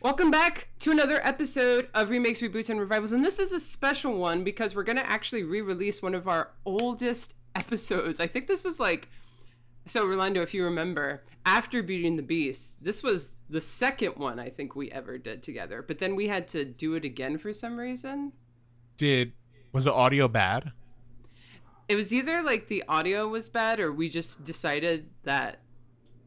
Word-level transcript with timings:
Welcome 0.00 0.30
back 0.30 0.68
to 0.78 0.92
another 0.92 1.18
episode 1.26 1.88
of 1.92 2.10
Remakes, 2.10 2.38
Reboots, 2.38 2.70
and 2.70 2.78
Revivals. 2.78 3.10
And 3.10 3.24
this 3.24 3.40
is 3.40 3.50
a 3.50 3.58
special 3.58 4.16
one 4.16 4.44
because 4.44 4.72
we're 4.72 4.84
going 4.84 4.96
to 4.96 5.10
actually 5.10 5.42
re 5.42 5.60
release 5.60 6.00
one 6.00 6.14
of 6.14 6.28
our 6.28 6.52
oldest 6.64 7.34
episodes. 7.56 8.20
I 8.20 8.28
think 8.28 8.46
this 8.46 8.64
was 8.64 8.78
like, 8.78 9.08
so 9.86 10.06
Rolando, 10.06 10.40
if 10.40 10.54
you 10.54 10.64
remember, 10.64 11.24
after 11.44 11.82
Beauty 11.82 12.06
and 12.06 12.16
the 12.16 12.22
Beast, 12.22 12.76
this 12.80 13.02
was 13.02 13.34
the 13.50 13.60
second 13.60 14.14
one 14.14 14.38
I 14.38 14.50
think 14.50 14.76
we 14.76 14.88
ever 14.92 15.18
did 15.18 15.42
together. 15.42 15.82
But 15.82 15.98
then 15.98 16.14
we 16.14 16.28
had 16.28 16.46
to 16.48 16.64
do 16.64 16.94
it 16.94 17.04
again 17.04 17.36
for 17.36 17.52
some 17.52 17.76
reason. 17.76 18.32
Did 18.96 19.32
was 19.72 19.86
the 19.86 19.92
audio 19.92 20.28
bad? 20.28 20.70
It 21.88 21.96
was 21.96 22.14
either 22.14 22.40
like 22.44 22.68
the 22.68 22.84
audio 22.88 23.26
was 23.26 23.48
bad 23.48 23.80
or 23.80 23.90
we 23.92 24.08
just 24.08 24.44
decided 24.44 25.10
that 25.24 25.60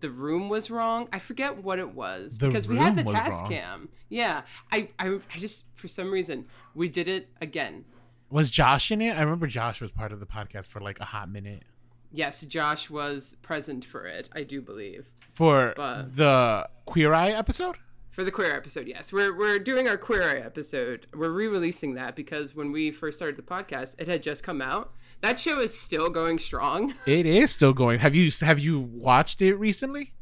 the 0.01 0.09
room 0.11 0.49
was 0.49 0.69
wrong. 0.69 1.07
I 1.13 1.19
forget 1.19 1.63
what 1.63 1.79
it 1.79 1.93
was 1.93 2.37
The 2.37 2.47
because 2.47 2.67
we 2.67 2.75
had 2.77 2.95
the 2.95 3.03
task 3.03 3.43
wrong. 3.43 3.51
cam. 3.51 3.89
Yeah, 4.09 4.41
I, 4.71 4.89
I, 4.99 5.19
I 5.33 5.37
just 5.37 5.65
for 5.75 5.87
some 5.87 6.11
reason 6.11 6.45
we 6.75 6.89
did 6.89 7.07
it 7.07 7.29
again. 7.39 7.85
Was 8.29 8.49
Josh 8.51 8.91
in 8.91 9.01
it? 9.01 9.17
I 9.17 9.21
remember 9.21 9.47
Josh 9.47 9.81
was 9.81 9.91
part 9.91 10.11
of 10.11 10.19
the 10.19 10.25
podcast 10.25 10.67
for 10.67 10.79
like 10.79 10.99
a 10.99 11.05
hot 11.05 11.29
minute. 11.29 11.63
Yes, 12.11 12.41
Josh 12.41 12.89
was 12.89 13.35
present 13.41 13.85
for 13.85 14.05
it. 14.05 14.29
I 14.33 14.43
do 14.43 14.61
believe 14.61 15.09
For 15.33 15.73
But- 15.77 16.15
the 16.17 16.67
Queer 16.85 17.13
Eye 17.13 17.31
episode? 17.31 17.77
for 18.09 18.25
the 18.25 18.31
queer 18.31 18.53
episode. 18.53 18.87
Yes, 18.87 19.13
we're 19.13 19.33
we're 19.33 19.57
doing 19.57 19.87
our 19.87 19.95
queer 19.95 20.23
eye 20.23 20.39
episode. 20.39 21.07
We're 21.13 21.29
re-releasing 21.31 21.93
that 21.93 22.13
because 22.13 22.53
when 22.53 22.73
we 22.73 22.91
first 22.91 23.17
started 23.17 23.37
the 23.37 23.41
podcast, 23.41 23.95
it 23.99 24.09
had 24.09 24.21
just 24.21 24.43
come 24.43 24.61
out. 24.61 24.91
That 25.21 25.39
show 25.39 25.59
is 25.59 25.77
still 25.77 26.09
going 26.09 26.39
strong. 26.39 26.93
It 27.05 27.25
is 27.25 27.51
still 27.51 27.73
going. 27.73 27.99
Have 27.99 28.15
you 28.15 28.29
have 28.41 28.59
you 28.59 28.79
watched 28.79 29.41
it 29.41 29.55
recently? 29.55 30.13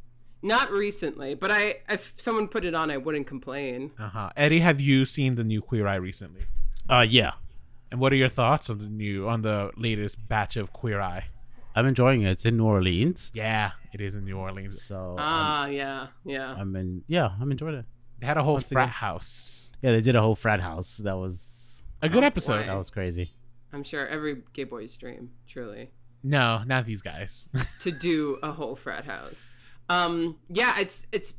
Not 0.41 0.71
recently, 0.71 1.35
but 1.35 1.51
I 1.51 1.75
if 1.89 2.13
someone 2.17 2.47
put 2.47 2.63
it 2.65 2.73
on, 2.75 2.89
I 2.91 2.97
wouldn't 2.97 3.27
complain. 3.27 3.91
Uh-huh. 3.99 4.29
Eddie, 4.37 4.59
have 4.59 4.79
you 4.81 5.05
seen 5.05 5.35
the 5.35 5.43
new 5.43 5.61
Queer 5.61 5.85
Eye 5.87 5.95
recently? 5.95 6.41
Uh, 6.89 7.05
yeah, 7.07 7.33
And 7.91 7.99
what 7.99 8.11
are 8.13 8.15
your 8.15 8.29
thoughts 8.29 8.69
on 8.69 8.79
the 8.79 8.85
new 8.87 9.27
on 9.27 9.41
the 9.41 9.71
latest 9.77 10.27
batch 10.27 10.55
of 10.57 10.71
Queer 10.73 10.99
Eye? 11.01 11.25
I'm 11.75 11.85
enjoying 11.85 12.23
it. 12.23 12.31
It's 12.31 12.45
in 12.45 12.57
New 12.57 12.65
Orleans, 12.65 13.31
Yeah, 13.35 13.71
it 13.93 14.01
is 14.01 14.15
in 14.15 14.23
New 14.25 14.37
Orleans. 14.37 14.81
so 14.81 15.15
Ah, 15.19 15.67
yeah, 15.67 16.07
yeah. 16.25 16.51
I'm, 16.53 16.59
I'm 16.61 16.75
in. 16.77 17.03
Yeah, 17.07 17.29
I'm 17.39 17.51
enjoying 17.51 17.75
it. 17.75 17.85
They 18.19 18.25
had 18.27 18.37
a 18.37 18.43
whole 18.43 18.55
Once 18.55 18.71
frat 18.71 18.85
again. 18.85 18.93
house. 18.93 19.71
Yeah, 19.81 19.91
they 19.91 20.01
did 20.01 20.15
a 20.15 20.21
whole 20.21 20.35
frat 20.35 20.59
house. 20.61 20.97
That 20.97 21.17
was 21.17 21.83
A 22.01 22.09
good 22.09 22.23
episode. 22.23 22.61
boy. 22.61 22.65
that 22.67 22.77
was 22.77 22.89
crazy. 22.89 23.31
I'm 23.73 23.83
sure 23.83 24.07
every 24.07 24.43
gay 24.53 24.63
boy's 24.63 24.95
dream, 24.97 25.31
truly, 25.47 25.91
No, 26.23 26.63
not 26.65 26.85
these 26.85 27.01
guys. 27.01 27.47
to 27.79 27.91
do 27.91 28.39
a 28.41 28.51
whole 28.51 28.75
frat 28.75 29.05
house. 29.05 29.49
Um, 29.89 30.37
yeah, 30.49 30.79
it's 30.79 31.05
it's. 31.11 31.33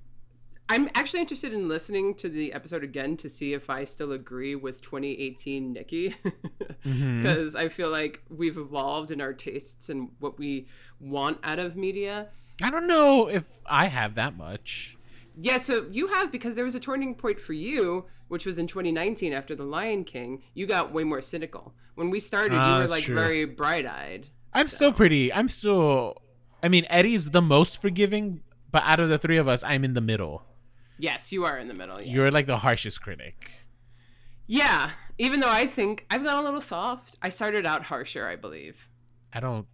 I'm 0.68 0.88
actually 0.94 1.18
interested 1.20 1.52
in 1.52 1.68
listening 1.68 2.14
to 2.14 2.28
the 2.28 2.52
episode 2.52 2.84
again 2.84 3.16
to 3.18 3.28
see 3.28 3.54
if 3.54 3.68
I 3.68 3.82
still 3.82 4.12
agree 4.12 4.54
with 4.54 4.80
2018 4.82 5.72
Nikki, 5.72 6.14
because 6.84 7.56
I 7.56 7.68
feel 7.68 7.90
like 7.90 8.22
we've 8.28 8.56
evolved 8.56 9.10
in 9.10 9.20
our 9.20 9.32
tastes 9.32 9.88
and 9.88 10.10
what 10.20 10.38
we 10.38 10.68
want 11.00 11.38
out 11.42 11.58
of 11.58 11.74
media. 11.76 12.28
I 12.62 12.70
don't 12.70 12.86
know 12.86 13.28
if 13.28 13.48
I 13.66 13.86
have 13.86 14.14
that 14.14 14.36
much. 14.36 14.96
Yeah, 15.40 15.58
so 15.58 15.86
you 15.90 16.08
have 16.08 16.30
because 16.30 16.54
there 16.54 16.64
was 16.64 16.74
a 16.76 16.80
turning 16.80 17.14
point 17.14 17.40
for 17.40 17.52
you, 17.52 18.04
which 18.30 18.46
was 18.46 18.58
in 18.58 18.66
2019 18.66 19.32
after 19.32 19.54
The 19.54 19.64
Lion 19.64 20.04
King. 20.04 20.42
You 20.54 20.66
got 20.66 20.92
way 20.92 21.02
more 21.04 21.20
cynical. 21.20 21.74
When 21.96 22.10
we 22.10 22.20
started, 22.20 22.56
Ah, 22.56 22.76
you 22.76 22.82
were 22.82 22.88
like 22.88 23.04
true. 23.04 23.14
very 23.16 23.44
bright-eyed. 23.44 24.26
I'm 24.54 24.68
still 24.68 24.92
pretty. 24.92 25.32
I'm 25.32 25.48
still. 25.48 26.16
I 26.62 26.68
mean, 26.68 26.86
Eddie's 26.88 27.30
the 27.30 27.42
most 27.42 27.80
forgiving, 27.82 28.42
but 28.70 28.82
out 28.84 29.00
of 29.00 29.08
the 29.08 29.18
three 29.18 29.36
of 29.36 29.48
us, 29.48 29.62
I'm 29.64 29.84
in 29.84 29.94
the 29.94 30.00
middle. 30.00 30.42
Yes, 30.98 31.32
you 31.32 31.44
are 31.44 31.58
in 31.58 31.66
the 31.68 31.74
middle. 31.74 32.00
Yes. 32.00 32.08
You're 32.10 32.30
like 32.30 32.46
the 32.46 32.58
harshest 32.58 33.02
critic. 33.02 33.50
Yeah, 34.46 34.90
even 35.18 35.40
though 35.40 35.50
I 35.50 35.66
think 35.66 36.06
I've 36.10 36.22
gone 36.24 36.38
a 36.38 36.42
little 36.44 36.60
soft. 36.60 37.16
I 37.22 37.28
started 37.30 37.64
out 37.66 37.84
harsher, 37.84 38.26
I 38.26 38.36
believe. 38.36 38.88
I 39.32 39.40
don't. 39.40 39.66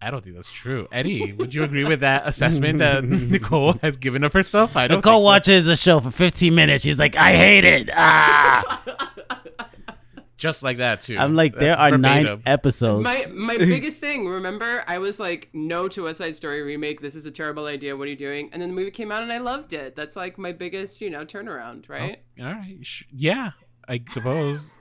I 0.00 0.10
don't 0.10 0.22
think 0.22 0.36
that's 0.36 0.52
true. 0.52 0.88
Eddie, 0.92 1.32
would 1.32 1.54
you 1.54 1.62
agree 1.62 1.84
with 1.84 2.00
that 2.00 2.26
assessment 2.26 2.78
that 2.78 3.04
Nicole 3.04 3.74
has 3.82 3.96
given 3.96 4.24
of 4.24 4.32
herself? 4.32 4.76
I 4.76 4.88
don't. 4.88 4.98
Nicole 4.98 5.20
so. 5.20 5.24
watches 5.24 5.64
the 5.64 5.76
show 5.76 6.00
for 6.00 6.10
15 6.10 6.54
minutes. 6.54 6.84
She's 6.84 6.98
like, 6.98 7.16
I 7.16 7.34
hate 7.34 7.64
it. 7.64 7.90
Ah! 7.92 8.82
just 10.36 10.62
like 10.62 10.76
that 10.78 11.02
too. 11.02 11.16
I'm 11.16 11.34
like, 11.34 11.54
there 11.54 11.76
That's 11.76 11.94
are 11.94 11.98
nine 11.98 12.42
episodes. 12.44 13.04
My 13.04 13.24
my 13.34 13.56
biggest 13.58 14.00
thing, 14.00 14.28
remember, 14.28 14.84
I 14.86 14.98
was 14.98 15.18
like, 15.18 15.48
no 15.52 15.88
to 15.88 16.06
a 16.06 16.14
Side 16.14 16.36
Story 16.36 16.62
remake. 16.62 17.00
This 17.00 17.14
is 17.14 17.24
a 17.26 17.30
terrible 17.30 17.66
idea. 17.66 17.96
What 17.96 18.06
are 18.06 18.10
you 18.10 18.16
doing? 18.16 18.50
And 18.52 18.60
then 18.60 18.68
the 18.68 18.74
movie 18.74 18.90
came 18.90 19.10
out 19.10 19.22
and 19.22 19.32
I 19.32 19.38
loved 19.38 19.72
it. 19.72 19.96
That's 19.96 20.14
like 20.14 20.36
my 20.36 20.52
biggest, 20.52 21.00
you 21.00 21.10
know, 21.10 21.24
turnaround, 21.24 21.88
right? 21.88 22.22
All 22.38 22.46
right. 22.46 22.78
Yeah, 23.10 23.52
I 23.88 24.02
suppose. 24.10 24.76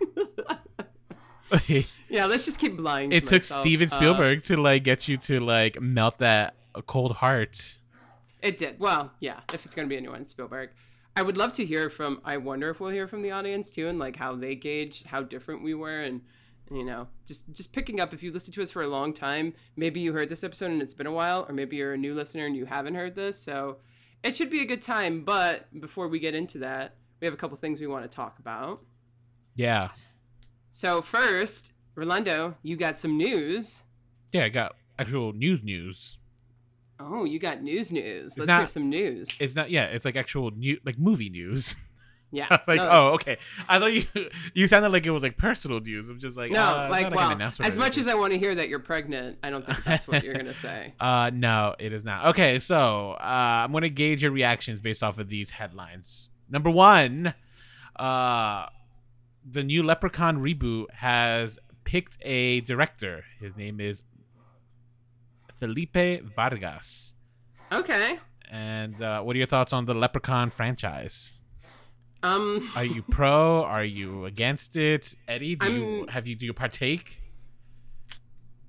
Yeah, 2.09 2.25
let's 2.25 2.45
just 2.45 2.59
keep 2.59 2.79
lying. 2.79 3.09
to 3.09 3.15
it 3.17 3.21
took 3.25 3.41
myself. 3.41 3.61
Steven 3.61 3.89
Uh, 3.91 3.95
Spielberg 3.95 4.43
to 4.43 4.57
like 4.57 4.83
get 4.83 5.07
you 5.07 5.17
to 5.17 5.39
like 5.39 5.81
melt 5.81 6.19
that 6.19 6.55
cold 6.87 7.13
heart. 7.17 7.77
It 8.41 8.57
did. 8.57 8.79
Well, 8.79 9.11
yeah, 9.19 9.39
if 9.53 9.65
it's 9.65 9.73
going 9.73 9.87
to 9.87 9.89
be 9.89 9.97
a 9.97 10.01
new 10.01 10.11
one, 10.11 10.27
Spielberg. 10.27 10.69
I 11.15 11.21
would 11.21 11.35
love 11.37 11.53
to 11.53 11.65
hear 11.65 11.89
from, 11.89 12.19
I 12.25 12.37
wonder 12.37 12.69
if 12.69 12.79
we'll 12.79 12.89
hear 12.91 13.07
from 13.07 13.21
the 13.21 13.31
audience 13.31 13.71
too 13.71 13.87
and 13.87 13.97
like 13.97 14.17
how 14.17 14.35
they 14.35 14.53
gauge 14.55 15.03
how 15.03 15.23
different 15.23 15.63
we 15.63 15.73
were 15.73 16.01
and, 16.01 16.21
you 16.69 16.83
know, 16.83 17.07
just 17.25 17.51
just 17.53 17.71
picking 17.73 17.99
up 17.99 18.13
if 18.13 18.21
you 18.21 18.31
listened 18.31 18.53
to 18.55 18.61
us 18.61 18.69
for 18.71 18.83
a 18.83 18.87
long 18.87 19.13
time, 19.13 19.53
maybe 19.77 19.99
you 20.01 20.13
heard 20.13 20.29
this 20.29 20.43
episode 20.43 20.71
and 20.71 20.81
it's 20.81 20.93
been 20.93 21.07
a 21.07 21.11
while 21.11 21.45
or 21.47 21.53
maybe 21.53 21.77
you're 21.77 21.93
a 21.93 21.97
new 21.97 22.13
listener 22.13 22.45
and 22.45 22.55
you 22.55 22.65
haven't 22.65 22.95
heard 22.95 23.15
this. 23.15 23.39
So 23.39 23.77
it 24.23 24.35
should 24.35 24.49
be 24.49 24.61
a 24.61 24.65
good 24.65 24.81
time. 24.81 25.23
But 25.23 25.67
before 25.79 26.07
we 26.07 26.19
get 26.19 26.35
into 26.35 26.59
that, 26.59 26.95
we 27.21 27.25
have 27.25 27.33
a 27.33 27.37
couple 27.37 27.57
things 27.57 27.79
we 27.79 27.87
want 27.87 28.03
to 28.03 28.13
talk 28.13 28.37
about. 28.39 28.81
Yeah, 29.55 29.89
So 30.75 31.01
first, 31.01 31.71
Rolando, 31.95 32.55
you 32.61 32.75
got 32.75 32.97
some 32.97 33.15
news. 33.17 33.83
yeah. 34.33 34.43
I 34.43 34.49
got 34.49 34.75
actual 34.99 35.31
news. 35.31 35.63
News. 35.63 36.17
Oh, 36.99 37.23
you 37.23 37.39
got 37.39 37.63
news 37.63 37.93
news. 37.93 38.37
Let's 38.37 38.47
not- 38.47 38.57
hear 38.59 38.67
some 38.67 38.89
news. 38.89 39.37
It's 39.39 39.55
not. 39.55 39.69
Yeah, 39.71 39.85
it's 39.85 40.03
like 40.03 40.17
actual 40.17 40.51
new, 40.51 40.77
like 40.83 40.99
movie 40.99 41.29
news. 41.29 41.75
Yeah. 42.29 42.47
like, 42.67 42.75
no, 42.79 42.89
oh, 42.91 43.07
okay. 43.13 43.37
I 43.69 43.79
thought 43.79 43.93
you 43.93 44.03
you 44.53 44.67
sounded 44.67 44.91
like 44.91 45.05
it 45.05 45.11
was 45.11 45.23
like 45.23 45.37
personal 45.37 45.79
news. 45.79 46.09
I'm 46.09 46.19
just 46.19 46.35
like, 46.35 46.51
No, 46.51 46.61
uh, 46.61 46.89
it's 46.91 47.03
like, 47.03 47.15
well, 47.15 47.51
as 47.61 47.77
much 47.77 47.97
as 47.97 48.09
I 48.09 48.15
want 48.15 48.33
to 48.33 48.39
hear 48.39 48.53
that 48.55 48.67
you're 48.67 48.79
pregnant, 48.79 49.37
I 49.43 49.51
don't 49.51 49.65
think 49.65 49.81
that's 49.85 50.09
what 50.09 50.25
you're 50.25 50.33
gonna 50.35 50.53
say. 50.67 50.93
Uh, 50.99 51.31
no, 51.33 51.73
it 51.79 51.93
is 51.93 52.03
not. 52.03 52.25
Okay, 52.27 52.59
so 52.59 53.11
uh, 53.11 53.23
I'm 53.23 53.71
gonna 53.71 53.87
gauge 53.87 54.23
your 54.23 54.33
reactions 54.33 54.81
based 54.81 55.03
off 55.03 55.19
of 55.19 55.29
these 55.29 55.51
headlines. 55.51 56.27
Number 56.49 56.69
one, 56.69 57.33
uh, 57.95 58.65
the 59.49 59.63
new 59.63 59.83
Leprechaun 59.83 60.37
reboot 60.41 60.89
has 60.91 61.59
picked 61.83 62.17
a 62.21 62.61
director. 62.61 63.23
His 63.39 63.55
name 63.55 63.79
is 63.79 64.01
Felipe 65.59 66.23
Vargas. 66.35 67.13
Okay. 67.71 68.19
And 68.49 69.01
uh, 69.01 69.21
what 69.21 69.35
are 69.35 69.39
your 69.39 69.47
thoughts 69.47 69.73
on 69.73 69.85
the 69.85 69.93
Leprechaun 69.93 70.49
franchise? 70.49 71.41
Um. 72.23 72.69
Are 72.75 72.85
you 72.85 73.03
pro? 73.03 73.63
Are 73.75 73.83
you 73.83 74.25
against 74.25 74.75
it? 74.75 75.13
Eddie, 75.27 75.55
do 75.55 75.71
you 75.71 76.05
have 76.09 76.25
you 76.25 76.35
do 76.35 76.45
you 76.45 76.53
partake? 76.53 77.21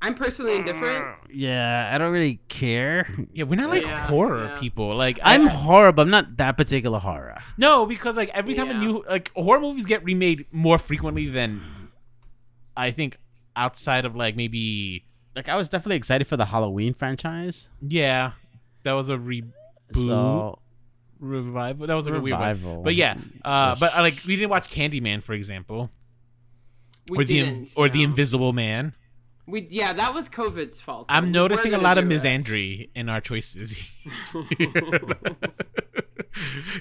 I'm 0.02 0.14
personally 0.14 0.56
indifferent. 0.56 1.16
yeah, 1.32 1.90
I 1.92 1.98
don't 1.98 2.12
really 2.12 2.38
care. 2.48 3.08
Yeah, 3.32 3.44
we're 3.44 3.56
not 3.56 3.70
like 3.70 3.82
Yeah, 3.82 4.06
horror 4.06 4.44
yeah. 4.46 4.58
people. 4.58 4.94
Like 4.94 5.18
I'm 5.22 5.48
I- 5.48 5.50
horror, 5.50 5.92
but 5.92 6.02
I'm 6.02 6.10
not 6.10 6.36
that 6.36 6.56
particular 6.56 6.98
horror. 6.98 7.38
No, 7.58 7.86
because 7.86 8.16
like 8.16 8.28
every 8.30 8.54
time 8.54 8.68
Yeah. 8.68 8.76
a 8.76 8.78
new 8.80 9.04
like 9.08 9.32
horror 9.34 9.60
movies 9.60 9.86
get 9.86 10.04
remade 10.04 10.46
more 10.52 10.78
frequently 10.78 11.28
than 11.28 11.62
I 12.76 12.90
think 12.90 13.18
outside 13.56 14.04
of 14.04 14.14
like 14.14 14.36
maybe 14.36 15.04
Like, 15.34 15.48
I 15.48 15.56
was 15.56 15.68
definitely 15.68 15.96
excited 15.96 16.26
for 16.26 16.36
the 16.36 16.46
Halloween 16.46 16.92
franchise. 16.94 17.70
yeah, 17.80 18.32
that 18.82 18.92
was 18.92 19.08
a 19.10 19.16
reboot 19.16 19.50
So, 19.94 20.58
revival. 21.18 21.86
That 21.86 21.94
was 21.94 22.06
like 22.06 22.16
a 22.16 22.20
weird 22.20 22.38
one. 22.38 22.48
revival. 22.48 22.82
But 22.82 22.94
yeah, 22.96 23.16
uh, 23.44 23.74
but 23.76 23.96
uh, 23.96 24.02
like 24.02 24.22
we 24.26 24.36
didn't 24.36 24.50
watch 24.50 24.68
Candyman 24.70 25.22
for 25.22 25.32
example, 25.32 25.90
We 27.08 27.18
or 27.18 27.24
the 27.24 27.34
didn't. 27.40 27.56
in- 27.56 27.66
or 27.76 27.88
the 27.88 28.04
no. 28.04 28.10
Invisible 28.10 28.52
Man. 28.52 28.92
We 29.46 29.66
yeah, 29.70 29.92
that 29.92 30.12
was 30.12 30.28
COVID's 30.28 30.80
fault. 30.80 31.06
I'm 31.08 31.26
We 31.26 31.30
noticing 31.32 31.72
a 31.74 31.78
lot 31.78 31.98
of 31.98 32.04
misandry 32.04 32.88
in 32.94 33.08
our 33.08 33.20
choices. 33.20 33.76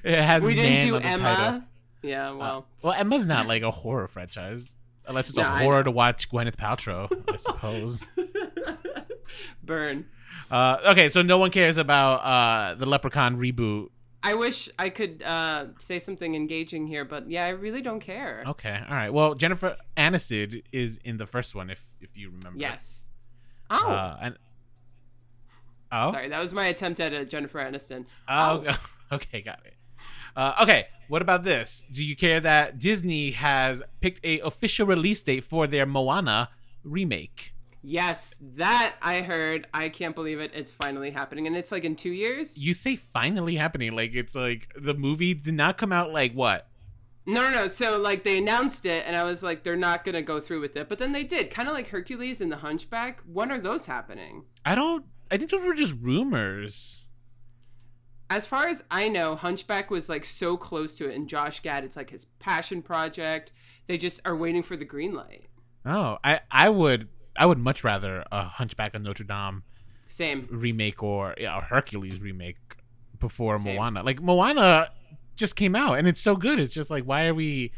it 0.03 0.19
has 0.19 0.44
we 0.44 0.56
didn't 0.56 0.88
do 0.88 0.95
Emma. 0.97 1.23
title. 1.35 1.62
Yeah. 2.01 2.31
Uh, 2.31 2.35
Well. 2.35 2.67
well, 2.81 2.94
Emma's 2.94 3.25
not 3.25 3.47
like 3.47 3.63
a 3.63 3.71
horror 3.71 4.07
franchise. 4.07 4.75
Unless 5.07 5.29
it's 5.29 5.38
No, 5.38 5.44
a 5.44 5.47
horror 5.59 5.83
to 5.83 5.91
watch 5.91 6.29
Gwyneth 6.31 6.56
Paltrow, 6.56 7.07
I 7.31 7.38
suppose. 7.38 8.03
Burn. 9.63 10.07
Uh, 10.50 10.77
okay, 10.88 11.09
so 11.09 11.21
no 11.21 11.38
one 11.38 11.51
cares 11.51 11.77
about 11.77 12.15
uh, 12.23 12.73
the 12.75 12.85
Leprechaun 12.88 13.38
reboot. 13.38 13.89
I 14.25 14.33
wish 14.33 14.69
I 14.80 14.89
could 14.89 15.22
uh, 15.22 15.68
say 15.77 16.00
something 16.00 16.33
engaging 16.33 16.88
here, 16.88 17.06
but 17.06 17.30
yeah, 17.30 17.45
I 17.45 17.50
really 17.50 17.81
don't 17.83 18.00
care. 18.00 18.44
Okay, 18.48 18.80
all 18.89 18.95
right. 18.95 19.12
Well, 19.13 19.36
Jennifer 19.36 19.77
Aniston 19.95 20.63
is 20.72 21.00
in 21.04 21.18
the 21.18 21.27
first 21.27 21.54
one, 21.54 21.69
if 21.69 21.81
if 22.01 22.10
you 22.18 22.30
remember. 22.30 22.60
Yes. 22.60 23.06
Oh, 23.69 23.88
Uh, 23.88 24.18
and 24.22 24.38
oh, 25.92 26.12
sorry, 26.12 26.30
that 26.30 26.42
was 26.42 26.54
my 26.54 26.66
attempt 26.68 27.00
at 27.00 27.13
a 27.13 27.24
Jennifer 27.24 27.60
Aniston. 27.60 28.06
oh, 28.27 28.66
okay, 29.12 29.42
got 29.42 29.60
it. 29.66 29.75
Uh, 30.36 30.54
okay, 30.63 30.88
what 31.07 31.22
about 31.22 31.44
this? 31.44 31.86
Do 31.92 32.04
you 32.04 32.16
care 32.16 32.39
that 32.42 32.80
Disney 32.80 33.31
has 33.31 33.81
picked 34.01 34.25
a 34.25 34.39
official 34.39 34.86
release 34.86 35.22
date 35.24 35.44
for 35.44 35.66
their 35.68 35.86
Moana 35.86 36.50
remake? 36.83 37.54
Yes, 37.87 38.39
that 38.55 38.95
I 38.99 39.21
heard. 39.21 39.67
I 39.71 39.89
can't 39.89 40.15
believe 40.15 40.39
it. 40.39 40.49
It's 40.55 40.71
finally 40.71 41.11
happening, 41.11 41.45
and 41.45 41.55
it's 41.55 41.71
like 41.71 41.83
in 41.83 41.95
two 41.95 42.11
years. 42.11 42.57
You 42.57 42.73
say 42.73 42.95
finally 42.95 43.55
happening, 43.57 43.95
like 43.95 44.15
it's 44.15 44.33
like 44.33 44.73
the 44.75 44.95
movie 44.95 45.35
did 45.35 45.53
not 45.53 45.77
come 45.77 45.93
out 45.93 46.11
like 46.11 46.33
what? 46.33 46.67
No, 47.27 47.43
no, 47.43 47.51
no. 47.51 47.67
So 47.67 47.99
like 47.99 48.23
they 48.23 48.39
announced 48.39 48.87
it, 48.87 49.03
and 49.05 49.15
I 49.15 49.23
was 49.23 49.43
like, 49.43 49.61
they're 49.61 49.75
not 49.75 50.03
gonna 50.03 50.23
go 50.23 50.39
through 50.39 50.61
with 50.61 50.75
it, 50.75 50.89
but 50.89 50.97
then 50.97 51.11
they 51.11 51.23
did. 51.23 51.51
Kind 51.51 51.69
of 51.69 51.75
like 51.75 51.89
Hercules 51.89 52.41
and 52.41 52.51
the 52.51 52.57
Hunchback. 52.57 53.21
When 53.31 53.51
are 53.51 53.59
those 53.59 53.85
happening? 53.85 54.45
I 54.65 54.73
don't. 54.73 55.05
I 55.29 55.38
think 55.38 55.51
those 55.51 55.63
were 55.63 55.75
just 55.75 55.93
rumors. 56.01 57.05
As 58.31 58.47
far 58.47 58.65
as 58.65 58.83
I 58.89 59.09
know, 59.09 59.35
Hunchback 59.35 59.91
was 59.91 60.09
like 60.09 60.25
so 60.25 60.57
close 60.57 60.95
to 60.95 61.07
it, 61.07 61.15
and 61.15 61.29
Josh 61.29 61.61
Gad, 61.61 61.83
it's 61.83 61.95
like 61.95 62.09
his 62.09 62.25
passion 62.39 62.81
project. 62.81 63.51
They 63.85 63.99
just 63.99 64.21
are 64.25 64.35
waiting 64.35 64.63
for 64.63 64.75
the 64.75 64.85
green 64.85 65.13
light. 65.13 65.45
Oh, 65.85 66.17
I 66.23 66.39
I 66.49 66.69
would 66.69 67.09
I 67.37 67.45
would 67.45 67.57
much 67.59 67.83
rather 67.83 68.23
a 68.31 68.43
Hunchback 68.45 68.93
of 68.95 69.01
Notre 69.01 69.23
Dame 69.23 69.63
Same. 70.07 70.47
remake 70.51 71.01
or 71.03 71.35
yeah, 71.37 71.57
a 71.57 71.61
Hercules 71.61 72.19
remake 72.21 72.57
before 73.19 73.57
Same. 73.57 73.75
Moana. 73.75 74.03
Like 74.03 74.21
Moana 74.21 74.89
just 75.35 75.55
came 75.55 75.75
out 75.75 75.97
and 75.97 76.07
it's 76.07 76.21
so 76.21 76.35
good. 76.35 76.59
It's 76.59 76.73
just 76.73 76.89
like 76.89 77.03
why 77.03 77.25
are 77.25 77.33
we 77.33 77.71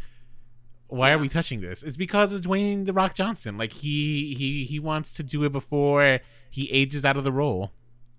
why 0.87 1.11
are 1.11 1.17
we 1.17 1.27
touching 1.27 1.59
this? 1.61 1.83
It's 1.83 1.97
because 1.97 2.31
of 2.31 2.41
Dwayne 2.41 2.85
the 2.85 2.93
Rock 2.93 3.13
Johnson. 3.15 3.57
Like 3.57 3.73
he 3.73 4.33
he 4.37 4.65
he 4.65 4.79
wants 4.79 5.13
to 5.15 5.23
do 5.23 5.43
it 5.43 5.51
before 5.51 6.19
he 6.49 6.71
ages 6.71 7.03
out 7.03 7.17
of 7.17 7.23
the 7.23 7.31
role. 7.31 7.71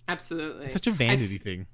Absolutely. 0.09 0.65
It's 0.65 0.75
such 0.75 0.87
a 0.87 0.91
vanity 0.93 1.39
thing. 1.39 1.67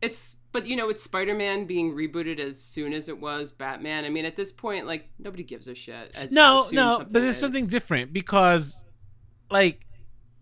It's 0.00 0.36
but 0.50 0.66
you 0.66 0.76
know 0.76 0.88
it's 0.88 1.02
Spider-Man 1.02 1.64
being 1.66 1.94
rebooted 1.94 2.38
as 2.38 2.60
soon 2.60 2.92
as 2.92 3.08
it 3.08 3.18
was 3.20 3.52
Batman. 3.52 4.04
I 4.04 4.10
mean, 4.10 4.24
at 4.26 4.36
this 4.36 4.50
point, 4.52 4.86
like 4.86 5.08
nobody 5.18 5.44
gives 5.44 5.68
a 5.68 5.74
shit. 5.74 6.10
As 6.14 6.32
No, 6.32 6.64
soon 6.64 6.76
no, 6.76 6.98
but 6.98 7.22
there's 7.22 7.36
is. 7.36 7.40
something 7.40 7.66
different 7.68 8.12
because 8.12 8.84
like 9.52 9.86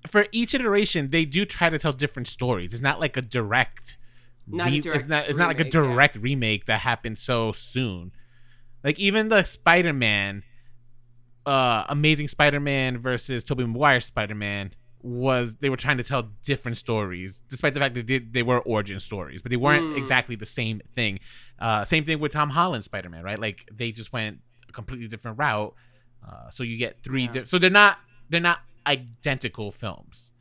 for 0.08 0.26
each 0.32 0.54
iteration 0.54 1.10
they 1.10 1.24
do 1.24 1.44
try 1.44 1.68
to 1.70 1.78
tell 1.78 1.92
different 1.92 2.28
stories. 2.28 2.72
It's 2.72 2.82
not 2.82 3.00
like 3.00 3.16
a 3.16 3.22
direct 3.22 3.98
Not 4.46 4.68
a 4.72 4.80
direct 4.80 5.00
it's 5.00 5.08
not 5.08 5.28
it's 5.28 5.38
not 5.38 5.48
like 5.48 5.60
a 5.60 5.64
remake, 5.64 5.74
yeah. 5.74 5.80
direct 5.82 6.16
remake 6.16 6.66
that 6.66 6.80
happened 6.80 7.18
so 7.18 7.52
soon. 7.52 8.12
Like 8.82 8.98
even 8.98 9.28
the 9.28 9.42
Spider-Man 9.42 10.42
uh 11.46 11.84
Amazing 11.88 12.28
Spider-Man 12.28 12.98
versus 12.98 13.44
Tobey 13.44 13.64
Maguire 13.66 14.00
Spider-Man 14.00 14.72
was 15.02 15.56
they 15.56 15.70
were 15.70 15.76
trying 15.78 15.96
to 15.96 16.04
tell 16.04 16.28
different 16.44 16.76
stories 16.76 17.40
despite 17.48 17.72
the 17.72 17.80
fact 17.80 17.94
that 17.94 18.06
they, 18.06 18.18
they 18.18 18.42
were 18.42 18.60
origin 18.60 19.00
stories 19.00 19.40
but 19.40 19.50
they 19.50 19.56
weren't 19.56 19.94
Mm. 19.94 19.96
exactly 19.98 20.36
the 20.36 20.44
same 20.44 20.82
thing 20.94 21.20
uh 21.58 21.84
same 21.86 22.04
thing 22.04 22.20
with 22.20 22.32
Tom 22.32 22.50
Holland 22.50 22.84
Spider-Man 22.84 23.22
right 23.22 23.38
like 23.38 23.66
they 23.72 23.92
just 23.92 24.12
went 24.12 24.40
a 24.68 24.72
completely 24.72 25.08
different 25.08 25.38
route 25.38 25.74
uh 26.28 26.50
so 26.50 26.62
you 26.62 26.76
get 26.76 27.02
three 27.02 27.22
Yeah. 27.24 27.30
di- 27.32 27.44
so 27.46 27.58
they're 27.58 27.70
not 27.70 27.96
they're 28.28 28.40
not 28.42 28.58
identical 28.86 29.70
films 29.72 30.32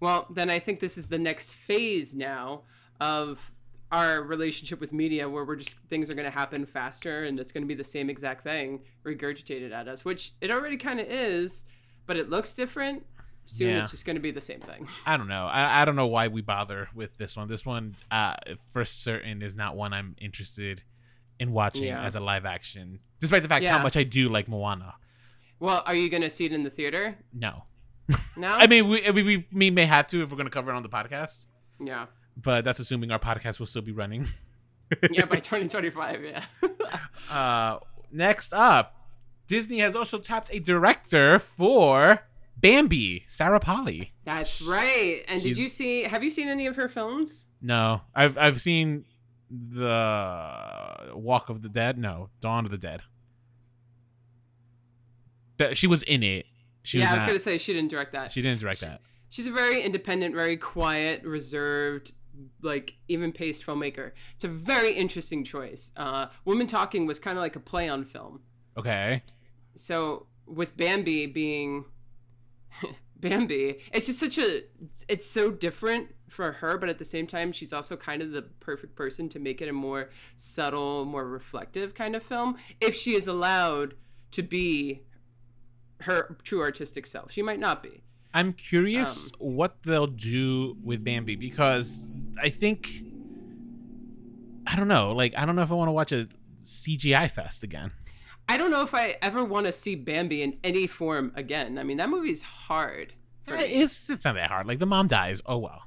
Well, 0.00 0.26
then 0.30 0.48
I 0.50 0.58
think 0.58 0.80
this 0.80 0.96
is 0.98 1.08
the 1.08 1.18
next 1.18 1.54
phase 1.54 2.14
now 2.14 2.62
of 3.00 3.52
our 3.90 4.22
relationship 4.22 4.80
with 4.80 4.92
media 4.92 5.28
where 5.28 5.44
we're 5.44 5.56
just 5.56 5.76
things 5.88 6.10
are 6.10 6.14
going 6.14 6.30
to 6.30 6.36
happen 6.38 6.66
faster 6.66 7.24
and 7.24 7.40
it's 7.40 7.52
going 7.52 7.62
to 7.64 7.68
be 7.68 7.74
the 7.74 7.82
same 7.84 8.10
exact 8.10 8.44
thing 8.44 8.80
regurgitated 9.04 9.72
at 9.72 9.88
us, 9.88 10.04
which 10.04 10.32
it 10.40 10.50
already 10.50 10.76
kind 10.76 11.00
of 11.00 11.06
is, 11.08 11.64
but 12.06 12.16
it 12.16 12.28
looks 12.28 12.52
different. 12.52 13.04
Soon 13.46 13.70
Yeah. 13.70 13.82
it's 13.82 13.90
just 13.92 14.04
going 14.04 14.16
to 14.16 14.20
be 14.20 14.30
the 14.30 14.42
same 14.42 14.60
thing. 14.60 14.86
I 15.06 15.16
don't 15.16 15.26
know. 15.28 15.46
I, 15.46 15.80
I 15.80 15.84
don't 15.86 15.96
know 15.96 16.06
why 16.06 16.28
we 16.28 16.42
bother 16.42 16.88
with 16.94 17.16
this 17.16 17.34
one. 17.34 17.48
This 17.48 17.64
one, 17.64 17.96
uh, 18.10 18.34
for 18.68 18.84
certain, 18.84 19.40
is 19.42 19.54
not 19.56 19.74
one 19.74 19.94
I'm 19.94 20.14
interested 20.20 20.82
in 21.40 21.52
watching 21.52 21.84
Yeah. 21.84 22.02
as 22.04 22.14
a 22.14 22.20
live 22.20 22.44
action, 22.44 22.98
despite 23.20 23.42
the 23.42 23.48
fact 23.48 23.64
Yeah. 23.64 23.78
how 23.78 23.82
much 23.82 23.96
I 23.96 24.02
do 24.02 24.28
like 24.28 24.48
Moana. 24.48 24.96
Well, 25.60 25.82
are 25.86 25.94
you 25.94 26.08
going 26.08 26.22
to 26.22 26.30
see 26.30 26.44
it 26.44 26.52
in 26.52 26.62
the 26.62 26.70
theater? 26.70 27.16
No, 27.32 27.64
No? 28.36 28.48
I 28.58 28.66
mean 28.66 28.88
we, 28.88 29.10
we 29.10 29.46
we 29.52 29.70
may 29.70 29.86
have 29.86 30.08
to 30.08 30.22
if 30.22 30.30
we're 30.30 30.36
going 30.36 30.46
to 30.46 30.50
cover 30.50 30.70
it 30.72 30.76
on 30.76 30.82
the 30.82 30.88
podcast, 30.88 31.46
yeah. 31.80 32.06
but 32.36 32.64
that's 32.64 32.80
assuming 32.80 33.10
our 33.10 33.18
podcast 33.18 33.58
will 33.58 33.66
still 33.66 33.82
be 33.82 33.92
running. 33.92 34.28
Yeah, 35.10 35.26
by 35.26 35.36
2025, 35.40 36.24
yeah. 36.24 36.42
Uh, 37.30 37.78
next 38.10 38.54
up, 38.54 38.94
Disney 39.46 39.80
has 39.80 39.94
also 39.94 40.18
tapped 40.18 40.48
a 40.50 40.60
director 40.60 41.38
for 41.38 42.20
Bambi, 42.56 43.24
Sarah 43.28 43.60
Polley. 43.60 44.12
That's 44.24 44.62
right. 44.62 45.22
And 45.28 45.42
did 45.42 45.58
you 45.58 45.68
see 45.68 46.04
have 46.04 46.24
you 46.24 46.30
seen 46.30 46.48
any 46.48 46.66
of 46.66 46.76
her 46.76 46.88
films? 46.88 47.46
No, 47.60 48.02
I've 48.14 48.38
I've 48.38 48.60
seen 48.60 49.04
the 49.50 51.12
Walk 51.14 51.48
of 51.48 51.62
the 51.62 51.68
Dead. 51.68 51.98
No, 51.98 52.30
Dawn 52.40 52.64
of 52.64 52.70
the 52.70 52.78
Dead. 52.78 53.02
That 55.58 55.76
she 55.76 55.86
was 55.86 56.02
in 56.04 56.22
it. 56.22 56.46
She 56.82 56.98
yeah, 56.98 57.04
was 57.04 57.10
I 57.10 57.14
was 57.14 57.22
not- 57.22 57.26
going 57.28 57.38
to 57.38 57.44
say 57.44 57.58
she 57.58 57.72
didn't 57.72 57.90
direct 57.90 58.12
that. 58.12 58.32
She 58.32 58.42
didn't 58.42 58.60
direct 58.60 58.80
She- 58.80 58.86
that. 58.86 59.00
She's 59.30 59.46
a 59.46 59.52
very 59.52 59.82
independent, 59.82 60.34
very 60.34 60.56
quiet, 60.56 61.22
reserved, 61.22 62.12
like 62.62 62.94
even 63.08 63.30
paced 63.30 63.66
filmmaker. 63.66 64.12
It's 64.34 64.44
a 64.44 64.48
very 64.48 64.92
interesting 64.92 65.44
choice. 65.44 65.92
Uh, 65.98 66.28
Women 66.46 66.66
Talking 66.66 67.04
was 67.06 67.18
kind 67.18 67.36
of 67.36 67.42
like 67.42 67.54
a 67.54 67.60
play 67.60 67.90
on 67.90 68.04
film. 68.06 68.40
Okay. 68.78 69.22
So 69.74 70.28
with 70.46 70.78
Bambi 70.78 71.26
being 71.26 71.84
Bambi, 73.20 73.80
it's 73.92 74.06
just 74.06 74.20
such 74.20 74.38
a 74.38 74.62
it's 75.08 75.26
so 75.26 75.50
different 75.50 76.08
for 76.28 76.52
her, 76.52 76.78
but 76.78 76.88
at 76.88 76.98
the 76.98 77.04
same 77.04 77.26
time, 77.26 77.52
she's 77.52 77.72
also 77.72 77.96
kind 77.96 78.22
of 78.22 78.30
the 78.32 78.42
perfect 78.60 78.94
person 78.94 79.28
to 79.30 79.38
make 79.38 79.60
it 79.60 79.68
a 79.68 79.72
more 79.72 80.10
subtle, 80.36 81.04
more 81.04 81.26
reflective 81.28 81.94
kind 81.94 82.14
of 82.14 82.22
film. 82.22 82.56
If 82.80 82.94
she 82.94 83.14
is 83.14 83.26
allowed 83.26 83.94
to 84.30 84.42
be 84.42 85.02
her 86.02 86.36
true 86.44 86.60
artistic 86.60 87.06
self, 87.06 87.32
she 87.32 87.42
might 87.42 87.58
not 87.60 87.82
be. 87.82 88.02
I'm 88.34 88.52
curious 88.52 89.26
Um, 89.26 89.32
what 89.56 89.76
they'll 89.84 90.06
do 90.06 90.76
with 90.84 91.02
Bambi 91.02 91.34
because 91.36 92.10
I 92.40 92.50
think 92.50 93.02
I 94.66 94.76
don't 94.76 94.88
know. 94.88 95.12
Like 95.12 95.34
I 95.36 95.46
don't 95.46 95.56
know 95.56 95.62
if 95.62 95.70
I 95.70 95.74
want 95.74 95.88
to 95.88 95.92
watch 95.92 96.12
a 96.12 96.28
CGI 96.64 97.30
fest 97.30 97.62
again. 97.62 97.92
I 98.50 98.56
don't 98.56 98.70
know 98.70 98.82
if 98.82 98.94
I 98.94 99.16
ever 99.22 99.44
want 99.44 99.66
to 99.66 99.72
see 99.72 99.94
Bambi 99.94 100.42
in 100.42 100.58
any 100.62 100.86
form 100.86 101.32
again. 101.34 101.78
I 101.78 101.82
mean, 101.82 101.96
that 101.98 102.08
movie's 102.10 102.42
hard. 102.42 103.14
It's 103.46 104.08
it's 104.10 104.24
not 104.26 104.34
that 104.34 104.50
hard. 104.50 104.66
Like 104.66 104.78
the 104.78 104.86
mom 104.86 105.06
dies. 105.08 105.40
Oh 105.46 105.56
well. 105.58 105.82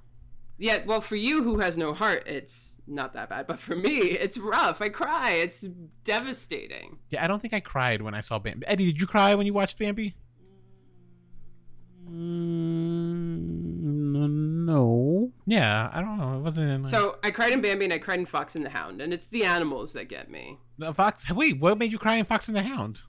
Yeah, 0.62 0.84
well, 0.86 1.02
for 1.02 1.16
you 1.16 1.42
who 1.44 1.58
has 1.60 1.76
no 1.76 1.92
heart, 1.92 2.24
it's 2.28 2.76
not 2.86 3.14
that 3.14 3.30
bad. 3.30 3.48
But 3.48 3.60
for 3.60 3.76
me, 3.76 3.98
it's 3.98 4.38
rough. 4.38 4.80
I 4.82 4.90
cry. 4.90 5.32
It's 5.32 5.68
devastating. 6.04 7.00
Yeah, 7.10 7.24
I 7.24 7.28
don't 7.28 7.42
think 7.42 7.56
I 7.56 7.60
cried 7.60 8.04
when 8.04 8.14
I 8.14 8.22
saw 8.22 8.38
Bambi. 8.38 8.68
Eddie, 8.68 8.86
did 8.86 9.02
you 9.02 9.08
cry 9.08 9.34
when 9.34 9.48
you 9.48 9.54
watched 9.54 9.80
Bambi? 9.80 10.14
Mm, 13.42 14.66
no. 14.66 15.32
Yeah, 15.46 15.90
I 15.92 16.02
don't 16.02 16.18
know. 16.18 16.38
It 16.38 16.42
wasn't. 16.42 16.84
Like, 16.84 16.92
So 16.92 17.18
I 17.24 17.32
cried 17.32 17.54
in 17.54 17.62
Bambi 17.62 17.86
and 17.86 17.94
I 17.94 17.98
cried 17.98 18.20
in 18.20 18.26
Fox 18.26 18.56
and 18.56 18.66
the 18.66 18.70
Hound, 18.70 19.02
and 19.02 19.14
it's 19.14 19.28
the 19.28 19.44
animals 19.44 19.94
that 19.94 20.06
get 20.10 20.30
me. 20.30 20.60
the 20.78 20.94
Fox. 20.94 21.30
Wait, 21.32 21.60
what 21.60 21.78
made 21.78 21.92
you 21.92 21.98
cry 22.00 22.16
in 22.16 22.26
Fox 22.26 22.48
and 22.48 22.56
the 22.58 22.64
Hound? 22.64 23.00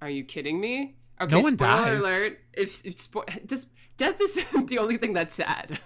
Are 0.00 0.10
you 0.10 0.24
kidding 0.24 0.60
me? 0.60 0.96
Okay, 1.20 1.34
No 1.34 1.40
one 1.40 1.54
spoiler 1.54 1.84
dies. 1.84 1.98
alert. 1.98 2.38
If, 2.54 2.84
if 2.86 2.96
spo- 2.96 3.46
just 3.46 3.68
death 3.96 4.20
is 4.20 4.34
the 4.66 4.78
only 4.78 4.96
thing 4.96 5.12
that's 5.12 5.34
sad. 5.34 5.78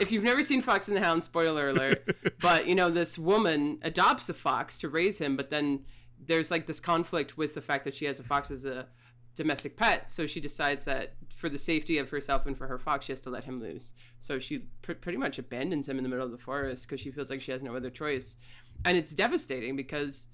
If 0.00 0.10
you've 0.10 0.24
never 0.24 0.42
seen 0.42 0.62
Fox 0.62 0.88
and 0.88 0.96
the 0.96 1.02
Hound, 1.02 1.22
spoiler 1.22 1.68
alert. 1.68 2.16
but 2.40 2.66
you 2.66 2.74
know, 2.74 2.90
this 2.90 3.18
woman 3.18 3.78
adopts 3.82 4.28
a 4.28 4.34
fox 4.34 4.78
to 4.78 4.88
raise 4.88 5.18
him, 5.18 5.36
but 5.36 5.50
then 5.50 5.84
there's 6.24 6.50
like 6.50 6.66
this 6.66 6.80
conflict 6.80 7.36
with 7.36 7.54
the 7.54 7.60
fact 7.60 7.84
that 7.84 7.94
she 7.94 8.04
has 8.04 8.20
a 8.20 8.22
fox 8.22 8.50
as 8.50 8.64
a 8.64 8.86
domestic 9.34 9.76
pet. 9.76 10.10
So 10.10 10.26
she 10.26 10.40
decides 10.40 10.84
that 10.84 11.14
for 11.36 11.48
the 11.48 11.58
safety 11.58 11.98
of 11.98 12.10
herself 12.10 12.46
and 12.46 12.56
for 12.56 12.66
her 12.66 12.78
fox, 12.78 13.06
she 13.06 13.12
has 13.12 13.20
to 13.20 13.30
let 13.30 13.44
him 13.44 13.60
loose. 13.60 13.92
So 14.20 14.38
she 14.38 14.66
pr- 14.82 14.92
pretty 14.92 15.18
much 15.18 15.38
abandons 15.38 15.88
him 15.88 15.98
in 15.98 16.04
the 16.04 16.08
middle 16.08 16.24
of 16.24 16.32
the 16.32 16.38
forest 16.38 16.86
because 16.86 17.00
she 17.00 17.10
feels 17.10 17.30
like 17.30 17.40
she 17.40 17.52
has 17.52 17.62
no 17.62 17.74
other 17.74 17.90
choice, 17.90 18.36
and 18.84 18.96
it's 18.96 19.12
devastating 19.12 19.76
because 19.76 20.28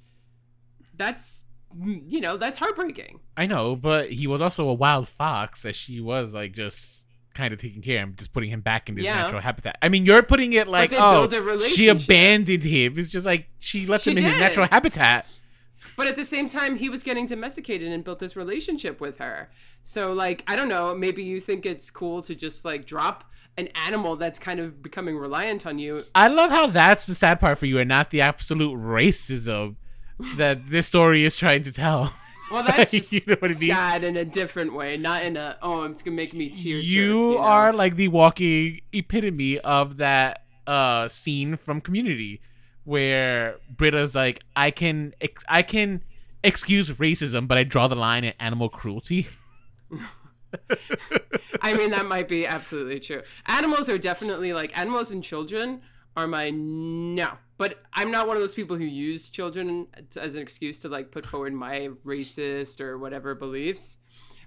that's 0.95 1.45
you 1.85 2.21
know 2.21 2.37
that's 2.37 2.59
heartbreaking. 2.59 3.21
I 3.37 3.47
know, 3.47 3.77
but 3.77 4.13
he 4.13 4.27
was 4.27 4.41
also 4.41 4.69
a 4.69 4.75
wild 4.75 5.09
fox 5.09 5.63
that 5.63 5.75
she 5.75 6.01
was 6.01 6.35
like 6.35 6.53
just 6.53 7.08
kind 7.39 7.55
of 7.55 7.61
taking 7.61 7.81
care 7.81 8.03
of 8.03 8.09
him, 8.09 8.15
just 8.19 8.33
putting 8.33 8.51
him 8.51 8.61
back 8.61 8.89
in 8.89 8.97
his 8.97 9.05
Yeah. 9.07 9.21
natural 9.21 9.41
habitat. 9.41 9.79
I 9.81 9.89
mean, 9.89 10.05
you're 10.05 10.25
putting 10.25 10.53
it 10.55 10.67
like, 10.67 10.93
oh, 10.93 11.29
she 11.69 11.87
abandoned 11.89 12.65
him. 12.65 12.99
It's 12.99 13.09
just 13.09 13.25
like 13.25 13.49
she 13.61 13.87
left 13.87 14.05
She 14.05 14.11
him 14.11 14.19
in 14.19 14.25
his 14.25 14.41
natural 14.41 14.67
habitat. 14.67 15.27
But 15.97 16.09
at 16.09 16.17
the 16.17 16.25
same 16.25 16.49
time, 16.49 16.77
he 16.77 16.89
was 16.89 17.03
getting 17.05 17.27
domesticated 17.27 17.91
and 17.93 18.03
built 18.05 18.19
this 18.19 18.35
relationship 18.37 19.01
with 19.01 19.19
her. 19.19 19.51
So, 19.85 20.13
like, 20.13 20.43
I 20.49 20.57
don't 20.57 20.69
know, 20.69 20.95
maybe 20.95 21.23
you 21.23 21.41
think 21.41 21.65
it's 21.65 21.91
cool 21.91 22.23
to 22.23 22.35
just 22.35 22.65
like 22.65 22.85
drop 22.87 23.25
an 23.57 23.69
animal 23.87 24.17
that's 24.17 24.39
kind 24.41 24.59
of 24.61 24.83
becoming 24.83 25.17
reliant 25.17 25.65
on 25.67 25.79
you. 25.79 26.05
I 26.15 26.29
love 26.29 26.51
how 26.51 26.67
that's 26.67 27.07
the 27.07 27.15
sad 27.15 27.39
part 27.41 27.59
for 27.59 27.67
you, 27.67 27.79
and 27.79 27.89
not 27.89 28.11
the 28.11 28.21
absolute 28.21 28.77
racism 28.77 29.77
that 30.37 30.71
this 30.71 30.87
story 30.89 31.25
is 31.25 31.37
trying 31.37 31.63
to 31.63 31.73
tell. 31.73 32.13
Well, 32.51 32.63
that's 32.67 33.13
You 33.13 33.21
know 33.27 33.37
what 33.41 33.51
I 33.51 33.55
mean? 33.55 33.71
sad 33.71 34.05
in 34.05 34.17
a 34.17 34.25
different 34.25 34.73
way, 34.75 34.97
not 34.97 35.23
in 35.23 35.37
a 35.37 35.57
oh, 35.63 35.85
it's 35.85 36.03
gonna 36.03 36.17
make 36.17 36.35
me 36.35 36.51
tear. 36.51 36.79
you 36.79 37.37
are 37.39 37.73
like 37.73 37.97
the 37.97 38.09
walking 38.09 38.81
epitome 38.93 39.59
of 39.61 39.99
that 39.99 40.45
uh 40.67 41.09
scene 41.09 41.57
from 41.57 41.81
Community, 41.81 42.41
where 42.85 43.57
Britta's 43.71 44.15
like, 44.15 44.41
I 44.57 44.71
can, 44.71 45.15
ex- 45.21 45.45
I 45.49 45.63
can 45.63 46.03
excuse 46.43 46.91
racism, 46.93 47.49
but 47.49 47.59
I 47.59 47.65
draw 47.65 47.89
the 47.89 47.97
line 47.97 48.25
at 48.25 48.35
animal 48.41 48.69
cruelty. 48.69 49.27
I 51.63 51.75
mean, 51.75 51.91
that 51.91 52.07
might 52.07 52.29
be 52.29 52.47
absolutely 52.47 53.01
true. 53.01 53.23
Animals 53.47 53.89
are 53.89 53.99
definitely 53.99 54.53
like 54.53 54.77
animals 54.79 55.11
and 55.11 55.23
children 55.23 55.83
are 56.17 56.27
my 56.27 56.51
no. 56.51 57.29
But 57.59 57.83
I'm 57.93 58.11
not 58.11 58.27
one 58.29 58.37
of 58.37 58.43
those 58.43 58.55
people 58.55 58.77
who 58.77 58.85
use 58.85 59.29
children 59.29 59.89
as 60.17 60.35
an 60.35 60.41
excuse 60.41 60.81
to 60.81 60.89
like 60.89 61.11
put 61.11 61.27
forward 61.27 61.53
my 61.53 61.91
racist 62.07 62.81
or 62.81 62.97
whatever 62.99 63.35
beliefs. 63.35 63.99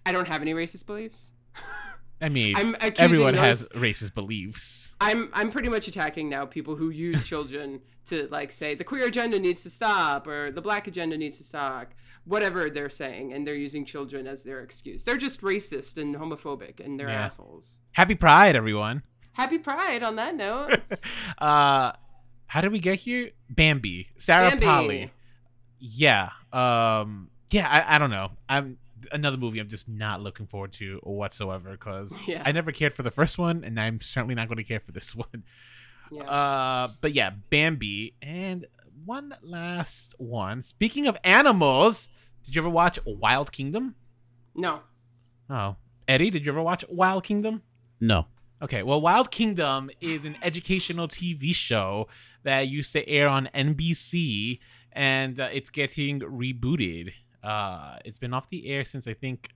I 0.05 0.11
don't 0.11 0.27
have 0.27 0.41
any 0.41 0.53
racist 0.53 0.85
beliefs. 0.85 1.31
I 2.21 2.29
mean, 2.29 2.55
everyone 2.97 3.33
those- 3.35 3.43
has 3.43 3.67
racist 3.69 4.13
beliefs. 4.13 4.93
I'm 5.01 5.29
I'm 5.33 5.49
pretty 5.51 5.69
much 5.69 5.87
attacking 5.87 6.29
now 6.29 6.45
people 6.45 6.75
who 6.75 6.89
use 6.91 7.25
children 7.27 7.81
to 8.05 8.27
like 8.31 8.51
say 8.51 8.75
the 8.75 8.83
queer 8.83 9.07
agenda 9.07 9.39
needs 9.39 9.63
to 9.63 9.69
stop 9.71 10.27
or 10.27 10.51
the 10.51 10.61
black 10.61 10.87
agenda 10.87 11.17
needs 11.17 11.37
to 11.37 11.43
stop, 11.43 11.93
whatever 12.25 12.69
they're 12.69 12.89
saying, 12.89 13.33
and 13.33 13.45
they're 13.45 13.55
using 13.55 13.83
children 13.83 14.27
as 14.27 14.43
their 14.43 14.59
excuse. 14.61 15.03
They're 15.03 15.17
just 15.17 15.41
racist 15.41 15.97
and 15.99 16.15
homophobic 16.15 16.79
and 16.79 16.99
they're 16.99 17.09
Yeah. 17.09 17.25
assholes. 17.25 17.79
Happy 17.93 18.13
Pride, 18.15 18.55
everyone. 18.55 19.01
Happy 19.33 19.57
Pride 19.57 20.03
on 20.03 20.15
that 20.17 20.35
note. 20.35 20.77
uh, 21.39 21.93
how 22.51 22.59
did 22.59 22.73
we 22.73 22.79
get 22.79 22.99
here? 22.99 23.29
Bambi, 23.49 24.07
Sarah 24.17 24.49
Bambi. 24.49 24.65
Polley. 24.65 25.11
Yeah. 25.79 26.31
Um. 26.51 27.29
Yeah. 27.49 27.65
I, 27.69 27.95
I 27.95 27.97
don't 27.97 28.09
know. 28.09 28.31
I'm 28.49 28.77
another 29.13 29.37
movie 29.37 29.59
I'm 29.59 29.69
just 29.69 29.87
not 29.87 30.21
looking 30.21 30.47
forward 30.47 30.73
to 30.73 30.99
whatsoever 31.03 31.71
because 31.71 32.21
Yeah. 32.27 32.43
I 32.45 32.51
never 32.51 32.73
cared 32.73 32.93
for 32.93 33.03
the 33.03 33.09
first 33.11 33.37
one, 33.37 33.63
and 33.63 33.79
I'm 33.79 34.01
certainly 34.01 34.35
not 34.35 34.49
going 34.49 34.57
to 34.57 34.65
care 34.65 34.81
for 34.81 34.91
this 34.91 35.15
one. 35.15 35.43
Yeah. 36.11 36.23
Uh. 36.23 36.89
But 36.99 37.13
yeah, 37.13 37.29
Bambi, 37.49 38.15
and 38.21 38.65
one 39.05 39.33
last 39.41 40.13
one. 40.17 40.61
Speaking 40.61 41.07
of 41.07 41.17
animals, 41.23 42.09
did 42.43 42.53
you 42.53 42.61
ever 42.61 42.69
watch 42.69 42.99
Wild 43.05 43.53
Kingdom? 43.53 43.95
no. 44.55 44.81
Oh, 45.49 45.75
Eddie, 46.07 46.29
did 46.29 46.45
you 46.45 46.51
ever 46.51 46.61
watch 46.61 46.83
Wild 46.89 47.23
Kingdom? 47.23 47.61
No. 48.01 48.25
Okay, 48.61 48.83
well, 48.83 49.01
Wild 49.01 49.31
Kingdom 49.31 49.89
is 49.99 50.23
an 50.23 50.37
educational 50.43 51.07
TV 51.07 51.53
show 51.55 52.07
that 52.43 52.67
used 52.67 52.93
to 52.93 53.07
air 53.07 53.27
on 53.27 53.49
NBC, 53.53 54.59
and 54.91 55.39
uh, 55.39 55.49
it's 55.51 55.69
getting 55.69 56.19
rebooted. 56.19 57.13
Uh, 57.43 57.97
it's 58.05 58.17
been 58.17 58.33
off 58.33 58.49
the 58.49 58.67
air 58.67 58.83
since 58.83 59.07
I 59.07 59.13
think 59.13 59.49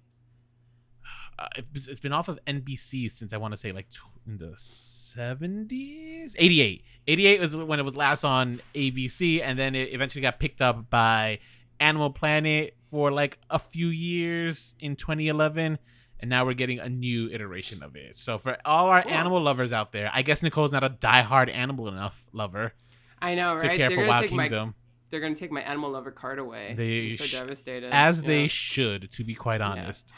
uh, 1.37 1.47
it's 1.73 1.99
been 1.99 2.13
off 2.13 2.27
of 2.27 2.39
NBC 2.47 3.11
since 3.11 3.33
I 3.33 3.37
want 3.37 3.53
to 3.53 3.57
say 3.57 3.71
like 3.71 3.87
in 4.25 4.37
the 4.37 4.53
seventies, 4.57 6.35
eighty 6.39 6.61
eight. 6.61 6.83
Eighty 7.07 7.27
eight 7.27 7.39
was 7.39 7.55
when 7.55 7.79
it 7.79 7.83
was 7.83 7.95
last 7.95 8.23
on 8.23 8.61
ABC, 8.73 9.41
and 9.43 9.59
then 9.59 9.75
it 9.75 9.93
eventually 9.93 10.21
got 10.21 10.39
picked 10.39 10.61
up 10.61 10.89
by 10.89 11.39
Animal 11.79 12.09
Planet 12.11 12.75
for 12.89 13.11
like 13.11 13.37
a 13.49 13.59
few 13.59 13.87
years 13.87 14.75
in 14.79 14.95
2011 14.95 15.77
and 16.25 16.29
now 16.31 16.43
we're 16.43 16.55
getting 16.55 16.79
a 16.79 16.89
new 16.89 17.29
iteration 17.29 17.83
of 17.83 17.95
it. 17.95 18.17
So 18.17 18.39
for 18.39 18.57
all 18.65 18.87
our 18.87 19.03
Cool. 19.03 19.11
animal 19.11 19.41
lovers 19.43 19.71
out 19.71 19.91
there, 19.91 20.09
I 20.11 20.23
guess 20.23 20.41
Nicole's 20.41 20.71
not 20.71 20.83
a 20.83 20.89
diehard 20.89 21.53
animal 21.53 21.87
enough 21.87 22.25
lover 22.33 22.73
I 23.21 23.35
know, 23.35 23.59
to 23.59 23.67
right? 23.67 23.77
care 23.77 23.89
They're 23.89 23.99
for 24.01 24.07
Wild 24.07 24.23
take 24.23 24.31
my 24.31 24.43
Kingdom, 24.45 24.73
they're 25.11 25.19
gonna 25.19 25.35
take 25.35 25.51
my 25.51 25.61
animal 25.61 25.91
lover 25.91 26.09
card 26.09 26.39
away. 26.39 26.73
They 26.75 27.09
I'm 27.09 27.13
so 27.13 27.25
sh- 27.25 27.31
devastated. 27.33 27.91
as 27.93 28.21
Yeah. 28.21 28.27
they 28.27 28.47
should, 28.47 29.11
to 29.11 29.23
be 29.23 29.35
quite 29.35 29.61
honest. 29.61 30.11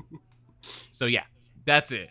so 0.90 1.04
yeah, 1.04 1.24
that's 1.66 1.92
it. 1.92 2.08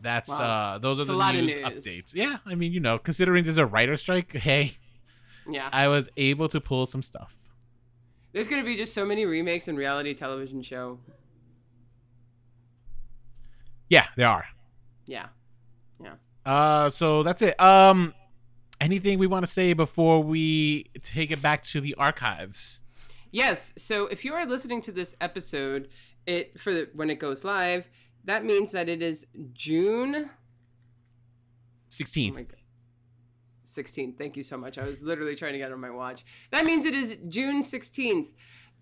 That's 0.00 0.28
Wow. 0.30 0.74
uh 0.74 0.78
those 0.78 0.98
are 0.98 1.02
It's 1.02 1.08
the 1.08 1.32
news, 1.32 1.56
news. 1.56 1.64
updates. 1.66 2.14
Yeah, 2.14 2.36
I 2.46 2.54
mean, 2.54 2.72
you 2.72 2.78
know, 2.80 2.98
considering 2.98 3.42
there's 3.44 3.58
a 3.58 3.66
writer 3.66 3.96
strike, 3.96 4.32
hey, 4.48 4.78
yeah. 5.50 5.68
I 5.72 5.88
was 5.88 6.08
able 6.16 6.48
to 6.50 6.60
pull 6.60 6.86
some 6.86 7.02
stuff. 7.02 7.34
There's 8.32 8.46
gonna 8.46 8.62
be 8.64 8.76
just 8.76 8.94
so 8.94 9.04
many 9.04 9.26
remakes 9.26 9.66
and 9.68 9.76
reality 9.76 10.14
television 10.14 10.62
show. 10.62 11.00
Yeah, 13.88 14.06
there 14.16 14.28
are. 14.28 14.44
Yeah. 15.06 15.26
Yeah. 16.02 16.14
Uh, 16.44 16.90
so 16.90 17.22
that's 17.22 17.42
it. 17.42 17.58
Um, 17.60 18.14
anything 18.80 19.18
we 19.18 19.26
want 19.26 19.44
to 19.46 19.50
say 19.50 19.72
before 19.72 20.22
we 20.22 20.90
take 21.02 21.30
it 21.30 21.42
back 21.42 21.62
to 21.64 21.80
the 21.80 21.94
archives? 21.94 22.80
Yes. 23.30 23.72
So 23.76 24.06
if 24.06 24.24
you 24.24 24.34
are 24.34 24.46
listening 24.46 24.82
to 24.82 24.92
this 24.92 25.14
episode, 25.20 25.88
it 26.26 26.58
for 26.58 26.72
the, 26.72 26.88
when 26.94 27.10
it 27.10 27.18
goes 27.18 27.44
live, 27.44 27.88
that 28.24 28.44
means 28.44 28.72
that 28.72 28.88
it 28.88 29.02
is 29.02 29.26
June. 29.52 30.14
Oh 30.16 30.30
16th. 31.90 32.34
my 32.34 32.42
god. 32.42 32.56
16th. 33.66 34.16
Thank 34.16 34.36
you 34.36 34.42
so 34.42 34.56
much. 34.56 34.78
I 34.78 34.84
was 34.84 35.02
literally 35.02 35.34
trying 35.34 35.52
to 35.52 35.58
get 35.58 35.72
on 35.72 35.80
my 35.80 35.90
watch. 35.90 36.24
That 36.50 36.64
means 36.64 36.86
it 36.86 36.94
is 36.94 37.18
June 37.28 37.62
16th. 37.62 38.28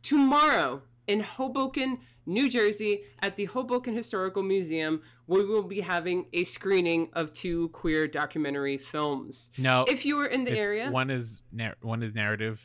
Tomorrow 0.03 0.83
in 1.07 1.21
Hoboken, 1.21 1.99
New 2.27 2.49
Jersey, 2.49 3.03
at 3.21 3.37
the 3.37 3.45
Hoboken 3.47 3.95
Historical 3.95 4.43
Museum, 4.43 5.03
we 5.27 5.45
will 5.45 5.63
be 5.63 5.81
having 5.81 6.27
a 6.33 6.45
screening 6.45 7.11
of 7.13 7.33
two 7.33 7.69
queer 7.71 8.09
documentary 8.09 8.79
films. 8.79 9.51
no, 9.59 9.85
If 9.89 10.05
you 10.07 10.17
were 10.17 10.27
in 10.27 10.45
the 10.45 10.59
area, 10.59 10.91
One 10.91 11.11
is 11.11 11.43
nar- 11.53 11.77
one 11.83 12.03
is 12.03 12.15
narrative. 12.15 12.63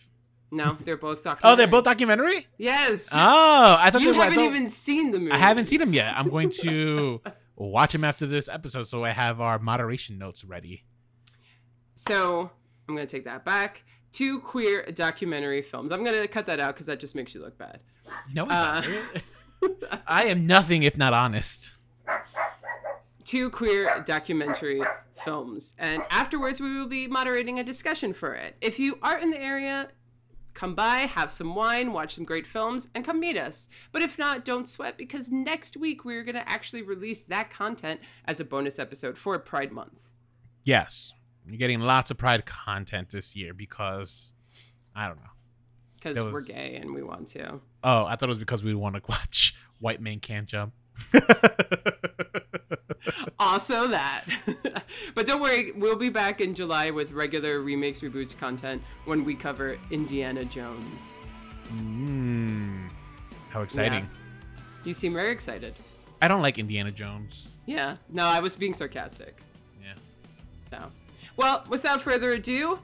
no, 0.52 0.78
they're 0.86 0.96
both 0.98 1.24
documentary. 1.24 1.42
Oh, 1.54 1.56
they're 1.58 1.68
both 1.68 1.84
documentary. 1.84 2.48
Yes. 2.58 3.10
Oh, 3.12 3.78
I 3.80 3.90
thought 3.92 4.02
you 4.02 4.14
haven't 4.14 4.36
thought- 4.36 4.46
even 4.46 4.70
seen 4.70 5.12
the 5.12 5.20
movie. 5.20 5.32
I 5.32 5.38
haven't 5.38 5.68
seen 5.68 5.80
them 5.80 5.94
yet. 5.94 6.14
I'm 6.18 6.30
going 6.30 6.52
to 6.62 7.22
watch 7.58 7.92
them 7.92 8.06
after 8.06 8.26
this 8.26 8.48
episode, 8.48 8.84
so 8.88 9.04
I 9.04 9.12
have 9.12 9.42
our 9.42 9.60
moderation 9.60 10.18
notes 10.18 10.46
ready. 10.46 10.86
So 11.96 12.50
I'm 12.88 12.96
gonna 12.96 13.08
take 13.08 13.26
that 13.26 13.44
back. 13.46 13.84
Two 14.12 14.40
queer 14.40 14.86
documentary 14.94 15.62
films. 15.62 15.92
I'm 15.92 16.04
gonna 16.04 16.28
cut 16.28 16.46
that 16.48 16.60
out 16.60 16.74
because 16.76 16.88
that 16.88 17.00
just 17.00 17.16
makes 17.16 17.36
you 17.36 17.42
look 17.42 17.58
bad. 17.58 17.80
No, 18.34 18.46
Uh. 18.48 18.82
I 20.08 20.26
am 20.26 20.48
nothing 20.48 20.84
if 20.84 20.96
not 20.98 21.14
honest. 21.14 21.74
Two 23.26 23.50
queer 23.50 24.04
documentary 24.06 24.82
films, 25.24 25.74
and 25.78 26.02
afterwards 26.10 26.60
we 26.62 26.74
will 26.76 26.88
be 26.88 27.08
moderating 27.08 27.60
a 27.60 27.64
discussion 27.64 28.14
for 28.14 28.34
it. 28.34 28.56
If 28.62 28.80
you 28.80 28.98
are 29.04 29.20
in 29.20 29.30
the 29.30 29.40
area, 29.40 29.90
come 30.54 30.74
by, 30.74 31.00
have 31.00 31.30
some 31.32 31.54
wine, 31.54 31.94
watch 31.94 32.16
some 32.16 32.24
great 32.24 32.48
films, 32.48 32.88
and 32.96 33.06
come 33.06 33.20
meet 33.20 33.38
us. 33.38 33.68
But 33.92 34.02
if 34.02 34.18
not, 34.18 34.46
don't 34.46 34.68
sweat 34.68 34.98
because 34.98 35.30
next 35.30 35.78
week 35.78 36.06
we're 36.06 36.24
gonna 36.24 36.44
actually 36.48 36.82
release 36.82 37.26
that 37.26 37.52
content 37.52 38.00
as 38.26 38.40
a 38.40 38.46
bonus 38.46 38.80
episode 38.80 39.18
for 39.18 39.38
Pride 39.38 39.72
Month. 39.72 40.08
Yes, 40.64 41.14
you're 41.46 41.58
getting 41.58 41.80
lots 41.80 42.10
of 42.10 42.18
Pride 42.18 42.46
content 42.46 43.10
this 43.10 43.36
year 43.36 43.54
because 43.54 44.32
I 44.96 45.08
don't 45.08 45.18
know. 45.18 45.30
Because 46.00 46.16
That 46.16 46.32
we're 46.32 46.44
gay 46.44 46.80
and 46.82 46.94
we 46.94 47.04
want 47.04 47.28
to. 47.30 47.60
Oh, 47.84 48.06
I 48.06 48.16
thought 48.16 48.26
it 48.26 48.30
was 48.30 48.38
because 48.38 48.64
we 48.64 48.74
want 48.74 48.96
to 48.96 49.02
watch 49.10 49.54
White 49.80 50.02
Man 50.02 50.20
Can't 50.20 50.48
Jump. 50.48 50.74
also 53.40 53.88
that. 53.88 54.26
but 55.16 55.26
don't 55.26 55.42
worry, 55.42 55.72
we'll 55.74 55.96
be 55.96 56.10
back 56.10 56.42
in 56.42 56.54
July 56.54 56.90
with 56.90 57.12
regular 57.12 57.62
remakes, 57.62 58.02
reboots 58.02 58.38
content 58.38 58.82
when 59.06 59.24
we 59.26 59.36
cover 59.36 59.78
Indiana 59.92 60.46
Jones. 60.46 61.22
mm, 61.74 62.90
how 63.50 63.62
exciting! 63.62 64.10
You 64.84 64.94
seem 64.94 65.14
very 65.14 65.32
excited. 65.32 65.76
I 66.22 66.28
don't 66.28 66.42
like 66.42 66.58
Indiana 66.58 66.92
Jones. 66.92 67.50
Yeah. 67.66 67.98
No, 68.10 68.26
I 68.26 68.40
was 68.40 68.56
being 68.56 68.74
sarcastic. 68.74 69.42
Yeah. 69.82 69.94
So, 70.62 70.92
well, 71.38 71.64
without 71.70 72.02
further 72.02 72.34
ado, 72.34 72.80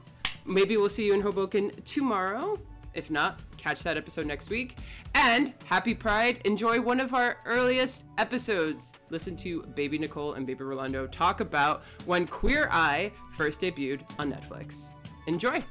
maybe 0.46 0.76
we'll 0.76 0.88
see 0.88 1.06
you 1.06 1.14
in 1.14 1.20
Hoboken 1.20 1.72
tomorrow. 1.84 2.58
If 2.96 3.10
not, 3.10 3.40
catch 3.58 3.82
that 3.82 3.96
episode 3.96 4.26
next 4.26 4.48
week. 4.50 4.76
And 5.14 5.52
happy 5.66 5.94
Pride. 5.94 6.40
Enjoy 6.46 6.80
one 6.80 6.98
of 6.98 7.12
our 7.14 7.36
earliest 7.44 8.06
episodes. 8.18 8.92
Listen 9.10 9.36
to 9.36 9.62
Baby 9.74 9.98
Nicole 9.98 10.32
and 10.34 10.46
Baby 10.46 10.64
Rolando 10.64 11.06
talk 11.06 11.40
about 11.40 11.84
when 12.06 12.26
Queer 12.26 12.68
Eye 12.72 13.12
first 13.32 13.60
debuted 13.60 14.00
on 14.18 14.32
Netflix. 14.32 14.90
Enjoy. 15.26 15.62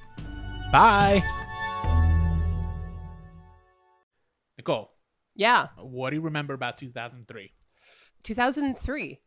Bye. 0.72 1.24
Nicole, 4.58 4.91
Yeah. 5.36 5.67
what 5.77 6.12
do 6.12 6.15
you 6.17 6.22
remember 6.22 6.53
about 6.53 6.77
2003? 6.77 7.53
2003. 8.24 9.22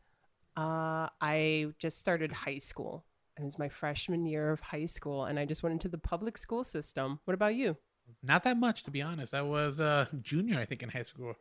Uh, 0.56 1.08
I 1.20 1.66
just 1.78 1.98
started 1.98 2.32
high 2.32 2.58
school. 2.58 3.04
It 3.38 3.44
was 3.44 3.58
my 3.58 3.68
freshman 3.68 4.26
year 4.26 4.50
of 4.50 4.60
high 4.60 4.86
school, 4.86 5.24
and 5.26 5.38
I 5.38 5.44
just 5.44 5.62
went 5.62 5.72
into 5.74 5.88
the 5.88 5.98
public 5.98 6.36
school 6.36 6.64
system. 6.64 7.20
What 7.24 7.34
about 7.34 7.54
you? 7.54 7.76
Not 8.22 8.44
that 8.44 8.58
much, 8.58 8.82
to 8.84 8.90
be 8.90 9.02
honest. 9.02 9.34
I 9.34 9.42
was 9.42 9.80
uh, 9.80 10.06
junior, 10.22 10.58
I 10.58 10.64
think, 10.64 10.82
in 10.82 10.88
high 10.88 11.02
school, 11.02 11.34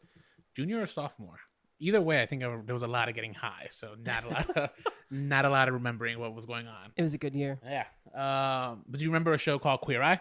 junior 0.55 0.81
or 0.81 0.85
sophomore. 0.85 1.39
Either 1.79 2.01
way, 2.01 2.21
I 2.21 2.25
think 2.25 2.43
I, 2.43 2.47
there 2.65 2.73
was 2.73 2.83
a 2.83 2.87
lot 2.87 3.07
of 3.09 3.15
getting 3.15 3.33
high, 3.33 3.67
so 3.69 3.95
not 4.03 4.23
a 4.25 4.29
lot, 4.29 4.49
of, 4.51 4.69
not 5.11 5.45
a 5.45 5.49
lot 5.49 5.67
of 5.67 5.75
remembering 5.75 6.19
what 6.19 6.33
was 6.33 6.45
going 6.45 6.67
on. 6.67 6.91
It 6.95 7.03
was 7.03 7.13
a 7.13 7.17
good 7.17 7.35
year. 7.35 7.59
Yeah. 7.63 7.85
Um, 8.15 8.83
but 8.87 8.97
do 8.97 9.03
you 9.03 9.09
remember 9.09 9.33
a 9.33 9.37
show 9.37 9.59
called 9.59 9.81
Queer 9.81 10.01
Eye? 10.01 10.19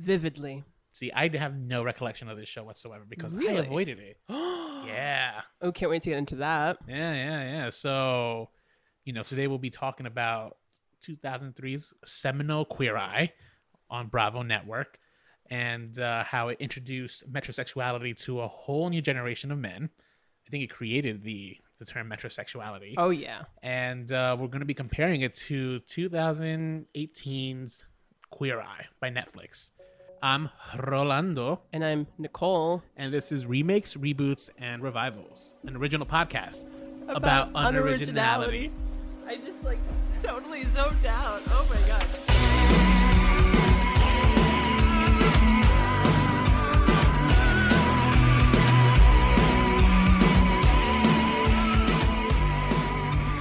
Vividly. 0.00 0.64
See, 0.92 1.10
I 1.12 1.28
have 1.36 1.56
no 1.56 1.82
recollection 1.82 2.28
of 2.28 2.36
this 2.36 2.48
show 2.48 2.64
whatsoever 2.64 3.04
because 3.08 3.36
I 3.36 3.52
avoided 3.52 3.98
it. 3.98 4.18
yeah. 4.28 4.60
Yeah. 4.84 5.40
Oh, 5.62 5.72
can't 5.72 5.90
wait 5.90 6.02
to 6.02 6.10
get 6.10 6.18
into 6.18 6.36
that. 6.36 6.76
Yeah, 6.86 7.14
yeah, 7.14 7.42
yeah. 7.42 7.70
So, 7.70 8.50
you 9.06 9.14
know, 9.14 9.22
today 9.22 9.46
we'll 9.46 9.56
be 9.56 9.70
talking 9.70 10.04
about 10.04 10.58
2003's 11.02 11.94
seminal 12.04 12.66
Queer 12.66 12.94
Eye 12.94 13.32
on 13.88 14.08
Bravo 14.08 14.42
Network 14.42 14.98
and 15.50 15.98
uh, 15.98 16.24
how 16.24 16.48
it 16.48 16.56
introduced 16.60 17.30
metrosexuality 17.32 18.16
to 18.24 18.40
a 18.40 18.48
whole 18.48 18.88
new 18.90 19.02
generation 19.02 19.50
of 19.52 19.58
men. 19.58 19.90
I 20.46 20.50
think 20.50 20.64
it 20.64 20.70
created 20.70 21.22
the, 21.22 21.56
the 21.78 21.84
term 21.84 22.08
metrosexuality. 22.10 22.94
Oh 22.98 23.10
yeah. 23.10 23.42
And 23.62 24.10
uh, 24.12 24.36
we're 24.38 24.48
going 24.48 24.60
to 24.60 24.66
be 24.66 24.74
comparing 24.74 25.22
it 25.22 25.34
to 25.46 25.80
2018's 25.88 27.86
Queer 28.30 28.60
Eye 28.60 28.86
by 29.00 29.10
Netflix. 29.10 29.70
I'm 30.22 30.48
Rolando, 30.78 31.60
And 31.72 31.84
I'm 31.84 32.06
Nicole. 32.16 32.82
and 32.96 33.12
this 33.12 33.30
is 33.30 33.44
Remakes, 33.44 33.94
Reboots, 33.94 34.48
and 34.58 34.82
Revivals, 34.82 35.52
an 35.66 35.76
original 35.76 36.06
podcast 36.06 36.64
about, 37.08 37.52
unoriginality. 37.52 38.70
I 39.26 39.36
just 39.36 39.62
like 39.62 39.78
totally 40.22 40.64
zoned 40.64 41.04
out. 41.06 41.42
Oh 41.48 41.66
my 41.68 41.86
god. 41.86 42.33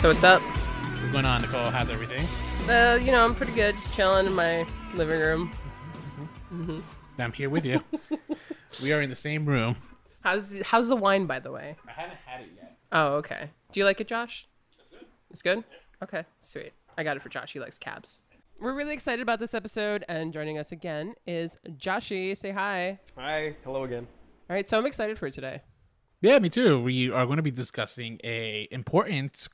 So 0.04 0.10
what's 0.10 0.24
up? 0.26 0.42
What's 0.42 1.12
going 1.14 1.24
on, 1.24 1.44
Nicole? 1.44 1.72
How's 1.72 1.90
everything? 1.90 2.28
Uh, 2.68 3.00
you 3.02 3.14
know, 3.14 3.24
I'm 3.24 3.34
pretty 3.34 3.54
good. 3.54 3.76
Just 3.76 3.94
chilling 3.94 4.28
in 4.28 4.34
my 4.34 4.68
living 4.96 5.18
room. 5.18 5.56
Mm-hmm. 6.54 6.80
I'm 7.20 7.32
here 7.32 7.50
with 7.50 7.64
you. 7.64 7.82
we 8.84 8.92
are 8.92 9.00
in 9.00 9.10
the 9.10 9.16
same 9.16 9.46
room. 9.46 9.78
How's 10.20 10.62
how's 10.66 10.90
the 10.90 10.98
wine, 10.98 11.26
by 11.26 11.40
the 11.40 11.54
way? 11.54 11.78
I 11.88 11.92
haven't 11.94 12.18
had 12.26 12.42
it 12.42 12.50
yet. 12.54 12.78
Oh, 12.92 13.14
okay. 13.14 13.50
Do 13.72 13.80
you 13.80 13.86
like 13.86 14.02
it, 14.02 14.10
Josh? 14.10 14.46
It's 14.78 14.90
good? 14.92 15.08
It's 15.32 15.42
good. 15.42 15.64
Okay, 16.04 16.26
sweet. 16.42 16.74
I 16.98 17.06
got 17.06 17.16
it 17.16 17.24
for 17.24 17.30
Josh. 17.30 17.54
He 17.54 17.62
likes 17.62 17.80
cabs. 17.80 18.20
We're 18.60 18.76
really 18.76 18.94
excited 18.94 19.22
about 19.22 19.40
this 19.40 19.54
episode, 19.54 20.04
and 20.10 20.34
joining 20.34 20.58
us 20.58 20.74
again 20.74 21.14
is 21.26 21.58
Joshy. 21.78 22.38
Say 22.38 22.52
hi. 22.52 23.00
Hi, 23.18 23.56
hello 23.64 23.86
again. 23.86 24.06
All 24.50 24.54
right, 24.54 24.68
so 24.68 24.78
I'm 24.78 24.86
excited 24.86 25.18
for 25.18 25.30
today. 25.30 25.62
Yeah, 26.20 26.40
me 26.40 26.50
too. 26.50 26.82
We 26.82 27.10
are 27.10 27.26
going 27.26 27.38
to 27.38 27.42
be 27.42 27.52
discussing 27.52 28.20
a 28.22 28.68
important 28.70 29.48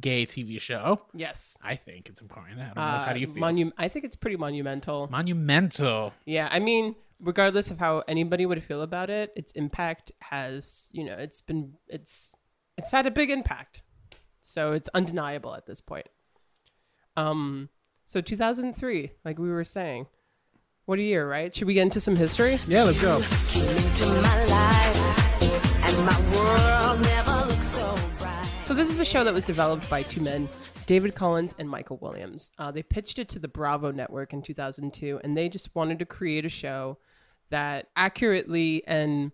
gay 0.00 0.26
TV 0.26 0.60
show. 0.60 1.00
Yes. 1.14 1.56
I 1.62 1.76
think 1.76 2.08
it's 2.08 2.20
important. 2.20 2.60
I 2.60 2.64
don't 2.66 2.76
know. 2.76 2.82
How 2.82 3.12
do 3.12 3.20
you 3.20 3.26
feel? 3.26 3.42
Monu- 3.42 3.72
I 3.78 3.88
think 3.88 4.04
it's 4.04 4.16
pretty 4.16 4.36
monumental. 4.36 5.08
Monumental. 5.10 6.12
Yeah, 6.26 6.48
I 6.50 6.58
mean, 6.58 6.94
regardless 7.20 7.70
of 7.70 7.78
how 7.78 8.02
anybody 8.08 8.46
would 8.46 8.62
feel 8.62 8.82
about 8.82 9.10
it, 9.10 9.32
its 9.36 9.52
impact 9.52 10.12
has, 10.20 10.88
you 10.92 11.04
know, 11.04 11.14
it's 11.14 11.40
been, 11.40 11.74
it's, 11.88 12.34
it's 12.76 12.90
had 12.90 13.06
a 13.06 13.10
big 13.10 13.30
impact. 13.30 13.82
So 14.40 14.72
it's 14.72 14.88
undeniable 14.94 15.54
at 15.54 15.66
this 15.66 15.80
point. 15.80 16.06
Um, 17.16 17.68
so 18.04 18.20
2003, 18.20 19.12
like 19.24 19.38
we 19.38 19.48
were 19.48 19.64
saying, 19.64 20.06
what 20.86 20.98
a 20.98 21.02
year, 21.02 21.28
right? 21.28 21.54
Should 21.54 21.66
we 21.66 21.74
get 21.74 21.82
into 21.82 22.00
some 22.00 22.16
history? 22.16 22.58
Yeah, 22.66 22.82
let's 22.82 23.00
go. 23.00 23.20
So 28.74 28.78
this 28.78 28.90
is 28.90 28.98
a 28.98 29.04
show 29.04 29.22
that 29.22 29.32
was 29.32 29.46
developed 29.46 29.88
by 29.88 30.02
two 30.02 30.20
men, 30.20 30.48
David 30.86 31.14
Collins 31.14 31.54
and 31.60 31.70
Michael 31.70 31.96
Williams. 31.98 32.50
Uh, 32.58 32.72
they 32.72 32.82
pitched 32.82 33.20
it 33.20 33.28
to 33.28 33.38
the 33.38 33.46
Bravo 33.46 33.92
network 33.92 34.32
in 34.32 34.42
2002, 34.42 35.20
and 35.22 35.36
they 35.36 35.48
just 35.48 35.72
wanted 35.76 36.00
to 36.00 36.04
create 36.04 36.44
a 36.44 36.48
show 36.48 36.98
that 37.50 37.86
accurately 37.94 38.82
and 38.88 39.30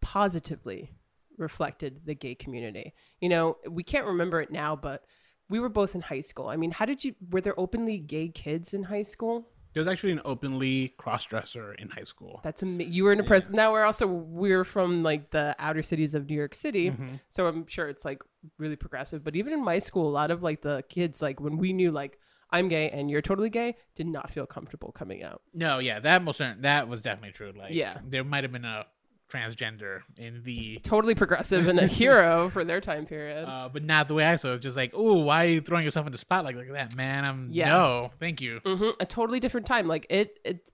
positively 0.00 0.90
reflected 1.38 2.00
the 2.04 2.16
gay 2.16 2.34
community. 2.34 2.92
You 3.20 3.28
know, 3.28 3.58
we 3.70 3.84
can't 3.84 4.06
remember 4.06 4.40
it 4.40 4.50
now, 4.50 4.74
but 4.74 5.04
we 5.48 5.60
were 5.60 5.68
both 5.68 5.94
in 5.94 6.00
high 6.00 6.22
school. 6.22 6.48
I 6.48 6.56
mean, 6.56 6.72
how 6.72 6.84
did 6.84 7.04
you? 7.04 7.14
Were 7.30 7.40
there 7.42 7.60
openly 7.60 7.96
gay 7.96 8.26
kids 8.26 8.74
in 8.74 8.82
high 8.82 9.02
school? 9.02 9.46
There 9.72 9.80
was 9.80 9.88
actually 9.88 10.12
an 10.12 10.20
openly 10.24 10.94
cross-dresser 10.98 11.74
in 11.74 11.90
high 11.90 12.04
school. 12.04 12.40
That's 12.42 12.62
am- 12.62 12.80
you 12.80 13.04
were 13.04 13.12
in 13.12 13.20
a 13.20 13.24
press. 13.24 13.50
Now 13.50 13.72
we're 13.72 13.84
also 13.84 14.06
we're 14.06 14.64
from 14.64 15.02
like 15.02 15.30
the 15.30 15.54
outer 15.58 15.82
cities 15.82 16.14
of 16.14 16.28
New 16.28 16.34
York 16.34 16.54
City, 16.54 16.90
mm-hmm. 16.90 17.16
so 17.28 17.46
I'm 17.46 17.66
sure 17.66 17.88
it's 17.88 18.04
like 18.04 18.22
really 18.58 18.76
progressive. 18.76 19.22
But 19.22 19.36
even 19.36 19.52
in 19.52 19.64
my 19.64 19.78
school, 19.78 20.08
a 20.08 20.10
lot 20.10 20.30
of 20.30 20.42
like 20.42 20.62
the 20.62 20.84
kids 20.88 21.22
like 21.22 21.40
when 21.40 21.56
we 21.56 21.72
knew 21.72 21.90
like 21.92 22.18
I'm 22.50 22.68
gay 22.68 22.90
and 22.90 23.10
you're 23.10 23.22
totally 23.22 23.50
gay, 23.50 23.76
did 23.94 24.06
not 24.06 24.30
feel 24.30 24.46
comfortable 24.46 24.92
coming 24.92 25.22
out. 25.22 25.42
No, 25.54 25.78
yeah, 25.78 26.00
that 26.00 26.22
most 26.22 26.40
that 26.60 26.88
was 26.88 27.02
definitely 27.02 27.32
true. 27.32 27.52
Like, 27.56 27.72
Yeah. 27.72 27.98
there 28.04 28.24
might 28.24 28.44
have 28.44 28.52
been 28.52 28.64
a 28.64 28.86
transgender 29.30 30.00
in 30.16 30.42
the, 30.42 30.78
Totally 30.82 31.14
progressive 31.14 31.68
and 31.68 31.78
a 31.78 31.86
hero 32.00 32.50
for 32.50 32.64
their 32.64 32.80
time 32.80 33.06
period. 33.06 33.46
uh, 33.48 33.68
but 33.72 33.84
not 33.84 34.08
the 34.08 34.14
way 34.14 34.24
I 34.24 34.36
saw 34.36 34.50
it. 34.50 34.54
It's 34.56 34.62
just 34.62 34.76
like, 34.76 34.92
oh, 34.94 35.18
why 35.18 35.44
are 35.44 35.48
you 35.48 35.60
throwing 35.60 35.84
yourself 35.84 36.06
in 36.06 36.12
the 36.12 36.18
spotlight 36.18 36.56
like 36.56 36.72
that, 36.72 36.96
man? 36.96 37.24
I'm 37.24 37.48
Yeah. 37.50 37.68
no, 37.68 38.10
thank 38.18 38.40
you. 38.40 38.60
hmm 38.64 38.90
a 38.98 39.06
totally 39.06 39.40
different 39.40 39.66
time. 39.66 39.86
Like 39.86 40.06
it, 40.10 40.38
it, 40.44 40.70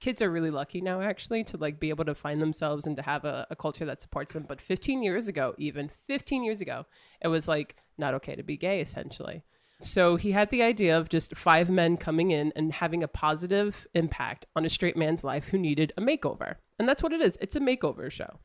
kids 0.00 0.22
are 0.22 0.30
really 0.30 0.50
lucky 0.50 0.80
now 0.80 1.00
actually 1.00 1.44
to 1.44 1.56
like 1.56 1.78
be 1.78 1.90
able 1.90 2.04
to 2.06 2.14
find 2.14 2.40
themselves 2.40 2.86
and 2.86 2.96
to 2.96 3.02
have 3.02 3.24
a, 3.24 3.46
a 3.50 3.56
culture 3.56 3.84
that 3.84 4.00
supports 4.02 4.32
them. 4.32 4.44
But 4.48 4.60
15 4.60 5.02
years 5.02 5.28
ago, 5.28 5.54
even 5.58 5.88
15 5.88 6.42
years 6.42 6.60
ago, 6.60 6.86
it 7.22 7.28
was 7.28 7.46
like 7.46 7.76
not 7.98 8.14
okay 8.14 8.34
to 8.34 8.42
be 8.42 8.56
gay 8.56 8.80
essentially. 8.80 9.44
So 9.80 10.16
he 10.16 10.32
had 10.32 10.50
the 10.50 10.62
idea 10.62 10.96
of 10.96 11.08
just 11.08 11.36
five 11.36 11.70
men 11.70 11.96
coming 11.96 12.30
in 12.30 12.52
and 12.54 12.72
having 12.72 13.02
a 13.02 13.08
positive 13.08 13.86
impact 13.94 14.46
on 14.54 14.64
a 14.64 14.68
straight 14.68 14.96
man's 14.96 15.24
life 15.24 15.48
who 15.48 15.58
needed 15.58 15.92
a 15.96 16.02
makeover. 16.02 16.56
And 16.78 16.88
that's 16.88 17.02
what 17.02 17.12
it 17.12 17.20
is. 17.20 17.38
It's 17.40 17.56
a 17.56 17.60
makeover 17.60 18.10
show. 18.10 18.38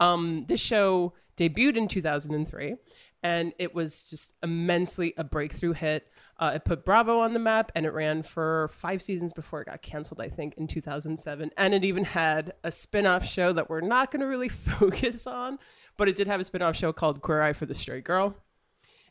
Um, 0.00 0.46
this 0.48 0.60
show 0.60 1.12
debuted 1.36 1.76
in 1.76 1.88
2003 1.88 2.76
and 3.22 3.52
it 3.58 3.74
was 3.74 4.04
just 4.04 4.34
immensely 4.42 5.12
a 5.16 5.24
breakthrough 5.24 5.72
hit. 5.72 6.06
Uh, 6.38 6.52
it 6.54 6.64
put 6.64 6.84
Bravo 6.84 7.18
on 7.20 7.32
the 7.32 7.38
map 7.38 7.72
and 7.74 7.84
it 7.84 7.92
ran 7.92 8.22
for 8.22 8.68
five 8.72 9.02
seasons 9.02 9.32
before 9.32 9.62
it 9.62 9.66
got 9.66 9.82
canceled, 9.82 10.20
I 10.20 10.28
think, 10.28 10.54
in 10.56 10.68
2007. 10.68 11.50
And 11.56 11.74
it 11.74 11.84
even 11.84 12.04
had 12.04 12.52
a 12.62 12.70
spin 12.70 13.06
off 13.06 13.26
show 13.26 13.52
that 13.52 13.68
we're 13.68 13.80
not 13.80 14.10
going 14.10 14.20
to 14.20 14.26
really 14.26 14.48
focus 14.48 15.26
on, 15.26 15.58
but 15.96 16.08
it 16.08 16.16
did 16.16 16.28
have 16.28 16.40
a 16.40 16.44
spin 16.44 16.62
off 16.62 16.76
show 16.76 16.92
called 16.92 17.20
Queer 17.20 17.42
Eye 17.42 17.52
for 17.52 17.66
the 17.66 17.74
Straight 17.74 18.04
Girl. 18.04 18.36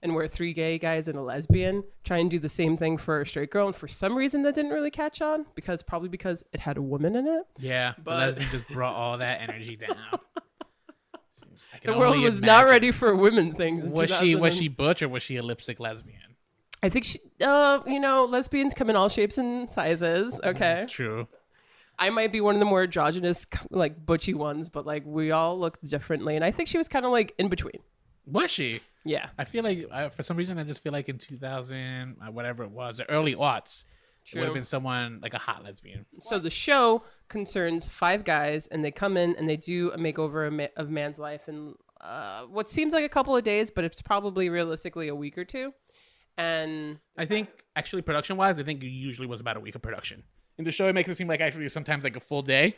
And 0.07 0.15
where 0.15 0.27
three 0.27 0.53
gay 0.53 0.77
guys 0.77 1.09
and 1.09 1.17
a 1.19 1.21
lesbian 1.21 1.83
try 2.05 2.17
and 2.17 2.31
do 2.31 2.39
the 2.39 2.47
same 2.47 2.77
thing 2.77 2.97
for 2.97 3.19
a 3.21 3.25
straight 3.25 3.51
girl. 3.51 3.67
And 3.67 3.75
for 3.75 3.89
some 3.89 4.15
reason, 4.15 4.43
that 4.43 4.55
didn't 4.55 4.71
really 4.71 4.89
catch 4.89 5.21
on 5.21 5.45
because 5.53 5.83
probably 5.83 6.07
because 6.07 6.45
it 6.53 6.61
had 6.61 6.77
a 6.77 6.81
woman 6.81 7.15
in 7.15 7.27
it. 7.27 7.43
Yeah, 7.59 7.93
But- 8.01 8.11
the 8.11 8.25
lesbian 8.25 8.49
just 8.51 8.67
brought 8.69 8.95
all 8.95 9.17
that 9.17 9.41
energy 9.41 9.75
down. 9.75 9.97
The 11.83 11.97
world 11.97 12.19
was 12.21 12.41
not 12.41 12.65
ready 12.65 12.91
for 12.91 13.15
women 13.15 13.53
things. 13.53 13.85
in 13.85 13.91
Was 13.91 14.09
she 14.09 14.35
was 14.35 14.55
she 14.55 14.67
butch 14.67 15.01
or 15.03 15.09
was 15.09 15.21
she 15.21 15.35
a 15.37 15.43
lipstick 15.43 15.79
lesbian? 15.79 16.21
I 16.81 16.89
think 16.89 17.05
she, 17.05 17.19
uh, 17.41 17.79
you 17.85 17.99
know, 17.99 18.25
lesbians 18.25 18.73
come 18.73 18.89
in 18.89 18.95
all 18.95 19.09
shapes 19.09 19.37
and 19.37 19.69
sizes. 19.69 20.39
Okay. 20.43 20.85
True. 20.89 21.27
I 21.99 22.09
might 22.09 22.31
be 22.31 22.41
one 22.41 22.55
of 22.55 22.59
the 22.59 22.65
more 22.65 22.83
androgynous, 22.83 23.45
like 23.69 24.05
butchy 24.05 24.33
ones, 24.33 24.69
but 24.69 24.85
like 24.85 25.03
we 25.05 25.31
all 25.31 25.59
look 25.59 25.79
differently, 25.81 26.35
and 26.35 26.45
I 26.45 26.51
think 26.51 26.69
she 26.69 26.77
was 26.77 26.87
kind 26.87 27.05
of 27.05 27.11
like 27.11 27.33
in 27.37 27.47
between. 27.47 27.79
Was 28.27 28.51
she? 28.51 28.81
Yeah, 29.05 29.29
I 29.37 29.45
feel 29.45 29.63
like 29.63 29.87
uh, 29.91 30.09
for 30.09 30.23
some 30.23 30.35
reason 30.37 30.57
I 30.59 30.63
just 30.63 30.83
feel 30.83 30.91
like 30.91 31.07
in 31.07 31.17
2000 31.17 32.17
uh, 32.21 32.31
whatever 32.31 32.63
it 32.63 32.71
was, 32.71 32.97
the 32.97 33.09
early 33.09 33.35
aughts, 33.35 33.85
it 34.25 34.35
would 34.35 34.45
have 34.45 34.53
been 34.53 34.65
someone 34.65 35.19
like 35.21 35.33
a 35.33 35.37
hot 35.37 35.63
lesbian. 35.63 36.05
So 36.19 36.37
the 36.37 36.49
show 36.49 37.03
concerns 37.29 37.87
five 37.87 38.25
guys, 38.25 38.67
and 38.67 38.83
they 38.83 38.91
come 38.91 39.15
in 39.15 39.35
and 39.37 39.47
they 39.47 39.55
do 39.55 39.91
a 39.91 39.97
makeover 39.97 40.45
of, 40.47 40.53
ma- 40.53 40.67
of 40.75 40.89
man's 40.89 41.17
life 41.19 41.47
in 41.47 41.75
uh, 42.01 42.43
what 42.43 42.69
seems 42.69 42.91
like 42.93 43.05
a 43.05 43.09
couple 43.09 43.35
of 43.35 43.43
days, 43.45 43.71
but 43.71 43.85
it's 43.85 44.01
probably 44.01 44.49
realistically 44.49 45.07
a 45.07 45.15
week 45.15 45.37
or 45.37 45.45
two. 45.45 45.73
And 46.37 46.99
I 47.17 47.25
think 47.25 47.49
actually 47.75 48.01
production 48.03 48.37
wise, 48.37 48.59
I 48.59 48.63
think 48.63 48.83
it 48.83 48.87
usually 48.87 49.27
was 49.27 49.41
about 49.41 49.57
a 49.57 49.59
week 49.59 49.75
of 49.75 49.81
production. 49.81 50.23
In 50.57 50.65
the 50.65 50.71
show, 50.71 50.87
it 50.87 50.93
makes 50.93 51.09
it 51.09 51.15
seem 51.15 51.27
like 51.27 51.41
actually 51.41 51.69
sometimes 51.69 52.03
like 52.03 52.15
a 52.15 52.19
full 52.19 52.41
day. 52.41 52.75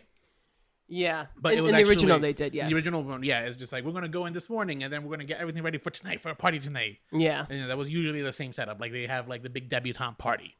Yeah, 0.89 1.27
But 1.37 1.53
in, 1.53 1.59
it 1.59 1.61
was 1.61 1.71
in 1.71 1.77
the 1.77 1.89
original 1.89 2.19
they 2.19 2.33
did, 2.33 2.53
yes. 2.55 2.69
The 2.69 2.75
original 2.75 3.03
one, 3.03 3.23
yeah, 3.23 3.41
it's 3.41 3.55
just 3.55 3.71
like 3.71 3.83
we're 3.85 3.91
gonna 3.91 4.09
go 4.09 4.25
in 4.25 4.33
this 4.33 4.49
morning 4.49 4.83
and 4.83 4.91
then 4.91 5.03
we're 5.03 5.11
gonna 5.11 5.23
get 5.25 5.39
everything 5.39 5.63
ready 5.63 5.77
for 5.77 5.91
tonight 5.91 6.21
for 6.21 6.29
a 6.29 6.35
party 6.35 6.59
tonight. 6.59 6.97
yeah, 7.11 7.45
And 7.49 7.57
you 7.57 7.61
know, 7.61 7.67
that 7.67 7.77
was 7.77 7.89
usually 7.89 8.21
the 8.21 8.33
same 8.33 8.51
setup. 8.51 8.81
Like 8.81 8.91
they 8.91 9.05
have 9.07 9.27
like 9.27 9.43
the 9.43 9.49
big 9.49 9.69
debutante 9.69 10.17
party. 10.17 10.55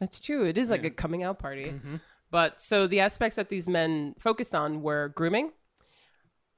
That's 0.00 0.18
true. 0.18 0.44
It 0.44 0.58
is 0.58 0.70
like 0.70 0.84
a 0.84 0.90
coming 0.90 1.22
out 1.22 1.38
party. 1.38 1.66
Mm-hmm. 1.66 1.96
But 2.30 2.60
so 2.60 2.86
the 2.86 3.00
aspects 3.00 3.36
that 3.36 3.50
these 3.50 3.68
men 3.68 4.14
focused 4.18 4.54
on 4.54 4.80
were 4.82 5.12
grooming, 5.14 5.52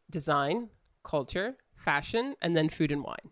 design, 0.09 0.69
culture, 1.03 1.57
fashion, 1.75 2.37
and 2.41 2.57
then 2.57 2.69
food 2.69 2.93
and 2.93 3.03
wine. 3.03 3.31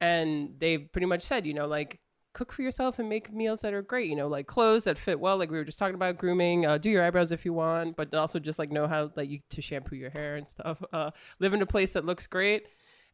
And 0.00 0.54
they 0.58 0.78
pretty 0.78 1.06
much 1.06 1.22
said, 1.22 1.46
you 1.46 1.54
know, 1.54 1.66
like 1.66 2.00
cook 2.32 2.52
for 2.52 2.62
yourself 2.62 2.98
and 2.98 3.08
make 3.08 3.32
meals 3.32 3.60
that 3.60 3.74
are 3.74 3.82
great, 3.82 4.08
you 4.08 4.16
know, 4.16 4.28
like 4.28 4.46
clothes 4.46 4.84
that 4.84 4.98
fit 4.98 5.20
well, 5.20 5.36
like 5.36 5.50
we 5.50 5.58
were 5.58 5.64
just 5.64 5.78
talking 5.78 5.94
about 5.94 6.18
grooming, 6.18 6.66
uh, 6.66 6.78
do 6.78 6.90
your 6.90 7.04
eyebrows 7.04 7.32
if 7.32 7.44
you 7.44 7.52
want, 7.52 7.96
but 7.96 8.14
also 8.14 8.38
just 8.38 8.58
like 8.58 8.70
know 8.70 8.86
how 8.86 9.10
like 9.16 9.28
you 9.28 9.40
to 9.50 9.60
shampoo 9.60 9.96
your 9.96 10.10
hair 10.10 10.36
and 10.36 10.48
stuff. 10.48 10.82
Uh, 10.92 11.10
live 11.38 11.54
in 11.54 11.62
a 11.62 11.66
place 11.66 11.92
that 11.92 12.04
looks 12.04 12.26
great 12.26 12.66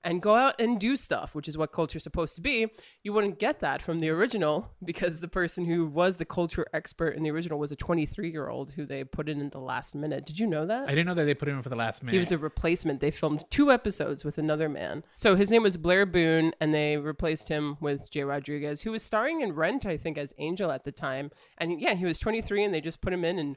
and 0.04 0.22
go 0.22 0.36
out 0.36 0.60
and 0.60 0.78
do 0.78 0.96
stuff, 0.96 1.34
which 1.34 1.48
is 1.48 1.58
what 1.58 1.72
culture's 1.72 2.02
supposed 2.02 2.34
to 2.36 2.40
be. 2.40 2.68
You 3.02 3.12
wouldn't 3.12 3.38
get 3.38 3.60
that 3.60 3.82
from 3.82 4.00
the 4.00 4.10
original 4.10 4.70
because 4.84 5.20
the 5.20 5.28
person 5.28 5.64
who 5.64 5.86
was 5.86 6.16
the 6.16 6.24
culture 6.24 6.66
expert 6.72 7.16
in 7.16 7.22
the 7.22 7.30
original 7.30 7.58
was 7.58 7.72
a 7.72 7.76
23 7.76 8.30
year 8.30 8.48
old 8.48 8.72
who 8.72 8.86
they 8.86 9.04
put 9.04 9.28
in 9.28 9.44
at 9.44 9.52
the 9.52 9.58
last 9.58 9.94
minute. 9.94 10.24
Did 10.24 10.38
you 10.38 10.46
know 10.46 10.66
that? 10.66 10.84
I 10.84 10.90
didn't 10.90 11.06
know 11.06 11.14
that 11.14 11.24
they 11.24 11.34
put 11.34 11.48
him 11.48 11.56
in 11.56 11.62
for 11.62 11.68
the 11.68 11.76
last 11.76 12.02
minute. 12.02 12.12
He 12.12 12.18
was 12.18 12.32
a 12.32 12.38
replacement. 12.38 13.00
They 13.00 13.10
filmed 13.10 13.44
two 13.50 13.72
episodes 13.72 14.24
with 14.24 14.38
another 14.38 14.68
man. 14.68 15.04
So 15.14 15.36
his 15.36 15.50
name 15.50 15.62
was 15.62 15.76
Blair 15.76 16.06
Boone, 16.06 16.52
and 16.60 16.72
they 16.72 16.96
replaced 16.96 17.48
him 17.48 17.76
with 17.80 18.10
Jay 18.10 18.24
Rodriguez, 18.24 18.82
who 18.82 18.92
was 18.92 19.02
starring 19.02 19.40
in 19.40 19.52
Rent, 19.52 19.86
I 19.86 19.96
think, 19.96 20.18
as 20.18 20.32
Angel 20.38 20.70
at 20.70 20.84
the 20.84 20.92
time. 20.92 21.30
And 21.58 21.80
yeah, 21.80 21.94
he 21.94 22.04
was 22.04 22.18
23, 22.18 22.64
and 22.64 22.72
they 22.72 22.80
just 22.80 23.00
put 23.00 23.12
him 23.12 23.24
in. 23.24 23.38
And 23.38 23.56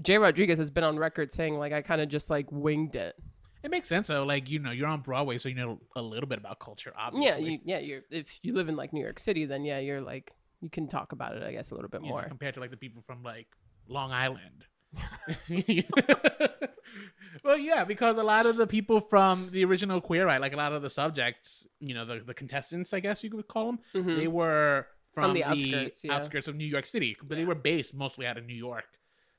Jay 0.00 0.18
Rodriguez 0.18 0.58
has 0.58 0.70
been 0.70 0.84
on 0.84 0.98
record 0.98 1.32
saying, 1.32 1.58
like, 1.58 1.72
I 1.72 1.82
kind 1.82 2.00
of 2.00 2.08
just 2.08 2.30
like 2.30 2.46
winged 2.50 2.94
it. 2.94 3.16
It 3.62 3.70
makes 3.70 3.88
sense 3.88 4.06
though. 4.06 4.24
Like 4.24 4.48
you 4.48 4.58
know, 4.60 4.70
you're 4.70 4.86
on 4.88 5.00
Broadway, 5.00 5.38
so 5.38 5.48
you 5.48 5.54
know 5.56 5.80
a 5.96 6.02
little 6.02 6.28
bit 6.28 6.38
about 6.38 6.58
culture. 6.60 6.92
Yeah, 6.96 7.04
Obviously, 7.06 7.52
you, 7.52 7.58
yeah. 7.64 7.78
You're 7.78 8.02
if 8.10 8.38
you 8.42 8.54
live 8.54 8.68
in 8.68 8.76
like 8.76 8.92
New 8.92 9.02
York 9.02 9.18
City, 9.18 9.44
then 9.46 9.64
yeah, 9.64 9.78
you're 9.78 10.00
like 10.00 10.32
you 10.60 10.70
can 10.70 10.88
talk 10.88 11.12
about 11.12 11.36
it, 11.36 11.42
I 11.42 11.52
guess, 11.52 11.70
a 11.70 11.74
little 11.74 11.88
bit 11.90 12.00
You 12.02 12.08
know, 12.08 12.14
more. 12.14 12.24
compared 12.24 12.54
to 12.54 12.60
like 12.60 12.70
the 12.70 12.76
people 12.76 13.02
from 13.02 13.22
like 13.22 13.46
Long 13.88 14.10
Island. 14.12 14.64
well, 17.44 17.58
yeah, 17.58 17.84
because 17.84 18.16
a 18.16 18.22
lot 18.22 18.46
of 18.46 18.56
the 18.56 18.66
people 18.66 19.00
from 19.00 19.50
the 19.52 19.64
original 19.64 20.00
Queer 20.00 20.28
Eye, 20.28 20.38
like 20.38 20.52
a 20.52 20.56
lot 20.56 20.72
of 20.72 20.82
the 20.82 20.90
subjects, 20.90 21.66
you 21.80 21.94
know, 21.94 22.04
the, 22.04 22.20
the 22.24 22.34
contestants, 22.34 22.92
I 22.92 23.00
guess 23.00 23.22
you 23.22 23.30
could 23.30 23.46
call 23.48 23.66
them, 23.66 23.78
Mhm. 23.94 24.16
they 24.16 24.26
were 24.28 24.86
from, 25.14 25.24
From 25.24 25.34
the 25.34 25.40
the, 25.42 25.48
outskirts, 25.48 26.04
yeah. 26.04 26.14
outskirts 26.14 26.48
of 26.48 26.56
New 26.56 26.66
York 26.66 26.86
City, 26.86 27.16
but 27.22 27.36
they 27.36 27.44
were 27.44 27.54
based 27.54 27.94
mostly 27.94 28.26
out 28.26 28.36
of 28.38 28.44
New 28.44 28.54
York. 28.54 28.86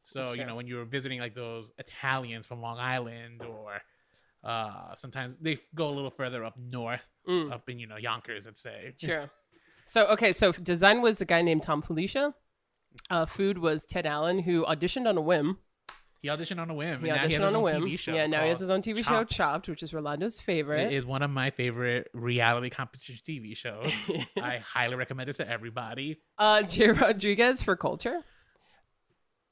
So 0.05 0.33
you 0.33 0.43
know, 0.45 0.55
when 0.55 0.65
you 0.67 0.77
were 0.77 0.85
visiting 0.85 1.19
like 1.19 1.35
those 1.35 1.71
Italians 1.77 2.47
from 2.47 2.61
Long 2.61 2.79
Island, 2.79 3.41
or 3.43 3.79
uh, 4.43 4.95
sometimes 4.95 5.37
they 5.37 5.57
go 5.75 5.89
a 5.89 5.93
little 5.95 6.11
further 6.11 6.43
up 6.45 6.55
north, 6.57 7.07
Mm. 7.27 7.51
up 7.51 7.69
in 7.69 7.77
you 7.79 7.87
know 7.87 7.97
Yonkers, 7.97 8.45
let's 8.45 8.61
say. 8.61 8.93
Sure. 8.97 9.29
So 9.85 10.05
okay, 10.09 10.33
so 10.33 10.51
design 10.51 11.01
was 11.01 11.19
a 11.19 11.25
guy 11.25 11.41
named 11.41 11.63
Thom 11.63 11.81
Filicia. 11.81 12.35
Uh, 13.09 13.25
food 13.25 13.57
was 13.57 13.87
Ted 13.87 14.05
Allen, 14.05 14.37
who 14.37 14.63
auditioned 14.65 15.07
on 15.07 15.17
a 15.17 15.21
whim. 15.21 15.57
He 16.21 16.27
auditioned 16.27 16.59
on 16.59 16.69
a 16.69 16.75
whim. 16.75 17.01
He 17.01 17.09
and 17.09 17.19
auditioned 17.19 17.31
has 17.31 17.39
on 17.39 17.55
a 17.55 17.59
whim. 17.59 17.87
Yeah, 18.07 18.27
now 18.27 18.43
he 18.43 18.49
has 18.49 18.59
his 18.59 18.69
own 18.69 18.83
TV 18.83 18.97
show, 18.97 19.23
Chopped. 19.23 19.31
Chopped, 19.31 19.67
which 19.69 19.81
is 19.81 19.91
Rolando's 19.91 20.39
favorite. 20.41 20.91
It 20.91 20.93
is 20.93 21.07
one 21.07 21.23
of 21.23 21.31
my 21.31 21.49
favorite 21.49 22.07
reality 22.13 22.69
competition 22.69 23.15
TV 23.27 23.57
shows. 23.57 23.91
I 24.39 24.57
highly 24.57 24.93
recommend 24.95 25.29
it 25.29 25.37
to 25.37 25.49
everybody. 25.49 26.19
uh, 26.37 26.61
Jay 26.61 26.89
Rodriguez 26.89 27.63
for 27.63 27.75
culture. 27.75 28.19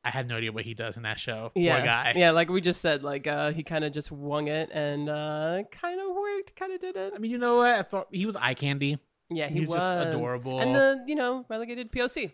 I 0.07 0.09
had 0.11 0.27
no 0.27 0.37
idea 0.37 0.51
what 0.51 0.63
he 0.65 0.73
does 0.73 0.97
in 0.97 1.03
that 1.03 1.19
show. 1.19 1.51
Yeah, 1.55 1.77
Poor 1.77 1.85
guy. 1.85 2.13
yeah, 2.15 2.31
like 2.31 2.49
we 2.49 2.61
just 2.61 2.81
said, 2.81 3.03
like 3.03 3.27
uh, 3.27 3.51
he 3.51 3.63
kind 3.63 3.83
of 3.83 3.91
just 3.91 4.11
wung 4.11 4.47
it 4.47 4.69
and 4.71 5.09
uh, 5.09 5.63
kind 5.71 5.99
of 5.99 6.15
worked, 6.15 6.55
kind 6.55 6.71
of 6.73 6.79
did 6.81 6.95
it. 6.95 7.13
I 7.15 7.19
mean, 7.19 7.31
you 7.31 7.37
know 7.37 7.57
what? 7.57 7.75
I 7.79 7.83
thought 7.83 8.07
he 8.11 8.25
was 8.25 8.35
eye 8.35 8.53
candy. 8.53 8.99
Yeah, 9.29 9.47
he 9.49 9.59
He's 9.59 9.67
was 9.67 9.77
just 9.79 10.15
adorable. 10.15 10.59
and 10.59 10.73
the 10.73 11.03
you 11.07 11.15
know 11.15 11.45
relegated 11.49 11.91
POC. 11.91 12.31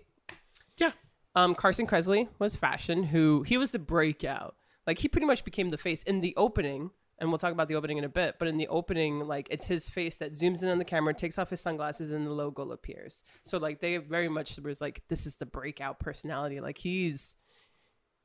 Yeah. 0.78 0.92
Um, 1.36 1.56
Carson 1.56 1.88
Kressley 1.88 2.28
was 2.38 2.56
fashion, 2.56 3.04
who 3.04 3.42
he 3.44 3.58
was 3.58 3.72
the 3.72 3.80
breakout. 3.80 4.56
Like 4.86 5.00
he 5.00 5.08
pretty 5.08 5.26
much 5.26 5.44
became 5.44 5.72
the 5.72 5.78
face 5.78 6.04
in 6.04 6.22
the 6.22 6.36
opening, 6.38 6.92
and 7.18 7.30
we'll 7.30 7.40
talk 7.40 7.52
about 7.52 7.68
the 7.70 7.76
opening 7.76 7.98
in 7.98 8.04
a 8.04 8.10
bit. 8.10 8.36
But 8.38 8.48
in 8.48 8.58
the 8.58 8.68
opening, 8.68 9.22
like 9.22 9.48
it's 9.50 9.66
his 9.66 9.90
face 9.90 10.18
that 10.18 10.34
zooms 10.34 10.62
in 10.62 10.70
on 10.70 10.78
the 10.78 10.86
camera, 10.86 11.14
takes 11.16 11.40
off 11.40 11.50
his 11.50 11.62
sunglasses, 11.62 12.12
and 12.12 12.28
the 12.28 12.32
logo 12.32 12.70
appears. 12.72 13.24
So 13.44 13.58
like 13.58 13.80
they 13.80 13.98
very 13.98 14.30
much 14.30 14.60
was 14.60 14.80
like, 14.82 15.02
this 15.08 15.26
is 15.26 15.38
the 15.38 15.46
breakout 15.48 16.00
personality. 16.00 16.60
Like 16.60 16.78
he's 16.78 17.36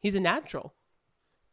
he's 0.00 0.14
a 0.14 0.20
natural, 0.20 0.74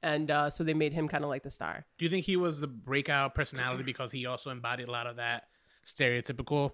and 0.01 0.29
uh, 0.29 0.49
so 0.49 0.63
they 0.63 0.73
made 0.73 0.93
him 0.93 1.07
kind 1.07 1.23
of 1.23 1.29
like 1.29 1.43
the 1.43 1.49
star. 1.49 1.85
Do 1.97 2.05
you 2.05 2.11
think 2.11 2.25
he 2.25 2.35
was 2.35 2.59
the 2.59 2.67
breakout 2.67 3.35
personality 3.35 3.83
because 3.83 4.11
he 4.11 4.25
also 4.25 4.49
embodied 4.49 4.87
a 4.87 4.91
lot 4.91 5.07
of 5.07 5.15
that 5.17 5.47
stereotypical 5.85 6.71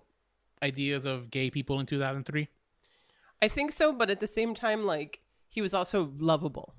ideas 0.64 1.06
of 1.06 1.32
gay 1.32 1.50
people 1.50 1.80
in 1.80 1.86
2003? 1.86 2.48
I 3.42 3.48
think 3.48 3.72
so, 3.72 3.92
but 3.92 4.10
at 4.10 4.20
the 4.20 4.28
same 4.28 4.54
time, 4.54 4.86
like 4.86 5.22
he 5.48 5.62
was 5.62 5.74
also 5.74 6.14
lovable, 6.18 6.76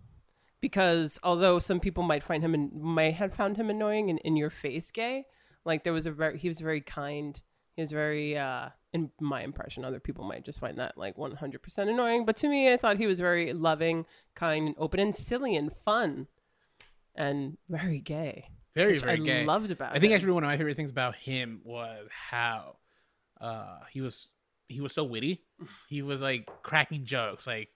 because 0.60 1.18
although 1.22 1.58
some 1.58 1.80
people 1.80 2.02
might 2.02 2.22
find 2.22 2.42
him 2.42 2.54
and 2.54 2.72
might 2.72 3.14
have 3.14 3.34
found 3.34 3.56
him 3.56 3.68
annoying 3.70 4.10
and 4.10 4.18
in 4.20 4.36
your 4.36 4.50
face 4.50 4.90
gay, 4.90 5.26
like 5.64 5.84
there 5.84 5.92
was 5.92 6.06
a 6.06 6.12
very 6.12 6.38
he 6.38 6.48
was 6.48 6.60
very 6.60 6.80
kind. 6.80 7.40
He 7.74 7.80
was 7.80 7.90
very, 7.90 8.36
uh, 8.36 8.68
in 8.92 9.10
my 9.20 9.42
impression, 9.42 9.84
other 9.84 10.00
people 10.00 10.24
might 10.24 10.44
just 10.44 10.60
find 10.60 10.78
that 10.78 10.98
like 10.98 11.16
100% 11.16 11.78
annoying. 11.78 12.24
But 12.26 12.36
to 12.38 12.48
me, 12.48 12.72
I 12.72 12.76
thought 12.76 12.98
he 12.98 13.06
was 13.06 13.20
very 13.20 13.52
loving, 13.52 14.04
kind, 14.34 14.66
and 14.68 14.76
open, 14.78 15.00
and 15.00 15.14
silly 15.16 15.56
and 15.56 15.72
fun, 15.84 16.26
and 17.14 17.56
very 17.68 17.98
gay. 18.00 18.48
Very, 18.74 18.98
very 18.98 19.12
I 19.12 19.16
gay. 19.16 19.44
loved 19.44 19.70
about 19.70 19.90
I 19.94 19.98
think 19.98 20.12
him. 20.12 20.16
actually 20.16 20.32
one 20.32 20.44
of 20.44 20.48
my 20.48 20.56
favorite 20.56 20.76
things 20.76 20.90
about 20.90 21.14
him 21.16 21.60
was 21.64 22.06
how 22.30 22.76
uh, 23.40 23.80
he 23.90 24.00
was 24.00 24.28
he 24.68 24.80
was 24.80 24.94
so 24.94 25.04
witty. 25.04 25.42
He 25.88 26.00
was 26.00 26.22
like 26.22 26.48
cracking 26.62 27.04
jokes 27.04 27.46
like 27.46 27.68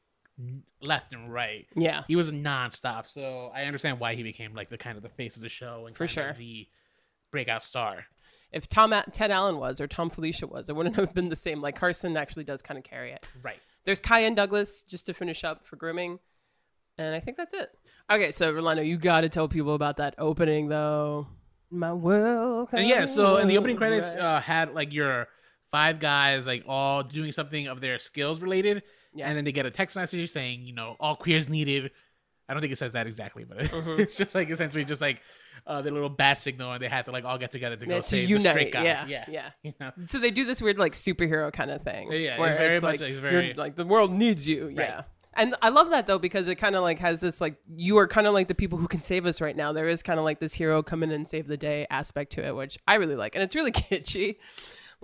left 0.80 1.12
and 1.12 1.30
right. 1.32 1.66
Yeah. 1.76 2.04
He 2.08 2.16
was 2.16 2.30
nonstop. 2.32 3.06
So 3.12 3.50
I 3.54 3.64
understand 3.64 4.00
why 4.00 4.14
he 4.14 4.22
became 4.22 4.54
like 4.54 4.70
the 4.70 4.78
kind 4.78 4.96
of 4.96 5.02
the 5.02 5.08
face 5.10 5.36
of 5.36 5.42
the 5.42 5.48
show 5.50 5.84
and 5.86 5.94
For 5.96 6.04
kind 6.04 6.10
sure. 6.10 6.28
of 6.30 6.38
the 6.38 6.66
breakout 7.30 7.62
star. 7.62 8.06
If 8.56 8.66
Tom 8.68 8.94
Ted 9.12 9.30
Allen 9.30 9.58
was 9.58 9.80
or 9.80 9.86
Thom 9.86 10.08
Filicia 10.10 10.46
was, 10.46 10.68
it 10.70 10.74
wouldn't 10.76 10.96
have 10.96 11.12
been 11.12 11.28
the 11.28 11.36
same. 11.36 11.60
Like 11.60 11.76
Carson 11.76 12.16
actually 12.16 12.44
does 12.44 12.62
kind 12.62 12.78
of 12.78 12.84
carry 12.84 13.12
it. 13.12 13.28
Right. 13.42 13.58
There's 13.84 14.00
Kyan 14.00 14.34
Douglas 14.34 14.82
just 14.82 15.06
to 15.06 15.14
finish 15.14 15.44
up 15.44 15.66
for 15.66 15.76
grooming. 15.76 16.18
And 16.98 17.14
I 17.14 17.20
think 17.20 17.36
that's 17.36 17.52
it. 17.52 17.68
Okay, 18.10 18.30
so 18.32 18.50
Rolando, 18.50 18.82
you 18.82 18.96
got 18.96 19.20
to 19.20 19.28
tell 19.28 19.48
people 19.48 19.74
about 19.74 19.98
that 19.98 20.14
opening, 20.16 20.68
though. 20.68 21.26
My 21.70 21.92
world. 21.92 22.70
And 22.72 22.88
yeah, 22.88 23.04
so 23.04 23.36
in 23.36 23.48
the 23.48 23.58
opening 23.58 23.76
credits 23.76 24.08
Right. 24.14 24.18
uh, 24.20 24.40
had 24.40 24.72
like 24.74 24.92
your 24.94 25.28
five 25.70 26.00
guys 26.00 26.46
like 26.46 26.64
all 26.66 27.02
doing 27.02 27.32
something 27.32 27.66
of 27.66 27.80
their 27.82 27.98
skills 27.98 28.40
related, 28.40 28.82
Yeah. 29.14 29.28
and 29.28 29.36
then 29.36 29.44
they 29.44 29.52
get 29.52 29.66
a 29.66 29.70
text 29.70 29.94
message 29.96 30.30
saying, 30.30 30.62
you 30.62 30.72
know, 30.72 30.96
all 30.98 31.16
queers 31.16 31.48
needed. 31.48 31.90
I 32.48 32.52
don't 32.54 32.60
think 32.60 32.72
it 32.72 32.78
says 32.78 32.92
that 32.92 33.06
exactly, 33.06 33.44
but 33.44 33.58
Mm-hmm. 33.60 34.00
it's 34.00 34.16
just 34.16 34.34
like 34.34 34.50
essentially 34.50 34.84
just 34.84 35.00
like 35.00 35.20
uh, 35.66 35.82
the 35.82 35.90
little 35.90 36.08
bat 36.08 36.38
signal, 36.38 36.72
and 36.72 36.82
they 36.82 36.88
had 36.88 37.04
to 37.06 37.10
like 37.10 37.24
all 37.24 37.38
get 37.38 37.50
together 37.50 37.76
to 37.76 37.86
Yeah, 37.86 37.90
go 37.96 38.00
to 38.00 38.06
save 38.08 38.28
the 38.28 38.40
straight 38.40 38.72
guy. 38.72 38.84
yeah, 38.84 39.06
yeah, 39.06 39.24
yeah. 39.28 39.50
You 39.62 39.72
know? 39.80 39.90
so 40.06 40.18
they 40.20 40.30
do 40.30 40.44
this 40.44 40.62
weird 40.62 40.78
like 40.78 40.92
superhero 40.92 41.52
kind 41.52 41.70
of 41.70 41.82
thing. 41.82 42.12
Yeah, 42.12 42.38
where 42.38 42.52
it's 42.52 42.58
very 42.60 42.74
it's 42.76 42.82
much 42.82 42.92
like, 42.92 43.00
like- 43.00 43.10
it's 43.10 43.18
you're- 43.20 43.30
very- 43.30 43.54
like 43.54 43.74
the 43.76 43.84
world 43.84 44.12
needs 44.12 44.48
you. 44.48 44.68
Yeah. 44.68 45.02
And 45.38 45.54
I 45.60 45.68
love 45.68 45.90
that 45.90 46.06
though 46.06 46.18
because 46.18 46.48
it 46.48 46.54
kind 46.54 46.76
of 46.76 46.82
like 46.82 46.98
has 47.00 47.20
this 47.20 47.42
like 47.42 47.56
you 47.74 47.98
are 47.98 48.06
kind 48.08 48.26
of 48.26 48.32
like 48.32 48.48
the 48.48 48.54
people 48.54 48.78
who 48.78 48.88
can 48.88 49.02
save 49.02 49.26
us 49.26 49.40
right 49.40 49.54
now. 49.54 49.70
There 49.72 49.86
is 49.86 50.02
kind 50.02 50.18
of 50.18 50.24
like 50.24 50.40
this 50.40 50.54
hero 50.54 50.82
come 50.82 51.02
in 51.02 51.10
and 51.10 51.28
save 51.28 51.46
the 51.46 51.58
day 51.58 51.86
aspect 51.90 52.32
to 52.34 52.46
it, 52.46 52.56
which 52.56 52.78
I 52.88 52.94
really 52.94 53.16
like, 53.16 53.34
and 53.34 53.42
it's 53.44 53.54
really 53.54 53.72
kitschy. 53.72 54.36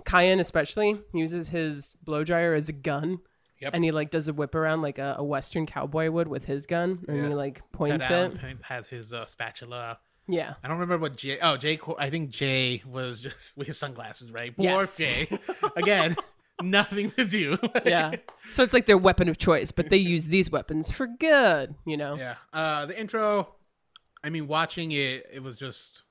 Kyan 0.05 0.39
especially 0.39 0.99
uses 1.13 1.49
his 1.49 1.95
blow 2.03 2.23
dryer 2.23 2.53
as 2.53 2.67
a 2.67 2.73
gun, 2.73 3.19
Yep. 3.63 3.73
and 3.73 3.83
he 3.83 3.91
like 3.91 4.11
does 4.11 4.27
a 4.27 4.33
whip 4.33 4.55
around 4.55 4.81
like 4.81 4.99
a, 4.99 5.15
a 5.17 5.23
western 5.23 5.65
cowboy 5.65 6.09
would 6.09 6.27
with 6.27 6.45
his 6.45 6.65
gun, 6.65 7.03
and 7.07 7.17
Yeah. 7.17 7.27
he 7.29 7.33
like 7.33 7.55
Ted 7.55 7.71
points 7.71 8.05
Allen 8.09 8.39
it. 8.43 8.57
has 8.63 8.87
his 8.87 9.11
uh, 9.13 9.25
spatula. 9.25 9.99
Yeah, 10.27 10.53
I 10.63 10.67
don't 10.69 10.77
remember 10.77 11.01
what 11.01 11.17
Jay. 11.17 11.37
Oh, 11.41 11.57
Jay. 11.57 11.77
I 11.99 12.09
think 12.09 12.29
Jay 12.29 12.81
was 12.85 13.19
just 13.19 13.57
with 13.57 13.67
his 13.67 13.77
sunglasses, 13.77 14.31
right? 14.31 14.55
Poor 14.55 14.63
Yes. 14.65 14.95
Jay. 14.95 15.27
Again, 15.75 16.15
nothing 16.61 17.11
to 17.11 17.25
do. 17.25 17.57
yeah. 17.85 18.11
so 18.53 18.63
it's 18.63 18.73
like 18.73 18.85
their 18.85 18.97
weapon 18.97 19.27
of 19.27 19.37
choice, 19.37 19.71
but 19.71 19.89
they 19.89 19.97
use 19.97 20.27
these 20.27 20.49
weapons 20.49 20.91
for 20.91 21.07
good. 21.07 21.75
You 21.85 21.97
know. 21.97 22.15
Yeah. 22.15 22.35
Uh, 22.53 22.85
the 22.85 22.97
intro, 22.97 23.53
I 24.23 24.29
mean, 24.29 24.47
watching 24.47 24.93
it, 24.93 25.25
it 25.33 25.43
was 25.43 25.57
just, 25.57 26.03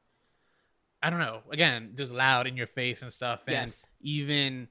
I 1.03 1.09
don't 1.09 1.19
know. 1.21 1.41
Again, 1.51 1.93
just 1.95 2.13
loud 2.13 2.47
in 2.47 2.55
your 2.57 2.67
face 2.67 3.01
and 3.01 3.11
stuff. 3.11 3.41
And 3.47 3.55
Yes. 3.55 3.87
even, 4.03 4.69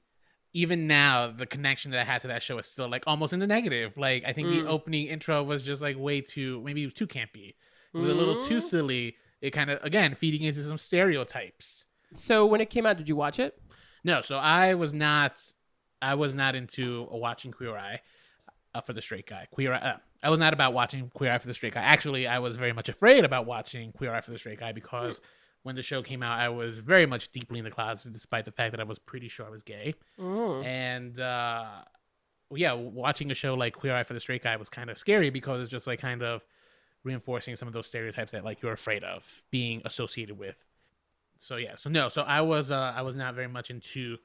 even 0.54 0.86
now, 0.86 1.30
the 1.30 1.46
connection 1.46 1.90
that 1.92 2.00
I 2.00 2.04
had 2.04 2.20
to 2.22 2.28
that 2.28 2.42
show 2.42 2.58
is 2.58 2.66
still 2.66 2.88
like 2.88 3.04
almost 3.06 3.32
in 3.32 3.38
the 3.40 3.46
negative. 3.46 3.96
Like 3.96 4.24
I 4.26 4.32
think 4.32 4.48
Mm. 4.48 4.62
the 4.64 4.68
opening 4.68 5.06
intro 5.06 5.42
was 5.42 5.62
just 5.62 5.80
like 5.82 5.96
way 5.98 6.20
too, 6.20 6.60
maybe 6.62 6.90
too 6.90 7.06
campy. 7.06 7.54
It 7.94 7.98
was 7.98 8.08
a 8.10 8.14
little 8.14 8.36
Mm. 8.36 8.46
too 8.46 8.60
silly. 8.60 9.16
It 9.40 9.50
kind 9.50 9.70
of 9.70 9.82
again 9.82 10.14
feeding 10.14 10.42
into 10.42 10.62
some 10.66 10.78
stereotypes. 10.78 11.84
So 12.14 12.46
when 12.46 12.60
it 12.60 12.70
came 12.70 12.84
out, 12.86 12.96
did 12.98 13.08
you 13.08 13.16
watch 13.16 13.38
it? 13.38 13.60
No, 14.04 14.20
so 14.20 14.36
I 14.36 14.74
was 14.74 14.92
not, 14.92 15.42
I 16.00 16.14
was 16.14 16.34
not 16.34 16.54
into 16.54 17.08
watching 17.10 17.52
Queer 17.52 17.76
Eye 17.76 18.00
uh, 18.74 18.80
for 18.80 18.92
the 18.92 19.00
Straight 19.00 19.26
Guy. 19.26 19.46
Queer 19.50 19.72
Eye, 19.74 19.78
uh, 19.78 19.96
I 20.22 20.30
was 20.30 20.38
not 20.40 20.52
about 20.52 20.72
watching 20.74 21.08
Queer 21.10 21.32
Eye 21.32 21.38
for 21.38 21.46
the 21.48 21.54
Straight 21.54 21.74
Guy. 21.74 21.80
Actually, 21.82 22.26
I 22.26 22.38
was 22.40 22.56
very 22.56 22.72
much 22.72 22.88
afraid 22.88 23.24
about 23.24 23.46
watching 23.46 23.92
Queer 23.92 24.14
Eye 24.14 24.20
for 24.20 24.30
the 24.32 24.38
Straight 24.38 24.60
Guy 24.60 24.72
because 24.72 25.20
when 25.62 25.76
the 25.76 25.82
show 25.82 26.02
came 26.02 26.22
out, 26.22 26.38
I 26.38 26.48
was 26.48 26.78
very 26.78 27.06
much 27.06 27.30
deeply 27.30 27.58
in 27.58 27.64
the 27.64 27.70
closet, 27.70 28.12
despite 28.12 28.44
the 28.44 28.52
fact 28.52 28.72
that 28.72 28.80
I 28.80 28.84
was 28.84 28.98
pretty 28.98 29.28
sure 29.28 29.46
I 29.46 29.50
was 29.50 29.62
gay. 29.62 29.94
Mm. 30.18 30.64
And 30.64 31.20
uh, 31.20 31.66
yeah, 32.54 32.72
watching 32.72 33.30
a 33.30 33.34
show 33.34 33.54
like 33.54 33.74
Queer 33.74 33.96
Eye 33.96 34.02
for 34.02 34.14
the 34.14 34.20
Straight 34.20 34.42
Guy 34.42 34.56
was 34.56 34.68
kind 34.68 34.90
of 34.90 34.98
scary 34.98 35.30
because 35.30 35.60
it's 35.60 35.70
just 35.70 35.86
like 35.86 36.00
kind 36.00 36.22
of 36.22 36.42
reinforcing 37.04 37.56
some 37.56 37.68
of 37.68 37.74
those 37.74 37.86
stereotypes 37.86 38.32
that 38.32 38.44
like 38.44 38.62
you're 38.62 38.72
afraid 38.72 39.04
of 39.04 39.44
being 39.50 39.82
associated 39.84 40.38
with. 40.38 40.56
So 41.38 41.56
yeah, 41.56 41.74
so 41.76 41.90
no, 41.90 42.08
so 42.08 42.22
I 42.22 42.40
was 42.40 42.70
uh, 42.70 42.92
I 42.94 43.02
was 43.02 43.16
not 43.16 43.34
very 43.34 43.48
much 43.48 43.70
into 43.70 44.16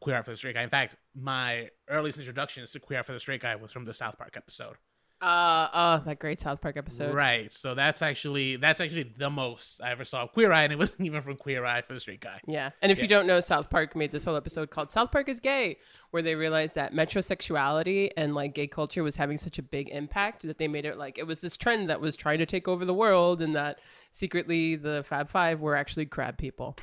Queer 0.00 0.16
Eye 0.16 0.22
for 0.22 0.30
the 0.30 0.36
Straight 0.36 0.54
Guy. 0.54 0.62
In 0.62 0.70
fact, 0.70 0.96
my 1.14 1.70
earliest 1.88 2.18
introductions 2.18 2.70
to 2.72 2.80
Queer 2.80 3.00
Eye 3.00 3.02
for 3.02 3.12
the 3.12 3.20
Straight 3.20 3.42
Guy 3.42 3.54
was 3.56 3.72
from 3.72 3.84
the 3.84 3.94
South 3.94 4.18
Park 4.18 4.34
episode. 4.36 4.76
Uh, 5.20 5.68
oh, 5.72 6.02
that 6.04 6.18
great 6.18 6.38
South 6.40 6.60
Park 6.60 6.76
episode. 6.76 7.14
Right. 7.14 7.50
So 7.50 7.74
that's 7.74 8.02
actually 8.02 8.56
that's 8.56 8.80
actually 8.82 9.14
the 9.16 9.30
most 9.30 9.80
I 9.82 9.90
ever 9.90 10.04
saw 10.04 10.24
of 10.24 10.32
Queer 10.32 10.52
Eye, 10.52 10.64
and 10.64 10.72
it 10.74 10.78
wasn't 10.78 11.00
even 11.06 11.22
from 11.22 11.36
Queer 11.36 11.64
Eye 11.64 11.80
for 11.80 11.94
the 11.94 12.00
straight 12.00 12.20
guy. 12.20 12.40
Yeah. 12.46 12.70
And 12.82 12.92
if 12.92 13.00
you 13.00 13.08
don't 13.08 13.26
know, 13.26 13.40
South 13.40 13.70
Park 13.70 13.96
made 13.96 14.12
this 14.12 14.26
whole 14.26 14.36
episode 14.36 14.68
called 14.70 14.90
South 14.90 15.10
Park 15.10 15.30
is 15.30 15.40
Gay, 15.40 15.78
where 16.10 16.22
they 16.22 16.34
realized 16.34 16.74
that 16.74 16.92
metrosexuality 16.92 18.10
and 18.16 18.34
like 18.34 18.54
gay 18.54 18.66
culture 18.66 19.02
was 19.02 19.16
having 19.16 19.38
such 19.38 19.58
a 19.58 19.62
big 19.62 19.88
impact 19.88 20.42
that 20.42 20.58
they 20.58 20.68
made 20.68 20.84
it 20.84 20.98
like 20.98 21.16
it 21.18 21.26
was 21.26 21.40
this 21.40 21.56
trend 21.56 21.88
that 21.88 22.00
was 22.00 22.14
trying 22.14 22.38
to 22.38 22.46
take 22.46 22.68
over 22.68 22.84
the 22.84 22.94
world 22.94 23.40
and 23.40 23.56
that 23.56 23.78
secretly 24.10 24.76
the 24.76 25.02
Fab 25.06 25.30
Five 25.30 25.60
were 25.60 25.76
actually 25.76 26.06
crab 26.06 26.36
people. 26.36 26.76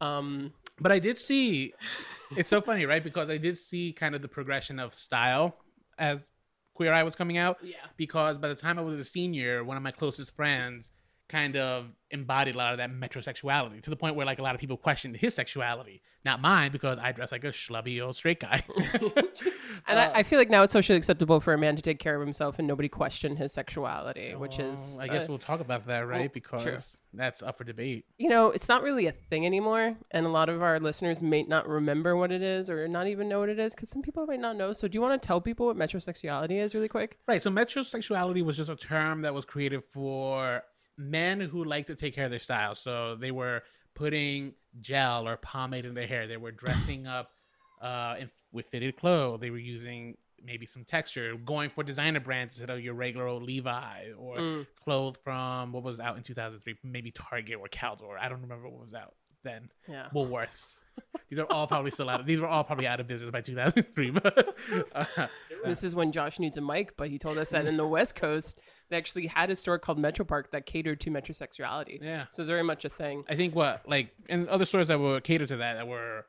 Um, 0.00 0.52
But 0.80 0.92
I 0.92 1.00
did 1.00 1.18
see 1.18 1.72
it's 2.36 2.50
so 2.50 2.60
funny, 2.60 2.86
right? 2.86 3.02
Because 3.02 3.30
I 3.30 3.36
did 3.38 3.56
see 3.56 3.92
kind 3.92 4.14
of 4.14 4.22
the 4.22 4.28
progression 4.28 4.78
of 4.78 4.94
style 4.94 5.56
as 5.98 6.24
Queer 6.74 6.92
Eye 6.92 7.02
was 7.02 7.16
coming 7.16 7.38
out. 7.38 7.58
Yeah. 7.62 7.76
Because 7.96 8.38
by 8.38 8.48
the 8.48 8.54
time 8.54 8.78
I 8.78 8.82
was 8.82 8.98
a 9.00 9.04
senior, 9.04 9.64
one 9.64 9.76
of 9.76 9.82
my 9.82 9.92
closest 9.92 10.34
friends 10.36 10.90
kind 11.34 11.56
of 11.56 11.86
embodied 12.12 12.54
a 12.54 12.58
lot 12.58 12.70
of 12.72 12.78
that 12.78 12.92
metrosexuality 12.92 13.82
to 13.82 13.90
the 13.90 13.96
point 13.96 14.14
where 14.14 14.24
like 14.24 14.38
a 14.38 14.42
lot 14.42 14.54
of 14.54 14.60
people 14.60 14.76
questioned 14.76 15.16
his 15.16 15.34
sexuality, 15.34 16.00
not 16.24 16.40
mine, 16.40 16.70
because 16.70 16.96
I 16.96 17.10
dress 17.10 17.32
like 17.32 17.42
a 17.42 17.48
schlubby 17.48 18.00
old 18.00 18.14
straight 18.14 18.38
guy. 18.38 18.62
and 19.88 19.98
I, 19.98 20.12
I 20.14 20.22
feel 20.22 20.38
like 20.38 20.48
now 20.48 20.62
it's 20.62 20.72
socially 20.72 20.96
acceptable 20.96 21.40
for 21.40 21.52
a 21.52 21.58
man 21.58 21.74
to 21.74 21.82
take 21.82 21.98
care 21.98 22.14
of 22.14 22.20
himself 22.20 22.60
and 22.60 22.68
nobody 22.68 22.88
question 22.88 23.34
his 23.34 23.52
sexuality, 23.52 24.32
which 24.36 24.60
is, 24.60 24.96
I 25.00 25.08
guess 25.08 25.24
uh, 25.24 25.26
we'll 25.28 25.38
talk 25.38 25.58
about 25.58 25.88
that, 25.88 26.06
right? 26.06 26.32
because 26.32 26.62
true. 26.62 26.76
that's 27.14 27.42
up 27.42 27.58
for 27.58 27.64
debate. 27.64 28.04
you 28.16 28.28
know, 28.28 28.50
it's 28.50 28.68
not 28.68 28.84
really 28.84 29.06
a 29.08 29.12
thing 29.12 29.44
anymore. 29.44 29.96
And 30.12 30.26
a 30.26 30.28
lot 30.28 30.48
of 30.48 30.62
our 30.62 30.78
listeners 30.78 31.20
may 31.20 31.42
not 31.42 31.68
remember 31.68 32.16
what 32.16 32.30
it 32.30 32.42
is 32.42 32.70
or 32.70 32.86
not 32.86 33.08
even 33.08 33.28
know 33.28 33.40
what 33.40 33.48
it 33.48 33.58
is 33.58 33.74
because 33.74 33.90
some 33.90 34.02
people 34.02 34.24
might 34.24 34.40
not 34.40 34.56
know. 34.56 34.72
So, 34.72 34.86
do 34.86 34.94
you 34.96 35.02
want 35.02 35.20
to 35.20 35.26
tell 35.26 35.40
people 35.40 35.66
what 35.66 35.76
metrosexuality 35.76 36.62
is 36.62 36.76
really 36.76 36.88
quick? 36.88 37.18
Right. 37.26 37.42
So 37.42 37.50
metrosexuality 37.50 38.44
was 38.44 38.56
just 38.56 38.70
a 38.70 38.76
term 38.76 39.22
that 39.22 39.34
was 39.34 39.44
created 39.44 39.82
for 39.92 40.62
men 40.96 41.40
who 41.40 41.64
like 41.64 41.86
to 41.86 41.94
take 41.94 42.14
care 42.14 42.24
of 42.24 42.30
their 42.30 42.38
style. 42.38 42.74
So 42.74 43.16
they 43.16 43.30
were 43.30 43.62
putting 43.94 44.54
gel 44.80 45.28
or 45.28 45.36
pomade 45.36 45.84
in 45.84 45.94
their 45.94 46.06
hair. 46.06 46.26
They 46.26 46.36
were 46.36 46.52
dressing 46.64 47.06
up 47.06 47.30
uh, 47.80 48.16
in, 48.20 48.30
with 48.52 48.66
fitted 48.66 48.96
clothes. 48.96 49.40
They 49.40 49.50
were 49.50 49.58
using 49.58 50.16
maybe 50.44 50.66
some 50.66 50.84
texture, 50.84 51.34
going 51.36 51.70
for 51.70 51.82
designer 51.82 52.20
brands 52.20 52.54
instead 52.54 52.68
of 52.68 52.82
your 52.82 52.92
regular 52.94 53.26
old 53.26 53.42
Levi 53.44 54.10
or 54.18 54.36
Mm. 54.36 54.66
clothes 54.84 55.16
from 55.24 55.72
what 55.72 55.82
was 55.82 56.00
out 56.00 56.16
in 56.18 56.22
2003, 56.22 56.76
maybe 56.84 57.10
Target 57.10 57.56
or 57.58 57.66
Caldor. 57.68 58.18
I 58.20 58.28
don't 58.28 58.42
remember 58.42 58.68
what 58.68 58.80
was 58.80 58.94
out 58.94 59.14
then. 59.42 59.70
Yeah. 59.88 60.08
Woolworths. 60.14 60.80
These 61.30 61.38
are 61.38 61.46
all 61.50 61.66
probably 61.66 61.90
still 61.90 62.08
out. 62.10 62.20
Of, 62.20 62.26
These 62.26 62.38
were 62.40 62.46
all 62.46 62.64
probably 62.64 62.86
out 62.86 63.00
of 63.00 63.06
business 63.06 63.30
by 63.30 63.40
2003. 63.40 64.10
But 64.10 64.56
uh, 64.94 65.26
This 65.64 65.82
is 65.82 65.94
when 65.94 66.12
Josh 66.12 66.38
needs 66.38 66.56
a 66.56 66.60
mic, 66.60 66.96
but 66.96 67.08
he 67.08 67.18
told 67.18 67.38
us 67.38 67.50
that 67.50 67.66
in 67.66 67.76
the 67.76 67.86
West 67.86 68.14
Coast, 68.14 68.60
they 68.90 68.96
actually 68.96 69.26
had 69.26 69.50
a 69.50 69.56
store 69.56 69.78
called 69.78 69.98
Metro 69.98 70.24
Park 70.24 70.52
that 70.52 70.66
catered 70.66 71.00
to 71.00 71.10
metrosexuality. 71.10 72.00
Yeah. 72.02 72.26
So, 72.30 72.42
it's 72.42 72.48
very 72.48 72.62
much 72.62 72.84
a 72.84 72.88
thing. 72.88 73.24
I 73.28 73.34
think 73.34 73.54
what 73.54 73.88
like 73.88 74.14
and 74.28 74.48
other 74.48 74.64
stores 74.64 74.88
that 74.88 75.00
were 75.00 75.20
catered 75.20 75.48
to 75.48 75.56
that 75.56 75.74
that 75.74 75.88
were 75.88 76.26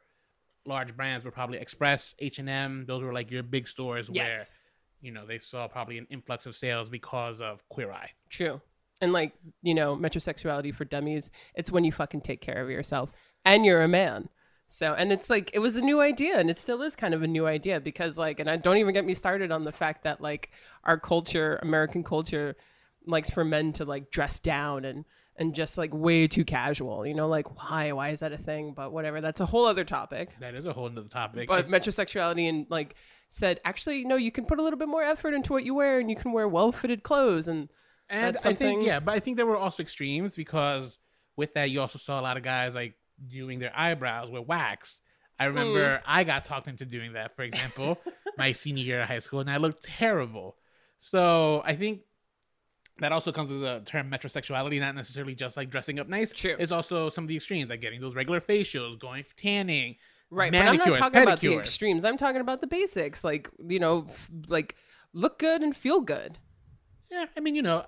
large 0.66 0.96
brands 0.96 1.26
were 1.26 1.32
probably 1.32 1.58
Express, 1.58 2.16
H 2.20 2.40
and 2.40 2.50
M. 2.50 2.86
Those 2.88 3.04
were 3.04 3.14
like 3.14 3.30
your 3.30 3.44
big 3.44 3.68
stores 3.68 4.10
where 4.10 4.44
you 5.02 5.12
know 5.12 5.26
they 5.26 5.38
saw 5.40 5.68
probably 5.68 5.98
an 5.98 6.08
influx 6.10 6.46
of 6.46 6.56
sales 6.56 6.90
because 6.90 7.42
of 7.42 7.68
Queer 7.70 7.92
Eye. 7.92 8.12
True. 8.30 8.62
And 9.02 9.12
like, 9.12 9.34
you 9.62 9.74
know, 9.74 9.96
metrosexuality 9.96 10.74
for 10.74 10.86
dummies, 10.86 11.30
it's 11.54 11.72
when 11.72 11.84
you 11.84 11.92
fucking 11.92 12.22
take 12.22 12.42
care 12.42 12.64
of 12.64 12.70
yourself 12.70 13.12
and 13.44 13.66
you're 13.66 13.82
a 13.82 13.88
man. 13.88 14.30
So, 14.68 14.94
and 14.94 15.12
it's 15.12 15.30
like, 15.30 15.52
it 15.54 15.60
was 15.60 15.76
a 15.76 15.82
new 15.82 16.02
idea 16.02 16.40
and 16.40 16.50
it 16.50 16.58
still 16.58 16.82
is 16.82 16.96
kind 16.96 17.14
of 17.14 17.22
a 17.22 17.28
new 17.28 17.46
idea 17.46 17.80
because, 17.80 18.18
like, 18.18 18.40
and 18.40 18.50
I 18.50 18.58
don't 18.58 18.78
even 18.78 18.94
get 18.94 19.06
me 19.06 19.14
started 19.14 19.52
on 19.52 19.64
the 19.64 19.72
fact 19.72 20.04
that, 20.04 20.22
like, 20.22 20.52
our 20.84 21.00
culture, 21.00 21.60
American 21.62 22.04
culture, 22.04 22.56
likes 23.06 23.30
for 23.30 23.46
men 23.46 23.74
to, 23.74 23.86
like, 23.86 24.10
dress 24.10 24.40
down 24.40 24.86
and, 24.86 25.06
and 25.38 25.54
just 25.54 25.78
like 25.78 25.94
way 25.94 26.28
too 26.28 26.46
casual, 26.46 27.06
you 27.06 27.14
know, 27.14 27.28
like 27.28 27.62
why? 27.62 27.92
Why 27.92 28.10
is 28.10 28.22
that 28.22 28.32
a 28.32 28.38
thing? 28.38 28.74
But 28.74 28.92
whatever, 28.92 29.22
that's 29.22 29.42
a 29.42 29.46
whole 29.46 29.66
other 29.66 29.84
topic. 29.84 30.30
That 30.40 30.56
is 30.56 30.66
a 30.66 30.74
whole 30.74 30.90
nother 30.90 31.10
topic. 31.10 31.48
But 31.48 31.68
metrosexuality 31.70 32.48
and 32.48 32.66
like 32.70 32.96
said, 33.28 33.60
actually, 33.66 34.06
no, 34.06 34.16
you 34.16 34.32
can 34.32 34.46
put 34.46 34.60
a 34.60 34.64
little 34.64 34.80
bit 34.80 34.88
more 34.88 35.04
effort 35.04 35.34
into 35.34 35.52
what 35.52 35.66
you 35.66 35.74
wear 35.76 36.00
and 36.00 36.10
you 36.10 36.16
can 36.16 36.32
wear 36.32 36.48
well 36.48 36.72
fitted 36.72 37.04
clothes 37.04 37.48
and 37.48 37.70
and 38.10 38.38
I 38.46 38.54
think 38.54 38.86
yeah, 38.86 39.00
but 39.00 39.16
I 39.16 39.20
think 39.20 39.36
there 39.36 39.46
were 39.46 39.58
also 39.58 39.82
extremes 39.84 40.36
because 40.36 41.00
with 41.36 41.54
that 41.56 41.72
you 41.72 41.82
also 41.82 41.98
saw 41.98 42.20
a 42.20 42.22
lot 42.22 42.38
of 42.38 42.44
guys 42.44 42.76
like 42.76 42.96
doing 43.28 43.60
their 43.60 43.78
eyebrows 43.78 44.30
with 44.30 44.48
wax. 44.48 45.02
I 45.40 45.46
hmm. 45.46 45.56
remember 45.56 46.02
I 46.06 46.24
got 46.24 46.46
talked 46.46 46.68
into 46.68 46.86
doing 46.86 47.14
that, 47.14 47.36
for 47.36 47.44
example, 47.44 48.00
my 48.38 48.52
senior 48.52 48.84
year 48.84 49.02
of 49.02 49.08
high 49.08 49.20
school, 49.20 49.40
and 49.40 49.50
I 49.50 49.58
looked 49.58 49.84
terrible. 49.84 50.58
So 50.98 51.62
I 51.66 51.76
think 51.76 52.02
that 53.00 53.12
also 53.12 53.32
comes 53.32 53.52
with 53.52 53.62
the 53.62 53.82
term 53.86 54.10
metrosexuality, 54.10 54.80
not 54.80 54.96
necessarily 54.96 55.36
just 55.36 55.58
like 55.58 55.70
dressing 55.70 56.00
up 56.00 56.08
nice. 56.08 56.32
True. 56.32 56.56
It's 56.58 56.72
also 56.72 57.10
some 57.10 57.26
of 57.26 57.28
the 57.28 57.36
extremes, 57.36 57.70
like 57.70 57.82
getting 57.82 58.00
those 58.00 58.16
regular 58.16 58.40
facials, 58.40 58.98
going 58.98 59.24
for 59.24 59.36
tanning. 59.36 59.96
Right, 60.32 60.52
but 60.52 60.62
I'm 60.62 60.78
not 60.78 60.96
talking 60.96 61.22
about 61.22 61.40
the 61.40 61.56
extremes. 61.56 62.04
I'm 62.04 62.18
talking 62.18 62.42
about 62.42 62.62
the 62.62 62.68
basics, 62.68 63.24
like 63.24 63.50
you 63.68 63.80
know, 63.80 64.08
f- 64.10 64.30
like 64.48 64.76
look 65.14 65.40
good 65.40 65.62
and 65.62 65.76
feel 65.76 66.02
good. 66.02 66.40
Yeah, 67.12 67.26
I 67.38 67.40
mean, 67.40 67.56
you 67.56 67.62
know, 67.62 67.86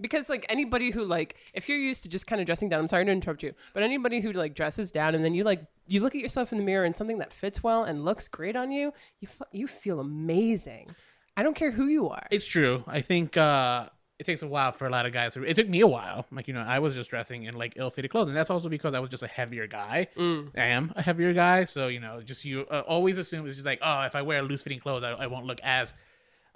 Because 0.00 0.28
like 0.28 0.46
anybody 0.48 0.90
who 0.90 1.04
like, 1.04 1.36
if 1.54 1.68
you're 1.68 1.78
used 1.78 2.04
to 2.04 2.08
just 2.08 2.26
kind 2.26 2.40
of 2.40 2.46
dressing 2.46 2.68
down, 2.68 2.80
I'm 2.80 2.86
sorry 2.86 3.04
to 3.04 3.10
interrupt 3.10 3.42
you, 3.42 3.52
but 3.74 3.82
anybody 3.82 4.20
who 4.20 4.32
like 4.32 4.54
dresses 4.54 4.92
down 4.92 5.14
and 5.14 5.24
then 5.24 5.34
you 5.34 5.44
like 5.44 5.64
you 5.86 6.00
look 6.00 6.14
at 6.14 6.20
yourself 6.20 6.52
in 6.52 6.58
the 6.58 6.64
mirror 6.64 6.84
and 6.84 6.96
something 6.96 7.18
that 7.18 7.32
fits 7.32 7.62
well 7.62 7.82
and 7.84 8.04
looks 8.04 8.28
great 8.28 8.56
on 8.56 8.70
you, 8.70 8.92
you 9.20 9.28
f- 9.28 9.48
you 9.52 9.66
feel 9.66 9.98
amazing. 9.98 10.94
I 11.36 11.42
don't 11.42 11.54
care 11.54 11.70
who 11.70 11.86
you 11.86 12.08
are. 12.08 12.26
It's 12.30 12.46
true. 12.46 12.84
I 12.86 13.00
think 13.00 13.36
uh, 13.36 13.88
it 14.18 14.24
takes 14.24 14.42
a 14.42 14.46
while 14.48 14.72
for 14.72 14.86
a 14.86 14.90
lot 14.90 15.06
of 15.06 15.12
guys. 15.12 15.36
It 15.36 15.54
took 15.54 15.68
me 15.68 15.80
a 15.80 15.86
while. 15.86 16.26
Like 16.30 16.48
you 16.48 16.54
know, 16.54 16.60
I 16.60 16.80
was 16.80 16.94
just 16.94 17.10
dressing 17.10 17.44
in 17.44 17.54
like 17.54 17.74
ill-fitted 17.76 18.10
clothes, 18.10 18.28
and 18.28 18.36
that's 18.36 18.50
also 18.50 18.68
because 18.68 18.94
I 18.94 18.98
was 19.00 19.08
just 19.08 19.22
a 19.22 19.28
heavier 19.28 19.66
guy. 19.66 20.08
Mm. 20.16 20.50
I 20.56 20.64
am 20.66 20.92
a 20.96 21.02
heavier 21.02 21.32
guy, 21.32 21.64
so 21.64 21.88
you 21.88 22.00
know, 22.00 22.20
just 22.22 22.44
you 22.44 22.66
uh, 22.70 22.80
always 22.86 23.18
assume 23.18 23.46
it's 23.46 23.56
just 23.56 23.66
like, 23.66 23.78
oh, 23.82 24.02
if 24.02 24.14
I 24.14 24.22
wear 24.22 24.42
loose-fitting 24.42 24.80
clothes, 24.80 25.02
I, 25.02 25.10
I 25.10 25.26
won't 25.26 25.46
look 25.46 25.60
as 25.62 25.92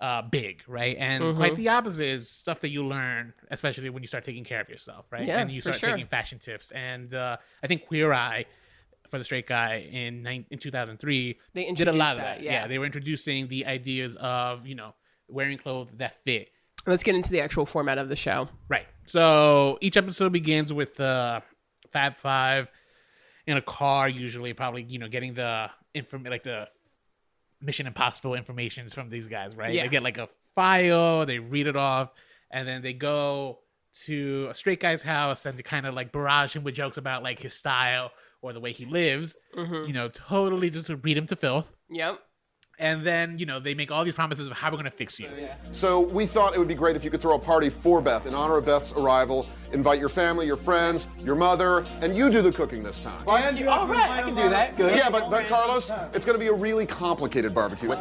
uh, 0.02 0.20
big, 0.22 0.62
right? 0.68 0.96
And 0.98 1.22
Mm-hmm. 1.24 1.36
quite 1.38 1.56
the 1.56 1.68
opposite 1.68 2.04
is 2.06 2.28
stuff 2.28 2.60
that 2.60 2.70
you 2.70 2.84
learn, 2.84 3.32
especially 3.50 3.88
when 3.88 4.02
you 4.02 4.06
start 4.08 4.24
taking 4.24 4.44
care 4.44 4.60
of 4.60 4.68
yourself, 4.68 5.06
right? 5.10 5.26
Yeah, 5.26 5.40
and 5.40 5.50
you 5.50 5.60
start 5.62 5.76
sure. 5.78 5.90
taking 5.90 6.06
fashion 6.06 6.38
tips. 6.38 6.70
And 6.72 7.14
uh, 7.14 7.36
I 7.62 7.66
think 7.68 7.86
Queer 7.86 8.12
Eye. 8.12 8.44
For 9.10 9.18
the 9.18 9.24
straight 9.24 9.46
guy 9.46 9.86
in 9.92 10.22
nine, 10.22 10.46
in 10.50 10.58
2003, 10.58 11.38
They 11.52 11.70
did 11.72 11.86
a 11.86 11.92
lot 11.92 12.12
of 12.16 12.22
that, 12.22 12.38
that. 12.38 12.42
yeah. 12.42 12.66
they 12.66 12.78
were 12.78 12.86
introducing 12.86 13.46
the 13.46 13.66
ideas 13.66 14.16
of 14.16 14.66
you 14.66 14.74
know 14.74 14.94
wearing 15.28 15.58
clothes 15.58 15.90
that 15.98 16.14
fit, 16.24 16.48
Let's 16.86 17.02
get 17.02 17.14
into 17.14 17.30
the 17.30 17.40
actual 17.42 17.66
format 17.66 17.98
of 17.98 18.08
the 18.08 18.16
show. 18.16 18.48
Right. 18.70 18.86
So 19.04 19.76
each 19.82 19.98
episode 19.98 20.32
begins 20.32 20.72
with 20.72 20.94
the 20.96 21.42
Fab 21.92 22.16
Five 22.16 22.70
in 23.46 23.58
a 23.58 23.60
car, 23.62 24.08
usually, 24.08 24.54
probably 24.54 24.82
you 24.84 24.98
know 24.98 25.08
getting 25.08 25.34
the 25.34 25.70
inform 25.94 26.24
like 26.24 26.44
the 26.44 26.70
Mission 27.62 27.86
Impossible 27.86 28.34
informations 28.34 28.92
from 28.92 29.08
these 29.08 29.26
guys. 29.26 29.56
Right. 29.56 29.74
Yeah. 29.74 29.84
They 29.84 29.88
get 29.88 30.02
like 30.02 30.18
a 30.18 30.28
file, 30.54 31.24
they 31.24 31.38
read 31.38 31.66
it 31.66 31.76
off, 31.76 32.10
and 32.50 32.66
then 32.66 32.82
they 32.82 32.92
go 32.92 33.60
to 34.06 34.48
a 34.50 34.54
straight 34.54 34.80
guy's 34.80 35.02
house 35.02 35.46
and 35.46 35.56
to 35.56 35.62
kind 35.62 35.86
of 35.86 35.94
like 35.94 36.12
barrage 36.12 36.56
him 36.56 36.64
with 36.64 36.74
jokes 36.74 36.96
about 36.96 37.22
like 37.22 37.38
his 37.38 37.54
style 37.54 38.10
or 38.40 38.52
the 38.52 38.60
way 38.60 38.72
he 38.72 38.84
lives. 38.84 39.36
Mm-hmm. 39.56 39.86
You 39.86 39.92
know, 39.92 40.08
totally 40.08 40.70
just 40.70 40.90
read 41.02 41.16
him 41.16 41.26
to 41.26 41.36
filth. 41.36 41.70
Yep. 41.90 42.18
And 42.78 43.04
then 43.06 43.38
you 43.38 43.46
know 43.46 43.60
they 43.60 43.74
make 43.74 43.90
all 43.90 44.04
these 44.04 44.14
promises 44.14 44.46
of 44.46 44.52
how 44.52 44.70
we're 44.70 44.76
gonna 44.76 44.90
fix 44.90 45.20
you. 45.20 45.28
So 45.72 46.00
we 46.00 46.26
thought 46.26 46.54
it 46.54 46.58
would 46.58 46.68
be 46.68 46.74
great 46.74 46.96
if 46.96 47.04
you 47.04 47.10
could 47.10 47.20
throw 47.22 47.34
a 47.34 47.38
party 47.38 47.70
for 47.70 48.00
Beth 48.00 48.26
in 48.26 48.34
honor 48.34 48.56
of 48.56 48.64
Beth's 48.64 48.92
arrival. 48.92 49.46
Invite 49.72 49.98
your 49.98 50.08
family, 50.10 50.46
your 50.46 50.56
friends, 50.56 51.06
your 51.18 51.34
mother, 51.34 51.84
and 52.00 52.16
you 52.16 52.30
do 52.30 52.42
the 52.42 52.52
cooking 52.52 52.82
this 52.82 53.00
time. 53.00 53.26
All 53.26 53.34
right, 53.34 53.46
I 53.46 54.22
can 54.22 54.34
do 54.34 54.48
that. 54.50 54.76
Good. 54.76 54.96
Yeah, 54.96 55.08
but, 55.08 55.30
but 55.30 55.46
Carlos, 55.46 55.90
it's 56.12 56.26
going 56.26 56.34
to 56.34 56.38
be 56.38 56.48
a 56.48 56.52
really 56.52 56.84
complicated 56.84 57.54
barbecue. 57.54 57.94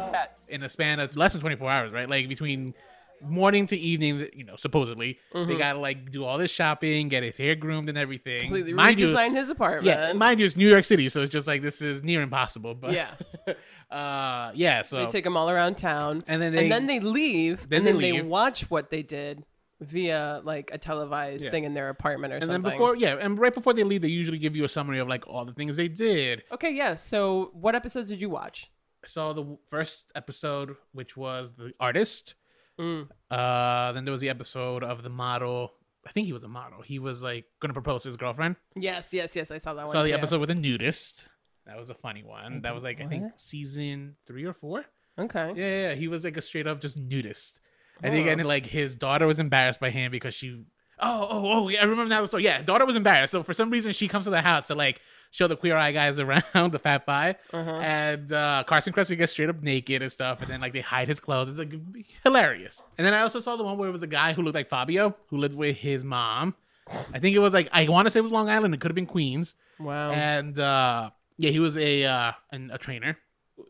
in 0.48 0.62
a 0.62 0.68
span 0.68 1.00
of 1.00 1.16
less 1.16 1.32
than 1.32 1.40
24 1.40 1.70
hours, 1.70 1.92
right? 1.92 2.08
Like 2.08 2.28
between 2.28 2.74
morning 3.22 3.66
to 3.66 3.76
evening, 3.76 4.28
you 4.34 4.44
know, 4.44 4.56
supposedly 4.56 5.18
they 5.34 5.56
gotta 5.56 5.78
like 5.78 6.10
do 6.10 6.24
all 6.24 6.38
this 6.38 6.50
shopping, 6.50 7.08
get 7.08 7.22
his 7.22 7.38
hair 7.38 7.54
groomed 7.54 7.88
and 7.88 7.96
everything. 7.98 8.40
Completely 8.42 8.72
mind 8.72 8.98
you, 9.00 9.08
redesign 9.08 9.34
his 9.34 9.50
apartment. 9.50 9.86
yeah, 9.86 10.12
mind 10.12 10.40
you, 10.40 10.46
it's 10.46 10.56
New 10.56 10.68
York 10.68 10.84
City, 10.84 11.08
so 11.08 11.22
it's 11.22 11.32
just 11.32 11.46
like 11.46 11.62
this 11.62 11.80
is 11.82 12.02
near 12.02 12.22
impossible. 12.22 12.74
But 12.74 12.92
Yeah. 12.94 13.10
uh, 13.90 14.52
yeah. 14.54 14.82
So 14.82 14.98
They 15.04 15.06
take 15.10 15.24
them 15.24 15.36
all 15.36 15.50
around 15.50 15.76
town, 15.76 16.24
And 16.26 16.40
then 16.40 16.52
they- 16.52 16.64
and 16.64 16.72
then 16.72 16.86
they 16.86 17.00
leave, 17.00 17.68
Then 17.68 17.78
and 17.78 17.86
they 17.86 17.92
then 17.92 18.00
they 18.00 18.22
watch 18.22 18.70
what 18.70 18.90
they 18.90 19.02
did 19.02 19.44
via 19.80 20.40
like 20.44 20.70
a 20.72 20.78
televised 20.78 21.44
Yeah. 21.44 21.50
thing 21.50 21.64
in 21.64 21.74
their 21.74 21.88
apartment 21.88 22.32
or 22.32 22.36
and 22.36 22.44
something. 22.44 22.54
And 22.56 22.64
then 22.64 22.70
before, 22.72 22.96
yeah, 22.96 23.16
and 23.20 23.38
right 23.38 23.52
before 23.54 23.74
they 23.74 23.82
leave, 23.82 24.00
they 24.02 24.08
usually 24.08 24.38
give 24.38 24.54
you 24.54 24.64
a 24.64 24.68
summary 24.68 24.98
of 25.00 25.08
like 25.08 25.26
all 25.26 25.44
the 25.44 25.52
things 25.52 25.76
they 25.76 25.88
did. 25.88 26.44
okay, 26.52 26.70
yeah. 26.72 26.94
So, 26.94 27.50
what 27.52 27.74
episodes 27.74 28.08
did 28.08 28.20
you 28.20 28.30
watch? 28.30 28.70
I 29.04 29.08
saw 29.08 29.32
the 29.32 29.58
first 29.68 30.12
episode, 30.14 30.76
which 30.92 31.16
was 31.16 31.52
the 31.56 31.72
artist. 31.80 32.36
Mm. 32.80 33.08
Uh, 33.30 33.92
then 33.92 34.04
there 34.04 34.12
was 34.12 34.20
the 34.20 34.30
episode 34.30 34.82
of 34.82 35.02
the 35.02 35.10
model. 35.10 35.72
I 36.06 36.12
think 36.12 36.26
he 36.26 36.32
was 36.32 36.44
a 36.44 36.48
model. 36.48 36.82
He 36.82 36.98
was 36.98 37.22
like 37.22 37.44
gonna 37.60 37.74
propose 37.74 38.02
to 38.02 38.08
his 38.08 38.16
girlfriend. 38.16 38.56
Yes, 38.74 39.12
yes, 39.12 39.36
yes. 39.36 39.50
I 39.50 39.58
saw 39.58 39.74
that 39.74 39.84
one. 39.84 39.92
saw 39.92 40.02
the 40.02 40.10
too. 40.10 40.14
episode 40.14 40.40
with 40.40 40.50
a 40.50 40.54
nudist. 40.54 41.26
That 41.66 41.76
was 41.76 41.90
a 41.90 41.94
funny 41.94 42.24
one. 42.24 42.62
That 42.62 42.74
was 42.74 42.82
like 42.82 43.00
I 43.00 43.06
think 43.06 43.32
season 43.36 44.16
three 44.26 44.44
or 44.44 44.52
four. 44.52 44.84
Okay. 45.18 45.52
Yeah, 45.54 45.88
yeah. 45.88 45.94
He 45.94 46.08
was 46.08 46.24
like 46.24 46.36
a 46.36 46.42
straight 46.42 46.66
up 46.66 46.80
just 46.80 46.98
nudist. 46.98 47.60
I 48.02 48.10
think 48.10 48.26
and 48.26 48.44
like 48.44 48.66
his 48.66 48.96
daughter 48.96 49.26
was 49.26 49.38
embarrassed 49.38 49.80
by 49.80 49.90
him 49.90 50.10
because 50.10 50.34
she. 50.34 50.64
Oh, 51.02 51.28
oh, 51.30 51.52
oh! 51.52 51.68
Yeah, 51.68 51.80
I 51.80 51.82
remember 51.84 52.08
now 52.08 52.22
the 52.22 52.28
story. 52.28 52.44
Yeah, 52.44 52.62
daughter 52.62 52.86
was 52.86 52.96
embarrassed. 52.96 53.32
So 53.32 53.42
for 53.42 53.52
some 53.54 53.70
reason, 53.70 53.92
she 53.92 54.06
comes 54.08 54.24
to 54.26 54.30
the 54.30 54.40
house 54.40 54.68
to 54.68 54.74
like 54.74 55.00
show 55.32 55.48
the 55.48 55.56
queer 55.56 55.76
eye 55.76 55.92
guys 55.92 56.18
around 56.20 56.72
the 56.72 56.78
Fat 56.78 57.04
5 57.06 57.36
and 57.82 58.32
uh, 58.32 58.64
Carson 58.66 58.92
Kressley 58.92 59.16
gets 59.16 59.32
straight 59.32 59.48
up 59.48 59.62
naked 59.62 60.02
and 60.02 60.12
stuff, 60.12 60.40
and 60.42 60.48
then 60.50 60.60
like 60.60 60.72
they 60.72 60.80
hide 60.80 61.08
his 61.08 61.20
clothes. 61.20 61.48
It's 61.48 61.58
like 61.58 61.74
hilarious. 62.22 62.84
And 62.98 63.06
then 63.06 63.14
I 63.14 63.20
also 63.22 63.40
saw 63.40 63.56
the 63.56 63.64
one 63.64 63.78
where 63.78 63.88
it 63.88 63.92
was 63.92 64.02
a 64.02 64.06
guy 64.08 64.32
who 64.32 64.42
looked 64.42 64.54
like 64.54 64.68
Fabio, 64.68 65.16
who 65.28 65.38
lived 65.38 65.56
with 65.56 65.76
his 65.76 66.04
mom. 66.04 66.54
I 67.12 67.18
think 67.18 67.34
it 67.34 67.40
was 67.40 67.54
like 67.54 67.68
I 67.72 67.88
want 67.88 68.06
to 68.06 68.10
say 68.10 68.20
it 68.20 68.22
was 68.22 68.32
Long 68.32 68.48
Island. 68.48 68.74
It 68.74 68.80
could 68.80 68.90
have 68.90 68.96
been 68.96 69.06
Queens. 69.06 69.54
Wow. 69.80 70.12
And 70.12 70.58
uh, 70.58 71.10
yeah, 71.38 71.50
he 71.50 71.58
was 71.58 71.76
a 71.76 72.04
uh, 72.04 72.32
an, 72.52 72.70
a 72.72 72.78
trainer. 72.78 73.18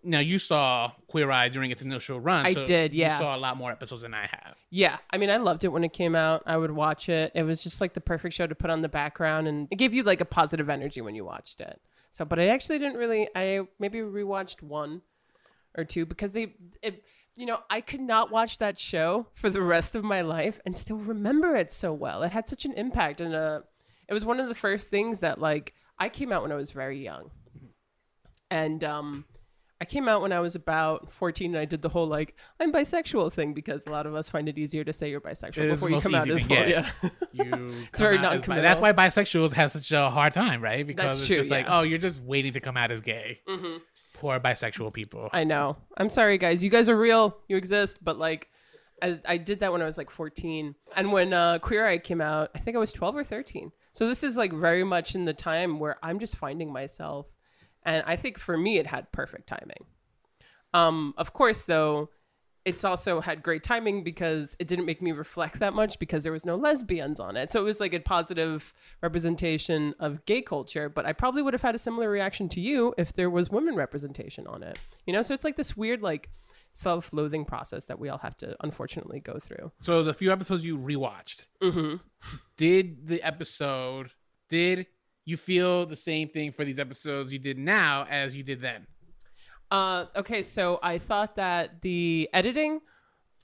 Now 0.05 0.21
you 0.21 0.39
saw 0.39 0.93
Queer 1.09 1.31
Eye 1.31 1.49
during 1.49 1.71
its 1.71 1.83
initial 1.83 2.21
run. 2.21 2.47
I 2.47 2.53
so 2.55 2.65
did, 2.65 2.95
yeah. 2.95 3.19
You 3.19 3.23
saw 3.23 3.37
a 3.37 3.39
lot 3.39 3.57
more 3.57 3.71
episodes 3.71 4.03
than 4.03 4.15
I 4.15 4.27
have. 4.27 4.55
Yeah, 4.71 4.99
I 5.11 5.19
mean, 5.19 5.31
I 5.31 5.37
loved 5.37 5.65
it 5.65 5.69
when 5.69 5.85
it 5.85 5.93
came 5.93 6.15
out. 6.15 6.43
I 6.47 6.57
would 6.57 6.71
watch 6.71 7.09
it. 7.09 7.33
It 7.35 7.43
was 7.43 7.63
just 7.63 7.81
like 7.81 7.93
the 7.93 8.01
perfect 8.01 8.35
show 8.35 8.47
to 8.47 8.55
put 8.55 8.71
on 8.71 8.83
the 8.83 8.89
background, 8.89 9.49
and 9.49 9.69
it 9.71 9.77
gave 9.77 9.93
you 9.93 10.03
like 10.03 10.21
a 10.21 10.25
positive 10.25 10.71
energy 10.71 11.01
when 11.01 11.15
you 11.15 11.25
watched 11.25 11.61
it. 11.61 11.81
So, 12.11 12.25
but 12.25 12.39
I 12.39 12.49
actually 12.49 12.79
didn't 12.79 12.97
really. 12.97 13.29
I 13.35 13.63
maybe 13.79 13.99
rewatched 13.99 14.63
one 14.63 15.03
or 15.77 15.85
two 15.85 16.07
because 16.07 16.33
they, 16.33 16.55
it, 16.81 17.05
you 17.35 17.47
know, 17.47 17.59
I 17.69 17.81
could 17.81 18.01
not 18.01 18.31
watch 18.31 18.59
that 18.59 18.79
show 18.79 19.27
for 19.35 19.51
the 19.51 19.63
rest 19.63 19.95
of 19.95 20.05
my 20.05 20.21
life 20.21 20.61
and 20.65 20.77
still 20.77 20.99
remember 20.99 21.57
it 21.57 21.73
so 21.73 21.93
well. 21.93 22.23
It 22.23 22.33
had 22.33 22.47
such 22.47 22.65
an 22.65 22.73
impact, 22.73 23.21
and 23.21 23.35
uh, 23.35 23.61
it 24.09 24.15
was 24.15 24.25
one 24.25 24.39
of 24.39 24.49
the 24.49 24.55
first 24.55 24.91
things 24.91 25.21
that 25.21 25.41
like 25.41 25.75
I 25.99 26.09
came 26.09 26.33
out 26.33 26.43
when 26.43 26.53
I 26.53 26.57
was 26.57 26.71
very 26.71 27.03
young, 27.03 27.31
and 28.51 28.85
um. 28.85 29.25
I 29.83 29.85
came 29.85 30.07
out 30.07 30.23
when 30.23 30.31
I 30.31 30.39
was 30.39 30.55
about 30.55 31.11
14 31.11 31.51
and 31.51 31.59
I 31.59 31.65
did 31.65 31.83
the 31.83 31.89
whole 31.89 32.07
like 32.07 32.37
I'm 32.61 32.73
bisexual 32.73 33.33
thing 33.33 33.53
because 33.53 33.85
a 33.85 33.91
lot 33.91 34.07
of 34.07 34.15
us 34.15 34.29
find 34.29 34.49
it 34.49 34.57
easier 34.57 34.85
to 34.85 34.93
say 34.93 35.11
you're 35.11 35.21
bisexual 35.21 35.59
It 35.65 35.71
before 35.71 35.91
you 35.91 36.01
come 36.01 36.15
out 36.15 36.31
as 36.31 36.45
full. 36.45 36.57
Yeah. 36.57 36.89
It's 37.33 37.99
very 37.99 38.19
come 38.19 38.23
bi- 38.25 38.31
non-committal. 38.35 38.63
That's 38.63 38.81
why 38.81 38.93
bisexuals 38.93 39.53
have 39.55 39.73
such 39.73 39.91
a 39.91 40.09
hard 40.09 40.35
time, 40.35 40.63
right? 40.63 40.87
Because 40.87 41.05
That's 41.05 41.19
it's 41.19 41.27
true, 41.27 41.37
just 41.39 41.51
like, 41.51 41.67
oh, 41.69 41.83
you're 41.83 41.99
just 41.99 42.23
waiting 42.23 42.53
to 42.53 42.61
come 42.61 42.77
out 42.77 42.93
as 42.93 43.01
gay. 43.01 43.41
Poor 44.15 44.39
bisexual 44.39 44.93
people. 44.93 45.29
I 45.33 45.43
know. 45.43 45.77
I'm 45.97 46.11
sorry, 46.11 46.39
guys. 46.39 46.63
You 46.63 46.71
guys 46.71 46.89
are 46.89 46.97
real. 46.97 47.37
You 47.49 47.57
exist. 47.57 47.99
But 48.05 48.19
like, 48.19 48.51
as 49.01 49.21
I 49.27 49.37
did 49.37 49.59
that 49.61 49.73
when 49.73 49.83
I 49.83 49.85
was 49.85 49.99
like 49.99 50.11
14, 50.11 50.77
and 50.95 51.11
when 51.11 51.33
uh, 51.33 51.59
Queer 51.59 51.85
Eye 51.89 51.99
came 51.99 52.21
out, 52.21 52.51
I 52.55 52.61
think 52.61 52.77
I 52.77 52.79
was 52.79 52.93
12 52.93 53.17
or 53.17 53.25
13. 53.25 53.73
So 53.93 54.07
this 54.07 54.23
is 54.23 54.37
like 54.37 54.53
very 54.53 54.85
much 54.85 55.17
in 55.17 55.25
the 55.25 55.35
time 55.35 55.81
where 55.81 55.97
I'm 56.05 56.21
just 56.21 56.37
finding 56.37 56.73
myself, 56.73 57.27
and 57.85 58.03
I 58.07 58.17
think 58.17 58.39
for 58.39 58.57
me 58.57 58.79
it 58.79 58.87
had 58.87 59.11
perfect 59.13 59.47
timing. 59.49 59.85
Um, 60.75 61.15
of 61.17 61.33
course, 61.33 61.65
though, 61.65 62.11
it's 62.65 62.85
also 62.85 63.21
had 63.21 63.43
great 63.43 63.65
timing 63.65 64.05
because 64.05 64.57
it 64.61 64.69
didn't 64.69 64.87
make 64.87 65.03
me 65.03 65.11
reflect 65.11 65.59
that 65.59 65.75
much 65.75 65.99
because 65.99 66.23
there 66.23 66.31
was 66.33 66.47
no 66.47 66.55
lesbians 66.55 67.19
on 67.19 67.37
it. 67.37 67.51
So 67.51 67.61
it 67.61 67.65
was 67.65 67.81
like 67.81 67.93
a 67.93 67.99
positive 68.01 68.73
representation 69.03 69.95
of 69.99 70.25
gay 70.27 70.43
culture, 70.43 70.89
but 70.89 71.05
I 71.05 71.13
probably 71.13 71.43
would 71.43 71.55
have 71.55 71.63
had 71.63 71.75
a 71.75 71.79
similar 71.79 72.09
reaction 72.09 72.49
to 72.51 72.61
you 72.61 72.95
if 72.97 73.13
there 73.15 73.29
was 73.31 73.51
women 73.51 73.75
representation 73.75 74.47
on 74.47 74.63
it. 74.63 74.79
You 75.07 75.13
know, 75.13 75.23
so 75.23 75.35
it's 75.35 75.45
like 75.45 75.57
this 75.57 75.77
weird 75.77 76.03
like 76.03 76.31
self-loathing 76.73 77.45
process 77.45 77.87
that 77.87 77.99
we 77.99 78.09
all 78.09 78.19
have 78.19 78.37
to 78.39 78.57
unfortunately 78.63 79.19
go 79.21 79.39
through. 79.43 79.73
So 79.79 80.03
the 80.05 80.15
few 80.15 80.33
episodes 80.33 80.65
you 80.65 80.79
rewatched, 80.79 81.47
Mm-hmm. 81.61 81.97
did 82.57 83.09
the 83.09 83.23
episode, 83.23 84.13
did 84.49 84.87
you 85.25 85.37
feel 85.37 85.87
the 85.87 85.97
same 85.97 86.29
thing 86.29 86.53
for 86.53 86.65
these 86.65 86.79
episodes 86.79 87.33
you 87.33 87.39
did 87.39 87.59
now 87.59 88.07
as 88.09 88.35
you 88.35 88.43
did 88.43 88.61
then? 88.61 88.87
Uh, 89.71 90.07
okay, 90.17 90.43
so 90.43 90.79
I 90.83 90.99
thought 90.99 91.37
that 91.37 91.81
the 91.83 92.29
editing 92.33 92.81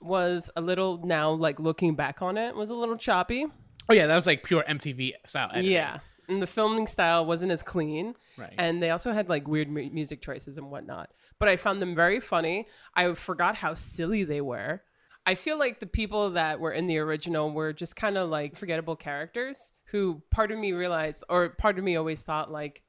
was 0.01 0.49
a 0.55 0.61
little 0.61 1.01
now 1.05 1.31
like 1.31 1.59
looking 1.59 1.95
back 1.95 2.21
on 2.21 2.37
it 2.37 2.55
was 2.55 2.69
a 2.69 2.75
little 2.75 2.97
choppy. 2.97 3.45
Oh 3.89 3.93
yeah, 3.93 4.07
that 4.07 4.15
was 4.15 4.27
like 4.27 4.43
pure 4.43 4.63
MTV 4.63 5.13
style. 5.25 5.49
Editing. 5.51 5.71
Yeah. 5.71 5.99
And 6.27 6.41
the 6.41 6.47
filming 6.47 6.85
style 6.85 7.25
wasn't 7.25 7.51
as 7.51 7.63
clean. 7.63 8.13
Right. 8.37 8.53
And 8.59 8.83
they 8.83 8.91
also 8.91 9.11
had 9.11 9.29
like 9.29 9.47
weird 9.47 9.67
mu- 9.67 9.89
music 9.89 10.21
choices 10.21 10.59
and 10.59 10.69
whatnot. 10.69 11.09
But 11.39 11.49
I 11.49 11.55
found 11.55 11.81
them 11.81 11.95
very 11.95 12.19
funny. 12.19 12.67
I 12.93 13.11
forgot 13.15 13.55
how 13.55 13.73
silly 13.73 14.23
they 14.23 14.41
were. 14.41 14.83
I 15.25 15.33
feel 15.33 15.57
like 15.57 15.79
the 15.79 15.87
people 15.87 16.31
that 16.31 16.59
were 16.59 16.71
in 16.71 16.85
the 16.85 16.99
original 16.99 17.51
were 17.51 17.73
just 17.73 17.95
kind 17.95 18.17
of 18.17 18.29
like 18.29 18.55
forgettable 18.55 18.95
characters 18.95 19.71
who 19.91 20.21
part 20.29 20.51
of 20.51 20.59
me 20.59 20.73
realized, 20.73 21.23
or 21.29 21.49
part 21.49 21.77
of 21.77 21.83
me 21.83 21.95
always 21.95 22.23
thought, 22.23 22.51
like, 22.51 22.83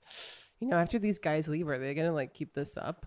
you 0.60 0.68
know, 0.68 0.76
after 0.76 0.98
these 0.98 1.18
guys 1.18 1.48
leave, 1.48 1.68
are 1.68 1.78
they 1.78 1.94
to 1.94 2.12
like 2.12 2.34
keep 2.34 2.54
this 2.54 2.76
up? 2.76 3.06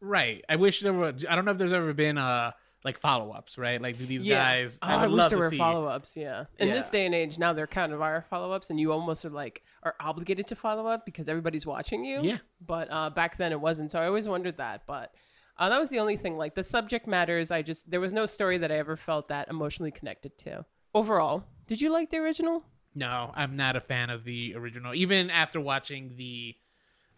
Right. 0.00 0.44
I 0.48 0.56
wish 0.56 0.80
there 0.80 0.92
were. 0.92 1.14
I 1.28 1.34
don't 1.36 1.44
know 1.44 1.52
if 1.52 1.58
there's 1.58 1.72
ever 1.72 1.92
been 1.94 2.18
uh 2.18 2.52
like 2.84 2.98
follow 2.98 3.30
ups. 3.30 3.56
Right. 3.56 3.80
Like 3.80 3.96
do 3.98 4.04
these 4.04 4.24
guys? 4.24 4.78
Oh, 4.82 4.86
I 4.86 4.94
I, 4.94 5.02
would 5.02 5.12
wish 5.12 5.18
love 5.18 5.30
there 5.30 5.38
to 5.38 5.44
were 5.44 5.50
see. 5.50 5.58
follow 5.58 5.86
ups. 5.86 6.16
Yeah. 6.16 6.44
In 6.58 6.70
this 6.70 6.90
day 6.90 7.06
and 7.06 7.14
age, 7.14 7.38
now 7.38 7.52
they're 7.52 7.66
kind 7.66 7.92
of 7.92 8.02
our 8.02 8.26
follow 8.28 8.52
ups, 8.52 8.70
and 8.70 8.80
you 8.80 8.92
almost 8.92 9.24
are 9.24 9.30
like 9.30 9.62
are 9.82 9.94
obligated 10.00 10.48
to 10.48 10.56
follow 10.56 10.86
up 10.86 11.06
because 11.06 11.28
everybody's 11.28 11.64
watching 11.64 12.04
you. 12.04 12.20
Yeah. 12.22 12.38
But 12.64 12.88
uh, 12.90 13.10
back 13.10 13.36
then 13.36 13.52
it 13.52 13.60
wasn't. 13.60 13.90
So 13.90 14.00
I 14.00 14.06
always 14.06 14.28
wondered 14.28 14.56
that. 14.58 14.82
But 14.86 15.14
uh, 15.56 15.68
that 15.68 15.78
was 15.78 15.90
the 15.90 16.00
only 16.00 16.16
thing. 16.16 16.36
Like 16.36 16.54
the 16.54 16.64
subject 16.64 17.06
matters. 17.06 17.50
I 17.50 17.62
just 17.62 17.88
there 17.90 18.00
was 18.00 18.12
no 18.12 18.26
story 18.26 18.58
that 18.58 18.72
I 18.72 18.76
ever 18.76 18.96
felt 18.96 19.28
that 19.28 19.48
emotionally 19.48 19.92
connected 19.92 20.36
to. 20.38 20.66
Overall, 20.94 21.44
did 21.68 21.80
you 21.80 21.90
like 21.90 22.10
the 22.10 22.18
original? 22.18 22.64
No, 22.94 23.32
I'm 23.34 23.56
not 23.56 23.76
a 23.76 23.80
fan 23.80 24.10
of 24.10 24.24
the 24.24 24.54
original. 24.56 24.94
Even 24.94 25.30
after 25.30 25.60
watching 25.60 26.14
the 26.16 26.54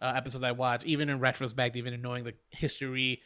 uh, 0.01 0.13
episodes 0.15 0.43
I 0.43 0.51
watched, 0.51 0.85
even 0.85 1.09
in 1.09 1.19
retrospect, 1.19 1.75
even 1.75 1.93
in 1.93 2.01
knowing 2.01 2.23
the 2.23 2.33
history 2.49 3.21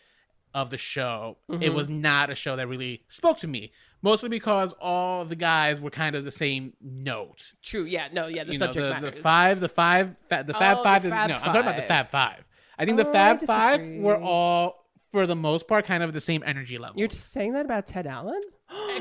of 0.53 0.69
the 0.71 0.77
show, 0.77 1.37
Mm-hmm. 1.49 1.61
it 1.63 1.73
was 1.73 1.89
not 1.89 2.29
a 2.29 2.35
show 2.35 2.55
that 2.55 2.67
really 2.67 3.03
spoke 3.07 3.37
to 3.39 3.47
me. 3.47 3.71
Mostly 4.01 4.29
because 4.29 4.73
all 4.79 5.25
the 5.25 5.35
guys 5.35 5.81
were 5.81 5.89
kind 5.91 6.15
of 6.15 6.23
the 6.25 6.31
same 6.31 6.73
note. 6.81 7.51
True. 7.61 7.83
Yeah. 7.83 8.07
No. 8.13 8.27
Yeah. 8.27 8.45
The 8.45 8.53
You 8.53 8.59
know, 8.59 8.65
subject 8.67 8.83
the, 8.83 8.89
matters. 8.93 9.15
the 9.15 9.21
five, 9.21 9.59
the 9.59 9.67
five, 9.69 10.15
fa- 10.29 10.43
the 10.47 10.53
Fab 10.53 10.77
Oh, 10.77 10.79
the 10.79 10.83
Five. 10.85 11.05
is- 11.05 11.11
Fab 11.11 11.29
no, 11.29 11.35
I'm 11.35 11.41
talking 11.41 11.61
about 11.61 11.75
the. 11.75 11.81
Fab 11.83 12.09
Five. 12.09 12.43
I 12.79 12.85
think 12.85 12.97
the 12.97 13.05
Oh, 13.05 13.09
I 13.09 13.13
Fab 13.13 13.43
Five 13.45 13.81
were 14.01 14.17
all, 14.17 14.85
for 15.11 15.27
the 15.27 15.35
most 15.35 15.67
part, 15.67 15.83
kind 15.85 16.01
of 16.01 16.13
the 16.13 16.21
same 16.21 16.43
energy 16.45 16.77
level. 16.77 16.97
You're 16.97 17.09
just 17.09 17.29
saying 17.31 17.53
that 17.53 17.65
about 17.65 17.87
Ted 17.87 18.07
Allen? 18.07 18.39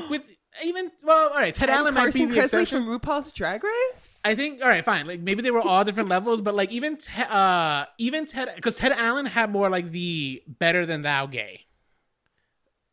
with 0.09 0.35
even 0.63 0.91
well, 1.03 1.29
all 1.29 1.35
right. 1.35 1.53
Ted 1.53 1.69
Allen 1.69 1.87
and 1.87 1.95
might 1.95 2.01
Carson 2.01 2.27
be 2.27 2.33
the 2.33 2.39
Kressley 2.39 2.43
exception. 2.61 2.85
from 2.85 2.99
RuPaul's 2.99 3.31
Drag 3.31 3.63
Race? 3.63 4.19
I 4.25 4.35
think 4.35 4.61
all 4.61 4.67
right, 4.67 4.83
fine. 4.83 5.07
Like 5.07 5.21
maybe 5.21 5.41
they 5.41 5.51
were 5.51 5.61
all 5.61 5.83
different 5.83 6.09
levels, 6.09 6.41
but 6.41 6.55
like 6.55 6.71
even 6.71 6.97
Te- 6.97 7.23
uh 7.29 7.85
even 7.97 8.25
Ted 8.25 8.49
because 8.55 8.77
Ted 8.77 8.91
Allen 8.91 9.25
had 9.25 9.51
more 9.51 9.69
like 9.69 9.91
the 9.91 10.41
better 10.47 10.85
than 10.85 11.03
thou 11.03 11.27
gay 11.27 11.61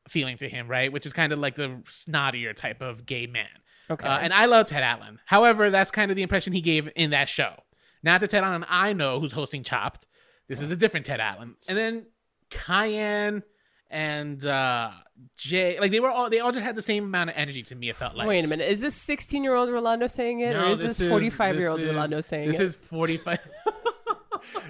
feeling 0.09 0.37
to 0.39 0.49
him, 0.49 0.69
right? 0.69 0.93
Which 0.93 1.07
is 1.07 1.13
kind 1.13 1.33
of 1.33 1.39
like 1.39 1.57
the 1.57 1.81
snottier 1.85 2.55
type 2.55 2.81
of 2.81 3.07
gay 3.07 3.27
man. 3.27 3.47
Okay. 3.91 4.07
Uh, 4.07 4.19
and 4.19 4.33
I 4.33 4.47
love 4.47 4.67
Ted 4.67 4.83
Allen. 4.83 5.19
However, 5.27 5.71
that's 5.71 5.91
kind 5.91 6.11
of 6.11 6.17
the 6.17 6.23
impression 6.23 6.53
he 6.53 6.61
gave 6.61 6.89
in 6.97 7.11
that 7.11 7.29
show. 7.29 7.55
Not 8.03 8.21
the 8.21 8.29
Ted 8.29 8.45
Allen 8.45 8.65
I 8.69 8.93
know 8.93 9.19
who's 9.21 9.33
hosting 9.33 9.63
Chopped. 9.65 10.07
This 10.49 10.61
is 10.61 10.71
a 10.71 10.77
different 10.77 11.07
Ted 11.07 11.21
Allen. 11.21 11.57
And 11.69 11.77
then 11.77 12.07
Kyan 12.51 13.43
and 13.91 14.45
uh 14.45 14.91
Jai, 15.37 15.77
like 15.81 15.91
they 15.91 16.01
were 16.01 16.11
all 16.11 16.31
they 16.31 16.41
all 16.41 16.53
just 16.53 16.65
had 16.65 16.77
the 16.77 16.83
same 16.83 17.05
amount 17.05 17.31
of 17.31 17.37
energy 17.37 17.63
to 17.65 17.75
me. 17.75 17.89
It 17.89 17.97
felt 17.97 18.15
like. 18.17 18.27
Wait 18.27 18.45
a 18.45 18.49
minute. 18.49 18.69
Is 18.69 18.81
this 18.81 18.95
16 18.95 19.43
year 19.43 19.55
old 19.55 19.71
Rolando 19.71 20.07
saying 20.07 20.41
it, 20.41 20.57
or 20.57 20.65
is 20.67 20.81
this 20.81 21.01
45 21.01 21.57
year 21.57 21.69
old 21.71 21.81
Rolando 21.83 22.21
saying 22.21 22.49
it? 22.49 22.53
this 22.53 22.61
is 22.61 22.77
45 22.77 23.39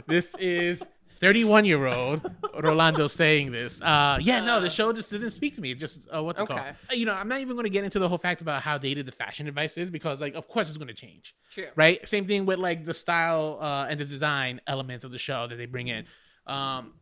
this 0.06 0.34
is 0.36 0.82
31 1.10 1.64
year 1.64 1.86
old 1.86 2.20
rolando 2.62 3.06
saying 3.06 3.50
this 3.50 3.80
uh 3.82 4.18
yeah 4.20 4.44
no 4.44 4.60
the 4.60 4.68
show 4.70 4.92
just 4.92 5.10
doesn't 5.10 5.30
speak 5.30 5.54
to 5.54 5.60
me 5.60 5.70
It 5.70 5.78
just 5.78 6.06
uh, 6.14 6.22
what's 6.22 6.40
it 6.40 6.46
called 6.46 6.60
Okay. 6.60 6.70
Uh, 6.90 6.94
you 6.94 7.06
know 7.06 7.12
i'm 7.14 7.28
not 7.28 7.40
even 7.40 7.56
going 7.56 7.64
to 7.64 7.70
get 7.70 7.84
into 7.84 7.98
the 7.98 8.08
whole 8.08 8.18
fact 8.18 8.40
about 8.42 8.62
how 8.62 8.76
dated 8.78 9.06
the 9.06 9.12
fashion 9.12 9.48
advice 9.48 9.78
is 9.78 9.90
because 9.90 10.20
like 10.20 10.34
of 10.34 10.48
course 10.48 10.68
it's 10.68 10.78
going 10.78 10.88
to 10.88 10.94
change 10.94 11.34
True. 11.50 11.66
right 11.74 12.06
same 12.06 12.26
thing 12.26 12.44
with 12.46 12.58
like 12.58 12.84
the 12.84 12.94
style 12.94 13.58
uh 13.60 13.86
and 13.88 13.98
the 13.98 14.04
design 14.04 14.60
elements 14.66 15.04
of 15.04 15.10
the 15.10 15.18
show 15.18 15.46
that 15.46 15.56
they 15.56 15.66
bring 15.66 15.88
in 15.88 16.04
um 16.46 16.92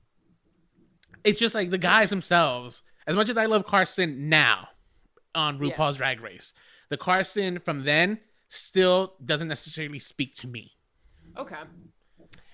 it's 1.25 1.39
just 1.39 1.55
like 1.55 1.71
the 1.71 1.79
guys 1.79 2.11
themselves 2.11 2.83
as 3.07 3.15
much 3.17 3.29
as 3.29 3.37
i 3.37 3.47
love 3.47 3.65
carson 3.67 4.29
now 4.29 4.69
on 5.35 5.55
Yeah. 5.57 5.71
rupaul's 5.73 5.97
drag 5.97 6.21
race 6.21 6.53
the 6.89 6.97
carson 6.97 7.59
from 7.59 7.85
then 7.85 8.21
still 8.49 9.15
doesn't 9.25 9.49
necessarily 9.49 9.99
speak 9.99 10.35
to 10.37 10.47
me 10.49 10.73
Okay. 11.37 11.57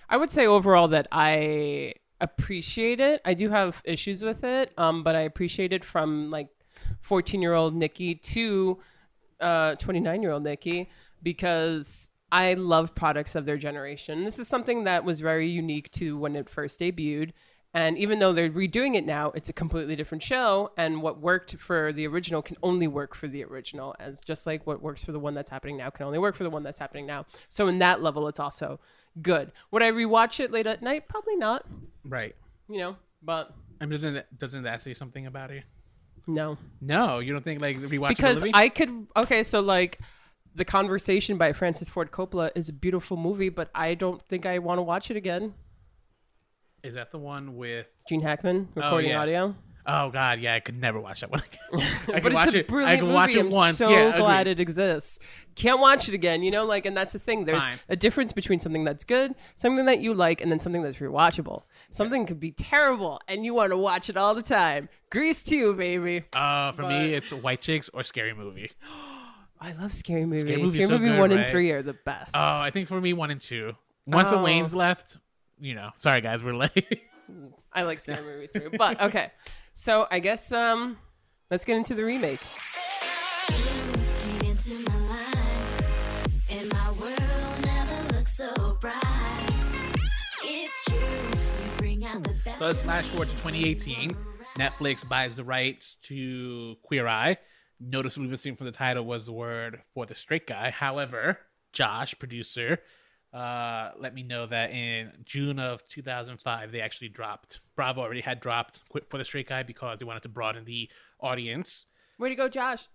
I 0.09 0.17
would 0.17 0.31
say 0.31 0.47
overall 0.47 0.87
that 0.87 1.07
I 1.11 1.93
appreciate 2.19 2.99
it. 2.99 3.21
I 3.23 3.35
do 3.35 3.49
have 3.49 3.81
issues 3.85 4.23
with 4.23 4.43
it, 4.43 4.73
um, 4.77 5.03
but 5.03 5.15
I 5.15 5.21
appreciate 5.21 5.71
it 5.71 5.85
from 5.85 6.31
like 6.31 6.47
14 7.01 7.41
year 7.43 7.53
old 7.53 7.75
Nikki 7.75 8.15
to 8.15 8.79
29 9.39 10.21
year 10.23 10.31
old 10.31 10.43
Nikki 10.43 10.89
because 11.21 12.09
I 12.31 12.55
love 12.55 12.95
products 12.95 13.35
of 13.35 13.45
their 13.45 13.57
generation. 13.57 14.23
This 14.23 14.39
is 14.39 14.47
something 14.47 14.85
that 14.85 15.03
was 15.03 15.19
very 15.19 15.47
unique 15.47 15.91
to 15.93 16.17
when 16.17 16.35
it 16.35 16.49
first 16.49 16.79
debuted. 16.79 17.31
And 17.73 17.97
even 17.97 18.19
though 18.19 18.33
they're 18.33 18.49
redoing 18.49 18.95
it 18.95 19.05
now, 19.05 19.31
it's 19.31 19.47
a 19.47 19.53
completely 19.53 19.95
different 19.95 20.21
show. 20.21 20.71
And 20.75 21.01
what 21.01 21.21
worked 21.21 21.55
for 21.55 21.93
the 21.93 22.05
original 22.05 22.41
can 22.41 22.57
only 22.61 22.87
work 22.87 23.15
for 23.15 23.27
the 23.27 23.43
original, 23.45 23.95
as 23.97 24.19
just 24.19 24.45
like 24.45 24.67
what 24.67 24.81
works 24.81 25.05
for 25.05 25.13
the 25.13 25.19
one 25.19 25.33
that's 25.33 25.49
happening 25.49 25.77
now 25.77 25.89
can 25.89 26.05
only 26.05 26.19
work 26.19 26.35
for 26.35 26.43
the 26.43 26.49
one 26.49 26.63
that's 26.63 26.79
happening 26.79 27.05
now. 27.05 27.25
So 27.47 27.67
in 27.67 27.79
that 27.79 28.01
level, 28.01 28.27
it's 28.27 28.39
also 28.39 28.79
good. 29.21 29.53
Would 29.71 29.83
I 29.83 29.91
rewatch 29.91 30.39
it 30.41 30.51
late 30.51 30.67
at 30.67 30.81
night? 30.81 31.07
Probably 31.07 31.35
not. 31.37 31.65
right 32.03 32.35
You 32.67 32.79
know, 32.79 32.95
but 33.23 33.53
I 33.79 33.85
mean, 33.85 33.99
doesn't 33.99 34.13
that, 34.15 34.37
doesn't 34.37 34.63
that 34.63 34.81
say 34.81 34.93
something 34.93 35.25
about 35.25 35.51
it 35.51 35.63
No. 36.27 36.57
No, 36.81 37.19
you 37.19 37.31
don't 37.31 37.43
think 37.43 37.61
like 37.61 37.77
rewatchability? 37.77 38.09
because 38.09 38.43
I 38.53 38.69
could 38.69 39.07
okay, 39.15 39.43
so 39.43 39.61
like 39.61 39.99
the 40.55 40.65
conversation 40.65 41.37
by 41.37 41.53
Francis 41.53 41.87
Ford 41.87 42.11
Coppola 42.11 42.51
is 42.53 42.67
a 42.67 42.73
beautiful 42.73 43.15
movie, 43.15 43.49
but 43.49 43.69
I 43.73 43.93
don't 43.93 44.21
think 44.23 44.45
I 44.45 44.59
want 44.59 44.79
to 44.79 44.83
watch 44.83 45.09
it 45.09 45.15
again. 45.15 45.53
Is 46.83 46.95
that 46.95 47.11
the 47.11 47.19
one 47.19 47.55
with? 47.57 47.91
Gene 48.09 48.21
Hackman 48.21 48.69
recording 48.75 49.11
yeah. 49.11 49.21
audio. 49.21 49.55
Oh 49.85 50.11
God, 50.11 50.39
yeah, 50.39 50.53
I 50.53 50.59
could 50.59 50.79
never 50.79 50.99
watch 50.99 51.21
that 51.21 51.31
one 51.31 51.41
again. 51.41 51.87
I 52.07 52.11
But 52.11 52.21
could 52.21 52.25
it's 52.27 52.35
watch 52.35 52.53
a 52.53 52.59
it. 52.59 52.67
brilliant 52.67 52.91
I 52.91 52.95
can 52.97 53.05
movie. 53.05 53.15
watch 53.15 53.33
it 53.33 53.37
once. 53.45 53.47
I'm 53.47 53.51
once. 53.55 53.77
so 53.77 53.89
yeah, 53.89 54.15
glad 54.17 54.41
agreed. 54.47 54.59
it 54.59 54.61
exists. 54.61 55.17
Can't 55.55 55.79
watch 55.79 56.07
it 56.07 56.13
again, 56.13 56.43
you 56.43 56.51
know. 56.51 56.65
Like, 56.65 56.85
and 56.85 56.95
that's 56.95 57.13
the 57.13 57.19
thing. 57.19 57.45
There's 57.45 57.63
Fine. 57.63 57.79
a 57.89 57.95
difference 57.95 58.31
between 58.31 58.59
something 58.59 58.83
that's 58.83 59.03
good, 59.03 59.33
something 59.55 59.85
that 59.85 59.99
you 59.99 60.13
like, 60.13 60.39
and 60.41 60.51
then 60.51 60.59
something 60.59 60.83
that's 60.83 60.97
rewatchable. 60.97 61.63
Something 61.89 62.27
could 62.27 62.39
be 62.39 62.51
terrible, 62.51 63.19
and 63.27 63.43
you 63.43 63.55
want 63.55 63.71
to 63.71 63.77
watch 63.77 64.07
it 64.09 64.17
all 64.17 64.35
the 64.35 64.43
time. 64.43 64.87
Grease 65.09 65.41
too, 65.41 65.73
baby. 65.73 66.25
Uh, 66.33 66.71
for 66.73 66.83
but- 66.83 66.89
me, 66.89 67.13
it's 67.15 67.31
White 67.33 67.61
Chicks 67.61 67.89
or 67.91 68.03
Scary 68.03 68.33
Movie. 68.35 68.71
I 69.59 69.73
love 69.73 69.93
scary 69.93 70.25
movies. 70.25 70.41
Scary, 70.43 70.61
Movie's 70.61 70.87
so 70.87 70.97
movie 70.97 71.09
good, 71.11 71.19
one 71.19 71.29
right? 71.29 71.39
and 71.39 71.51
three 71.51 71.69
are 71.71 71.83
the 71.83 71.93
best. 71.93 72.31
Oh, 72.35 72.39
I 72.39 72.71
think 72.71 72.87
for 72.87 72.99
me, 72.99 73.13
one 73.13 73.29
and 73.29 73.39
two. 73.39 73.73
Once 74.07 74.31
the 74.31 74.37
Oh. 74.39 74.43
Wayans 74.43 74.73
left, 74.73 75.17
you 75.61 75.75
know. 75.75 75.91
Sorry 75.97 76.19
guys, 76.21 76.43
we're 76.43 76.55
late. 76.55 77.01
I 77.73 77.83
like 77.83 77.99
scary 77.99 78.21
movie 78.21 78.47
three, 78.47 78.77
but 78.77 79.01
okay. 79.01 79.31
So 79.71 80.07
I 80.11 80.19
guess 80.19 80.51
um, 80.51 80.97
let's 81.49 81.63
get 81.63 81.77
into 81.77 81.95
the 81.95 82.03
remake. 82.03 82.41
Came 83.47 84.49
into 84.49 84.79
my 84.89 85.09
life, 85.09 86.31
and 86.49 86.73
my 86.73 86.91
world 86.91 87.65
never 87.65 88.13
looked 88.13 88.27
so 88.27 88.77
bright. 88.81 88.99
It's 90.43 90.85
true, 90.85 90.97
you 90.97 91.71
bring 91.77 92.03
out 92.03 92.23
the 92.23 92.35
best. 92.43 92.59
So 92.59 92.65
let's 92.65 92.79
flash 92.79 93.05
forward 93.05 93.29
to 93.29 93.35
2018. 93.35 94.17
Netflix 94.57 95.07
buys 95.07 95.37
the 95.37 95.45
rights 95.45 95.95
to 96.03 96.75
Queer 96.83 97.07
Eye. 97.07 97.37
Noticeably 97.79 98.27
missing 98.27 98.55
from 98.57 98.65
the 98.65 98.71
title 98.73 99.05
was 99.05 99.25
the 99.25 99.31
word 99.31 99.81
for 99.93 100.05
the 100.05 100.13
straight 100.13 100.45
guy. 100.45 100.71
However, 100.71 101.39
Josh, 101.71 102.13
producer, 102.19 102.79
uh, 103.33 103.91
let 103.97 104.13
me 104.13 104.23
know 104.23 104.45
that 104.45 104.71
in 104.71 105.11
June 105.23 105.59
of 105.59 105.87
2005 105.87 106.71
they 106.71 106.81
actually 106.81 107.09
dropped. 107.09 107.61
Bravo 107.75 108.01
already 108.01 108.21
had 108.21 108.39
dropped 108.39 108.87
Quit 108.89 109.09
for 109.09 109.17
the 109.17 109.23
Straight 109.23 109.47
Guy 109.47 109.63
because 109.63 109.99
they 109.99 110.05
wanted 110.05 110.23
to 110.23 110.29
broaden 110.29 110.65
the 110.65 110.89
audience. 111.19 111.85
Way 112.19 112.29
to 112.29 112.35
go, 112.35 112.49
Josh. 112.49 112.87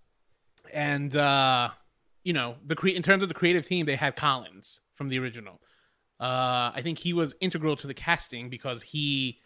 And 0.72 1.16
uh, 1.16 1.70
you 2.22 2.32
know, 2.32 2.56
the 2.64 2.74
cre- 2.74 2.88
in 2.88 3.02
terms 3.02 3.22
of 3.22 3.28
the 3.28 3.34
creative 3.34 3.66
team, 3.66 3.86
they 3.86 3.96
had 3.96 4.16
Collins 4.16 4.80
from 4.94 5.08
the 5.08 5.18
original. 5.18 5.60
Uh, 6.18 6.72
I 6.74 6.80
think 6.82 6.98
he 6.98 7.12
was 7.12 7.34
integral 7.40 7.76
to 7.76 7.86
the 7.86 7.94
casting 7.94 8.48
because 8.48 8.82
he 8.82 9.38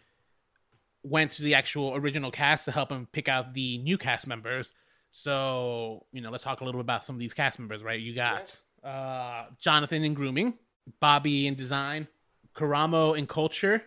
went 1.03 1.31
to 1.31 1.43
the 1.43 1.55
actual 1.55 1.95
original 1.95 2.31
cast 2.31 2.65
to 2.65 2.71
help 2.71 2.91
him 2.91 3.07
pick 3.11 3.27
out 3.27 3.53
the 3.53 3.77
new 3.79 3.97
cast 3.97 4.27
members. 4.27 4.71
So, 5.09 6.05
you 6.13 6.21
know, 6.21 6.31
let's 6.31 6.43
talk 6.43 6.61
a 6.61 6.63
little 6.63 6.79
bit 6.79 6.85
about 6.85 7.05
some 7.05 7.15
of 7.15 7.19
these 7.19 7.33
cast 7.33 7.59
members, 7.59 7.83
right? 7.83 7.99
You 7.99 8.15
got 8.15 8.57
uh, 8.83 9.45
Jonathan 9.59 10.03
in 10.03 10.13
grooming, 10.13 10.53
Bobby 10.99 11.47
in 11.47 11.55
design, 11.55 12.07
Karamo 12.55 13.17
in 13.17 13.27
culture, 13.27 13.81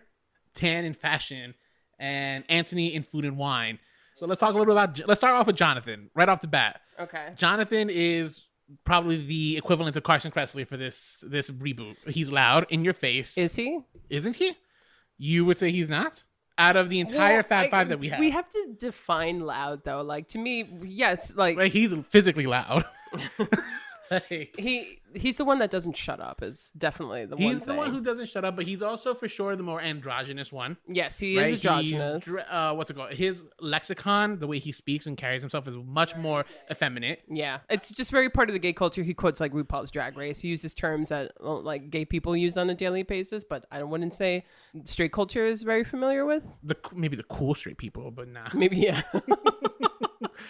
Tan 0.55 0.85
in 0.85 0.95
fashion, 0.95 1.55
and 1.99 2.45
Anthony 2.49 2.95
in 2.95 3.03
food 3.03 3.25
and 3.25 3.37
wine. 3.37 3.79
So 4.17 4.27
let's 4.27 4.41
talk 4.41 4.55
a 4.55 4.59
little 4.59 4.75
bit 4.75 4.81
about. 4.83 5.09
Let's 5.09 5.21
start 5.21 5.35
off 5.35 5.47
with 5.47 5.57
Jonathan 5.57 6.11
right 6.15 6.29
off 6.29 6.41
the 6.41 6.47
bat. 6.49 6.81
Okay. 7.01 7.31
Jonathan 7.37 7.91
is 7.91 8.45
probably 8.85 9.27
the 9.27 9.57
equivalent 9.57 9.97
of 9.97 10.03
Carson 10.05 10.31
Kressley 10.31 10.67
for 10.67 10.77
this 10.77 11.23
this 11.27 11.51
reboot. 11.51 11.97
He's 12.09 12.31
loud 12.31 12.67
in 12.71 12.85
your 12.85 12.95
face, 12.95 13.37
Is 13.37 13.57
he? 13.57 13.81
isn't 14.09 14.37
he? 14.37 14.53
You 15.19 15.45
would 15.45 15.59
say 15.59 15.71
he's 15.73 15.89
not. 15.91 16.23
Out 16.57 16.77
of 16.77 16.89
the 16.89 17.01
entire 17.01 17.35
Well, 17.39 17.43
Fab 17.43 17.67
I- 17.67 17.71
Five 17.71 17.89
that 17.89 17.99
we 17.99 18.09
have, 18.11 18.21
We 18.21 18.31
have 18.31 18.49
to 18.49 18.77
define 18.79 19.41
loud 19.41 19.85
though. 19.85 20.03
Like 20.03 20.29
to 20.29 20.39
me, 20.39 20.69
yes, 20.85 21.35
like 21.35 21.57
Like, 21.57 21.73
he's 21.73 21.93
physically 22.11 22.47
loud. 22.47 22.85
Like, 24.11 24.55
he 24.59 25.01
he's 25.15 25.37
the 25.37 25.45
one 25.45 25.59
that 25.61 25.71
doesn't 25.71 25.97
shut 25.97 26.21
up. 26.21 26.43
Is 26.43 26.71
definitely 26.77 27.27
the 27.27 27.37
one. 27.37 27.43
he's 27.43 27.63
the 27.63 27.75
one 27.75 27.93
who 27.93 28.01
doesn't 28.01 28.29
shut 28.29 28.45
up, 28.45 28.57
but 28.57 28.67
he's 28.67 28.83
also 28.83 29.15
for 29.15 29.29
sure 29.29 29.57
the 29.57 29.63
more 29.63 29.81
androgynous 29.81 30.53
one. 30.53 30.77
Yes, 30.89 31.19
he 31.19 31.39
right? 31.39 31.55
is 31.55 31.65
androgynous. 31.65 32.29
uh, 32.51 32.75
what's 32.75 32.91
it 32.91 32.95
called? 32.95 33.15
His 33.15 33.43
lexicon, 33.61 34.39
the 34.39 34.47
way 34.47 34.59
he 34.59 34.73
speaks 34.73 35.07
and 35.07 35.17
carries 35.17 35.43
himself, 35.43 35.67
is 35.69 35.77
much 35.77 36.17
more 36.17 36.45
effeminate. 36.71 37.23
Yeah, 37.29 37.61
it's 37.71 37.91
just 37.91 38.11
very 38.11 38.29
part 38.29 38.49
of 38.49 38.53
the 38.53 38.59
gay 38.59 38.73
culture. 38.73 39.03
He 39.03 39.15
quotes 39.15 39.41
like 39.41 39.53
RuPaul's 39.53 39.91
Drag 39.91 40.17
Race. 40.17 40.41
He 40.41 40.49
uses 40.49 40.75
terms 40.75 41.09
that 41.09 41.33
like 41.41 41.91
gay 41.91 42.05
people 42.05 42.37
use 42.37 42.57
on 42.57 42.71
a 42.71 42.75
daily 42.75 43.03
basis, 43.03 43.45
but 43.45 43.67
I 43.71 43.83
wouldn't 43.83 44.15
say 44.15 44.45
straight 44.85 45.13
culture 45.13 45.47
is 45.47 45.63
very 45.63 45.85
familiar 45.85 46.25
with. 46.25 46.45
The 46.63 46.77
maybe 46.95 47.17
the 47.17 47.23
cool 47.25 47.55
straight 47.55 47.79
people, 47.79 48.11
but 48.11 48.29
nah. 48.29 48.49
Maybe 48.53 48.77
yeah. 48.77 49.03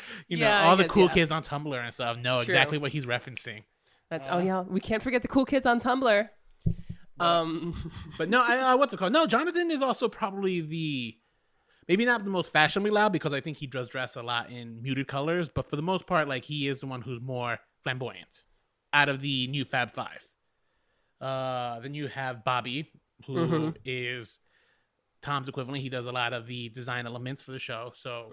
You 0.28 0.38
know, 0.38 0.47
Yeah, 0.47 0.62
I 0.62 0.64
all 0.68 0.76
the 0.76 0.84
cool 0.88 1.07
yeah. 1.07 1.12
kids 1.12 1.32
on 1.32 1.42
Tumblr 1.42 1.74
and 1.78 1.92
stuff 1.92 2.16
know 2.18 2.38
True. 2.38 2.45
exactly 2.45 2.78
what 2.78 2.92
he's 2.92 3.07
referencing. 3.07 3.64
That's, 4.11 4.26
oh 4.30 4.38
yeah, 4.38 4.61
we 4.62 4.80
can't 4.80 5.03
forget 5.03 5.22
the 5.22 5.28
cool 5.28 5.45
kids 5.45 5.66
on 5.66 5.80
Tumblr. 5.80 6.28
Um, 7.20 7.92
But 8.18 8.28
no, 8.28 8.42
I, 8.42 8.72
uh, 8.72 8.76
what's 8.76 8.92
it 8.92 8.97
called? 8.99 9.12
No, 9.12 9.26
Jonathan 9.26 9.70
is 9.70 9.82
also 9.82 10.09
probably 10.09 10.61
the 10.61 11.16
maybe 11.88 12.05
not 12.05 12.24
the 12.24 12.30
most 12.30 12.53
fashionably 12.53 12.90
loud 12.90 13.12
because 13.12 13.32
I 13.32 13.40
think 13.40 13.57
he 13.59 13.66
does 13.66 13.88
dress 13.88 14.16
a 14.16 14.22
lot 14.22 14.51
in 14.51 14.82
muted 14.82 15.07
colors, 15.09 15.49
but 15.49 15.68
for 15.68 15.76
the 15.76 15.82
most 15.82 16.07
part, 16.07 16.28
like 16.28 16.45
he 16.45 16.66
is 16.68 16.80
the 16.80 16.86
one 16.86 17.03
who's 17.03 17.20
more 17.20 17.59
flamboyant 17.82 18.42
out 18.92 19.09
of 19.09 19.20
the 19.20 19.47
new 19.49 19.64
Fab 19.64 19.92
Five. 19.92 20.26
Uh, 21.20 21.80
then 21.80 21.95
you 21.95 22.09
have 22.09 22.45
Bobby, 22.45 22.90
who 23.26 23.72
is 23.84 24.38
Thom's 25.22 25.49
equivalent. 25.49 25.82
He 25.82 25.88
does 25.88 26.07
a 26.07 26.12
lot 26.12 26.32
of 26.32 26.47
the 26.47 26.68
design 26.70 27.07
elements 27.07 27.42
for 27.42 27.53
the 27.53 27.59
show. 27.59 27.92
So 27.95 28.28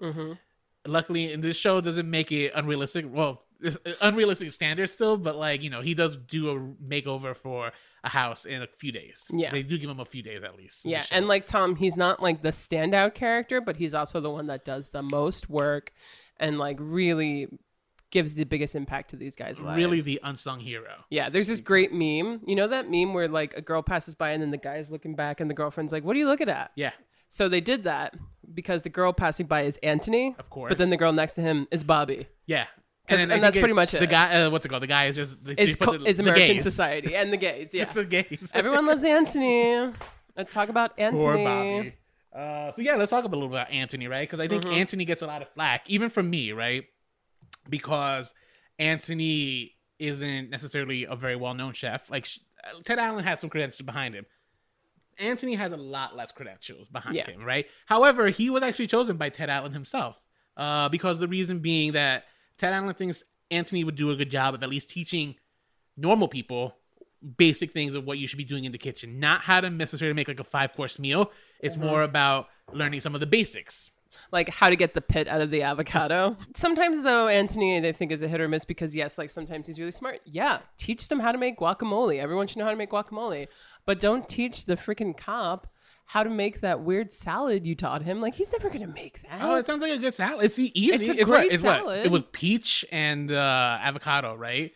luckily, 0.86 1.32
and 1.32 1.42
this 1.42 1.56
show 1.56 1.80
doesn't 1.80 2.08
make 2.10 2.32
it 2.32 2.52
unrealistic. 2.54 3.04
Well, 3.08 3.42
it's 3.60 3.76
uh, 3.86 3.92
unrealistic 4.02 4.50
standards 4.50 4.92
still, 4.92 5.16
but 5.16 5.36
like 5.36 5.62
you 5.62 5.70
know, 5.70 5.80
he 5.80 5.94
does 5.94 6.16
do 6.16 6.50
a 6.50 6.58
makeover 6.84 7.36
for 7.36 7.72
a 8.04 8.08
house 8.08 8.44
in 8.44 8.62
a 8.62 8.66
few 8.78 8.90
days. 8.92 9.24
Yeah. 9.32 9.50
they 9.52 9.62
do 9.62 9.78
give 9.78 9.88
him 9.88 10.00
a 10.00 10.04
few 10.04 10.22
days 10.22 10.42
at 10.42 10.56
least. 10.56 10.84
yeah, 10.84 11.04
and 11.10 11.28
like 11.28 11.46
Thom, 11.46 11.76
he's 11.76 11.96
not 11.96 12.20
like 12.20 12.42
the 12.42 12.50
standout 12.50 13.14
character, 13.14 13.60
but 13.60 13.76
he's 13.76 13.94
also 13.94 14.20
the 14.20 14.30
one 14.30 14.48
that 14.48 14.64
does 14.64 14.88
the 14.88 15.02
most 15.02 15.48
work 15.48 15.92
and 16.38 16.58
like 16.58 16.76
really 16.80 17.46
gives 18.10 18.34
the 18.34 18.44
biggest 18.44 18.74
impact 18.74 19.10
to 19.10 19.16
these 19.16 19.34
guys' 19.36 19.58
lives. 19.60 19.76
really 19.76 20.00
the 20.00 20.20
unsung 20.24 20.60
hero. 20.60 20.92
Yeah, 21.08 21.30
there's 21.30 21.48
this 21.48 21.60
great 21.60 21.92
meme. 21.92 22.42
You 22.46 22.56
know 22.56 22.66
that 22.66 22.90
meme 22.90 23.14
where 23.14 23.28
like 23.28 23.54
a 23.54 23.62
girl 23.62 23.82
passes 23.82 24.14
by 24.16 24.30
and 24.32 24.42
then 24.42 24.50
the 24.50 24.58
guy's 24.58 24.90
looking 24.90 25.14
back 25.14 25.40
and 25.40 25.48
the 25.48 25.54
girlfriend's 25.54 25.92
like, 25.92 26.04
"What 26.04 26.16
are 26.16 26.18
you 26.18 26.26
looking 26.26 26.48
at?" 26.50 26.72
Yeah, 26.74 26.92
So 27.28 27.48
they 27.48 27.60
did 27.60 27.84
that 27.84 28.14
because 28.54 28.82
the 28.82 28.88
girl 28.90 29.12
passing 29.12 29.46
by 29.46 29.62
is 29.62 29.78
Anthony, 29.82 30.34
Of 30.38 30.50
course. 30.50 30.70
but 30.70 30.78
then 30.78 30.90
the 30.90 30.96
girl 30.96 31.12
next 31.12 31.34
to 31.34 31.40
him 31.42 31.66
is 31.70 31.84
Bobby. 31.84 32.26
yeah. 32.46 32.66
'Cause- 33.08 33.18
then 33.18 33.32
and 33.32 33.42
that's 33.42 33.58
pretty 33.58 33.74
much 33.74 33.92
it. 33.94 33.98
The 33.98 34.06
guy, 34.06 34.42
uh, 34.42 34.50
what's 34.50 34.64
it 34.64 34.68
called? 34.68 34.82
The 34.84 34.86
guy 34.86 35.06
is 35.06 35.16
just 35.16 35.42
they- 35.44 35.54
It's 35.54 35.74
co- 35.74 35.98
the- 35.98 36.08
it's 36.08 36.20
American 36.20 36.52
gays. 36.58 36.62
society 36.62 37.16
and 37.16 37.32
the 37.32 37.36
gays. 37.36 37.70
Yeah, 37.74 37.82
It's 37.82 37.94
the 37.94 38.04
gays. 38.04 38.52
everyone 38.54 38.86
loves 38.86 39.02
Anthony. 39.02 39.92
Let's 40.36 40.52
talk 40.52 40.68
about 40.68 40.92
Anthony. 40.96 41.20
Poor 41.20 41.36
Bobby. 41.36 41.94
Uh, 42.32 42.70
so 42.70 42.80
yeah, 42.80 42.94
let's 42.94 43.10
talk 43.10 43.24
a 43.24 43.26
little 43.26 43.48
bit 43.48 43.54
about 43.56 43.70
Anthony, 43.72 44.06
right? 44.06 44.22
Because 44.26 44.38
I 44.38 44.46
think 44.46 44.62
Mm-hmm. 44.62 44.74
Anthony 44.74 45.04
gets 45.04 45.20
a 45.20 45.26
lot 45.26 45.42
of 45.42 45.48
flack, 45.50 45.90
even 45.90 46.10
from 46.10 46.30
me, 46.30 46.52
right? 46.52 46.84
Because 47.68 48.32
Anthony 48.78 49.74
isn't 49.98 50.50
necessarily 50.50 51.04
a 51.04 51.14
very 51.16 51.36
well-known 51.36 51.72
chef. 51.72 52.08
Like 52.10 52.28
Ted 52.84 52.98
Allen 52.98 53.24
has 53.24 53.40
some 53.40 53.50
credentials 53.50 53.82
behind 53.82 54.14
him. 54.14 54.26
Anthony 55.18 55.54
has 55.54 55.72
a 55.72 55.76
lot 55.76 56.16
less 56.16 56.32
credentials 56.32 56.88
behind 56.88 57.16
Yeah. 57.16 57.30
him, 57.30 57.42
right? 57.44 57.66
However, 57.86 58.28
he 58.28 58.50
was 58.50 58.62
actually 58.62 58.86
chosen 58.86 59.16
by 59.16 59.28
Ted 59.28 59.50
Allen 59.50 59.72
himself, 59.72 60.16
uh, 60.56 60.88
because 60.88 61.18
the 61.18 61.28
reason 61.28 61.58
being 61.60 61.92
that 61.92 62.24
Ted 62.58 62.72
Allen 62.72 62.94
thinks 62.94 63.24
Anthony 63.50 63.84
would 63.84 63.94
do 63.96 64.10
a 64.10 64.16
good 64.16 64.30
job 64.30 64.54
of 64.54 64.62
at 64.62 64.68
least 64.68 64.88
teaching 64.90 65.34
normal 65.96 66.28
people 66.28 66.76
basic 67.36 67.72
things 67.72 67.94
of 67.94 68.04
what 68.04 68.18
you 68.18 68.26
should 68.26 68.38
be 68.38 68.44
doing 68.44 68.64
in 68.64 68.72
the 68.72 68.78
kitchen, 68.78 69.20
not 69.20 69.42
how 69.42 69.60
to 69.60 69.70
necessarily 69.70 70.14
make 70.14 70.26
like 70.26 70.40
a 70.40 70.44
five 70.44 70.72
course 70.74 70.98
meal. 70.98 71.30
It's 71.60 71.76
Mm-hmm. 71.76 71.86
more 71.86 72.02
about 72.02 72.48
learning 72.72 73.00
some 73.00 73.14
of 73.14 73.20
the 73.20 73.26
basics. 73.26 73.90
Like 74.30 74.48
how 74.48 74.68
to 74.68 74.76
get 74.76 74.94
the 74.94 75.00
pit 75.00 75.28
out 75.28 75.40
of 75.40 75.50
the 75.50 75.62
avocado. 75.62 76.36
Sometimes 76.54 77.02
though, 77.02 77.28
Anthony 77.28 77.80
they 77.80 77.92
think 77.92 78.12
is 78.12 78.22
a 78.22 78.28
hit 78.28 78.40
or 78.40 78.48
miss 78.48 78.64
because 78.64 78.94
yes, 78.94 79.18
like 79.18 79.30
sometimes 79.30 79.66
he's 79.66 79.78
really 79.78 79.92
smart. 79.92 80.20
Yeah, 80.24 80.58
teach 80.78 81.08
them 81.08 81.20
how 81.20 81.32
to 81.32 81.38
make 81.38 81.58
guacamole. 81.58 82.18
Everyone 82.18 82.46
should 82.46 82.58
know 82.58 82.64
how 82.64 82.70
to 82.70 82.76
make 82.76 82.90
guacamole, 82.90 83.48
but 83.86 84.00
don't 84.00 84.28
teach 84.28 84.66
the 84.66 84.76
freaking 84.76 85.16
cop 85.16 85.68
how 86.06 86.22
to 86.22 86.28
make 86.30 86.60
that 86.60 86.80
weird 86.80 87.10
salad 87.10 87.66
you 87.66 87.74
taught 87.74 88.02
him. 88.02 88.20
Like 88.20 88.34
he's 88.34 88.52
never 88.52 88.68
gonna 88.68 88.86
make 88.86 89.22
that. 89.22 89.40
Oh, 89.40 89.56
it 89.56 89.64
sounds 89.66 89.80
like 89.82 89.92
a 89.92 89.98
good 89.98 90.14
salad. 90.14 90.44
It's 90.44 90.58
easy. 90.58 90.72
It's 90.76 91.08
a 91.08 91.14
what? 91.24 91.26
great 91.26 91.52
It's 91.52 91.62
what? 91.62 91.78
salad. 91.78 92.06
It 92.06 92.12
was 92.12 92.22
peach 92.32 92.84
and 92.92 93.30
uh, 93.30 93.78
avocado, 93.80 94.34
right? 94.34 94.72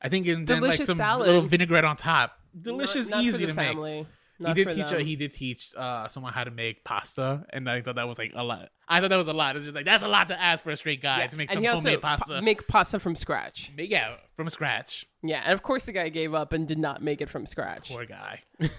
I 0.00 0.08
think 0.08 0.26
and 0.26 0.46
then 0.46 0.60
like 0.60 0.70
Delicious 0.70 0.86
some 0.86 0.96
salad. 0.98 1.26
little 1.26 1.42
vinaigrette 1.42 1.84
on 1.84 1.96
top. 1.96 2.38
Delicious, 2.60 3.08
not 3.08 3.20
for 3.20 3.26
easy 3.26 3.46
to 3.46 3.52
make. 3.54 4.06
Family. 4.44 4.50
He 4.60 4.64
did 4.64 4.74
teach. 4.76 4.86
them. 4.90 5.00
Uh, 5.00 5.04
he 5.04 5.16
did 5.16 5.32
teach 5.32 5.74
uh, 5.76 6.08
someone 6.08 6.32
how 6.32 6.44
to 6.44 6.50
make 6.50 6.84
pasta, 6.84 7.44
and 7.50 7.68
I 7.68 7.80
thought 7.82 7.96
that 7.96 8.08
was 8.08 8.18
like 8.18 8.32
a 8.34 8.42
lot. 8.42 8.68
I 8.88 9.00
thought 9.00 9.10
that 9.10 9.16
was 9.16 9.28
a 9.28 9.32
lot. 9.32 9.56
It's 9.56 9.64
just 9.66 9.74
like 9.74 9.84
that's 9.84 10.04
a 10.04 10.08
lot 10.08 10.28
to 10.28 10.40
ask 10.40 10.62
for 10.64 10.70
a 10.70 10.76
straight 10.76 11.02
guy 11.02 11.18
Yeah, 11.20 11.26
to 11.28 11.36
make 11.36 11.50
and 11.50 11.64
some 11.64 11.76
homemade 11.76 12.00
pa- 12.02 12.16
pasta. 12.18 12.42
make 12.42 12.66
pasta 12.68 12.98
from 13.00 13.16
scratch. 13.16 13.72
But 13.76 13.88
yeah, 13.88 14.16
from 14.36 14.48
scratch. 14.50 15.06
Yeah, 15.22 15.42
and 15.44 15.52
of 15.52 15.62
course 15.62 15.86
the 15.86 15.92
guy 15.92 16.08
gave 16.08 16.34
up 16.34 16.52
and 16.52 16.66
did 16.68 16.78
not 16.78 17.02
make 17.02 17.20
it 17.20 17.28
from 17.30 17.46
scratch. 17.46 17.90
Poor 17.90 18.04
guy. 18.06 18.42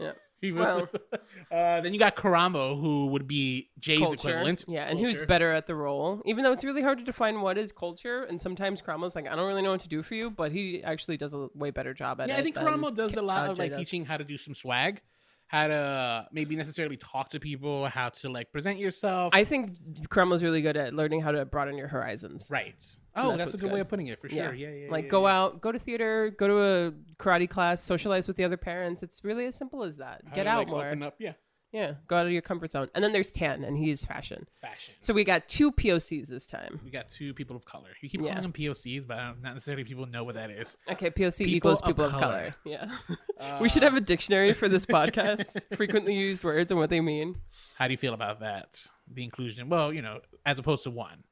Yeah. 0.00 0.12
He 0.42 0.52
was. 0.52 0.86
Well- 0.92 1.20
uh, 1.50 1.80
then 1.80 1.92
you 1.92 1.98
got 1.98 2.14
Karamo, 2.14 2.80
who 2.80 3.06
would 3.08 3.26
be 3.26 3.70
Jai's 3.84 3.98
culture. 3.98 4.30
equivalent. 4.30 4.64
Yeah, 4.68 4.84
and 4.84 4.98
who's 4.98 5.20
better 5.22 5.50
at 5.50 5.66
the 5.66 5.74
role? 5.74 6.22
Even 6.26 6.44
though 6.44 6.52
it's 6.52 6.64
really 6.64 6.82
hard 6.82 6.98
to 6.98 7.04
define 7.04 7.40
what 7.40 7.58
is 7.58 7.72
culture, 7.72 8.22
and 8.22 8.40
sometimes 8.40 8.80
Karamo's 8.80 9.16
like, 9.16 9.26
I 9.28 9.34
don't 9.34 9.48
really 9.48 9.62
know 9.62 9.72
what 9.72 9.80
to 9.80 9.88
do 9.88 10.02
for 10.02 10.14
you, 10.14 10.30
but 10.30 10.52
he 10.52 10.82
actually 10.84 11.16
does 11.16 11.34
a 11.34 11.48
way 11.54 11.70
better 11.70 11.92
job 11.92 12.20
at 12.20 12.28
it. 12.28 12.32
Yeah, 12.32 12.38
I 12.38 12.42
think 12.42 12.54
Karamo 12.56 12.94
does 12.94 13.16
a 13.16 13.22
lot 13.22 13.48
uh, 13.48 13.52
of 13.52 13.58
like 13.58 13.72
does. 13.72 13.78
teaching 13.80 14.04
how 14.04 14.16
to 14.16 14.24
do 14.24 14.36
some 14.38 14.54
swag, 14.54 15.00
how 15.48 15.66
to 15.66 16.26
maybe 16.30 16.54
necessarily 16.54 16.96
talk 16.96 17.30
to 17.30 17.40
people, 17.40 17.86
how 17.86 18.10
to 18.10 18.28
like 18.28 18.52
present 18.52 18.78
yourself. 18.78 19.34
I 19.34 19.42
think 19.44 19.72
Karamo's 20.08 20.44
really 20.44 20.62
good 20.62 20.76
at 20.76 20.94
learning 20.94 21.22
how 21.22 21.32
to 21.32 21.44
broaden 21.46 21.76
your 21.76 21.88
horizons. 21.88 22.48
right. 22.50 22.84
Oh, 23.18 23.28
that's 23.30 23.38
that's, 23.38 23.40
a 23.40 23.44
what's 23.46 23.60
good, 23.62 23.72
way 23.72 23.80
of 23.80 23.88
putting 23.88 24.06
it 24.08 24.20
for 24.20 24.28
sure. 24.28 24.54
Yeah, 24.54 24.70
yeah. 24.70 24.90
like 24.90 25.04
yeah, 25.04 25.10
go 25.10 25.26
yeah. 25.26 25.36
out, 25.36 25.60
go 25.60 25.72
to 25.72 25.78
theater, 25.78 26.30
go 26.36 26.48
to 26.48 26.62
a 26.62 26.92
karate 27.22 27.48
class, 27.48 27.82
socialize 27.82 28.28
with 28.28 28.36
the 28.36 28.44
other 28.44 28.56
parents. 28.56 29.02
It's 29.02 29.24
really 29.24 29.46
as 29.46 29.54
simple 29.56 29.82
as 29.82 29.96
that. 29.98 30.22
How 30.26 30.34
Get 30.34 30.46
out 30.46 30.58
like, 30.58 30.68
more. 30.68 30.86
Open 30.86 31.02
up, 31.02 31.14
yeah. 31.18 31.32
Yeah, 31.70 31.94
go 32.06 32.16
out 32.16 32.24
of 32.24 32.32
your 32.32 32.40
comfort 32.40 32.72
zone. 32.72 32.88
And 32.94 33.04
then 33.04 33.12
there's 33.12 33.30
Tan, 33.30 33.62
and 33.62 33.76
he's 33.76 34.02
fashion. 34.02 34.46
Fashion. 34.62 34.94
So 35.00 35.12
we 35.12 35.22
got 35.22 35.48
two 35.50 35.70
POCs 35.70 36.28
this 36.28 36.46
time. 36.46 36.80
We 36.82 36.90
got 36.90 37.10
two 37.10 37.34
people 37.34 37.56
of 37.56 37.66
color. 37.66 37.90
You 38.00 38.08
keep 38.08 38.22
Yeah. 38.22 38.28
calling 38.28 38.42
them 38.42 38.52
POCs, 38.54 39.06
but 39.06 39.16
don't- 39.16 39.42
necessarily 39.42 39.84
people 39.84 40.06
know 40.06 40.24
what 40.24 40.34
that 40.36 40.48
is. 40.50 40.78
Okay, 40.90 41.10
POC 41.10 41.44
People 41.44 41.56
equals 41.56 41.80
of 41.82 41.88
people 41.88 42.06
of 42.06 42.12
color. 42.12 42.22
color. 42.22 42.54
Yeah. 42.64 42.90
Uh, 43.38 43.58
we 43.60 43.68
should 43.68 43.82
have 43.82 43.94
a 43.94 44.00
dictionary 44.00 44.54
for 44.54 44.66
this 44.66 44.86
podcast. 44.96 45.62
Frequently 45.76 46.14
used 46.14 46.42
words 46.42 46.70
and 46.70 46.80
what 46.80 46.88
they 46.88 47.02
mean. 47.02 47.36
How 47.74 47.86
do 47.86 47.92
you 47.92 47.98
feel 47.98 48.14
about 48.14 48.40
that? 48.40 48.86
The 49.12 49.22
inclusion. 49.22 49.68
Well, 49.68 49.92
you 49.92 50.00
know, 50.00 50.20
as 50.46 50.58
opposed 50.58 50.84
to 50.84 50.90
one. 50.90 51.22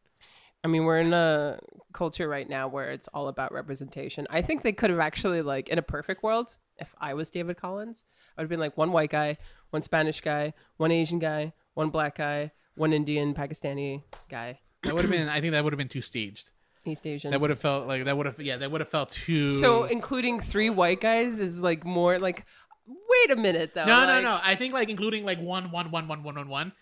I 0.67 0.69
mean, 0.69 0.85
we're 0.85 0.99
in 0.99 1.13
a 1.13 1.61
culture 1.93 2.29
right 2.29 2.49
now 2.49 2.67
where 2.67 2.91
it's 2.91 3.07
all 3.15 3.29
about 3.29 3.53
representation. 3.53 4.27
I 4.31 4.43
think 4.43 4.65
they 4.65 4.73
could 4.73 4.91
have 4.91 4.99
actually, 4.99 5.41
like, 5.41 5.69
in 5.69 5.79
a 5.79 5.83
perfect 5.83 6.25
world, 6.25 6.57
if 6.77 6.93
I 7.01 7.15
was 7.15 7.31
David 7.31 7.57
Collins, 7.57 8.05
I 8.37 8.41
would 8.41 8.47
have 8.47 8.51
been 8.51 8.59
like 8.59 8.77
one 8.77 8.91
white 8.91 9.11
guy, 9.11 9.39
one 9.71 9.81
Spanish 9.81 10.21
guy, 10.21 10.55
one 10.77 10.91
Asian 10.91 11.21
guy, 11.21 11.53
one 11.75 11.91
black 11.91 12.19
guy, 12.19 12.51
one 12.75 12.93
Indian, 12.93 13.33
Pakistani 13.33 14.03
guy, 14.29 14.59
That 14.83 14.97
would 14.97 15.05
have 15.05 15.11
been. 15.13 15.29
I 15.29 15.41
think 15.41 15.53
that 15.53 15.63
would 15.63 15.73
have 15.73 15.79
been 15.79 15.87
too 15.87 16.03
staged. 16.03 16.51
East 16.85 17.07
Asian. 17.07 17.31
That 17.31 17.41
would 17.41 17.51
have 17.51 17.61
felt 17.61 17.87
like 17.87 18.05
that 18.05 18.17
would 18.17 18.27
have. 18.27 18.41
Yeah, 18.41 18.57
that 18.57 18.69
would 18.73 18.81
have 18.81 18.91
felt 18.91 19.11
too. 19.11 19.51
so 19.51 19.85
including 19.85 20.41
three 20.41 20.69
white 20.69 21.01
guys 21.01 21.39
is 21.39 21.63
like 21.63 21.85
more 21.85 22.19
like. 22.19 22.45
Wait 22.89 23.39
a 23.39 23.41
minute, 23.41 23.73
though. 23.75 23.85
no, 23.85 24.01
no, 24.01 24.15
like- 24.15 24.23
no. 24.25 24.39
I 24.43 24.57
think 24.57 24.75
like 24.75 24.91
including 24.91 25.25
like 25.25 25.39
one, 25.41 25.71
one, 25.71 25.93
one, 25.93 26.09
one, 26.09 26.25
one, 26.25 26.35
one, 26.35 26.49
one 26.49 26.73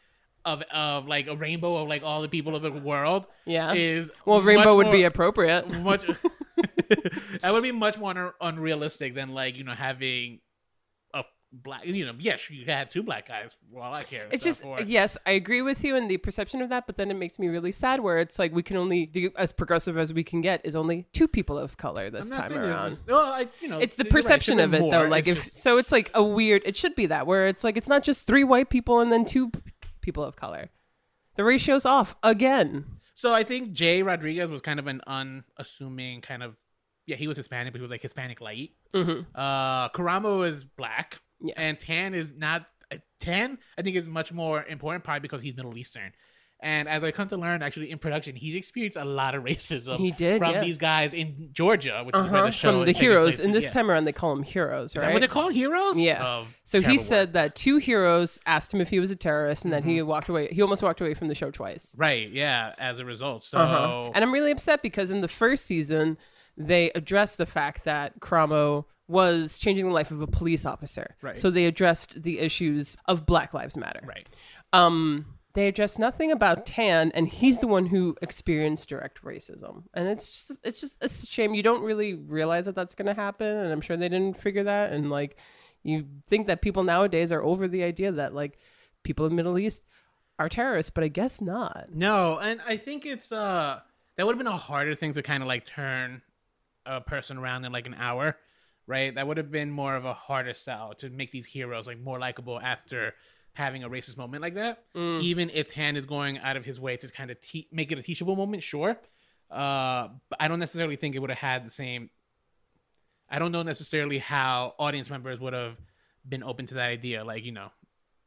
of 0.44 0.62
of 0.72 1.06
like 1.06 1.26
a 1.26 1.36
rainbow 1.36 1.76
of 1.76 1.88
like 1.88 2.02
all 2.02 2.22
the 2.22 2.28
people 2.28 2.54
of 2.56 2.62
the 2.62 2.70
world. 2.72 3.26
Yeah. 3.46 3.72
Is 3.74 4.10
Well, 4.26 4.40
rainbow 4.42 4.76
would 4.76 4.90
be 4.90 5.04
appropriate. 5.04 5.68
much. 5.82 6.04
that 7.40 7.52
would 7.52 7.62
be 7.62 7.72
much 7.72 7.98
more 7.98 8.10
un- 8.16 8.32
unrealistic 8.40 9.14
than 9.14 9.30
like 9.34 9.56
you 9.56 9.64
know 9.64 9.72
having 9.72 10.40
a 11.12 11.24
black. 11.52 11.84
You 11.86 12.06
know, 12.06 12.14
yes, 12.18 12.48
you 12.50 12.64
had 12.66 12.90
two 12.90 13.02
black 13.02 13.26
guys. 13.28 13.56
Well, 13.70 13.92
I 13.96 14.02
care. 14.04 14.26
It's 14.30 14.44
just 14.44 14.62
for- 14.62 14.80
yes, 14.82 15.16
I 15.26 15.32
agree 15.32 15.62
with 15.62 15.82
you 15.84 15.96
in 15.96 16.08
the 16.08 16.16
perception 16.18 16.62
of 16.62 16.68
that, 16.68 16.86
but 16.86 16.96
then 16.96 17.10
it 17.10 17.14
makes 17.14 17.38
me 17.38 17.48
really 17.48 17.72
sad 17.72 18.00
where 18.00 18.18
it's 18.18 18.38
like 18.38 18.54
we 18.54 18.62
can 18.62 18.76
only 18.76 19.06
do 19.06 19.30
as 19.36 19.52
progressive 19.52 19.96
as 19.98 20.12
we 20.12 20.22
can 20.22 20.40
get 20.40 20.60
is 20.64 20.76
only 20.76 21.06
two 21.12 21.26
people 21.26 21.58
of 21.58 21.76
color 21.76 22.10
this 22.10 22.30
I'm 22.30 22.36
not 22.36 22.40
time 22.42 22.48
saying 22.50 22.60
this 22.62 22.70
around. 22.70 22.92
is- 22.92 23.02
well, 23.08 23.32
I, 23.32 23.48
you 23.60 23.68
know, 23.68 23.78
It's 23.78 23.96
the 23.96 24.04
you're 24.04 24.06
right, 24.06 24.08
it 24.08 24.10
perception 24.12 24.60
of 24.60 24.74
it 24.74 24.78
though. 24.90 25.08
Like 25.08 25.26
It's 25.26 25.38
if 25.40 25.44
just- 25.44 25.58
so, 25.62 25.78
it's 25.78 25.90
like 25.92 26.10
a 26.14 26.22
weird. 26.22 26.62
It 26.64 26.76
should 26.76 26.94
be 26.94 27.06
that 27.06 27.26
where 27.26 27.46
it's 27.48 27.64
like 27.64 27.76
it's 27.76 27.88
not 27.88 28.04
just 28.04 28.26
three 28.26 28.44
white 28.44 28.70
people 28.70 29.00
and 29.00 29.10
then 29.10 29.24
two 29.24 29.50
people 30.04 30.22
of 30.24 30.36
color. 30.36 30.70
The 31.36 31.42
ratio's 31.44 31.84
off 31.84 32.14
again. 32.22 32.84
So 33.14 33.32
I 33.32 33.42
think 33.42 33.72
Jai 33.72 34.02
Rodriguez 34.02 34.50
was 34.50 34.60
kind 34.60 34.78
of 34.78 34.86
an 34.86 35.00
unassuming 35.06 36.20
kind 36.20 36.42
of 36.42 36.56
yeah, 37.06 37.16
he 37.16 37.28
was 37.28 37.36
Hispanic, 37.36 37.72
but 37.72 37.78
he 37.78 37.82
was 37.82 37.90
like 37.90 38.02
Hispanic 38.02 38.40
light. 38.40 38.70
Mhm. 38.94 39.26
Uh 39.34 39.88
Karamo 39.90 40.46
is 40.46 40.64
black. 40.64 41.20
Yeah. 41.40 41.54
And 41.56 41.78
Tan 41.78 42.14
is 42.14 42.32
not 42.34 42.66
uh, 42.92 42.96
Tan, 43.20 43.58
I 43.78 43.82
think 43.82 43.96
is 43.96 44.08
much 44.08 44.32
more 44.32 44.64
important 44.64 45.04
probably 45.04 45.20
because 45.20 45.42
he's 45.42 45.56
Middle 45.56 45.76
Eastern. 45.76 46.12
And 46.64 46.88
as 46.88 47.04
I 47.04 47.10
come 47.10 47.28
to 47.28 47.36
learn, 47.36 47.62
actually 47.62 47.90
in 47.90 47.98
production, 47.98 48.34
he's 48.36 48.54
experienced 48.54 48.96
a 48.96 49.04
lot 49.04 49.34
of 49.34 49.42
racism 49.50 49.98
He 49.98 50.10
did, 50.10 50.38
from 50.38 50.52
yeah. 50.52 50.60
these 50.62 50.78
guys 50.78 51.12
in 51.12 51.50
Georgia, 51.52 52.02
which 52.04 52.16
is 52.16 52.22
where 52.22 52.30
Uh-huh. 52.36 52.46
the 52.46 52.50
show 52.52 52.72
From 52.78 52.84
the 52.86 52.92
heroes, 52.92 53.38
and 53.38 53.54
this 53.54 53.64
Yeah. 53.64 53.70
time 53.72 53.90
around 53.90 54.06
they 54.06 54.12
call 54.12 54.34
them 54.34 54.42
heroes, 54.44 54.90
Is 54.90 54.96
right? 54.96 55.08
that 55.08 55.12
what 55.12 55.18
they're 55.20 55.28
called? 55.28 55.52
Heroes? 55.52 56.00
Yeah. 56.00 56.24
Oh, 56.26 56.46
So 56.64 56.80
he 56.80 56.96
said 56.96 57.28
word. 57.28 57.32
that 57.34 57.54
two 57.54 57.76
heroes 57.76 58.40
asked 58.46 58.72
him 58.72 58.80
if 58.80 58.88
he 58.88 58.98
was 58.98 59.10
a 59.10 59.16
terrorist, 59.16 59.64
and 59.64 59.72
then 59.72 59.82
he 59.82 60.00
walked 60.00 60.28
away. 60.30 60.48
He 60.50 60.62
almost 60.62 60.82
walked 60.82 61.00
away 61.02 61.12
from 61.12 61.28
the 61.28 61.34
show 61.34 61.50
twice. 61.50 61.94
Right, 61.98 62.30
yeah, 62.30 62.72
as 62.78 62.98
a 62.98 63.04
result. 63.04 63.44
So 63.44 63.58
Uh-huh. 63.58 64.10
And 64.14 64.24
I'm 64.24 64.32
really 64.32 64.50
upset 64.50 64.80
because 64.82 65.10
in 65.10 65.20
the 65.20 65.28
first 65.28 65.66
season, 65.66 66.16
they 66.56 66.90
addressed 66.94 67.36
the 67.36 67.46
fact 67.46 67.84
that 67.84 68.20
Karamo 68.20 68.86
was 69.06 69.58
changing 69.58 69.84
the 69.86 69.92
life 69.92 70.10
of 70.10 70.22
a 70.22 70.26
police 70.26 70.64
officer. 70.64 71.14
Right. 71.20 71.36
So 71.36 71.50
they 71.50 71.66
addressed 71.66 72.22
the 72.22 72.38
issues 72.38 72.96
of 73.06 73.26
Black 73.26 73.52
Lives 73.52 73.76
Matter. 73.76 74.00
Right. 74.06 74.26
Um, 74.72 75.26
they 75.54 75.68
addressed 75.68 75.98
nothing 75.98 76.30
about 76.30 76.66
Tan, 76.66 77.10
and 77.14 77.28
he's 77.28 77.58
the 77.58 77.66
one 77.66 77.86
who 77.86 78.16
experienced 78.22 78.88
direct 78.88 79.22
racism. 79.22 79.84
And 79.94 80.08
it's 80.08 80.30
just, 80.30 80.66
it's 80.66 80.80
just, 80.80 81.02
it's 81.02 81.22
a 81.22 81.26
shame. 81.26 81.54
You 81.54 81.62
don't 81.62 81.82
really 81.82 82.14
realize 82.14 82.64
that 82.66 82.74
that's 82.74 82.94
going 82.94 83.06
to 83.06 83.14
happen, 83.14 83.46
and 83.46 83.72
I'm 83.72 83.80
sure 83.80 83.96
they 83.96 84.08
didn't 84.08 84.38
figure 84.38 84.64
that. 84.64 84.92
And 84.92 85.10
like, 85.10 85.36
you 85.84 86.06
think 86.26 86.48
that 86.48 86.62
people 86.62 86.82
nowadays 86.82 87.30
are 87.30 87.42
over 87.42 87.68
the 87.68 87.84
idea 87.84 88.10
that 88.10 88.34
like 88.34 88.58
people 89.04 89.26
in 89.26 89.32
the 89.32 89.36
Middle 89.36 89.58
East 89.58 89.82
are 90.38 90.48
terrorists, 90.48 90.90
but 90.90 91.04
I 91.04 91.08
guess 91.08 91.40
not. 91.40 91.86
No, 91.92 92.38
and 92.38 92.60
I 92.66 92.76
think 92.76 93.06
it's 93.06 93.30
uh 93.30 93.80
that 94.16 94.26
would 94.26 94.32
have 94.32 94.38
been 94.38 94.52
a 94.52 94.56
harder 94.56 94.94
thing 94.94 95.12
to 95.12 95.22
kind 95.22 95.42
of 95.42 95.46
like 95.46 95.64
turn 95.64 96.22
a 96.86 97.00
person 97.00 97.38
around 97.38 97.64
in 97.64 97.72
like 97.72 97.86
an 97.86 97.94
hour, 97.94 98.36
right? 98.86 99.14
That 99.14 99.26
would 99.26 99.36
have 99.36 99.50
been 99.50 99.70
more 99.70 99.94
of 99.94 100.04
a 100.04 100.14
harder 100.14 100.54
sell 100.54 100.94
to 100.94 101.10
make 101.10 101.30
these 101.30 101.46
heroes 101.46 101.86
like 101.86 102.00
more 102.00 102.18
likable 102.18 102.60
after 102.60 103.14
having 103.54 103.82
a 103.84 103.88
racist 103.88 104.16
moment 104.16 104.42
like 104.42 104.54
that. 104.54 104.84
Even 104.94 105.50
if 105.50 105.68
Tan 105.68 105.96
is 105.96 106.04
going 106.04 106.38
out 106.38 106.56
of 106.56 106.64
his 106.64 106.80
way 106.80 106.96
to 106.98 107.08
kind 107.08 107.30
of 107.30 107.40
te- 107.40 107.68
make 107.72 107.90
it 107.92 107.98
a 107.98 108.02
teachable 108.02 108.36
moment, 108.36 108.62
sure. 108.62 108.96
Uh, 109.50 110.08
but 110.28 110.40
I 110.40 110.48
don't 110.48 110.58
necessarily 110.58 110.96
think 110.96 111.14
it 111.14 111.20
would 111.20 111.30
have 111.30 111.38
had 111.38 111.64
the 111.64 111.70
same. 111.70 112.10
I 113.30 113.38
don't 113.38 113.52
know 113.52 113.62
necessarily 113.62 114.18
how 114.18 114.74
audience 114.78 115.08
members 115.10 115.40
would 115.40 115.52
have 115.52 115.76
been 116.28 116.42
open 116.42 116.66
to 116.66 116.74
that 116.74 116.88
idea. 116.88 117.24
Like 117.24 117.44
you 117.44 117.52
know, 117.52 117.68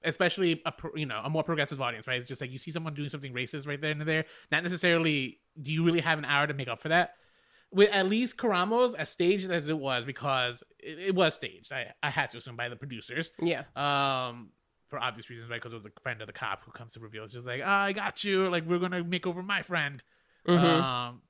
especially 0.03 0.61
a 0.65 0.73
you 0.95 1.05
know 1.05 1.21
a 1.23 1.29
more 1.29 1.43
progressive 1.43 1.81
audience, 1.81 2.07
right? 2.07 2.17
It's 2.19 2.27
just 2.27 2.41
like 2.41 2.51
you 2.51 2.57
see 2.57 2.71
someone 2.71 2.93
doing 2.93 3.09
something 3.09 3.33
racist 3.33 3.67
right 3.67 3.79
there 3.79 3.91
and 3.91 4.01
there. 4.01 4.25
Not 4.51 4.63
necessarily. 4.63 5.39
Do 5.61 5.71
you 5.71 5.83
really 5.83 6.01
have 6.01 6.19
an 6.19 6.25
hour 6.25 6.47
to 6.47 6.53
make 6.53 6.67
up 6.67 6.81
for 6.81 6.89
that? 6.89 7.15
With 7.71 7.89
at 7.91 8.07
least 8.07 8.37
Karamo's 8.37 8.93
as 8.95 9.09
staged 9.09 9.51
as 9.51 9.67
it 9.67 9.77
was, 9.77 10.05
because 10.05 10.63
it, 10.79 10.99
it 10.99 11.15
was 11.15 11.33
staged. 11.35 11.73
I, 11.73 11.93
I 12.01 12.09
had 12.09 12.29
to 12.29 12.37
assume 12.37 12.55
by 12.55 12.69
the 12.69 12.77
producers, 12.77 13.31
Yeah. 13.41 13.63
um, 13.75 14.51
for 14.87 14.99
obvious 14.99 15.29
reasons, 15.29 15.49
right? 15.49 15.61
Because 15.61 15.73
it 15.73 15.77
was 15.77 15.85
a 15.85 15.91
friend 16.01 16.21
of 16.21 16.27
the 16.27 16.33
cop 16.33 16.63
who 16.65 16.71
comes 16.71 16.93
to 16.93 16.99
reveal. 16.99 17.23
It's 17.23 17.33
just 17.33 17.47
like, 17.47 17.61
oh, 17.63 17.67
I 17.67 17.93
got 17.93 18.23
you. 18.23 18.47
Like 18.49 18.65
we're 18.65 18.79
gonna 18.79 19.03
make 19.03 19.27
over 19.27 19.43
my 19.43 19.61
friend. 19.61 20.01
Mhm. 20.47 20.57
Um, 20.81 21.21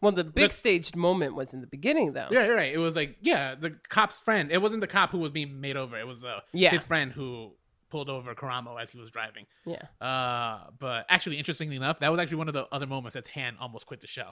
Well, 0.00 0.12
the 0.12 0.24
big 0.24 0.50
The- 0.50 0.56
staged 0.56 0.96
moment 0.96 1.34
was 1.36 1.54
in 1.54 1.60
the 1.60 1.66
beginning, 1.68 2.12
though. 2.12 2.28
yeah, 2.30 2.44
you're 2.44 2.56
right. 2.56 2.72
It 2.74 2.78
was 2.78 2.96
like, 2.96 3.18
yeah, 3.20 3.54
the 3.54 3.70
cop's 3.88 4.18
friend. 4.18 4.50
It 4.50 4.58
wasn't 4.60 4.80
the 4.80 4.88
cop 4.88 5.10
who 5.10 5.18
was 5.18 5.30
being 5.30 5.60
made 5.60 5.76
over. 5.76 5.96
It 5.98 6.06
was 6.06 6.24
uh, 6.24 6.40
Yeah. 6.52 6.70
his 6.70 6.82
friend 6.82 7.12
who 7.12 7.54
pulled 7.88 8.08
over 8.10 8.34
Karamo 8.34 8.80
as 8.82 8.90
he 8.90 8.98
was 8.98 9.10
driving. 9.10 9.46
Yeah. 9.64 9.82
Uh, 10.00 10.70
but 10.78 11.06
actually, 11.08 11.38
interestingly 11.38 11.76
enough, 11.76 12.00
that 12.00 12.10
was 12.10 12.18
actually 12.18 12.38
one 12.38 12.48
of 12.48 12.54
the 12.54 12.66
other 12.72 12.86
moments 12.86 13.14
that 13.14 13.26
Tan 13.26 13.56
almost 13.60 13.86
quit 13.86 14.00
the 14.00 14.06
show. 14.08 14.30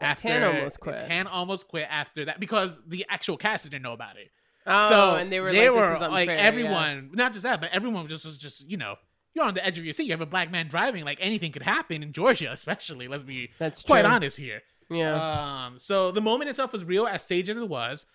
That 0.00 0.16
Tan 0.18 0.42
almost 0.42 0.80
quit. 0.80 0.96
Tan 0.96 1.26
almost 1.26 1.68
quit 1.68 1.86
after 1.90 2.24
that 2.26 2.40
because 2.40 2.78
the 2.86 3.04
actual 3.10 3.36
cast 3.36 3.64
didn't 3.64 3.82
know 3.82 3.92
about 3.92 4.16
it. 4.16 4.30
Oh, 4.70 4.88
so 4.88 5.16
and 5.16 5.32
they 5.32 5.40
were 5.40 5.50
they 5.52 5.68
like, 5.68 5.78
were 5.78 5.88
this 5.88 5.96
is 5.96 6.02
unfair. 6.02 6.10
like 6.10 6.28
yeah. 6.28 6.36
everyone, 6.36 7.10
not 7.12 7.32
just 7.32 7.42
that, 7.42 7.60
but 7.60 7.70
everyone 7.72 8.06
just 8.08 8.24
was 8.24 8.38
just 8.38 8.68
you 8.68 8.76
know. 8.76 8.96
You're 9.32 9.44
on 9.44 9.54
the 9.54 9.64
edge 9.64 9.78
of 9.78 9.84
your 9.84 9.92
seat. 9.92 10.06
You 10.06 10.12
have 10.12 10.20
a 10.20 10.26
black 10.26 10.50
man 10.50 10.66
driving. 10.66 11.04
Like 11.04 11.18
anything 11.20 11.52
could 11.52 11.62
happen 11.62 12.02
in 12.02 12.12
Georgia, 12.12 12.50
especially. 12.52 13.06
Let's 13.06 13.22
be 13.22 13.50
That's 13.58 13.82
quite 13.82 14.02
true. 14.02 14.10
honest 14.10 14.36
here. 14.36 14.60
Yeah. 14.90 15.66
Um, 15.66 15.78
so 15.78 16.10
the 16.10 16.20
moment 16.20 16.50
itself 16.50 16.72
was 16.72 16.84
real, 16.84 17.06
as 17.06 17.22
staged 17.22 17.48
as 17.48 17.56
it 17.56 17.68
was. 17.68 18.06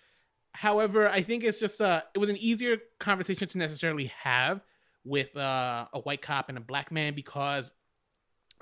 However, 0.52 1.08
I 1.08 1.22
think 1.22 1.44
it's 1.44 1.58
just 1.58 1.80
uh, 1.80 2.02
it 2.14 2.18
was 2.18 2.30
an 2.30 2.36
easier 2.36 2.78
conversation 2.98 3.48
to 3.48 3.58
necessarily 3.58 4.12
have 4.20 4.62
with 5.04 5.36
uh, 5.36 5.86
a 5.92 6.00
white 6.00 6.20
cop 6.20 6.48
and 6.48 6.58
a 6.58 6.60
black 6.60 6.90
man 6.90 7.14
because 7.14 7.70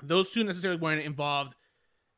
those 0.03 0.31
two 0.31 0.43
necessarily 0.43 0.79
weren't 0.79 1.03
involved 1.03 1.55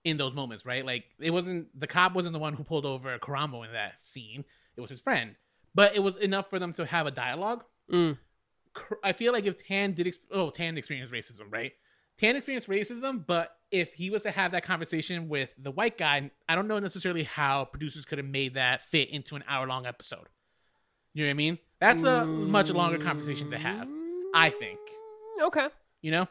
in 0.03 0.17
those 0.17 0.34
moments, 0.34 0.65
right? 0.65 0.86
Like 0.86 1.05
it 1.19 1.32
wasn't 1.32 1.67
the 1.80 1.88
cop 1.88 2.13
wasn't 2.13 2.34
the 2.34 2.39
one 2.39 2.53
who 2.53 2.63
pulled 2.63 2.86
over 2.86 3.17
Karamo 3.19 3.65
in 3.65 3.73
that 3.73 4.01
scene. 4.01 4.45
It 4.75 4.82
was 4.82 4.89
his 4.89 4.99
friend, 4.99 5.36
but 5.78 5.95
it 5.95 5.99
was 5.99 6.15
enough 6.17 6.49
for 6.49 6.57
them 6.57 6.73
to 6.73 6.88
have 6.88 7.05
a 7.05 7.11
dialogue. 7.11 7.63
Mm. 7.93 8.17
I 9.03 9.13
feel 9.13 9.32
like 9.32 9.45
if 9.45 9.63
Tan 9.63 9.93
did, 9.93 10.07
ex- 10.07 10.17
oh, 10.32 10.49
Tan 10.49 10.75
experienced 10.75 11.13
racism, 11.13 11.51
right? 11.51 11.71
Tan 12.17 12.36
experienced 12.36 12.67
racism, 12.67 13.23
but 13.25 13.55
if 13.69 13.93
he 13.93 14.09
was 14.09 14.23
to 14.23 14.32
have 14.32 14.53
that 14.53 14.65
conversation 14.65 15.30
with 15.30 15.51
the 15.59 15.69
white 15.69 15.95
guy, 15.95 16.32
I 16.49 16.55
don't 16.55 16.67
know 16.67 16.80
necessarily 16.80 17.23
how 17.23 17.65
producers 17.65 18.05
could 18.05 18.17
have 18.17 18.25
made 18.25 18.55
that 18.55 18.89
fit 18.89 19.11
into 19.11 19.36
an 19.36 19.43
hour 19.47 19.67
long 19.67 19.86
episode. 19.86 20.28
You 21.13 21.23
know 21.23 21.28
what 21.28 21.32
I 21.32 21.36
mean? 21.36 21.59
That's 21.80 22.01
a 22.01 22.25
much 22.25 22.71
longer 22.71 22.97
conversation 22.97 23.51
to 23.51 23.57
have, 23.59 23.88
I 24.34 24.49
think. 24.49 24.80
Okay. 25.43 25.67
You 26.01 26.09
know? 26.09 26.28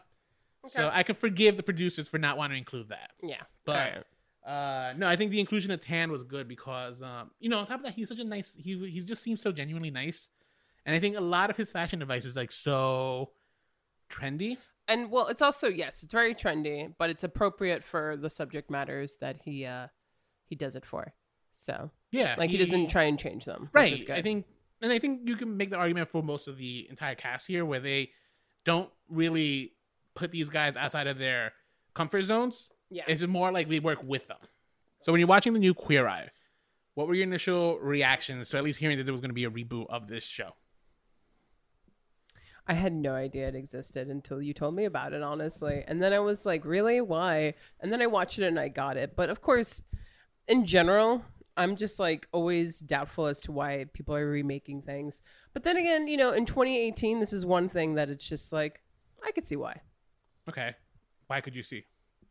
So 0.66 0.90
I 0.92 1.04
can 1.04 1.14
forgive 1.14 1.56
the 1.56 1.62
producers 1.62 2.08
for 2.08 2.18
not 2.18 2.36
wanting 2.36 2.56
to 2.56 2.58
include 2.58 2.88
that. 2.88 3.12
Yeah. 3.22 3.42
But. 3.64 4.06
Uh 4.46 4.94
no, 4.96 5.08
I 5.08 5.16
think 5.16 5.32
the 5.32 5.40
inclusion 5.40 5.70
of 5.72 5.80
Tan 5.80 6.12
was 6.12 6.22
good 6.22 6.46
because 6.46 7.02
um, 7.02 7.30
you 7.40 7.48
know, 7.48 7.58
on 7.58 7.66
top 7.66 7.80
of 7.80 7.86
that, 7.86 7.94
he's 7.94 8.08
such 8.08 8.20
a 8.20 8.24
nice 8.24 8.54
he 8.56 8.78
he 8.88 9.00
just 9.00 9.22
seems 9.22 9.42
so 9.42 9.50
genuinely 9.52 9.90
nice. 9.90 10.28
and 10.84 10.94
I 10.94 11.00
think 11.00 11.16
a 11.16 11.20
lot 11.20 11.50
of 11.50 11.56
his 11.56 11.72
fashion 11.72 12.00
advice 12.00 12.24
is 12.24 12.36
like 12.36 12.52
so 12.52 13.32
trendy. 14.08 14.56
and 14.88 15.10
well, 15.10 15.26
it's 15.26 15.42
also 15.42 15.68
yes, 15.68 16.02
it's 16.02 16.12
very 16.12 16.34
trendy, 16.34 16.92
but 16.96 17.10
it's 17.10 17.24
appropriate 17.24 17.82
for 17.82 18.16
the 18.16 18.30
subject 18.30 18.70
matters 18.70 19.16
that 19.20 19.36
he 19.44 19.66
uh 19.66 19.88
he 20.44 20.54
does 20.54 20.76
it 20.76 20.86
for. 20.86 21.12
So 21.52 21.90
Yeah, 22.12 22.36
like 22.38 22.50
he, 22.50 22.58
doesn't 22.58 22.88
try 22.88 23.04
and 23.04 23.18
change 23.18 23.46
them. 23.46 23.70
right. 23.72 24.08
I 24.10 24.22
think, 24.22 24.44
and 24.80 24.92
I 24.92 24.98
think 24.98 25.28
you 25.28 25.36
can 25.36 25.56
make 25.56 25.70
the 25.70 25.76
argument 25.76 26.08
for 26.10 26.22
most 26.22 26.46
of 26.48 26.56
the 26.58 26.86
entire 26.88 27.14
cast 27.14 27.46
here, 27.48 27.64
where 27.64 27.80
they 27.80 28.10
don't 28.64 28.90
really 29.08 29.72
put 30.14 30.30
these 30.30 30.48
guys 30.50 30.76
outside 30.76 31.06
of 31.06 31.18
their 31.18 31.52
comfort 31.94 32.22
zones. 32.24 32.68
Yeah. 32.90 33.04
It's 33.06 33.26
more 33.26 33.52
like 33.52 33.68
we 33.68 33.80
work 33.80 34.02
with 34.02 34.26
them. 34.28 34.38
So 35.00 35.12
when 35.12 35.20
you're 35.20 35.28
watching 35.28 35.52
the 35.52 35.58
new 35.58 35.74
Queer 35.74 36.08
Eye, 36.08 36.30
what 36.94 37.06
were 37.06 37.14
your 37.14 37.24
initial 37.24 37.78
reactions 37.78 38.48
to 38.50 38.56
at 38.56 38.64
least 38.64 38.78
hearing 38.78 38.96
that 38.98 39.04
there 39.04 39.12
was 39.12 39.20
going 39.20 39.30
to 39.30 39.34
be 39.34 39.44
a 39.44 39.50
reboot 39.50 39.86
of 39.90 40.08
this 40.08 40.24
show? 40.24 40.52
I 42.66 42.74
had 42.74 42.92
no 42.92 43.14
idea 43.14 43.48
it 43.48 43.54
existed 43.54 44.08
until 44.08 44.42
you 44.42 44.52
told 44.52 44.74
me 44.74 44.86
about 44.86 45.12
it, 45.12 45.22
honestly. 45.22 45.84
And 45.86 46.02
then 46.02 46.12
I 46.12 46.18
was 46.18 46.44
like, 46.44 46.64
really? 46.64 47.00
Why? 47.00 47.54
And 47.80 47.92
then 47.92 48.02
I 48.02 48.06
watched 48.06 48.38
it 48.38 48.46
and 48.46 48.58
I 48.58 48.68
got 48.68 48.96
it. 48.96 49.14
But 49.14 49.30
of 49.30 49.40
course, 49.40 49.84
in 50.48 50.66
general, 50.66 51.22
I'm 51.56 51.76
just 51.76 52.00
like 52.00 52.26
always 52.32 52.80
doubtful 52.80 53.26
as 53.26 53.40
to 53.42 53.52
why 53.52 53.84
people 53.92 54.16
are 54.16 54.26
remaking 54.26 54.82
things. 54.82 55.22
But 55.52 55.62
then 55.62 55.76
again, 55.76 56.08
you 56.08 56.16
know, 56.16 56.32
in 56.32 56.44
2018, 56.44 57.20
this 57.20 57.32
is 57.32 57.46
one 57.46 57.68
thing 57.68 57.94
that 57.94 58.08
it's 58.10 58.28
just 58.28 58.52
like, 58.52 58.82
I 59.24 59.30
could 59.30 59.46
see 59.46 59.56
why. 59.56 59.80
Okay, 60.48 60.74
why 61.28 61.40
could 61.40 61.54
you 61.54 61.62
see? 61.62 61.84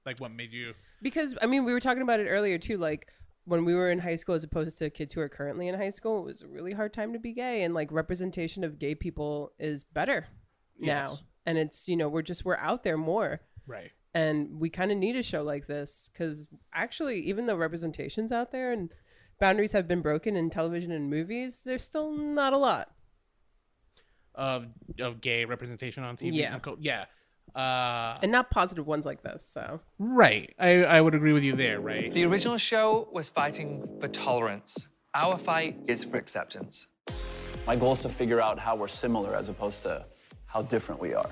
Like, 0.06 0.20
what 0.20 0.32
made 0.32 0.54
you? 0.54 0.74
Because, 1.02 1.36
I 1.42 1.46
mean, 1.46 1.66
we 1.66 1.74
were 1.74 1.80
talking 1.80 2.04
about 2.04 2.20
it 2.20 2.28
earlier 2.28 2.58
too. 2.58 2.78
Like, 2.78 3.08
when 3.46 3.66
we 3.66 3.74
were 3.76 3.92
in 3.92 4.00
high 4.00 4.16
school 4.16 4.36
as 4.36 4.44
opposed 4.44 4.78
to 4.80 4.90
kids 4.90 5.14
who 5.14 5.22
are 5.22 5.30
currently 5.30 5.68
in 5.68 5.76
high 5.76 5.90
school, 5.92 6.20
it 6.20 6.26
was 6.26 6.42
a 6.42 6.48
really 6.48 6.74
hard 6.74 6.94
time 6.94 7.14
to 7.14 7.20
be 7.20 7.32
gay. 7.34 7.64
And 7.64 7.74
like, 7.74 7.92
representation 7.92 8.64
of 8.64 8.80
gay 8.80 8.96
people 8.96 9.52
is 9.60 9.84
better 9.84 10.28
now. 10.80 11.20
And 11.46 11.58
it's, 11.58 11.88
you 11.88 11.96
know, 11.96 12.10
we're 12.10 12.22
just, 12.24 12.44
we're 12.46 12.58
out 12.58 12.84
there 12.84 12.98
more. 12.98 13.42
Right. 13.68 13.92
and 14.14 14.60
we 14.60 14.70
kind 14.70 14.92
of 14.92 14.98
need 15.00 15.16
a 15.16 15.24
show 15.24 15.42
like 15.42 15.66
this 15.66 16.10
because 16.14 16.50
actually 16.72 17.20
even 17.22 17.48
though 17.48 17.56
representations 17.56 18.32
out 18.32 18.52
there 18.52 18.72
and 18.72 18.92
boundaries 19.40 19.72
have 19.72 19.88
been 19.88 20.02
broken 20.02 20.36
in 20.36 20.52
television 20.52 20.92
and 20.92 21.10
movies 21.10 21.64
there's 21.66 21.84
still 21.84 22.12
not 22.16 22.54
a 22.54 22.58
lot 22.58 22.92
Of 24.36 24.68
of 25.00 25.20
gay 25.20 25.46
representation 25.46 26.04
on 26.04 26.16
TV. 26.16 26.36
Yeah. 26.36 26.60
yeah. 26.80 27.06
Uh, 27.56 28.18
and 28.22 28.32
not 28.32 28.52
positive 28.52 28.86
ones 28.86 29.06
like 29.06 29.24
this 29.24 29.46
so 29.46 29.80
right. 29.98 30.54
I 30.60 30.84
I 30.84 31.00
would 31.00 31.16
agree 31.16 31.32
with 31.32 31.44
you 31.44 31.56
there. 31.56 31.80
Right. 31.80 32.14
The 32.14 32.26
original 32.26 32.58
show 32.58 33.08
was 33.14 33.30
fighting 33.30 33.88
for 34.02 34.10
tolerance. 34.10 34.88
Our 35.14 35.38
fight 35.38 35.78
is 35.88 36.04
for 36.04 36.18
acceptance. 36.18 36.88
My 37.66 37.78
goal 37.78 37.94
is 37.94 38.02
to 38.02 38.10
figure 38.10 38.42
out 38.42 38.60
how 38.60 38.76
we're 38.76 38.90
similar 38.90 39.36
as 39.36 39.48
opposed 39.48 39.82
to 39.84 40.06
how 40.48 40.64
different 40.64 41.00
we 41.00 41.14
are. 41.14 41.30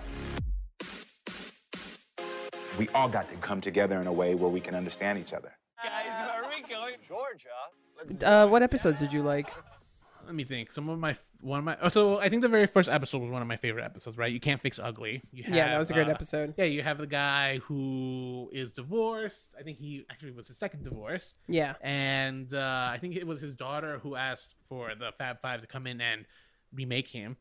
We 2.80 2.88
all 2.90 3.10
got 3.10 3.30
to 3.30 3.36
come 3.36 3.60
together 3.62 4.00
in 4.00 4.08
a 4.08 4.14
way 4.14 4.34
where 4.34 4.50
we 4.50 4.62
can 4.62 4.74
understand 4.76 5.20
each 5.20 5.34
other. 5.34 5.52
Guys, 5.84 6.06
where 6.08 6.44
are 6.44 6.50
we 6.50 6.62
going? 6.68 6.96
Georgia. 7.06 8.26
uh, 8.26 8.48
what 8.48 8.64
episodes 8.64 9.00
did 9.00 9.12
you 9.12 9.22
like 9.22 9.52
Let 10.26 10.36
me 10.36 10.44
think. 10.44 10.72
Some 10.72 10.90
of 10.90 11.00
my 11.00 11.16
one 11.42 11.60
of 11.60 11.66
my 11.66 11.78
oh, 11.82 11.90
so 11.90 12.20
I 12.20 12.30
think 12.30 12.42
the 12.42 12.50
very 12.50 12.68
first 12.68 12.88
episode 12.88 13.22
was 13.22 13.30
one 13.30 13.42
of 13.42 13.48
my 13.48 13.58
favorite 13.58 13.84
episodes. 13.84 14.18
Right. 14.18 14.32
You 14.32 14.40
can't 14.40 14.62
fix 14.62 14.80
ugly. 14.80 15.22
You 15.32 15.44
yeah 15.48 15.70
that 15.70 15.78
was 15.78 15.92
a 15.92 15.94
great 15.94 16.08
uh, 16.08 16.12
episode 16.12 16.54
Yeah, 16.58 16.66
you 16.66 16.82
have 16.82 16.98
the 16.98 17.08
guy 17.08 17.58
who 17.60 18.50
is 18.54 18.72
divorced. 18.74 19.54
I 19.60 19.64
think 19.64 19.78
he 19.78 20.06
actually 20.10 20.32
was 20.32 20.48
his 20.48 20.58
second 20.58 20.84
divorce. 20.84 21.36
yeah 21.48 21.74
And 21.82 22.54
uh, 22.54 22.90
I 22.92 22.98
think 23.00 23.16
it 23.16 23.28
was 23.28 23.42
his 23.42 23.56
daughter 23.56 24.00
who 24.00 24.16
asked 24.16 24.56
for 24.66 24.94
the 24.98 25.12
Fab 25.18 25.42
Five 25.42 25.62
to 25.62 25.68
come 25.68 25.88
in 25.88 26.00
and 26.02 26.26
remake 26.74 27.10
him. 27.10 27.38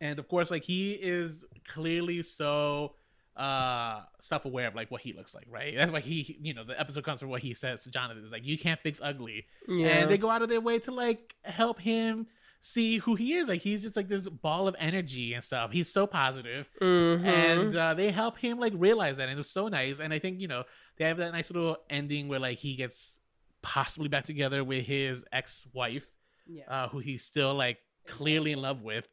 And 0.00 0.18
of 0.18 0.28
course, 0.28 0.50
like 0.50 0.64
he 0.64 0.92
is 0.92 1.44
clearly 1.66 2.22
so 2.22 2.94
uh 3.36 4.02
self-aware 4.20 4.68
of 4.68 4.74
like 4.76 4.90
what 4.90 5.00
he 5.00 5.12
looks 5.12 5.34
like 5.34 5.46
right? 5.50 5.74
That's 5.76 5.90
why 5.90 6.00
he 6.00 6.38
you 6.40 6.54
know 6.54 6.64
the 6.64 6.78
episode 6.78 7.04
comes 7.04 7.20
from 7.20 7.30
what 7.30 7.42
he 7.42 7.54
says 7.54 7.82
to 7.84 7.90
jonathan. 7.90 8.24
Is 8.24 8.32
like 8.32 8.46
you 8.46 8.58
can't 8.58 8.80
fix 8.80 9.00
ugly. 9.02 9.46
Yeah 9.68 9.86
and 9.88 10.10
they 10.10 10.18
go 10.18 10.30
out 10.30 10.42
of 10.42 10.48
their 10.48 10.60
way 10.60 10.78
to 10.80 10.92
like 10.92 11.34
help 11.42 11.80
him 11.80 12.26
see 12.60 12.98
who 12.98 13.14
he 13.14 13.34
is. 13.34 13.48
Like 13.48 13.60
he's 13.60 13.82
just 13.82 13.96
like 13.96 14.08
this 14.08 14.28
ball 14.28 14.68
of 14.68 14.76
energy 14.78 15.34
and 15.34 15.44
stuff. 15.44 15.70
He's 15.70 15.92
so 15.92 16.06
positive. 16.06 16.70
Mhm. 16.80 17.24
and 17.26 17.76
uh, 17.76 17.94
they 17.94 18.10
help 18.10 18.38
him 18.38 18.58
like 18.58 18.72
realize 18.76 19.18
that 19.18 19.24
and 19.24 19.32
it 19.32 19.36
was 19.36 19.50
so 19.50 19.68
nice. 19.68 20.00
And 20.00 20.12
i 20.12 20.18
think 20.18 20.40
you 20.40 20.48
know 20.48 20.64
they 20.96 21.04
have 21.06 21.18
that 21.18 21.32
nice 21.32 21.50
little 21.50 21.78
ending 21.90 22.28
where 22.28 22.38
like 22.40 22.58
he 22.58 22.76
gets 22.76 23.18
possibly 23.62 24.08
back 24.08 24.24
together 24.24 24.62
with 24.62 24.84
his 24.84 25.24
ex-wife 25.32 26.06
yeah. 26.46 26.64
uh, 26.68 26.88
who 26.88 26.98
he's 26.98 27.24
still 27.24 27.54
like 27.54 27.78
clearly 28.06 28.52
in 28.52 28.60
love 28.60 28.82
with 28.82 29.08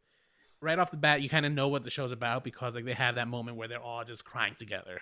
right 0.62 0.78
off 0.80 0.92
the 0.92 0.98
bat 0.98 1.22
you 1.22 1.30
kind 1.30 1.46
of 1.46 1.52
know 1.52 1.68
what 1.68 1.84
the 1.84 1.90
show's 1.90 2.12
about 2.12 2.44
because 2.44 2.76
like 2.76 2.86
they 2.86 2.94
have 2.94 3.16
that 3.16 3.28
moment 3.28 3.58
where 3.58 3.68
they're 3.68 3.82
all 3.82 4.04
just 4.06 4.24
crying 4.24 4.56
together 4.56 5.00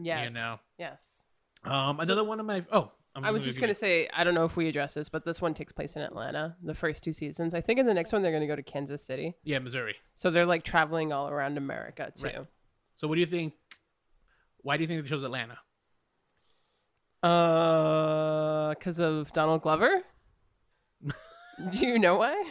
yes 0.00 0.30
You 0.30 0.34
know. 0.34 0.58
yes 0.78 1.22
um 1.64 2.00
another 2.00 2.24
one 2.24 2.40
of 2.40 2.46
my 2.46 2.64
oh 2.72 2.90
I'm 3.16 3.24
I 3.24 3.30
was 3.30 3.44
just 3.44 3.60
gonna 3.60 3.74
say 3.76 4.08
I 4.12 4.24
don't 4.24 4.34
know 4.34 4.44
if 4.44 4.56
we 4.56 4.66
address 4.66 4.94
this, 4.94 5.08
but 5.08 5.24
this 5.24 5.40
one 5.40 5.54
takes 5.54 5.72
place 5.72 5.94
in 5.94 6.02
Atlanta. 6.02 6.56
The 6.64 6.74
first 6.74 7.04
two 7.04 7.12
seasons, 7.12 7.54
I 7.54 7.60
think. 7.60 7.78
In 7.78 7.86
the 7.86 7.94
next 7.94 8.12
one, 8.12 8.22
they're 8.22 8.32
gonna 8.32 8.48
go 8.48 8.56
to 8.56 8.62
Kansas 8.64 9.04
City, 9.04 9.36
yeah 9.44 9.60
missouri 9.60 9.94
so 10.16 10.30
they're 10.32 10.44
like 10.46 10.64
traveling 10.64 11.12
all 11.12 11.28
around 11.28 11.56
America 11.56 12.10
too. 12.12 12.24
Right. 12.26 12.46
so 12.96 13.06
what 13.06 13.14
do 13.14 13.20
you 13.20 13.26
think 13.28 13.54
why 14.62 14.76
do 14.76 14.82
you 14.82 14.88
think 14.88 15.00
the 15.02 15.08
show's 15.08 15.22
atlanta 15.22 15.58
Uh, 17.22 18.70
because 18.70 18.98
of 18.98 19.32
Donald 19.32 19.62
Glover. 19.62 20.02
Do 21.70 21.86
you 21.86 21.98
know 21.98 22.16
why? 22.16 22.44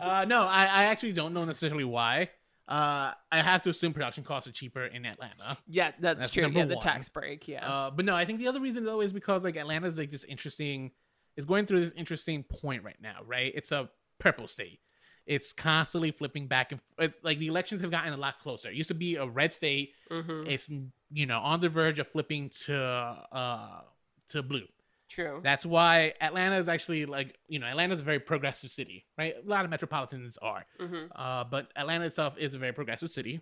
Uh, 0.00 0.24
no, 0.26 0.42
I, 0.42 0.62
I 0.64 0.84
actually 0.84 1.12
don't 1.12 1.32
know 1.34 1.44
necessarily 1.44 1.84
why. 1.84 2.30
Uh, 2.68 3.12
I 3.30 3.42
have 3.42 3.62
to 3.62 3.70
assume 3.70 3.92
production 3.92 4.24
costs 4.24 4.48
are 4.48 4.52
cheaper 4.52 4.84
in 4.86 5.06
Atlanta. 5.06 5.56
Yeah, 5.68 5.92
that's, 6.00 6.18
That's 6.20 6.30
true. 6.30 6.48
Yeah, 6.48 6.64
the 6.64 6.74
one. 6.74 6.82
tax 6.82 7.08
break. 7.08 7.46
Yeah. 7.46 7.66
Uh, 7.68 7.90
but 7.90 8.04
no, 8.04 8.16
I 8.16 8.24
think 8.24 8.40
the 8.40 8.48
other 8.48 8.60
reason 8.60 8.84
though 8.84 9.00
is 9.02 9.12
because 9.12 9.44
like 9.44 9.56
Atlanta's 9.56 9.96
like 9.98 10.10
this 10.10 10.24
interesting, 10.24 10.90
it's 11.36 11.46
going 11.46 11.66
through 11.66 11.84
this 11.84 11.92
interesting 11.96 12.42
point 12.42 12.82
right 12.82 13.00
now, 13.00 13.18
right? 13.24 13.52
It's 13.54 13.70
a 13.70 13.88
purple 14.18 14.48
state. 14.48 14.80
It's 15.26 15.52
constantly 15.52 16.10
flipping 16.12 16.46
back 16.46 16.72
and 16.72 16.80
like 17.22 17.38
the 17.38 17.46
elections 17.48 17.80
have 17.80 17.90
gotten 17.90 18.12
a 18.12 18.16
lot 18.16 18.38
closer. 18.40 18.68
It 18.68 18.74
used 18.74 18.88
to 18.88 18.94
be 18.94 19.16
a 19.16 19.26
red 19.26 19.52
state. 19.52 19.92
Mhm. 20.10 20.48
It's 20.48 20.68
you 21.10 21.26
know 21.26 21.38
on 21.38 21.60
the 21.60 21.68
verge 21.68 21.98
of 21.98 22.08
flipping 22.08 22.50
to 22.66 22.76
uh 22.76 23.80
to 24.28 24.42
blue. 24.42 24.66
True. 25.08 25.40
That's 25.42 25.64
why 25.64 26.14
Atlanta 26.20 26.56
is 26.56 26.68
actually 26.68 27.06
like 27.06 27.38
you 27.48 27.58
know 27.58 27.66
Atlanta's 27.66 28.00
a 28.00 28.04
very 28.04 28.18
progressive 28.20 28.70
city, 28.70 29.04
right? 29.16 29.34
A 29.44 29.48
lot 29.48 29.64
of 29.64 29.70
metropolitans 29.70 30.38
are, 30.42 30.66
Mhm. 30.80 31.08
uh, 31.14 31.44
but 31.44 31.70
Atlanta 31.76 32.04
itself 32.06 32.36
is 32.38 32.54
a 32.54 32.58
very 32.58 32.72
progressive 32.72 33.10
city. 33.10 33.40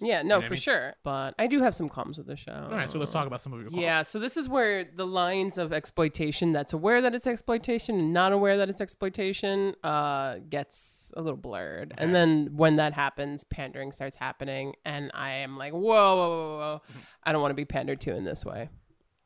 Yeah, 0.00 0.22
you 0.22 0.24
no, 0.24 0.28
know 0.30 0.36
what 0.36 0.44
I 0.44 0.48
for 0.48 0.54
mean? 0.54 0.60
sure. 0.60 0.94
But 1.04 1.34
I 1.38 1.46
do 1.48 1.60
have 1.60 1.74
some 1.74 1.88
qualms 1.90 2.16
with 2.16 2.26
the 2.26 2.36
show. 2.36 2.50
All 2.70 2.76
right, 2.76 2.88
so 2.88 2.98
let's 2.98 3.12
talk 3.12 3.26
about 3.26 3.42
some 3.42 3.52
of 3.52 3.60
your. 3.60 3.70
Yeah, 3.78 4.02
so 4.04 4.18
this 4.18 4.38
is 4.38 4.48
where 4.48 4.84
the 4.84 5.06
lines 5.06 5.58
of 5.58 5.70
exploitation 5.72 6.52
that's 6.52 6.72
aware 6.72 7.02
that 7.02 7.14
it's 7.14 7.26
exploitation 7.26 7.98
and 7.98 8.12
not 8.12 8.32
aware 8.32 8.56
that 8.56 8.70
it's 8.70 8.80
exploitation 8.80 9.74
uh, 9.84 10.36
gets 10.48 11.12
a 11.16 11.20
little 11.20 11.36
blurred. 11.36 11.92
And 11.98 12.14
then 12.14 12.56
when 12.56 12.76
that 12.76 12.94
happens, 12.94 13.44
pandering 13.44 13.92
starts 13.92 14.16
happening. 14.16 14.74
And 14.86 15.10
I 15.12 15.30
am 15.32 15.58
like, 15.58 15.72
whoa, 15.74 15.80
whoa, 15.82 16.28
whoa, 16.28 16.58
whoa. 16.58 16.82
Mm-hmm. 16.90 16.98
I 17.24 17.32
don't 17.32 17.42
want 17.42 17.50
to 17.50 17.54
be 17.56 17.66
pandered 17.66 18.00
to 18.02 18.16
in 18.16 18.24
this 18.24 18.46
way. 18.46 18.70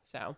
So 0.01 0.35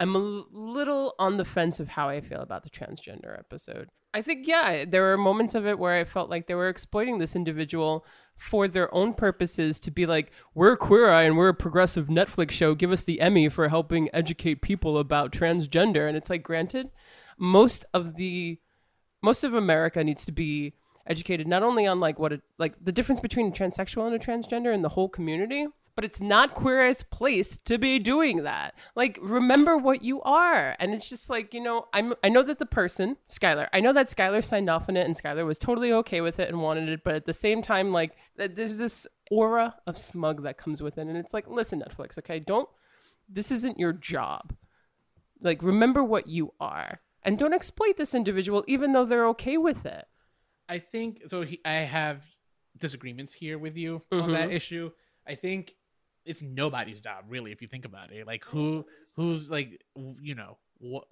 I'm 0.00 0.14
a 0.16 0.18
little 0.18 1.14
on 1.18 1.36
the 1.36 1.44
fence 1.44 1.80
of 1.80 1.88
how 1.88 2.08
I 2.08 2.20
feel 2.20 2.40
about 2.40 2.64
the 2.64 2.70
transgender 2.70 3.38
episode. 3.38 3.88
I 4.12 4.22
think, 4.22 4.46
yeah, 4.46 4.84
there 4.84 5.02
were 5.02 5.16
moments 5.18 5.54
of 5.54 5.66
it 5.66 5.78
where 5.78 5.94
I 5.94 6.04
felt 6.04 6.30
like 6.30 6.46
they 6.46 6.54
were 6.54 6.68
exploiting 6.68 7.18
this 7.18 7.34
individual 7.34 8.06
for 8.36 8.68
their 8.68 8.92
own 8.94 9.14
purposes 9.14 9.80
to 9.80 9.90
be 9.90 10.06
like, 10.06 10.32
we're 10.54 10.76
Queer 10.76 11.10
Eye 11.10 11.22
and 11.22 11.36
we're 11.36 11.48
a 11.48 11.54
progressive 11.54 12.06
Netflix 12.06 12.52
show. 12.52 12.74
Give 12.74 12.92
us 12.92 13.02
the 13.02 13.20
Emmy 13.20 13.48
for 13.48 13.68
helping 13.68 14.08
educate 14.12 14.62
people 14.62 14.98
about 14.98 15.32
transgender. 15.32 16.06
And 16.06 16.16
it's 16.16 16.30
like, 16.30 16.44
granted, 16.44 16.90
most 17.38 17.84
of 17.92 18.16
the 18.16 18.58
most 19.22 19.42
of 19.42 19.54
America 19.54 20.04
needs 20.04 20.24
to 20.26 20.32
be 20.32 20.74
educated 21.06 21.46
not 21.46 21.62
only 21.62 21.86
on 21.86 21.98
like 21.98 22.18
what 22.18 22.32
it 22.32 22.42
like 22.58 22.74
the 22.82 22.92
difference 22.92 23.20
between 23.20 23.48
a 23.48 23.50
transsexual 23.50 24.06
and 24.06 24.14
a 24.14 24.18
transgender 24.18 24.72
in 24.72 24.82
the 24.82 24.90
whole 24.90 25.08
community, 25.08 25.66
but 25.96 26.04
it's 26.04 26.20
not 26.20 26.54
Queer 26.54 26.82
Eye's 26.86 27.02
place 27.04 27.56
to 27.58 27.78
be 27.78 27.98
doing 27.98 28.42
that. 28.42 28.74
Like, 28.96 29.18
remember 29.22 29.76
what 29.76 30.02
you 30.02 30.20
are. 30.22 30.74
And 30.78 30.92
it's 30.92 31.08
just 31.08 31.30
like, 31.30 31.54
you 31.54 31.60
know, 31.62 31.86
I'm 31.92 32.14
I 32.24 32.28
know 32.28 32.42
that 32.42 32.58
the 32.58 32.66
person, 32.66 33.16
Skylar, 33.28 33.68
I 33.72 33.80
know 33.80 33.92
that 33.92 34.06
Skylar 34.08 34.42
signed 34.44 34.68
off 34.68 34.88
on 34.88 34.96
it 34.96 35.06
and 35.06 35.16
Skylar 35.16 35.46
was 35.46 35.58
totally 35.58 35.92
okay 35.92 36.20
with 36.20 36.38
it 36.40 36.48
and 36.48 36.60
wanted 36.60 36.88
it, 36.88 37.04
but 37.04 37.14
at 37.14 37.26
the 37.26 37.32
same 37.32 37.62
time, 37.62 37.92
like 37.92 38.12
there's 38.36 38.76
this 38.76 39.06
aura 39.30 39.76
of 39.86 39.96
smug 39.98 40.42
that 40.42 40.58
comes 40.58 40.82
with 40.82 40.98
it. 40.98 41.06
And 41.06 41.16
it's 41.16 41.32
like, 41.34 41.48
listen, 41.48 41.80
Netflix, 41.86 42.18
okay, 42.18 42.38
don't 42.40 42.68
this 43.28 43.50
isn't 43.50 43.78
your 43.78 43.92
job. 43.92 44.54
Like, 45.40 45.62
remember 45.62 46.02
what 46.04 46.26
you 46.28 46.52
are. 46.60 47.00
And 47.22 47.38
don't 47.38 47.54
exploit 47.54 47.96
this 47.96 48.14
individual 48.14 48.64
even 48.66 48.92
though 48.92 49.04
they're 49.04 49.28
okay 49.28 49.56
with 49.56 49.86
it. 49.86 50.04
I 50.68 50.78
think 50.78 51.22
so. 51.26 51.42
He, 51.42 51.60
I 51.64 51.72
have 51.74 52.24
disagreements 52.76 53.32
here 53.32 53.58
with 53.58 53.76
you 53.76 54.00
on 54.10 54.32
that 54.32 54.48
Mhm. 54.50 54.54
issue. 54.54 54.90
I 55.26 55.34
think 55.36 55.74
it's 56.24 56.42
nobody's 56.42 57.00
job, 57.00 57.24
really, 57.28 57.52
if 57.52 57.62
you 57.62 57.68
think 57.68 57.84
about 57.84 58.12
it. 58.12 58.26
Like 58.26 58.44
who, 58.44 58.84
who's 59.16 59.50
like, 59.50 59.80
you 60.20 60.34
know, 60.34 60.58
what, 60.78 61.04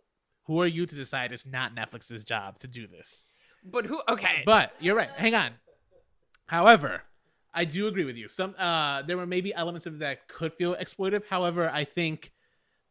who 0.45 0.61
are 0.61 0.67
you 0.67 0.87
to 0.87 0.95
decide 0.95 1.33
it's 1.33 1.47
not 1.47 1.75
Netflix's 1.75 2.25
job 2.25 2.59
to 2.61 2.69
do 2.69 2.87
this? 2.87 3.25
But 3.65 3.87
who? 3.87 4.01
Okay. 4.09 4.43
But 4.45 4.73
you're 4.81 4.97
right. 4.97 5.11
Hang 5.17 5.35
on. 5.35 5.53
However, 6.47 7.03
I 7.55 7.65
do 7.65 7.87
agree 7.87 8.05
with 8.05 8.17
you. 8.17 8.29
Some 8.29 8.55
uh 8.59 9.03
there 9.03 9.17
were 9.17 9.27
maybe 9.27 9.55
elements 9.55 9.87
of 9.87 9.99
that 10.01 10.29
could 10.29 10.53
feel 10.55 10.75
exploitive. 10.75 11.23
However, 11.29 11.71
I 11.71 11.85
think 11.85 12.33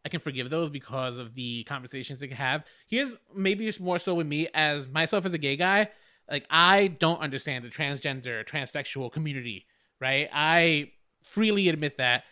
I 0.05 0.09
can 0.09 0.19
forgive 0.19 0.49
those 0.49 0.69
because 0.69 1.17
of 1.17 1.35
the 1.35 1.63
conversations 1.65 2.19
they 2.19 2.27
can 2.27 2.37
have. 2.37 2.63
Here's 2.87 3.13
maybe 3.35 3.67
it's 3.67 3.79
more 3.79 3.99
so 3.99 4.15
with 4.15 4.27
me 4.27 4.47
as 4.53 4.87
myself 4.87 5.25
as 5.25 5.33
a 5.33 5.37
gay 5.37 5.57
guy. 5.57 5.89
Like 6.29 6.45
I 6.49 6.87
don't 6.87 7.19
understand 7.19 7.65
the 7.65 7.69
transgender, 7.69 8.45
transsexual 8.45 9.11
community, 9.11 9.65
right? 9.99 10.29
I 10.31 10.91
freely 11.21 11.69
admit 11.69 11.97
that 11.97 12.23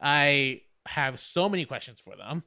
I 0.00 0.62
have 0.86 1.18
so 1.20 1.48
many 1.48 1.64
questions 1.64 2.00
for 2.00 2.16
them. 2.16 2.42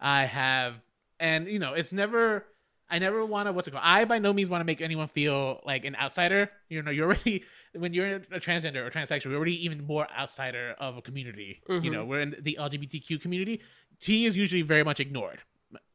I 0.00 0.24
have, 0.24 0.74
and 1.18 1.46
you 1.48 1.58
know, 1.58 1.72
it's 1.74 1.92
never. 1.92 2.46
I 2.88 3.00
never 3.00 3.26
want 3.26 3.48
to 3.48 3.52
what's 3.52 3.66
it 3.66 3.72
called. 3.72 3.82
I 3.84 4.04
by 4.04 4.20
no 4.20 4.32
means 4.32 4.48
want 4.48 4.60
to 4.60 4.64
make 4.64 4.80
anyone 4.80 5.08
feel 5.08 5.60
like 5.66 5.84
an 5.84 5.96
outsider. 5.96 6.50
You 6.68 6.82
know, 6.82 6.92
you're 6.92 7.06
already 7.06 7.42
when 7.74 7.92
you're 7.92 8.16
a 8.16 8.38
transgender 8.38 8.86
or 8.86 8.90
transsexual, 8.90 9.24
you're 9.24 9.34
already 9.36 9.64
even 9.64 9.84
more 9.84 10.06
outsider 10.16 10.76
of 10.78 10.96
a 10.96 11.02
community. 11.02 11.62
You 11.68 11.80
Mhm. 11.80 11.92
know, 11.92 12.04
we're 12.04 12.20
in 12.20 12.36
the 12.40 12.56
LGBTQ 12.60 13.20
community. 13.20 13.60
T 13.98 14.24
is 14.26 14.36
usually 14.36 14.62
very 14.62 14.84
much 14.84 15.00
ignored, 15.00 15.40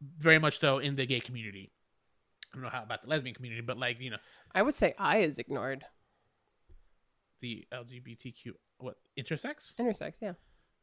very 0.02 0.38
much 0.38 0.60
so 0.60 0.80
in 0.80 0.98
the 0.98 1.06
gay 1.06 1.22
community. 1.22 1.72
I 2.52 2.56
don't 2.58 2.64
know 2.64 2.70
how 2.70 2.84
about 2.84 3.04
the 3.04 3.08
lesbian 3.08 3.36
community, 3.36 3.62
but 3.62 3.78
like 3.78 4.02
you 4.02 4.10
know, 4.10 4.18
I 4.54 4.62
would 4.62 4.74
say 4.74 4.94
I 5.00 5.20
is 5.20 5.40
ignored. 5.40 5.86
the 7.40 7.66
LGBTQ 7.72 8.54
what 8.82 8.98
intersex? 9.18 9.76
Intersex, 9.76 10.16
yeah. 10.22 10.34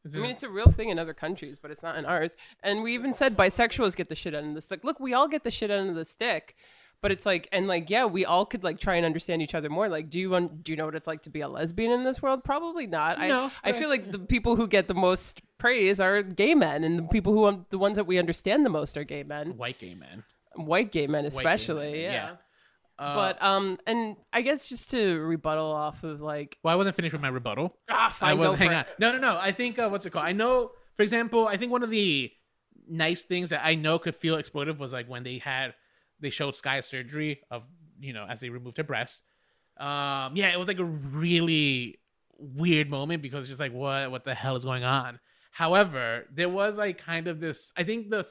Is 0.05 0.15
I 0.15 0.19
mean, 0.19 0.31
it's 0.31 0.43
a 0.43 0.49
real 0.49 0.71
thing 0.71 0.89
in 0.89 0.97
other 0.97 1.13
countries, 1.13 1.59
but 1.59 1.71
it's 1.71 1.83
not 1.83 1.97
in 1.97 2.05
ours. 2.05 2.37
And 2.63 2.83
we 2.83 2.93
even 2.93 3.13
said 3.13 3.35
bisexuals 3.35 3.95
get 3.97 4.07
the 4.07 4.15
shit 4.15 4.33
end 4.33 4.47
of 4.47 4.55
the 4.55 4.61
stick. 4.61 4.85
Look, 4.85 4.99
we 4.99 5.13
all 5.13 5.27
get 5.27 5.43
the 5.43 5.51
shit 5.51 5.69
end 5.69 5.89
of 5.89 5.95
the 5.95 6.05
stick, 6.05 6.55
but 7.01 7.11
it's 7.11 7.25
like, 7.25 7.49
and 7.51 7.67
like, 7.67 7.89
yeah, 7.89 8.05
we 8.05 8.23
all 8.25 8.45
could 8.45 8.63
like 8.63 8.79
try 8.79 8.95
and 8.95 9.05
understand 9.05 9.41
each 9.41 9.53
other 9.53 9.69
more. 9.69 9.89
Like, 9.89 10.09
do 10.09 10.17
you 10.17 10.35
un- 10.35 10.59
do 10.61 10.71
you 10.71 10.77
know 10.77 10.85
what 10.85 10.95
it's 10.95 11.07
like 11.07 11.23
to 11.23 11.29
be 11.29 11.41
a 11.41 11.49
lesbian 11.49 11.91
in 11.91 12.05
this 12.05 12.21
world? 12.21 12.45
Probably 12.45 12.87
not. 12.87 13.19
No, 13.19 13.51
I 13.63 13.69
I 13.69 13.73
feel 13.73 13.89
like 13.89 14.11
the 14.11 14.19
people 14.19 14.55
who 14.55 14.67
get 14.67 14.87
the 14.87 14.93
most 14.93 15.41
praise 15.57 15.99
are 15.99 16.23
gay 16.23 16.55
men, 16.55 16.85
and 16.85 16.97
the 16.97 17.03
people 17.03 17.33
who 17.33 17.45
um, 17.45 17.65
the 17.69 17.77
ones 17.77 17.97
that 17.97 18.05
we 18.05 18.17
understand 18.17 18.65
the 18.65 18.69
most 18.69 18.95
are 18.95 19.03
gay 19.03 19.23
men, 19.23 19.57
white 19.57 19.79
gay 19.79 19.95
men. 19.95 20.23
white 20.55 20.93
gay 20.93 21.07
men 21.07 21.23
gay 21.23 21.27
especially. 21.27 21.91
men, 21.91 22.01
yeah. 22.01 22.11
yeah. 22.11 22.35
Uh, 22.99 23.15
but 23.15 23.41
um, 23.41 23.79
and 23.87 24.17
I 24.33 24.41
guess 24.41 24.67
just 24.67 24.91
to 24.91 25.19
rebuttal 25.21 25.71
off 25.71 26.03
of 26.03 26.19
like, 26.21 26.57
Well, 26.63 26.73
I 26.73 26.75
wasn't 26.75 26.95
finished 26.97 27.13
with 27.13 27.21
my 27.21 27.29
rebuttal. 27.29 27.77
ah, 27.89 28.07
I 28.07 28.09
fine, 28.09 28.37
was 28.37 28.49
go 28.49 28.55
hang 28.55 28.71
it. 28.73 28.87
No, 28.99 29.13
no, 29.13 29.17
no. 29.19 29.37
I 29.39 29.51
think 29.53 29.79
uh, 29.79 29.87
what's 29.87 30.05
it 30.05 30.09
called? 30.09 30.25
I 30.25 30.33
know, 30.33 30.71
for 30.97 31.03
example, 31.03 31.47
I 31.47 31.55
think 31.55 31.71
one 31.71 31.81
of 31.81 31.89
the 31.89 32.29
nice 32.89 33.21
things 33.21 33.51
that 33.51 33.61
I 33.63 33.75
know 33.75 33.99
could 33.99 34.15
feel 34.15 34.35
exploitive 34.35 34.79
was 34.79 34.91
like 34.91 35.07
when 35.07 35.23
they 35.23 35.37
had 35.37 35.75
they 36.19 36.29
showed 36.29 36.55
Sky 36.55 36.81
surgery 36.81 37.39
of 37.49 37.63
you 38.01 38.11
know 38.11 38.25
as 38.29 38.41
they 38.41 38.49
removed 38.49 38.77
her 38.77 38.83
breast. 38.83 39.23
Um, 39.77 40.35
yeah, 40.35 40.49
it 40.51 40.59
was 40.59 40.67
like 40.67 40.79
a 40.79 40.83
really 40.83 41.99
weird 42.37 42.89
moment 42.89 43.21
because 43.21 43.41
it's 43.41 43.49
just 43.49 43.61
like 43.61 43.71
what 43.73 44.11
what 44.11 44.25
the 44.25 44.35
hell 44.35 44.57
is 44.57 44.65
going 44.65 44.83
on. 44.83 45.19
However, 45.51 46.25
there 46.31 46.49
was 46.49 46.77
like 46.77 46.97
kind 46.97 47.27
of 47.27 47.39
this. 47.39 47.73
I 47.75 47.83
think 47.83 48.09
the 48.09 48.27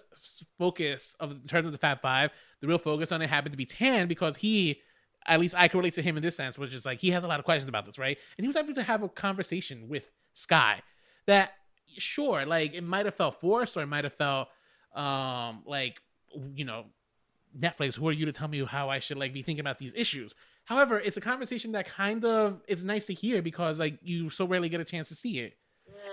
focus 0.59 1.17
of 1.21 1.33
in 1.33 1.41
terms 1.47 1.67
of 1.67 1.73
the 1.73 1.79
Fab 1.79 2.01
Five, 2.01 2.31
the 2.61 2.69
real 2.69 2.79
focus 2.79 3.13
on 3.13 3.23
it 3.23 3.29
happened 3.29 3.53
to 3.53 3.59
be 3.59 3.67
Tan 3.67 4.09
because 4.09 4.37
he, 4.37 4.81
at 5.27 5.41
least 5.41 5.55
I 5.57 5.69
can 5.69 5.79
relate 5.79 5.95
to 5.95 6.03
him 6.03 6.17
in 6.17 6.23
this 6.23 6.37
sense, 6.37 6.59
was 6.59 6.71
just 6.71 6.87
like 6.87 7.01
he 7.01 7.11
has 7.11 7.25
a 7.25 7.29
lot 7.29 7.39
of 7.39 7.45
questions 7.45 7.69
about 7.69 7.85
this, 7.85 7.99
right? 7.99 8.17
And 8.37 8.45
he 8.45 8.49
was 8.49 8.57
able 8.57 8.75
to 8.75 8.83
have 8.83 9.03
a 9.03 9.09
conversation 9.09 9.89
with 9.89 10.05
Sky 10.33 10.81
that, 11.27 11.53
sure, 11.99 12.47
like 12.47 12.75
it 12.75 12.85
might 12.85 13.05
have 13.05 13.15
felt 13.15 13.41
forced 13.41 13.77
or 13.77 13.83
it 13.83 13.89
might 13.89 14.05
have 14.05 14.15
felt, 14.15 14.49
um, 14.95 15.63
like 15.67 16.01
you 16.55 16.65
know, 16.65 16.87
Netflix. 17.59 17.97
Who 17.97 18.09
are 18.09 18.13
you 18.13 18.27
to 18.27 18.33
tell 18.33 18.49
me 18.49 18.65
how 18.65 18.89
I 18.89 19.01
should 19.01 19.19
like 19.19 19.35
be 19.35 19.43
thinking 19.43 19.61
about 19.61 19.79
these 19.79 19.93
issues? 19.97 20.35
However, 20.65 21.01
it's 21.01 21.17
a 21.17 21.21
conversation 21.21 21.73
that 21.73 21.89
kind 21.89 22.25
of 22.25 22.61
is 22.69 22.85
nice 22.85 23.07
to 23.07 23.15
hear 23.15 23.43
because 23.43 23.81
like 23.81 23.99
you 24.03 24.31
so 24.31 24.47
rarely 24.47 24.69
get 24.69 24.81
a 24.81 24.85
chance 24.85 25.09
to 25.09 25.15
see 25.15 25.41
it. 25.41 25.55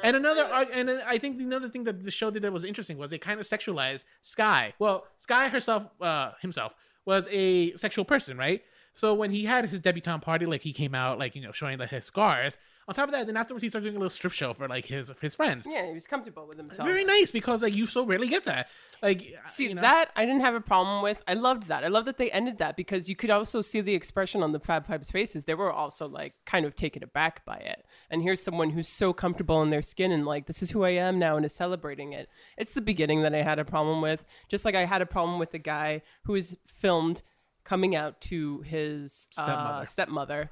And 0.04 0.16
another, 0.16 0.44
and 0.72 0.90
I 0.90 1.18
think 1.18 1.38
the 1.38 1.46
another 1.46 1.70
thing 1.70 1.84
that 1.86 2.04
the 2.04 2.12
show 2.12 2.30
did 2.30 2.44
that 2.44 2.54
was 2.54 2.64
interesting 2.64 2.98
was 2.98 3.12
they 3.12 3.18
kind 3.18 3.40
of 3.40 3.46
sexualized 3.46 4.06
Sky. 4.22 4.74
Well, 4.78 5.08
Sky 5.18 5.48
herself, 5.48 5.84
uh, 6.02 6.32
himself 6.42 6.74
was 7.06 7.28
a 7.32 7.76
sexual 7.76 8.06
person, 8.06 8.38
right? 8.38 8.62
So 8.96 9.14
when 9.14 9.32
he 9.32 9.44
had 9.44 9.70
his 9.70 9.82
debutante 9.82 10.24
party, 10.24 10.46
like 10.46 10.62
he 10.62 10.72
came 10.72 10.96
out, 10.96 11.20
like 11.20 11.36
you 11.36 11.42
know, 11.42 11.52
showing 11.52 11.78
like 11.78 11.90
his 11.90 12.06
scars. 12.06 12.58
On 12.88 12.96
top 12.96 13.10
of 13.10 13.12
that, 13.12 13.26
then 13.28 13.36
afterwards 13.36 13.62
he 13.62 13.68
started 13.68 13.86
doing 13.86 13.98
a 13.98 14.00
little 14.00 14.10
strip 14.10 14.32
show 14.32 14.54
for 14.54 14.70
like 14.70 14.86
his 14.86 15.12
his 15.20 15.36
friends. 15.36 15.68
Yeah, 15.70 15.86
he 15.86 15.94
was 15.94 16.08
comfortable 16.08 16.48
with 16.48 16.58
himself. 16.58 16.88
Very 16.88 17.04
nice 17.04 17.30
because 17.30 17.62
like 17.62 17.74
you 17.74 17.88
so 17.88 18.06
rarely 18.06 18.30
get 18.30 18.46
that. 18.46 18.70
Like 19.04 19.36
uh, 19.44 19.48
See 19.50 19.68
you 19.68 19.76
know, 19.76 19.82
that 19.82 20.12
I 20.16 20.26
didn't 20.26 20.42
have 20.42 20.56
a 20.56 20.62
problem 20.62 21.04
with. 21.04 21.22
I 21.28 21.34
loved 21.34 21.68
that. 21.68 21.84
I 21.84 21.90
love 21.90 22.06
that 22.06 22.18
they 22.18 22.32
ended 22.32 22.58
that 22.60 22.78
because 22.78 23.10
you 23.10 23.18
could 23.18 23.32
also 23.32 23.62
see 23.62 23.82
the 23.82 23.94
expression 23.94 24.42
on 24.42 24.54
the 24.54 24.62
Fab 24.62 24.88
Five's 24.88 25.12
faces. 25.12 25.44
They 25.44 25.56
were 25.56 25.74
also 25.74 26.08
like 26.08 26.36
kind 26.46 26.66
of 26.66 26.74
taken 26.74 27.04
aback 27.04 27.44
by 27.44 27.58
it. 27.58 27.86
And 28.10 28.22
here's 28.22 28.42
someone 28.42 28.70
who's 28.70 28.88
so 28.88 29.12
comfortable 29.12 29.62
in 29.62 29.72
their 29.72 29.82
skin 29.82 30.14
and 30.14 30.26
like 30.26 30.46
this 30.46 30.64
is 30.64 30.72
who 30.72 30.86
I 30.86 30.92
am 30.92 31.20
now 31.20 31.36
and 31.36 31.46
is 31.46 31.54
celebrating 31.54 32.14
it. 32.14 32.30
It's 32.56 32.74
the 32.74 32.82
beginning 32.82 33.24
that 33.24 33.36
I 33.36 33.42
had 33.42 33.60
a 33.60 33.66
problem 33.66 34.02
with. 34.02 34.24
Just 34.48 34.64
like 34.64 34.76
I 34.76 34.86
had 34.86 35.02
a 35.02 35.06
problem 35.06 35.38
with 35.38 35.52
the 35.52 35.60
guy 35.60 36.02
who 36.24 36.32
was 36.34 36.56
filmed 36.66 37.24
coming 37.66 37.96
out 37.96 38.22
to 38.22 38.62
his 38.62 39.28
uh, 39.38 39.44
Stepmother. 39.44 39.86
stepmother. 39.86 40.50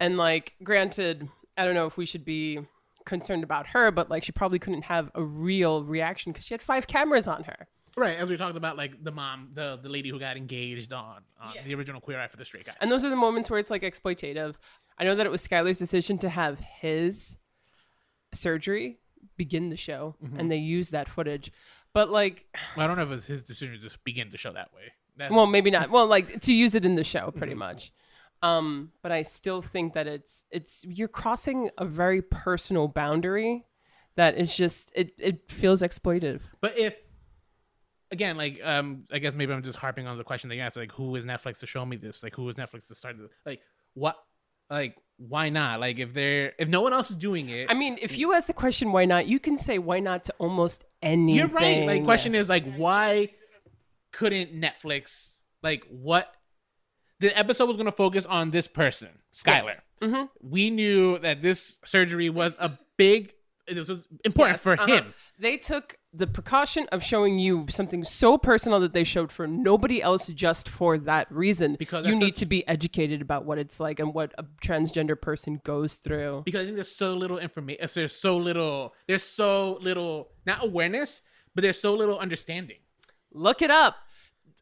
And 0.00 0.16
like, 0.16 0.54
granted, 0.64 1.28
I 1.56 1.64
don't 1.64 1.74
know 1.74 1.86
if 1.86 1.96
we 1.96 2.06
should 2.06 2.24
be 2.24 2.58
concerned 3.06 3.44
about 3.44 3.68
her, 3.68 3.90
but 3.92 4.10
like 4.10 4.24
she 4.24 4.32
probably 4.32 4.58
couldn't 4.58 4.82
have 4.86 5.10
a 5.14 5.22
real 5.22 5.84
reaction 5.84 6.32
because 6.32 6.44
she 6.46 6.54
had 6.54 6.62
five 6.62 6.86
cameras 6.86 7.28
on 7.28 7.44
her. 7.44 7.68
right 7.96 8.16
as 8.16 8.28
we 8.28 8.36
talked 8.36 8.56
about 8.56 8.76
like 8.76 9.04
the 9.04 9.12
mom, 9.12 9.50
the 9.54 9.78
the 9.82 9.88
lady 9.88 10.08
who 10.08 10.18
got 10.18 10.36
engaged 10.36 10.92
on, 10.92 11.22
on 11.40 11.54
the 11.64 11.74
original 11.74 12.00
Queer 12.00 12.18
Eye 12.20 12.26
for 12.28 12.38
the 12.38 12.44
Straight 12.44 12.64
Guy. 12.66 12.72
And 12.80 12.90
those 12.90 13.04
are 13.04 13.10
the 13.10 13.14
moments 13.16 13.48
where 13.50 13.60
it's 13.60 13.70
like 13.70 13.82
exploitative. 13.82 14.54
I 14.98 15.04
know 15.04 15.14
that 15.14 15.26
it 15.26 15.30
was 15.30 15.46
Skylar's 15.46 15.78
decision 15.78 16.18
to 16.18 16.28
have 16.28 16.58
his 16.60 17.36
surgery 18.32 18.98
begin 19.36 19.70
the 19.70 19.76
show, 19.76 20.16
Mhm. 20.22 20.38
and 20.38 20.50
they 20.50 20.56
used 20.56 20.92
that 20.92 21.08
footage. 21.08 21.52
But 21.92 22.10
like, 22.10 22.46
Well, 22.76 22.84
I 22.84 22.86
don't 22.88 22.96
know 22.96 23.02
if 23.04 23.08
it 23.08 23.12
was 23.12 23.26
his 23.26 23.42
decision 23.44 23.74
to 23.74 23.80
just 23.80 24.02
begin 24.04 24.30
the 24.30 24.38
show 24.38 24.52
that 24.52 24.72
way. 24.74 24.92
That's, 25.16 25.32
well, 25.32 25.46
maybe 25.46 25.70
not. 25.70 25.90
Well, 25.90 26.06
like 26.06 26.40
to 26.42 26.52
use 26.52 26.74
it 26.74 26.84
in 26.84 26.96
the 26.96 27.04
show, 27.04 27.30
pretty 27.30 27.54
much. 27.54 27.92
Um, 28.42 28.92
but 29.02 29.12
I 29.12 29.22
still 29.22 29.62
think 29.62 29.94
that 29.94 30.06
it's 30.06 30.44
it's 30.50 30.84
you're 30.86 31.08
crossing 31.08 31.70
a 31.78 31.84
very 31.84 32.20
personal 32.20 32.88
boundary 32.88 33.64
that 34.16 34.36
is 34.36 34.54
just 34.54 34.92
it 34.94 35.14
it 35.18 35.50
feels 35.50 35.82
exploitive. 35.82 36.40
But 36.60 36.76
if 36.78 36.94
again, 38.10 38.36
like 38.36 38.60
um, 38.62 39.04
I 39.10 39.18
guess 39.18 39.34
maybe 39.34 39.52
I'm 39.52 39.62
just 39.62 39.78
harping 39.78 40.06
on 40.06 40.18
the 40.18 40.24
question 40.24 40.48
that 40.48 40.56
you 40.56 40.62
asked, 40.62 40.76
like 40.76 40.92
who 40.92 41.16
is 41.16 41.24
Netflix 41.24 41.60
to 41.60 41.66
show 41.66 41.86
me 41.86 41.96
this? 41.96 42.22
Like 42.22 42.34
who 42.34 42.48
is 42.48 42.56
Netflix 42.56 42.88
to 42.88 42.94
start? 42.94 43.16
The, 43.16 43.30
like 43.46 43.60
what? 43.94 44.16
Like 44.68 44.96
why 45.16 45.48
not? 45.48 45.80
Like 45.80 45.98
if 45.98 46.12
they're 46.12 46.52
if 46.58 46.68
no 46.68 46.80
one 46.80 46.92
else 46.92 47.10
is 47.10 47.16
doing 47.16 47.48
it, 47.48 47.70
I 47.70 47.74
mean, 47.74 47.98
if 48.02 48.18
you 48.18 48.34
ask 48.34 48.46
the 48.46 48.52
question 48.52 48.92
why 48.92 49.04
not, 49.04 49.26
you 49.26 49.38
can 49.38 49.56
say 49.56 49.78
why 49.78 50.00
not 50.00 50.24
to 50.24 50.34
almost 50.38 50.84
anything. 51.02 51.34
you're 51.34 51.48
right. 51.48 51.86
Like 51.86 52.00
the 52.00 52.04
question 52.04 52.34
is 52.34 52.48
like 52.48 52.74
why 52.74 53.30
couldn't 54.16 54.52
Netflix 54.54 55.40
like 55.62 55.84
what? 55.90 56.32
The 57.20 57.36
episode 57.38 57.66
was 57.66 57.76
going 57.76 57.86
to 57.86 57.92
focus 57.92 58.26
on 58.26 58.50
this 58.50 58.66
person, 58.68 59.08
Skylar. 59.32 59.76
Mhm. 60.02 60.28
We 60.42 60.70
knew 60.70 61.18
that 61.20 61.40
this 61.42 61.78
surgery 61.84 62.28
was 62.28 62.56
a 62.58 62.78
big. 62.96 63.32
This 63.66 63.88
was 63.88 64.06
important 64.26 64.54
Yes, 64.56 64.62
for 64.62 64.72
uh-huh. 64.74 64.86
him. 64.86 65.14
They 65.38 65.56
took 65.56 65.96
the 66.12 66.26
precaution 66.26 66.86
of 66.92 67.02
showing 67.02 67.38
you 67.38 67.64
something 67.70 68.04
so 68.04 68.36
personal 68.36 68.78
that 68.80 68.92
they 68.92 69.04
showed 69.04 69.32
for 69.32 69.46
nobody 69.46 70.02
else 70.02 70.26
just 70.26 70.68
for 70.68 70.98
that 70.98 71.32
reason. 71.32 71.76
Because 71.78 72.06
you 72.06 72.14
need 72.14 72.34
such- 72.34 72.40
to 72.40 72.46
be 72.46 72.68
educated 72.68 73.22
about 73.22 73.46
what 73.46 73.56
it's 73.58 73.80
like 73.80 74.00
and 74.00 74.12
what 74.12 74.34
a 74.36 74.44
transgender 74.62 75.18
person 75.18 75.62
goes 75.64 75.96
through. 75.96 76.42
because 76.44 76.60
I 76.60 76.64
think 76.64 76.76
there's 76.76 76.94
so 76.94 77.14
little 77.14 77.38
information. 77.38 77.88
There's 77.94 78.14
so 78.14 78.36
little. 78.36 78.92
There's 79.08 79.22
so 79.22 79.78
little 79.80 80.32
not 80.44 80.62
awareness, 80.62 81.22
but 81.54 81.62
there's 81.62 81.80
so 81.80 81.94
little 81.94 82.18
understanding. 82.18 82.80
Look 83.32 83.62
it 83.62 83.70
up. 83.70 83.96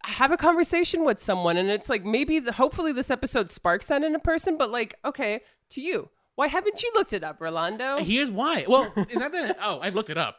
Have 0.04 0.32
a 0.32 0.36
conversation 0.36 1.04
with 1.04 1.20
someone, 1.20 1.56
and 1.56 1.70
it's 1.70 1.88
like 1.88 2.04
maybe 2.04 2.40
the, 2.40 2.52
hopefully 2.52 2.92
this 2.92 3.10
episode 3.10 3.50
sparks 3.50 3.86
that 3.86 4.02
in 4.02 4.14
a 4.14 4.18
person. 4.18 4.58
But 4.58 4.70
like, 4.70 4.94
okay, 5.04 5.40
to 5.70 5.80
you, 5.80 6.10
why 6.34 6.48
haven't 6.48 6.82
you 6.82 6.90
looked 6.94 7.12
it 7.12 7.22
up, 7.22 7.40
Rolando? 7.40 7.98
Here's 7.98 8.30
why. 8.30 8.64
Well, 8.66 8.92
not 9.14 9.32
that. 9.32 9.58
Oh, 9.62 9.80
I've 9.80 9.94
looked 9.94 10.10
it 10.10 10.18
up. 10.18 10.38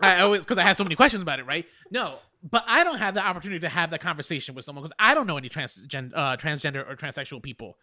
I 0.00 0.20
always 0.20 0.40
because 0.40 0.58
I 0.58 0.62
have 0.62 0.76
so 0.76 0.84
many 0.84 0.96
questions 0.96 1.22
about 1.22 1.38
it, 1.38 1.46
right? 1.46 1.66
No, 1.90 2.18
but 2.42 2.64
I 2.66 2.84
don't 2.84 2.98
have 2.98 3.14
the 3.14 3.24
opportunity 3.24 3.60
to 3.60 3.68
have 3.68 3.90
that 3.90 4.00
conversation 4.00 4.54
with 4.54 4.64
someone 4.64 4.82
because 4.82 4.96
I 4.98 5.14
don't 5.14 5.26
know 5.26 5.38
any 5.38 5.48
transgen- 5.48 6.12
uh, 6.14 6.36
transgender 6.36 6.88
or 6.88 6.96
transsexual 6.96 7.42
people. 7.42 7.78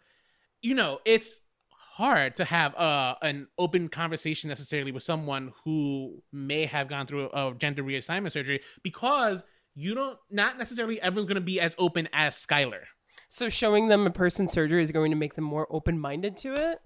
You 0.60 0.74
know, 0.74 1.00
it's 1.04 1.40
hard 1.70 2.36
to 2.36 2.44
have 2.44 2.74
uh, 2.76 3.16
an 3.22 3.48
open 3.58 3.88
conversation 3.88 4.48
necessarily 4.48 4.92
with 4.92 5.02
someone 5.02 5.52
who 5.64 6.22
may 6.32 6.66
have 6.66 6.88
gone 6.88 7.06
through 7.06 7.28
a 7.32 7.54
gender 7.58 7.82
reassignment 7.82 8.32
surgery 8.32 8.60
because 8.82 9.44
you 9.74 9.94
don't 9.94 10.18
not 10.30 10.58
necessarily 10.58 11.00
everyone's 11.00 11.28
going 11.28 11.36
to 11.36 11.40
be 11.40 11.60
as 11.60 11.74
open 11.78 12.08
as 12.12 12.34
Skylar. 12.34 12.82
So 13.28 13.48
showing 13.48 13.88
them 13.88 14.06
a 14.06 14.10
person's 14.10 14.52
surgery 14.52 14.82
is 14.82 14.92
going 14.92 15.10
to 15.10 15.16
make 15.16 15.34
them 15.34 15.44
more 15.44 15.66
open-minded 15.70 16.36
to 16.38 16.54
it. 16.54 16.80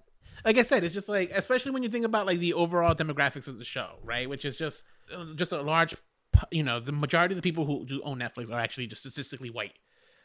like 0.45 0.57
I 0.57 0.63
said, 0.63 0.83
it's 0.83 0.93
just 0.93 1.09
like, 1.09 1.31
especially 1.31 1.71
when 1.71 1.83
you 1.83 1.89
think 1.89 2.05
about 2.05 2.25
like 2.25 2.39
the 2.39 2.53
overall 2.53 2.95
demographics 2.95 3.47
of 3.47 3.57
the 3.57 3.65
show, 3.65 3.99
right? 4.03 4.29
Which 4.29 4.45
is 4.45 4.55
just, 4.55 4.83
uh, 5.13 5.25
just 5.35 5.51
a 5.51 5.61
large, 5.61 5.95
you 6.51 6.63
know, 6.63 6.79
the 6.79 6.91
majority 6.91 7.33
of 7.33 7.37
the 7.37 7.41
people 7.41 7.65
who 7.65 7.85
do 7.85 8.01
own 8.03 8.19
Netflix 8.19 8.49
are 8.49 8.59
actually 8.59 8.87
just 8.87 9.01
statistically 9.01 9.49
white. 9.49 9.73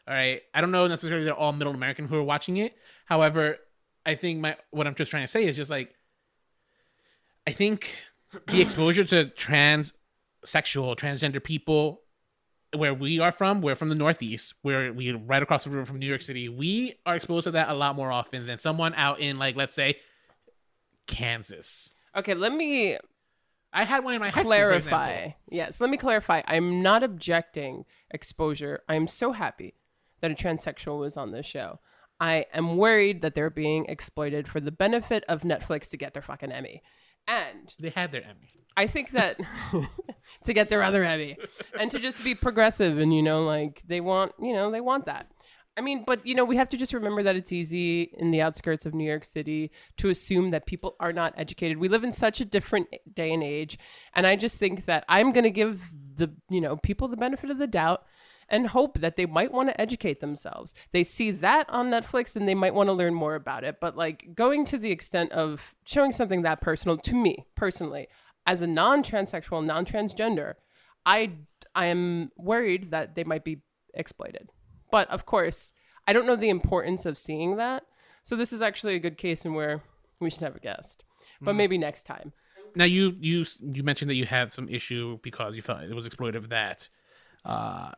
All 0.06 0.14
right. 0.14 0.42
I 0.54 0.60
don't 0.60 0.70
know 0.70 0.86
necessarily 0.86 1.24
they're 1.24 1.34
all 1.34 1.52
middle 1.52 1.74
American 1.74 2.06
who 2.06 2.16
are 2.16 2.22
watching 2.22 2.56
it. 2.56 2.76
However, 3.06 3.56
I 4.04 4.14
think 4.14 4.40
my 4.40 4.56
what 4.70 4.86
I'm 4.86 4.94
just 4.94 5.10
trying 5.10 5.24
to 5.24 5.28
say 5.28 5.44
is 5.44 5.56
just 5.56 5.70
like 5.70 5.94
I 7.46 7.52
think 7.52 7.96
the 8.48 8.60
exposure 8.60 9.04
to 9.04 9.26
transsexual, 9.26 9.92
transgender 10.96 11.42
people 11.42 12.01
where 12.77 12.95
we 12.95 13.20
are 13.20 13.33
from, 13.33 13.61
we're 13.61 13.75
from 13.75 13.89
the 13.89 13.95
Northeast, 13.95 14.55
where 14.62 14.93
we 14.93 15.12
right 15.12 15.43
across 15.43 15.64
the 15.64 15.70
river 15.70 15.85
from 15.85 15.99
New 15.99 16.07
York 16.07 16.23
City. 16.23 16.49
We 16.49 16.99
are 17.05 17.16
exposed 17.16 17.45
to 17.45 17.51
that 17.53 17.68
a 17.68 17.75
lot 17.75 17.97
more 17.97 18.11
often 18.11 18.47
than 18.47 18.59
someone 18.59 18.95
out 18.95 19.20
in 19.20 19.39
like 19.39 19.57
let's 19.57 19.75
say 19.75 19.97
Kansas. 21.07 21.95
Okay, 22.16 22.35
let 22.35 22.53
me 22.53 22.99
I 23.73 23.85
had 23.85 24.05
one 24.05 24.14
in 24.14 24.20
my 24.20 24.31
clarify. 24.31 25.31
Yes, 25.49 25.81
let 25.81 25.91
me 25.91 25.97
clarify. 25.97 26.43
I'm 26.47 26.83
not 26.83 27.03
objecting 27.03 27.85
exposure. 28.11 28.83
I'm 28.89 29.07
so 29.09 29.33
happy 29.33 29.75
that 30.20 30.31
a 30.31 30.35
transsexual 30.35 30.99
was 30.99 31.16
on 31.16 31.33
this 31.33 31.47
show. 31.47 31.81
I 32.20 32.47
am 32.53 32.77
worried 32.77 33.23
that 33.23 33.35
they're 33.35 33.51
being 33.51 33.87
exploited 33.87 34.47
for 34.47 34.61
the 34.61 34.70
benefit 34.70 35.25
of 35.29 35.43
Netflix 35.43 35.89
to 35.91 35.97
get 35.97 36.12
their 36.12 36.23
fucking 36.23 36.53
Emmy. 36.53 36.83
And 37.27 37.75
They 37.81 37.91
had 37.91 38.12
their 38.12 38.23
Emmy. 38.23 38.61
I 38.77 38.87
think 38.87 39.11
that 39.11 39.41
to 40.45 40.53
get 40.53 40.68
their 40.68 40.83
other 40.83 41.05
Emmy 41.05 41.37
and 41.79 41.91
to 41.91 41.99
just 41.99 42.23
be 42.25 42.35
progressive 42.35 42.99
and 42.99 43.14
you 43.14 43.23
know 43.23 43.45
like 43.45 43.83
they 43.87 44.01
want 44.01 44.33
you 44.41 44.53
know 44.53 44.70
they 44.70 44.81
want 44.81 45.07
that. 45.07 45.31
I 45.75 45.81
mean, 45.81 46.05
but 46.07 46.27
you 46.27 46.35
know 46.35 46.45
we 46.45 46.57
have 46.57 46.68
to 46.70 46.77
just 46.77 46.93
remember 46.93 47.23
that 47.23 47.37
it's 47.37 47.53
easy 47.53 48.03
in 48.03 48.31
the 48.31 48.43
outskirts 48.43 48.85
of 48.85 48.95
New 48.95 49.09
York 49.09 49.25
City 49.25 49.70
to 49.97 50.11
assume 50.11 50.51
that 50.51 50.66
people 50.66 50.97
are 51.01 51.12
not 51.12 51.35
educated. 51.37 51.79
We 51.79 51.89
live 51.89 52.05
in 52.05 52.12
such 52.12 52.41
a 52.41 52.45
different 52.45 52.89
day 53.14 53.33
and 53.33 53.43
age, 53.43 53.79
and 54.14 54.27
I 54.27 54.37
just 54.37 54.59
think 54.59 54.85
that 54.85 55.05
I'm 55.09 55.33
going 55.33 55.45
to 55.45 55.51
give 55.51 55.81
the 56.14 56.31
you 56.51 56.61
know 56.61 56.77
people 56.77 57.09
the 57.09 57.16
benefit 57.16 57.51
of 57.51 57.59
the 57.59 57.66
doubt 57.66 58.05
and 58.49 58.66
hope 58.66 58.99
that 58.99 59.16
they 59.16 59.25
might 59.25 59.51
want 59.51 59.70
to 59.70 59.81
educate 59.81 60.20
themselves. 60.20 60.75
They 60.93 61.05
see 61.05 61.31
that 61.31 61.70
on 61.70 61.91
Netflix 61.91 62.37
and 62.37 62.47
they 62.47 62.55
might 62.55 62.75
want 62.75 62.89
to 62.89 62.93
learn 62.93 63.14
more 63.14 63.35
about 63.35 63.64
it. 63.64 63.79
But 63.81 63.97
like 63.97 64.35
going 64.35 64.66
to 64.66 64.77
the 64.79 64.91
extent 64.91 65.33
of 65.33 65.75
showing 65.87 66.12
something 66.12 66.43
that 66.43 66.61
personal 66.61 66.99
to 66.99 67.14
me 67.14 67.47
personally, 67.55 68.09
as 68.47 68.62
a 68.62 68.66
non-transsexual, 68.66 69.64
non-transgender, 69.64 70.55
I 71.07 71.32
I 71.74 71.86
am 71.86 72.30
worried 72.36 72.90
that 72.90 73.14
they 73.14 73.24
might 73.24 73.45
be 73.45 73.62
exploited. 73.95 74.51
But 74.90 75.09
of 75.11 75.24
course, 75.26 75.72
I 76.07 76.12
don't 76.12 76.26
know 76.26 76.36
the 76.36 76.51
importance 76.51 77.07
of 77.07 77.16
seeing 77.16 77.57
that. 77.57 77.84
So 78.22 78.36
this 78.36 78.53
is 78.53 78.62
actually 78.62 78.95
a 78.95 78.99
good 78.99 79.16
case 79.16 79.45
in 79.45 79.55
where 79.55 79.82
we 80.20 80.30
should 80.30 80.43
have 80.43 80.57
a 80.57 80.61
guest. 80.61 81.05
But 81.40 81.55
Mm. 81.55 81.57
maybe 81.57 81.78
next 81.78 82.05
time. 82.05 82.32
Now 82.74 82.84
you 82.84 83.16
you 83.20 83.45
you 83.61 83.82
mentioned 83.82 84.11
that 84.11 84.14
you 84.14 84.24
had 84.26 84.51
some 84.51 84.68
issue 84.68 85.18
because 85.22 85.57
you 85.57 85.62
felt 85.62 85.82
it 85.82 85.95
was 85.95 86.09
exploitive 86.09 86.49
that 86.51 86.88
uh 87.45 87.93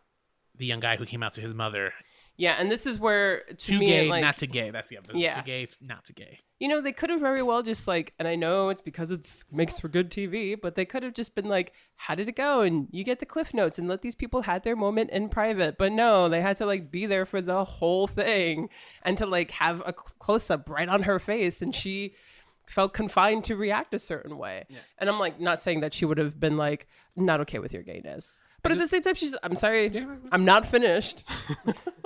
the 0.57 0.67
young 0.67 0.81
guy 0.81 0.97
who 0.97 1.07
came 1.07 1.23
out 1.23 1.35
to 1.35 1.41
his 1.41 1.55
mother 1.55 1.93
Yeah, 2.37 2.57
and 2.59 2.71
this 2.71 2.85
is 2.87 2.99
where 2.99 3.41
to 3.45 3.55
too 3.55 3.79
me 3.79 3.87
gay 3.87 4.09
like, 4.09 4.21
not 4.23 4.37
to 4.39 4.47
gay 4.49 4.71
that's 4.71 4.89
the 4.89 4.99
other 4.99 5.13
Yeah. 5.15 5.33
to 5.37 5.43
gay 5.43 5.69
not 5.81 6.05
to 6.07 6.13
gay 6.13 6.41
You 6.59 6.69
know, 6.69 6.81
they 6.81 6.93
could 6.93 7.11
have 7.11 7.21
very 7.21 7.43
well 7.43 7.63
just 7.63 7.87
like, 7.87 8.13
and 8.19 8.27
I 8.27 8.35
know 8.35 8.71
it's 8.71 8.81
because 8.81 9.11
it's 9.11 9.45
makes 9.53 9.79
for 9.79 9.89
good 9.89 10.11
TV, 10.11 10.61
but 10.61 10.75
they 10.75 10.85
could 10.85 11.03
have 11.05 11.15
just 11.15 11.35
been 11.35 11.49
like, 11.49 11.73
"How 11.97 12.15
did 12.15 12.29
it 12.29 12.37
go?" 12.37 12.63
And 12.63 12.89
you 12.91 13.05
get 13.05 13.21
the 13.21 13.27
cliff 13.27 13.53
notes 13.55 13.79
and 13.79 13.87
let 13.89 14.03
these 14.03 14.15
people 14.15 14.43
had 14.43 14.65
their 14.65 14.75
moment 14.77 15.11
in 15.11 15.29
private. 15.29 15.79
But 15.79 15.93
no, 15.93 16.29
they 16.29 16.41
had 16.41 16.57
to 16.57 16.67
like 16.67 16.91
be 16.91 17.07
there 17.07 17.27
for 17.27 17.41
the 17.41 17.65
whole 17.65 18.07
thing 18.07 18.69
and 19.03 19.17
to 19.19 19.27
like 19.27 19.51
have 19.53 19.83
a 19.87 19.93
close 19.93 20.51
up 20.51 20.69
right 20.71 20.89
on 20.89 21.03
her 21.05 21.19
face, 21.21 21.63
and 21.63 21.75
she 21.75 22.15
felt 22.67 22.95
confined 22.95 23.45
to 23.45 23.55
react 23.57 23.93
a 23.95 23.99
certain 23.99 24.39
way. 24.39 24.65
And 24.99 25.09
I'm 25.11 25.19
like, 25.21 25.39
not 25.39 25.61
saying 25.61 25.81
that 25.81 25.93
she 25.93 26.05
would 26.07 26.19
have 26.19 26.41
been 26.41 26.57
like 26.57 26.89
not 27.15 27.41
okay 27.43 27.59
with 27.59 27.73
your 27.75 27.83
gayness, 27.83 28.39
but 28.63 28.73
at 28.73 28.79
the 28.79 28.89
same 28.89 29.03
time, 29.03 29.15
she's, 29.15 29.37
I'm 29.43 29.55
sorry, 29.55 30.05
I'm 30.33 30.45
not 30.47 30.65
finished. 30.67 31.25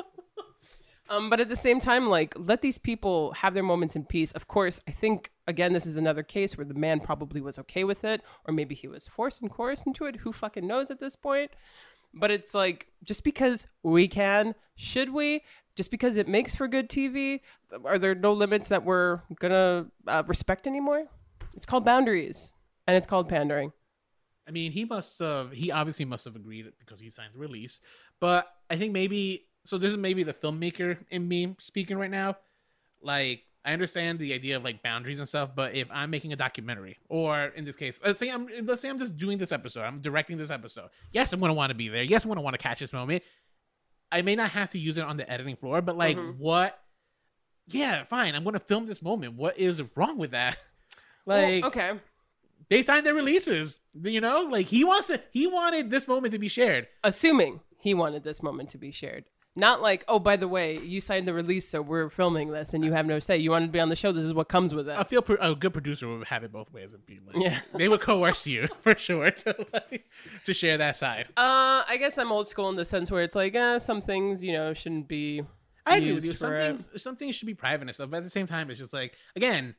Um, 1.10 1.30
but 1.30 1.40
at 1.40 1.48
the 1.48 1.56
same 1.56 1.80
time, 1.80 2.08
like, 2.08 2.34
let 2.36 2.60
these 2.60 2.76
people 2.76 3.32
have 3.32 3.54
their 3.54 3.62
moments 3.62 3.96
in 3.96 4.04
peace. 4.04 4.30
Of 4.32 4.46
course, 4.46 4.78
I 4.86 4.90
think, 4.90 5.30
again, 5.46 5.72
this 5.72 5.86
is 5.86 5.96
another 5.96 6.22
case 6.22 6.58
where 6.58 6.66
the 6.66 6.74
man 6.74 7.00
probably 7.00 7.40
was 7.40 7.58
okay 7.60 7.84
with 7.84 8.04
it, 8.04 8.20
or 8.46 8.52
maybe 8.52 8.74
he 8.74 8.88
was 8.88 9.08
forced 9.08 9.40
and 9.40 9.50
coerced 9.50 9.86
into 9.86 10.04
it. 10.04 10.16
Who 10.16 10.32
fucking 10.32 10.66
knows 10.66 10.90
at 10.90 11.00
this 11.00 11.16
point? 11.16 11.50
But 12.12 12.30
it's 12.30 12.52
like, 12.54 12.88
just 13.04 13.24
because 13.24 13.68
we 13.82 14.06
can, 14.06 14.54
should 14.76 15.12
we? 15.12 15.42
Just 15.76 15.90
because 15.90 16.16
it 16.16 16.28
makes 16.28 16.54
for 16.54 16.68
good 16.68 16.90
TV, 16.90 17.40
are 17.84 17.98
there 17.98 18.14
no 18.14 18.32
limits 18.32 18.68
that 18.68 18.84
we're 18.84 19.20
gonna 19.38 19.86
uh, 20.06 20.22
respect 20.26 20.66
anymore? 20.66 21.06
It's 21.54 21.66
called 21.66 21.84
boundaries, 21.84 22.52
and 22.86 22.96
it's 22.96 23.06
called 23.06 23.28
pandering. 23.28 23.72
I 24.46 24.50
mean, 24.50 24.72
he 24.72 24.84
must 24.84 25.18
have. 25.18 25.52
He 25.52 25.70
obviously 25.70 26.06
must 26.06 26.24
have 26.24 26.34
agreed 26.34 26.72
because 26.80 27.00
he 27.00 27.10
signed 27.10 27.34
the 27.34 27.38
release. 27.38 27.80
But 28.18 28.50
I 28.70 28.76
think 28.76 28.92
maybe 28.92 29.47
so. 29.68 29.78
This 29.78 29.90
is 29.90 29.96
maybe 29.96 30.22
the 30.22 30.34
filmmaker 30.34 30.98
in 31.10 31.26
me 31.28 31.54
speaking 31.58 31.96
right 31.98 32.10
now. 32.10 32.36
Like, 33.02 33.42
I 33.64 33.72
understand 33.72 34.18
the 34.18 34.32
idea 34.32 34.56
of 34.56 34.64
like 34.64 34.82
boundaries 34.82 35.18
and 35.18 35.28
stuff, 35.28 35.50
but 35.54 35.74
if 35.74 35.88
I'm 35.90 36.10
making 36.10 36.32
a 36.32 36.36
documentary, 36.36 36.96
or 37.08 37.46
in 37.56 37.64
this 37.64 37.76
case, 37.76 38.00
let's 38.04 38.18
say 38.18 38.30
I'm 38.30 38.48
let's 38.64 38.80
say 38.82 38.88
I'm 38.88 38.98
just 38.98 39.16
doing 39.16 39.38
this 39.38 39.52
episode, 39.52 39.82
I'm 39.82 40.00
directing 40.00 40.38
this 40.38 40.50
episode. 40.50 40.88
Yes, 41.12 41.32
I'm 41.32 41.40
gonna 41.40 41.52
want 41.54 41.70
to 41.70 41.74
be 41.74 41.88
there. 41.88 42.02
Yes, 42.02 42.24
I'm 42.24 42.28
gonna 42.30 42.40
want 42.40 42.54
to 42.54 42.62
catch 42.62 42.80
this 42.80 42.92
moment. 42.92 43.22
I 44.10 44.22
may 44.22 44.36
not 44.36 44.50
have 44.50 44.70
to 44.70 44.78
use 44.78 44.96
it 44.96 45.04
on 45.04 45.16
the 45.18 45.30
editing 45.30 45.56
floor, 45.56 45.82
but 45.82 45.96
like, 45.98 46.16
Mhm. 46.16 46.38
what? 46.38 46.80
Yeah, 47.66 48.04
fine. 48.04 48.34
I'm 48.34 48.44
gonna 48.44 48.58
film 48.58 48.86
this 48.86 49.02
moment. 49.02 49.34
What 49.34 49.58
is 49.58 49.82
wrong 49.94 50.16
with 50.18 50.30
that? 50.32 50.56
Well, 51.26 51.42
Like, 51.42 51.64
okay, 51.66 51.92
they 52.70 52.82
signed 52.82 53.04
their 53.04 53.14
releases. 53.14 53.80
You 54.02 54.22
know, 54.22 54.44
like 54.50 54.64
he 54.66 54.82
wants 54.82 55.08
to. 55.08 55.20
He 55.30 55.46
wanted 55.46 55.90
this 55.90 56.08
moment 56.08 56.32
to 56.32 56.38
be 56.38 56.48
shared. 56.48 56.88
assuming 57.04 57.60
he 57.76 57.92
wanted 57.92 58.24
this 58.24 58.42
moment 58.42 58.70
to 58.70 58.78
be 58.78 58.90
shared. 58.90 59.26
Not 59.58 59.82
like, 59.82 60.04
oh, 60.06 60.20
by 60.20 60.36
the 60.36 60.46
way, 60.46 60.78
you 60.78 61.00
signed 61.00 61.26
the 61.26 61.34
release, 61.34 61.68
so 61.68 61.82
we're 61.82 62.10
filming 62.10 62.52
this, 62.52 62.74
and 62.74 62.84
you 62.84 62.92
have 62.92 63.06
no 63.06 63.18
say. 63.18 63.38
You 63.38 63.50
wanted 63.50 63.66
to 63.66 63.72
be 63.72 63.80
on 63.80 63.88
the 63.88 63.96
show. 63.96 64.12
This 64.12 64.22
is 64.22 64.32
what 64.32 64.48
comes 64.48 64.72
with 64.72 64.88
it. 64.88 64.96
I 64.96 65.02
feel 65.02 65.20
pro- 65.20 65.36
a 65.36 65.56
good 65.56 65.72
producer 65.72 66.06
would 66.06 66.28
have 66.28 66.44
it 66.44 66.52
both 66.52 66.72
ways 66.72 66.92
and 66.92 67.04
be 67.04 67.18
like, 67.26 67.36
Yeah. 67.42 67.58
they 67.74 67.88
would 67.88 68.00
coerce 68.00 68.46
you 68.46 68.68
for 68.82 68.94
sure 68.96 69.32
to 69.32 69.66
like, 69.72 70.06
to 70.44 70.54
share 70.54 70.78
that 70.78 70.96
side. 70.96 71.26
Uh, 71.36 71.82
I 71.88 71.96
guess 71.98 72.18
I'm 72.18 72.30
old 72.30 72.46
school 72.46 72.68
in 72.68 72.76
the 72.76 72.84
sense 72.84 73.10
where 73.10 73.22
it's 73.24 73.34
like, 73.34 73.56
uh, 73.56 73.80
some 73.80 74.00
things, 74.00 74.44
you 74.44 74.52
know, 74.52 74.72
shouldn't 74.74 75.08
be. 75.08 75.42
I 75.84 75.96
agree 75.96 76.12
with 76.12 76.24
you. 76.24 76.34
Some 76.34 76.52
it. 76.52 76.60
things, 76.60 76.88
some 77.02 77.16
things 77.16 77.34
should 77.34 77.46
be 77.46 77.54
private 77.54 77.82
and 77.88 77.94
stuff, 77.94 78.10
but 78.10 78.18
at 78.18 78.24
the 78.24 78.30
same 78.30 78.46
time, 78.46 78.70
it's 78.70 78.78
just 78.78 78.92
like, 78.92 79.14
again, 79.34 79.74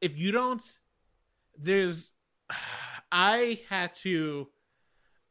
if 0.00 0.16
you 0.16 0.30
don't, 0.30 0.62
there's, 1.58 2.12
I 3.12 3.60
had 3.68 3.94
to, 3.96 4.48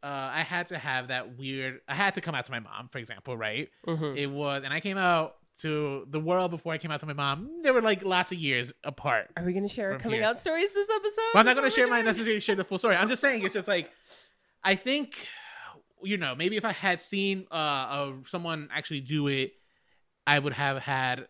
uh, 0.02 0.30
I 0.34 0.44
had 0.44 0.68
to 0.68 0.78
have 0.78 1.10
that 1.10 1.38
weird. 1.38 1.82
I 1.88 1.96
had 1.96 2.14
to 2.14 2.22
come 2.22 2.36
out 2.36 2.46
to 2.46 2.52
my 2.52 2.60
mom, 2.60 2.88
for 2.90 3.00
example, 3.00 3.36
right? 3.36 3.70
Mhm. 3.86 4.18
It 4.18 4.28
was, 4.28 4.64
and 4.64 4.74
I 4.74 4.80
came 4.80 4.98
out 4.98 5.36
to 5.60 6.06
the 6.10 6.20
world 6.20 6.52
before 6.52 6.74
I 6.74 6.78
came 6.78 6.90
out 6.92 7.02
to 7.02 7.06
my 7.06 7.14
mom. 7.14 7.62
There 7.64 7.74
were 7.74 7.82
like 7.82 8.04
lots 8.04 8.32
of 8.32 8.38
years 8.38 8.72
apart. 8.84 9.30
Are 9.36 9.44
we 9.44 9.52
gonna 9.54 9.68
share 9.68 9.98
coming 10.00 10.20
here. 10.20 10.30
out 10.30 10.40
stories 10.40 10.74
this 10.74 10.90
episode? 10.90 11.22
Well, 11.34 11.42
I'm 11.42 11.46
not 11.46 11.56
gonna 11.56 11.72
share 11.72 11.88
my 11.88 12.02
necessarily 12.02 12.40
share 12.40 12.56
the 12.56 12.64
full 12.64 12.78
story. 12.78 12.96
I'm 12.96 13.10
just 13.10 13.22
saying 13.22 13.44
it's 13.44 13.54
just 13.54 13.68
like 13.68 13.92
I 14.64 14.76
think 14.76 15.28
you 16.02 16.18
know 16.18 16.34
maybe 16.34 16.56
if 16.56 16.64
I 16.64 16.72
had 16.72 17.02
seen 17.02 17.46
uh, 17.52 17.54
uh 17.54 18.14
someone 18.26 18.70
actually 18.72 19.02
do 19.02 19.28
it, 19.28 19.54
I 20.26 20.40
would 20.40 20.54
have 20.54 20.78
had 20.78 21.28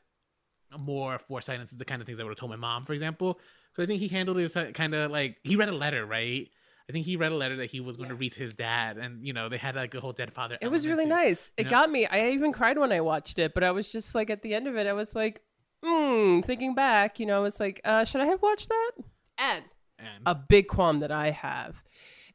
more 0.78 1.18
foresight 1.18 1.60
into 1.60 1.76
the 1.76 1.86
kind 1.86 2.02
of 2.02 2.06
things 2.06 2.20
I 2.20 2.24
would 2.24 2.32
have 2.32 2.38
told 2.38 2.52
my 2.52 2.56
mom, 2.56 2.86
for 2.86 2.94
example. 2.94 3.40
Because 3.72 3.84
I 3.84 3.88
think 3.88 4.00
he 4.00 4.08
handled 4.08 4.38
it 4.38 4.74
kind 4.76 4.94
of 4.94 5.10
like 5.10 5.38
he 5.44 5.56
read 5.56 5.70
a 5.70 5.76
letter, 5.76 6.06
right? 6.06 6.50
I 6.90 6.92
think 6.92 7.06
he 7.06 7.18
read 7.18 7.32
a 7.32 7.36
letter 7.36 7.58
that 7.58 7.70
he 7.70 7.80
was 7.80 7.98
going 7.98 8.10
to 8.10 8.16
read 8.16 8.32
to 8.34 8.40
his 8.40 8.56
dad, 8.56 8.98
and 8.98 9.26
you 9.26 9.32
know 9.32 9.48
they 9.48 9.58
had 9.58 9.76
like 9.76 9.94
a 9.94 10.02
whole 10.02 10.12
dead 10.12 10.34
father. 10.34 10.58
It 10.60 10.70
was 10.70 10.88
really 10.88 11.04
to- 11.04 11.10
nice. 11.10 11.52
It 11.56 11.66
know? 11.66 11.70
got 11.70 11.92
me. 11.92 12.08
I 12.08 12.32
even 12.32 12.52
cried 12.52 12.80
when 12.80 12.92
I 12.92 13.02
watched 13.02 13.38
it, 13.38 13.54
but 13.54 13.64
I 13.64 13.72
was 13.72 13.92
just 13.92 14.16
like, 14.16 14.32
at 14.32 14.42
the 14.42 14.56
end 14.56 14.68
of 14.68 14.76
it, 14.76 14.88
I 14.88 14.94
was 14.94 15.16
like, 15.16 15.42
hmm, 15.84 16.42
thinking 16.42 16.74
back, 16.74 17.20
you 17.20 17.28
know, 17.28 17.38
I 17.38 17.40
was 17.40 17.60
like, 17.60 17.80
uh, 17.86 18.06
should 18.06 18.22
I 18.22 18.26
have 18.26 18.42
watched 18.42 18.70
that? 18.70 18.92
And 19.38 19.64
And 20.00 20.24
a 20.26 20.34
big 20.34 20.68
qualm 20.68 21.00
that 21.00 21.12
I 21.12 21.30
have 21.30 21.84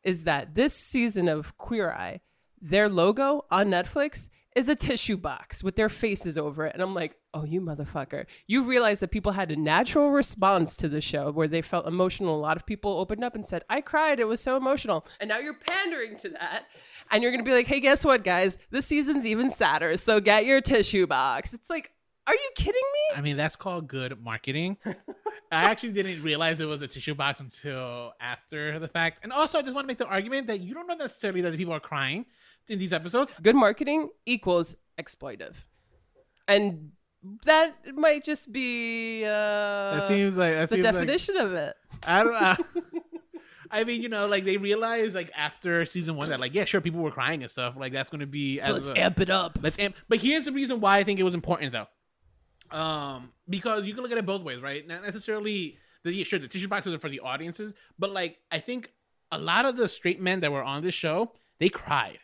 is 0.04 0.24
that 0.24 0.54
this 0.54 0.74
season 0.74 1.28
of 1.28 1.58
Queer 1.58 1.90
Eye, 1.90 2.20
their 2.60 2.88
logo 2.88 3.46
on 3.50 3.66
Netflix 3.66 4.28
is 4.54 4.68
a 4.68 4.74
tissue 4.74 5.16
box 5.16 5.64
with 5.64 5.74
their 5.74 5.88
faces 5.88 6.38
over 6.38 6.66
it. 6.66 6.74
And 6.74 6.82
I'm 6.82 6.94
like, 6.94 7.16
oh, 7.32 7.44
you 7.44 7.60
motherfucker. 7.60 8.26
You 8.46 8.62
realize 8.62 9.00
that 9.00 9.10
people 9.10 9.32
had 9.32 9.50
a 9.50 9.56
natural 9.56 10.10
response 10.10 10.76
to 10.76 10.88
the 10.88 11.00
show 11.00 11.32
where 11.32 11.48
they 11.48 11.60
felt 11.60 11.86
emotional. 11.86 12.36
A 12.36 12.38
lot 12.38 12.56
of 12.56 12.64
people 12.64 12.98
opened 12.98 13.24
up 13.24 13.34
and 13.34 13.44
said, 13.44 13.64
I 13.68 13.80
cried. 13.80 14.20
It 14.20 14.28
was 14.28 14.40
so 14.40 14.56
emotional. 14.56 15.06
And 15.20 15.28
now 15.28 15.38
you're 15.38 15.58
pandering 15.58 16.16
to 16.18 16.28
that. 16.30 16.66
And 17.10 17.22
you're 17.22 17.32
going 17.32 17.44
to 17.44 17.48
be 17.48 17.54
like, 17.54 17.66
hey, 17.66 17.80
guess 17.80 18.04
what, 18.04 18.22
guys? 18.22 18.56
This 18.70 18.86
season's 18.86 19.26
even 19.26 19.50
sadder. 19.50 19.96
So 19.96 20.20
get 20.20 20.46
your 20.46 20.60
tissue 20.60 21.06
box. 21.06 21.52
It's 21.52 21.68
like, 21.68 21.90
are 22.26 22.34
you 22.34 22.50
kidding 22.56 22.72
me? 22.92 23.16
I 23.16 23.20
mean, 23.20 23.36
that's 23.36 23.56
called 23.56 23.86
good 23.88 24.22
marketing. 24.22 24.76
I 24.86 24.94
actually 25.50 25.92
didn't 25.92 26.22
realize 26.22 26.58
it 26.60 26.66
was 26.66 26.82
a 26.82 26.88
tissue 26.88 27.14
box 27.14 27.40
until 27.40 28.12
after 28.20 28.78
the 28.78 28.88
fact. 28.88 29.20
And 29.22 29.32
also, 29.32 29.58
I 29.58 29.62
just 29.62 29.74
want 29.74 29.84
to 29.84 29.88
make 29.88 29.98
the 29.98 30.06
argument 30.06 30.46
that 30.48 30.60
you 30.60 30.74
don't 30.74 30.86
know 30.86 30.94
necessarily 30.94 31.40
that 31.42 31.50
the 31.52 31.56
people 31.58 31.74
are 31.74 31.80
crying 31.80 32.26
in 32.68 32.78
these 32.78 32.92
episodes. 32.92 33.30
good 33.42 33.54
marketing 33.56 34.08
equals 34.26 34.74
exploitive 34.98 35.54
and 36.48 36.90
that 37.44 37.74
might 37.94 38.24
just 38.24 38.52
be 38.52 39.22
uh 39.24 39.28
That 39.28 40.06
seems 40.08 40.36
like 40.38 40.54
that 40.54 40.68
the 40.68 40.74
seems 40.76 40.84
like- 40.86 40.94
definition 40.94 41.36
of 41.36 41.52
it 41.52 41.74
I 42.06 42.22
don't. 42.22 42.34
I, 42.34 42.56
I 43.70 43.84
mean, 43.84 44.02
you 44.02 44.08
know, 44.08 44.26
like 44.28 44.44
they 44.44 44.56
realized 44.56 45.14
like 45.14 45.30
after 45.36 45.84
season 45.84 46.16
one 46.16 46.28
that 46.28 46.38
like 46.38 46.54
yeah, 46.54 46.64
sure, 46.64 46.80
people 46.80 47.00
were 47.00 47.10
crying 47.10 47.42
and 47.42 47.50
stuff. 47.50 47.74
Like 47.76 47.92
that's 47.92 48.08
gonna 48.10 48.26
be 48.26 48.60
So 48.60 48.76
as 48.76 48.86
let's 48.86 48.88
a- 48.98 49.02
amp 49.02 49.20
it 49.20 49.30
up. 49.30 49.58
Let's 49.62 49.78
amp. 49.78 49.96
But 50.08 50.18
here's 50.20 50.44
the 50.44 50.52
reason 50.52 50.80
why 50.80 50.98
I 50.98 51.04
think 51.04 51.18
it 51.18 51.22
was 51.24 51.34
important 51.34 51.72
though, 51.72 51.86
um, 52.70 53.30
because 53.48 53.86
you 53.86 53.94
can 53.94 54.02
look 54.02 54.12
at 54.12 54.18
it 54.18 54.26
both 54.26 54.42
ways, 54.42 54.60
right? 54.60 54.86
Not 54.86 55.02
necessarily 55.02 55.78
the 56.02 56.12
yeah, 56.12 56.24
sure 56.24 56.38
the 56.38 56.48
tissue 56.48 56.68
boxes 56.68 56.92
are 56.92 56.98
for 56.98 57.08
the 57.08 57.20
audiences, 57.20 57.74
but 57.98 58.12
like 58.12 58.38
I 58.50 58.58
think 58.58 58.90
a 59.32 59.38
lot 59.38 59.64
of 59.64 59.76
the 59.76 59.88
straight 59.88 60.20
men 60.20 60.40
that 60.40 60.52
were 60.52 60.62
on 60.62 60.82
this 60.82 60.94
show 60.94 61.32
they 61.58 61.68
cried, 61.68 62.18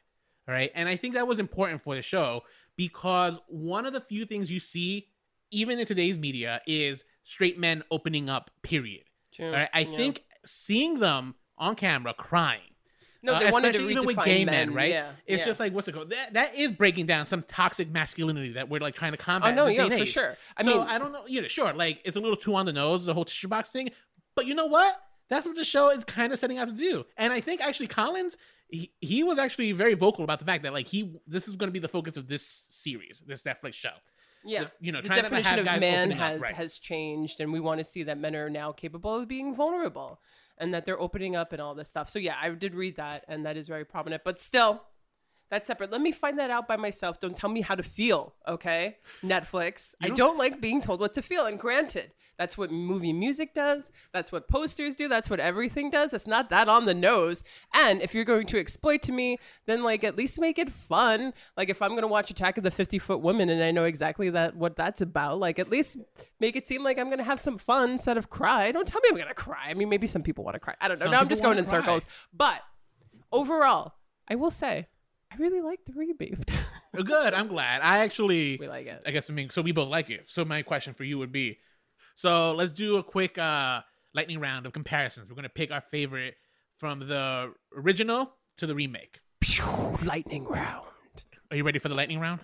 right? 0.47 0.71
and 0.75 0.89
I 0.89 0.97
think 0.97 1.15
that 1.15 1.27
was 1.27 1.39
important 1.39 1.83
for 1.83 1.95
the 1.95 2.03
show 2.03 2.43
because 2.77 3.41
one 3.49 3.87
of 3.87 3.93
the 3.93 4.01
few 4.01 4.25
things 4.27 4.51
you 4.51 4.61
see 4.61 5.09
even 5.51 5.79
in 5.79 5.87
today's 5.87 6.17
media 6.19 6.61
is 6.67 7.05
straight 7.23 7.59
men 7.59 7.83
opening 7.91 8.29
up. 8.29 8.51
Period. 8.63 9.05
True. 9.33 9.47
All 9.47 9.53
right, 9.53 9.69
I 9.75 9.81
Yeah. 9.81 9.97
think 9.97 10.25
seeing 10.45 10.99
them 11.01 11.35
on 11.59 11.75
camera 11.77 12.15
crying. 12.15 12.75
No, 13.23 13.35
uh, 13.35 13.39
they 13.39 13.51
wanted 13.51 13.75
to 13.75 13.89
even 13.89 14.07
with 14.07 14.17
gay 14.25 14.45
men, 14.45 14.69
men, 14.69 14.75
right? 14.75 14.91
yeah, 14.91 15.11
it's 15.27 15.41
yeah. 15.41 15.47
just 15.47 15.61
like 15.61 15.75
what's 15.75 15.89
it 15.89 15.93
called? 15.93 16.11
That 16.11 16.33
that 16.35 16.55
is 16.55 16.73
breaking 16.73 17.07
down 17.07 17.27
some 17.27 17.43
toxic 17.43 17.91
masculinity 17.91 18.53
that 18.53 18.69
we're 18.69 18.81
like 18.81 18.95
trying 18.95 19.13
to 19.13 19.19
combat. 19.19 19.53
Oh 19.53 19.55
no, 19.55 19.67
yeah, 19.67 19.89
for 19.89 20.07
sure. 20.07 20.37
I 20.57 20.65
so 20.65 20.79
mean, 20.79 20.89
I 20.89 20.99
don't 20.99 21.13
know. 21.13 21.27
You 21.27 21.43
know, 21.43 21.49
sure, 21.49 21.73
like 21.75 22.01
it's 22.05 22.17
a 22.17 22.21
little 22.21 22.37
too 22.37 22.55
on 22.55 22.67
the 22.67 22.73
nose 22.73 23.05
the 23.05 23.15
whole 23.15 23.25
tissue 23.25 23.49
box 23.49 23.71
thing, 23.71 23.91
but 24.35 24.47
you 24.47 24.55
know 24.55 24.67
what? 24.67 25.01
That's 25.29 25.47
what 25.47 25.55
the 25.55 25.65
show 25.65 25.91
is 25.91 26.03
kind 26.05 26.33
of 26.33 26.39
setting 26.39 26.59
out 26.59 26.69
to 26.69 26.75
do. 26.75 27.05
And 27.17 27.33
I 27.33 27.41
think 27.41 27.61
actually 27.61 27.87
Collins, 27.87 28.37
he, 28.69 28.91
he 29.01 29.23
was 29.23 29.39
actually 29.39 29.73
very 29.73 29.95
vocal 29.95 30.25
about 30.25 30.39
the 30.41 30.45
fact 30.45 30.63
that 30.65 30.73
like 30.73 30.89
he 30.89 31.13
this 31.27 31.47
is 31.47 31.57
going 31.57 31.69
to 31.69 31.73
be 31.73 31.79
the 31.79 31.89
focus 31.89 32.17
of 32.17 32.27
this 32.27 32.43
series, 32.43 33.23
this 33.27 33.43
Netflix 33.43 33.75
show. 33.75 33.91
yeah, 34.45 34.65
the- 34.65 34.71
you 34.81 34.93
know, 34.93 35.03
the 35.03 35.09
definition 35.09 35.59
of 35.59 35.67
man 35.67 36.09
opening 36.09 36.13
up, 36.13 36.27
has 36.27 36.41
right. 36.41 36.55
has 36.55 36.79
changed, 36.79 37.41
and 37.41 37.53
we 37.53 37.61
want 37.61 37.79
to 37.79 37.85
see 37.85 38.03
that 38.05 38.19
men 38.19 38.35
are 38.35 38.51
now 38.51 38.73
capable 38.73 39.15
of 39.15 39.29
being 39.29 39.55
vulnerable, 39.55 40.21
and 40.61 40.75
that 40.75 40.85
they're 40.85 41.01
opening 41.01 41.35
up 41.35 41.53
and 41.53 41.61
all 41.61 41.75
this 41.75 41.89
stuff. 41.89 42.09
So 42.09 42.19
yeah, 42.19 42.37
I 42.41 42.51
did 42.51 42.75
read 42.75 42.97
that, 42.97 43.25
and 43.27 43.45
that 43.47 43.57
is 43.57 43.67
very 43.67 43.85
prominent. 43.85 44.23
But 44.23 44.39
still, 44.39 44.83
that's 45.51 45.67
separate. 45.67 45.91
Let 45.91 46.01
me 46.01 46.13
find 46.13 46.39
that 46.39 46.51
out 46.51 46.67
by 46.69 46.77
myself. 46.77 47.21
Don't 47.21 47.37
tell 47.37 47.51
me 47.51 47.61
how 47.61 47.75
to 47.75 47.83
feel, 47.83 48.35
okay? 48.47 48.97
Netflix. 49.23 49.95
I 50.03 50.07
don't- 50.09 50.17
don't 50.17 50.39
like 50.39 50.61
being 50.61 50.81
told 50.81 51.01
what 51.01 51.15
to 51.15 51.23
feel. 51.23 51.45
And 51.47 51.59
granted, 51.59 52.13
that's 52.39 52.57
what 52.57 52.71
movie 52.71 53.13
music 53.13 53.53
does. 53.53 53.93
That's 54.13 54.33
what 54.33 54.49
posters 54.49 54.97
do. 54.97 55.09
That's 55.09 55.29
what 55.29 55.41
everything 55.41 55.91
does. 55.91 56.15
It's 56.15 56.27
not 56.27 56.49
that 56.49 56.71
on 56.71 56.87
the 56.87 56.95
nose. 56.95 57.45
And 57.75 58.01
if 58.01 58.15
you're 58.15 58.25
going 58.25 58.47
to 58.47 58.59
exploit 58.59 59.03
to 59.03 59.13
me, 59.13 59.37
then 59.67 59.83
like 59.83 60.05
at 60.05 60.17
least 60.17 60.41
make 60.41 60.59
it 60.59 60.71
fun. 60.71 61.35
Like 61.59 61.69
if 61.69 61.83
I'm 61.83 61.95
gonna 61.95 62.07
watch 62.07 62.31
Attack 62.31 62.57
of 62.57 62.65
the 62.65 62.71
50 62.71 62.99
Foot 62.99 63.21
Woman 63.21 63.51
and 63.51 63.63
I 63.63 63.73
know 63.73 63.85
exactly 63.85 64.31
that 64.31 64.57
what 64.57 64.75
that's 64.75 65.03
about, 65.03 65.39
like 65.39 65.59
at 65.59 65.69
least 65.69 65.99
make 66.39 66.57
it 66.57 66.67
seem 66.67 66.83
like 66.83 66.99
I'm 66.99 67.11
gonna 67.11 67.25
have 67.25 67.41
some 67.41 67.59
fun 67.59 67.91
instead 67.91 68.17
of 68.17 68.31
cry. 68.31 68.73
Don't 68.73 68.89
tell 68.89 69.03
me 69.03 69.11
I'm 69.11 69.17
gonna 69.19 69.35
cry. 69.35 69.67
I 69.69 69.75
mean, 69.75 69.91
maybe 69.91 70.07
some 70.07 70.23
people 70.23 70.43
want 70.43 70.55
to 70.55 70.61
cry. 70.61 70.75
I 70.81 70.89
don't 70.89 70.99
know. 70.99 71.05
Some 71.07 71.13
now 71.13 71.21
I'm 71.21 71.29
just 71.29 71.43
going 71.43 71.59
in 71.59 71.67
cry. 71.67 71.81
circles. 71.81 72.07
But 72.33 72.63
overall, 73.33 73.93
I 74.29 74.35
will 74.37 74.51
say 74.51 74.87
I 75.33 75.37
really 75.37 75.61
like 75.61 75.81
the 75.85 75.93
reboot. 75.93 76.43
Oh, 76.97 77.03
Good, 77.03 77.35
I'm 77.35 77.49
glad. 77.49 77.83
I 77.83 77.99
actually 77.99 78.57
we 78.59 78.69
like 78.69 78.87
it. 78.87 79.03
I 79.07 79.11
guess 79.11 79.31
I 79.31 79.33
mean 79.33 79.51
so 79.51 79.63
we 79.63 79.73
both 79.73 79.89
like 79.89 80.11
it. 80.11 80.25
So 80.27 80.45
my 80.45 80.63
question 80.63 80.95
for 80.95 81.05
you 81.05 81.19
would 81.19 81.33
be, 81.33 81.59
so 82.15 82.53
let's 82.53 82.73
do 82.73 82.99
a 82.99 83.03
quick 83.03 83.39
uh 83.39 83.83
lightning 84.15 84.41
round 84.41 84.67
of 84.67 84.73
comparisons. 84.73 85.29
We're 85.29 85.37
gonna 85.37 85.49
pick 85.49 85.71
our 85.71 85.81
favorite 85.81 86.35
from 86.79 87.01
the 87.07 87.53
original 87.77 88.33
to 88.57 88.67
the 88.67 88.75
remake. 88.75 89.21
Lightning 90.05 90.45
round. 90.45 90.87
Are 91.51 91.57
you 91.57 91.65
ready 91.65 91.79
for 91.79 91.89
the 91.89 91.95
lightning 91.95 92.21
round? 92.21 92.41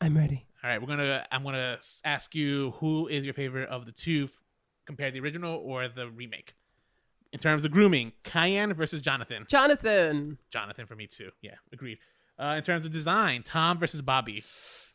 I'm 0.00 0.16
ready. 0.16 0.46
All 0.62 0.70
right, 0.70 0.80
we're 0.80 0.88
gonna 0.88 1.26
I'm 1.32 1.42
gonna 1.44 1.78
ask 2.04 2.34
you 2.34 2.72
who 2.78 3.08
is 3.08 3.24
your 3.24 3.34
favorite 3.34 3.68
of 3.68 3.86
the 3.86 3.92
two, 3.92 4.24
f- 4.24 4.38
compared 4.86 5.14
to 5.14 5.20
the 5.20 5.24
original 5.24 5.56
or 5.64 5.88
the 5.88 6.08
remake. 6.10 6.54
In 7.32 7.38
terms 7.38 7.64
of 7.64 7.70
grooming, 7.72 8.12
Kyan 8.24 8.72
versus 8.74 9.00
Jonathan. 9.02 9.44
Jonathan. 9.48 10.38
Jonathan 10.50 10.86
for 10.86 10.96
me 10.96 11.06
too. 11.06 11.30
Yeah, 11.42 11.56
agreed. 11.72 11.98
Uh, 12.38 12.54
in 12.56 12.62
terms 12.62 12.84
of 12.86 12.92
design, 12.92 13.42
Thom 13.42 13.78
versus 13.78 14.00
Bobby. 14.00 14.44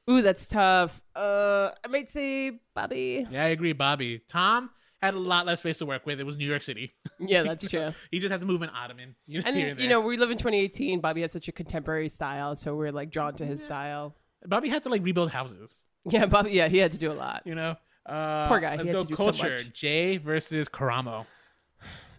Ooh, 0.10 0.22
that's 0.22 0.48
tough. 0.48 1.02
Uh, 1.16 1.72
I 1.84 1.88
might 1.90 2.10
say 2.10 2.60
Bobby. 2.76 3.28
Yeah, 3.30 3.44
I 3.44 3.48
agree. 3.50 3.74
Bobby. 3.74 4.22
Thom 4.30 4.70
had 5.02 5.14
a 5.14 5.20
lot 5.20 5.46
less 5.46 5.60
space 5.60 5.78
to 5.80 5.86
work 5.86 6.06
with. 6.06 6.20
It 6.20 6.26
was 6.26 6.38
New 6.38 6.48
York 6.48 6.64
City. 6.64 6.94
Yeah, 7.20 7.44
that's 7.44 7.68
true. 7.70 7.94
he 8.12 8.20
just 8.20 8.32
had 8.32 8.42
to 8.42 8.46
move 8.46 8.62
an 8.64 8.70
ottoman. 8.76 9.16
You 9.28 9.42
know, 9.42 9.48
And 9.50 9.80
you 9.80 9.88
know, 9.88 10.02
we 10.02 10.18
live 10.18 10.32
in 10.32 10.38
2018. 10.38 11.00
Bobby 11.00 11.22
has 11.22 11.32
such 11.32 11.48
a 11.48 11.52
contemporary 11.54 12.10
style, 12.10 12.56
so 12.56 12.76
we're 12.76 12.92
like 12.92 13.12
drawn 13.12 13.34
to 13.36 13.46
his 13.46 13.64
style. 13.64 14.16
Bobby 14.46 14.68
had 14.70 14.84
to 14.84 14.90
like 14.90 15.04
rebuild 15.04 15.32
houses. 15.32 15.84
Yeah, 16.06 16.26
Bobby. 16.26 16.52
Yeah, 16.52 16.68
he 16.68 16.78
had 16.80 16.92
to 16.94 16.98
do 16.98 17.12
a 17.12 17.14
lot. 17.14 17.44
You 17.46 17.56
know. 17.56 17.76
Uh, 18.06 18.48
Poor 18.50 18.60
guy, 18.60 18.72
he 18.72 18.78
Let's 18.80 18.90
had 18.90 18.98
go 18.98 19.04
to 19.04 19.10
do 19.10 19.16
so 19.16 19.24
culture. 19.24 19.50
much. 19.58 19.72
Jai 19.74 20.18
versus 20.18 20.68
Karamo. 20.68 21.26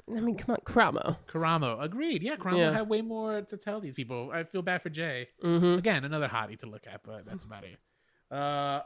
I 0.09 0.21
mean, 0.21 0.37
come 0.37 0.55
on, 0.55 0.61
Cramo. 0.67 1.17
Karamo. 1.27 1.83
Agreed. 1.83 2.23
Yeah, 2.23 2.37
Karamo 2.37 2.59
Yeah. 2.59 2.73
had 2.73 2.89
way 2.89 3.01
more 3.03 3.41
to 3.43 3.57
tell 3.57 3.81
these 3.81 3.95
people. 3.95 4.31
I 4.33 4.45
feel 4.45 4.63
bad 4.63 4.83
for 4.83 4.91
Jai. 4.91 5.29
Mm-hmm. 5.43 5.79
Again, 5.79 6.05
another 6.05 6.29
hottie 6.29 6.59
to 6.59 6.67
look 6.67 6.87
at, 6.87 7.03
but 7.03 7.25
that's 7.25 7.45
about 7.45 7.65
it. 7.65 7.79
Uh, 8.31 8.83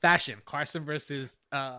fashion. 0.00 0.40
Carson 0.44 0.84
versus 0.84 1.36
uh 1.52 1.78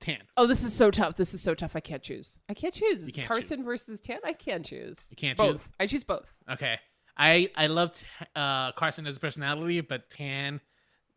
Tan. 0.00 0.18
Oh, 0.36 0.46
this 0.48 0.64
is 0.64 0.74
so 0.74 0.90
tough. 0.90 1.14
This 1.16 1.32
is 1.32 1.40
so 1.40 1.54
tough. 1.54 1.76
I 1.76 1.80
can't 1.80 2.02
choose. 2.02 2.40
I 2.48 2.54
can't 2.54 2.74
choose. 2.74 3.08
Can't 3.14 3.28
Carson 3.28 3.62
versus 3.64 4.00
Tan. 4.00 4.18
I 4.24 4.32
can't 4.32 4.64
choose. 4.66 5.06
You 5.10 5.16
can't 5.16 5.38
both. 5.38 5.62
choose? 5.62 5.68
I 5.78 5.86
choose 5.86 6.02
both. 6.04 6.32
Okay. 6.50 6.80
I 7.16 7.50
I 7.54 7.68
loved 7.68 8.04
uh 8.34 8.72
Carson 8.72 9.06
as 9.06 9.16
a 9.16 9.20
personality, 9.20 9.80
but 9.80 10.10
Tan 10.10 10.60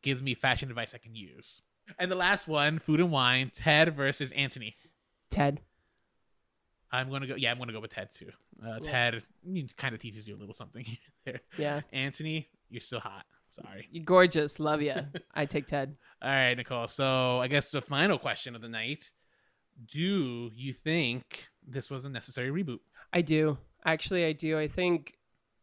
gives 0.04 0.22
me 0.22 0.36
fashion 0.36 0.70
advice 0.70 0.94
I 0.94 1.00
can 1.00 1.16
use. 1.16 1.64
And 1.98 2.12
the 2.12 2.16
last 2.16 2.48
one, 2.48 2.78
food 2.80 3.00
and 3.00 3.12
wine. 3.12 3.50
Ted 3.54 3.96
versus 3.96 4.32
Anthony. 4.34 4.76
Ted. 5.32 5.62
I'm 6.92 7.10
gonna 7.10 7.28
go. 7.28 7.36
Yeah, 7.36 7.52
I'm 7.52 7.58
gonna 7.58 7.74
go 7.74 7.80
with 7.80 7.92
Ted 7.92 8.10
too. 8.12 8.30
Uh, 8.66 8.80
Ted 8.80 9.24
kind 9.78 9.94
of 9.94 10.02
teaches 10.02 10.28
you 10.28 10.36
a 10.36 10.38
little 10.38 10.54
something 10.54 10.86
there. 11.26 11.42
Yeah. 11.58 11.82
Anthony, 11.92 12.48
you're 12.70 12.82
still 12.82 13.00
hot. 13.00 13.26
Sorry. 13.50 13.88
You're 13.92 14.04
gorgeous. 14.04 14.60
Love 14.60 14.82
you. 14.82 14.96
I 15.34 15.46
take 15.46 15.68
Ted. 15.68 15.96
All 16.22 16.30
right, 16.30 16.54
Nicole. 16.54 16.88
So 16.88 17.40
I 17.40 17.48
guess 17.48 17.72
the 17.72 17.82
final 17.82 18.18
question 18.18 18.56
of 18.56 18.62
the 18.62 18.70
night: 18.70 19.12
Do 19.86 20.52
you 20.54 20.74
think 20.74 21.48
this 21.68 21.90
was 21.90 22.06
a 22.06 22.10
necessary 22.10 22.50
reboot? 22.50 22.80
I 23.14 23.22
do. 23.22 23.58
Actually, 23.86 24.26
I 24.26 24.34
do. 24.34 24.58
I 24.58 24.68
think 24.68 25.16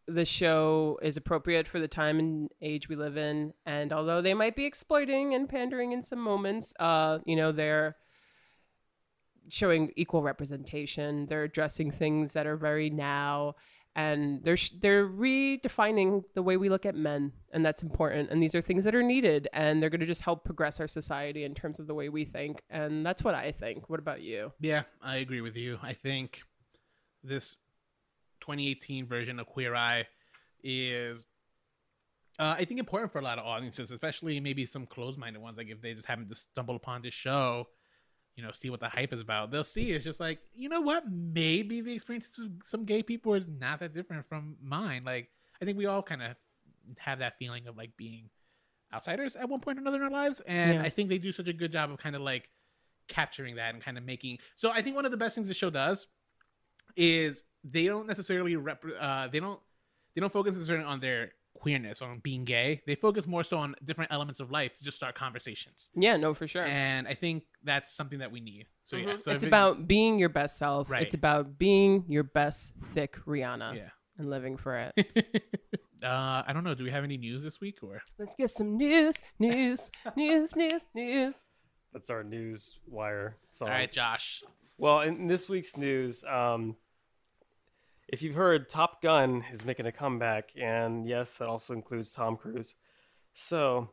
the 0.09 0.25
show 0.25 0.99
is 1.03 1.16
appropriate 1.16 1.68
for 1.68 1.79
the 1.79 1.89
time 1.89 2.18
and 2.18 2.51
age 2.61 2.89
we 2.89 2.97
live 2.97 3.16
in. 3.16 3.53
And 3.66 3.93
although 3.93 4.20
they 4.20 4.35
might 4.35 4.57
be 4.57 4.64
exploiting 4.64 5.35
and 5.35 5.49
pandering 5.49 5.93
in 5.93 6.03
some 6.03 6.18
moments, 6.18 6.73
uh, 6.81 7.18
you 7.25 7.37
know, 7.37 7.53
they're 7.53 7.97
showing 9.49 9.93
equal 9.97 10.22
representation. 10.22 11.26
They're 11.26 11.45
addressing 11.45 11.90
things 11.90 12.32
that 12.32 12.47
are 12.47 12.57
very 12.57 12.90
now, 12.90 13.55
and 13.95 14.43
they're 14.43 14.57
sh- 14.57 14.72
they're 14.80 15.07
redefining 15.07 16.24
the 16.34 16.43
way 16.43 16.57
we 16.57 16.68
look 16.68 16.86
at 16.86 16.95
men, 16.95 17.32
and 17.53 17.64
that's 17.64 17.82
important. 17.82 18.30
And 18.30 18.43
these 18.43 18.55
are 18.55 18.62
things 18.62 18.84
that 18.84 18.95
are 18.95 19.03
needed, 19.03 19.49
and 19.53 19.82
they're 19.82 19.90
going 19.90 20.01
to 20.01 20.07
just 20.07 20.22
help 20.22 20.45
progress 20.45 20.80
our 20.80 20.88
society 20.88 21.45
in 21.45 21.55
terms 21.55 21.78
of 21.78 21.86
the 21.86 21.95
way 21.95 22.09
we 22.09 22.24
think. 22.24 22.62
And 22.70 23.05
that's 23.05 23.22
what 23.22 23.34
I 23.34 23.53
think. 23.53 23.90
What 23.90 24.01
about 24.01 24.22
you? 24.22 24.53
Yeah, 24.61 24.82
I 25.03 25.16
agree 25.16 25.40
with 25.40 25.57
you. 25.57 25.78
I 25.82 25.93
think 25.93 26.43
this 27.22 27.57
2018 28.40 29.07
version 29.07 29.38
of 29.38 29.47
Queer 29.47 29.74
Eye 29.74 30.07
is, 30.64 31.26
uh, 32.38 32.57
I 32.59 32.64
think, 32.64 32.80
important 32.80 33.12
for 33.12 33.18
a 33.18 33.22
lot 33.22 33.38
of 33.38 33.45
audiences, 33.45 33.90
especially 33.90 34.40
maybe 34.40 34.64
some 34.66 34.86
closed-minded 34.86 35.40
ones. 35.40 35.59
Like 35.59 35.68
if 35.68 35.82
they 35.82 35.93
just 35.93 36.07
happen 36.07 36.28
to 36.28 36.34
stumble 36.34 36.76
upon 36.76 37.03
this 37.03 37.14
show, 37.14 37.68
you 38.37 38.43
know, 38.43 38.51
see 38.53 38.70
what 38.70 38.80
the 38.80 38.89
hype 38.89 39.12
is 39.12 39.20
about, 39.20 39.51
they'll 39.51 39.62
see 39.64 39.91
it's 39.93 40.05
just 40.05 40.20
like, 40.20 40.39
you 40.55 40.68
know 40.68 40.80
what? 40.80 41.05
Maybe 41.11 41.80
the 41.80 41.95
experience 41.95 42.39
of 42.39 42.51
some 42.64 42.85
gay 42.85 43.03
people 43.03 43.35
is 43.35 43.47
not 43.49 43.80
that 43.80 43.93
different 43.95 44.26
from 44.28 44.57
mine. 44.62 45.03
Like 45.05 45.28
I 45.61 45.64
think 45.64 45.76
we 45.78 45.87
all 45.87 46.03
kind 46.03 46.22
of 46.22 46.37
have 46.99 47.18
that 47.20 47.39
feeling 47.39 47.66
of 47.66 47.76
like 47.76 47.97
being 47.97 48.30
outsiders 48.93 49.37
at 49.37 49.49
one 49.49 49.61
point 49.61 49.78
or 49.78 49.80
another 49.83 49.99
in 49.99 50.03
our 50.05 50.11
lives, 50.11 50.41
and 50.47 50.74
Yeah. 50.74 50.83
I 50.83 50.89
think 50.89 51.09
they 51.09 51.18
do 51.18 51.33
such 51.33 51.49
a 51.49 51.53
good 51.53 51.72
job 51.72 51.91
of 51.91 51.99
kind 51.99 52.16
of 52.16 52.22
like 52.22 52.49
capturing 53.09 53.57
that 53.57 53.74
and 53.74 53.83
kind 53.83 53.99
of 53.99 54.05
making 54.05 54.39
so 54.55 54.70
i 54.70 54.80
think 54.80 54.95
one 54.95 55.05
of 55.05 55.11
the 55.11 55.16
best 55.16 55.35
things 55.35 55.49
the 55.49 55.53
show 55.53 55.68
does 55.70 56.07
is 56.97 57.43
they 57.64 57.87
don't 57.87 58.07
necessarily 58.07 58.55
rep 58.55 58.85
uh 58.99 59.26
they 59.28 59.41
don't 59.41 59.59
they 60.14 60.20
don't 60.20 60.33
focus 60.33 60.55
necessarily 60.55 60.85
on 60.85 61.01
their 61.01 61.33
queerness 61.63 62.03
on 62.03 62.19
being 62.29 62.45
gay 62.45 62.81
they 62.87 62.95
focus 62.97 63.25
more 63.27 63.45
so 63.45 63.57
on 63.57 63.75
different 63.85 64.11
elements 64.13 64.41
of 64.41 64.51
life 64.51 64.73
to 64.77 64.83
just 64.85 64.97
start 64.97 65.15
conversations 65.15 65.91
Yeah, 65.95 66.17
no, 66.17 66.35
for 66.35 66.47
sure. 66.49 66.65
and 66.67 67.07
i 67.07 67.15
think 67.15 67.45
that's 67.63 67.89
something 67.99 68.19
that 68.19 68.33
we 68.33 68.41
need 68.41 68.67
so 68.85 68.97
yeah 68.97 69.15
Mhm. 69.15 69.23
so 69.23 69.31
it's 69.31 69.45
it- 69.45 69.49
about 69.53 69.87
being 69.87 70.19
your 70.19 70.29
best 70.41 70.59
self. 70.59 70.91
Right. 70.91 71.03
It's 71.03 71.15
about 71.15 71.45
being 71.59 72.05
your 72.09 72.25
best 72.25 72.73
thick 72.95 73.13
Rihanna. 73.27 73.77
Yeah. 73.77 73.91
And 74.19 74.29
living 74.29 74.57
for 74.57 74.75
it. 74.77 74.93
uh 76.03 76.43
i 76.47 76.51
don't 76.53 76.65
know 76.65 76.75
do 76.75 76.83
we 76.85 76.91
have 76.91 77.05
any 77.05 77.17
news 77.17 77.43
this 77.45 77.61
week 77.61 77.79
or 77.83 78.03
Let's 78.19 78.35
get 78.35 78.51
some 78.51 78.77
news, 78.77 79.15
news, 79.39 79.91
news, 80.17 80.57
news, 80.57 80.83
news. 80.95 81.35
That's 81.93 82.11
our 82.11 82.25
news 82.25 82.79
wire 82.87 83.37
song. 83.51 83.69
all 83.69 83.75
right 83.75 83.93
josh 83.93 84.43
Well, 84.79 85.01
in 85.03 85.29
this 85.29 85.49
week's 85.49 85.77
news, 85.77 86.25
um, 86.25 86.75
if 88.13 88.23
you've 88.23 88.37
heard, 88.37 88.69
Top 88.69 89.03
Gun 89.03 89.45
is 89.51 89.65
making 89.65 89.87
a 89.87 89.93
comeback, 89.93 90.51
and 90.57 91.07
yes, 91.07 91.39
that 91.39 91.49
also 91.49 91.73
includes 91.73 92.13
Tom 92.13 92.37
Cruise. 92.37 92.75
So, 93.35 93.91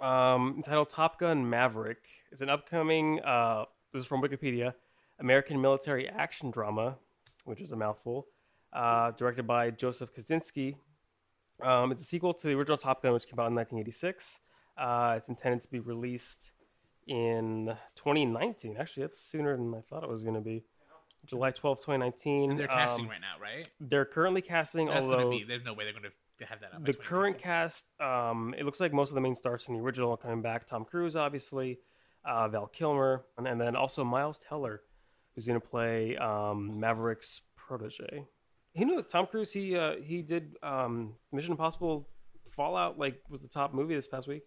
um, 0.00 0.54
entitled 0.56 0.88
Top 0.88 1.18
Gun 1.18 1.48
Maverick 1.48 1.98
is 2.32 2.40
an 2.40 2.48
upcoming. 2.48 3.20
Uh, 3.20 3.66
this 3.92 4.02
is 4.02 4.08
from 4.08 4.22
Wikipedia. 4.22 4.72
American 5.20 5.60
military 5.60 6.08
action 6.08 6.50
drama 6.50 6.96
which 7.44 7.60
is 7.60 7.72
a 7.72 7.76
mouthful. 7.76 8.26
Uh, 8.72 9.12
directed 9.12 9.46
by 9.46 9.70
Joseph 9.70 10.12
Kosinski. 10.12 10.74
Um, 11.62 11.92
it's 11.92 12.02
a 12.02 12.06
sequel 12.06 12.34
to 12.34 12.48
the 12.48 12.54
original 12.54 12.76
Top 12.76 13.02
Gun, 13.02 13.12
which 13.12 13.26
came 13.26 13.38
out 13.38 13.46
in 13.46 13.54
1986. 13.54 14.40
Uh, 14.76 15.14
it's 15.16 15.28
intended 15.28 15.60
to 15.62 15.70
be 15.70 15.78
released 15.78 16.50
in 17.06 17.76
2019. 17.94 18.76
Actually, 18.76 19.04
that's 19.04 19.20
sooner 19.20 19.56
than 19.56 19.72
I 19.72 19.80
thought 19.80 20.02
it 20.02 20.08
was 20.08 20.24
going 20.24 20.34
to 20.34 20.40
be. 20.40 20.64
July 21.26 21.50
12, 21.50 21.78
2019. 21.78 22.50
And 22.50 22.58
they're 22.58 22.66
casting 22.66 23.04
Um, 23.06 23.10
right 23.10 23.20
now, 23.20 23.40
right? 23.40 23.68
They're 23.80 24.04
currently 24.04 24.42
casting, 24.42 24.86
That's 24.86 25.06
although 25.06 25.30
be. 25.30 25.44
There's 25.44 25.64
no 25.64 25.72
way 25.74 25.84
they're 25.84 25.92
gonna 25.92 26.10
have 26.46 26.60
that 26.60 26.74
up. 26.74 26.84
the 26.84 26.92
current 26.94 27.38
cast, 27.38 27.86
um, 28.00 28.54
it 28.58 28.64
looks 28.64 28.80
like 28.80 28.92
most 28.92 29.10
of 29.10 29.14
the 29.14 29.20
main 29.20 29.36
stars 29.36 29.64
from 29.64 29.74
the 29.76 29.80
original 29.80 30.12
are 30.12 30.16
coming 30.16 30.42
back. 30.42 30.66
Tom 30.66 30.84
Cruise, 30.84 31.16
obviously, 31.16 31.78
uh, 32.24 32.48
Val 32.48 32.66
Kilmer, 32.66 33.24
and, 33.38 33.46
and 33.46 33.60
then 33.60 33.76
also 33.76 34.04
Miles 34.04 34.38
Teller, 34.38 34.82
who's 35.34 35.46
going 35.46 35.60
to 35.60 35.66
play 35.66 36.16
um, 36.16 36.78
Maverick's 36.78 37.40
protege. 37.56 38.26
You 38.74 38.86
know, 38.86 39.00
Tom 39.02 39.26
Cruise, 39.26 39.52
he 39.52 39.76
uh, 39.76 39.96
he 40.02 40.22
did 40.22 40.56
um, 40.62 41.14
Mission 41.32 41.52
Impossible 41.52 42.08
Fallout, 42.50 42.98
like 42.98 43.20
was 43.28 43.42
the 43.42 43.48
top 43.48 43.72
movie 43.72 43.94
this 43.94 44.06
past 44.08 44.26
week. 44.26 44.42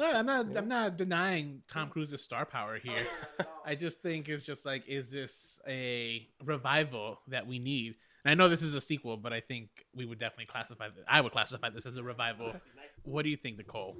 No, 0.00 0.10
I'm 0.10 0.24
not. 0.24 0.46
I'm 0.56 0.68
not 0.68 0.96
denying 0.96 1.60
Tom 1.68 1.90
Cruise's 1.90 2.22
star 2.22 2.46
power 2.46 2.78
here. 2.78 3.04
Oh, 3.38 3.44
I 3.66 3.74
just 3.74 4.00
think 4.00 4.30
it's 4.30 4.42
just 4.42 4.64
like, 4.64 4.88
is 4.88 5.10
this 5.10 5.60
a 5.68 6.26
revival 6.42 7.20
that 7.28 7.46
we 7.46 7.58
need? 7.58 7.96
And 8.24 8.32
I 8.32 8.34
know 8.34 8.48
this 8.48 8.62
is 8.62 8.72
a 8.72 8.80
sequel, 8.80 9.18
but 9.18 9.34
I 9.34 9.40
think 9.40 9.68
we 9.94 10.06
would 10.06 10.18
definitely 10.18 10.46
classify. 10.46 10.88
This, 10.88 11.04
I 11.06 11.20
would 11.20 11.32
classify 11.32 11.68
this 11.68 11.84
as 11.84 11.98
a 11.98 12.02
revival. 12.02 12.54
What 13.02 13.24
do 13.24 13.28
you 13.28 13.36
think, 13.36 13.58
Nicole? 13.58 13.94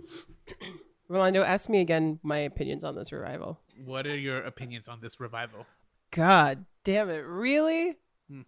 Rolando, 1.08 1.42
ask 1.42 1.68
me 1.68 1.80
again 1.80 2.18
my 2.22 2.38
opinions 2.38 2.82
on 2.82 2.94
this 2.94 3.12
revival. 3.12 3.60
What 3.84 4.06
are 4.06 4.16
your 4.16 4.38
opinions 4.38 4.88
on 4.88 5.00
this 5.02 5.20
revival? 5.20 5.66
God 6.12 6.64
damn 6.82 7.10
it, 7.10 7.26
really? 7.26 7.98
Hmm. 8.30 8.42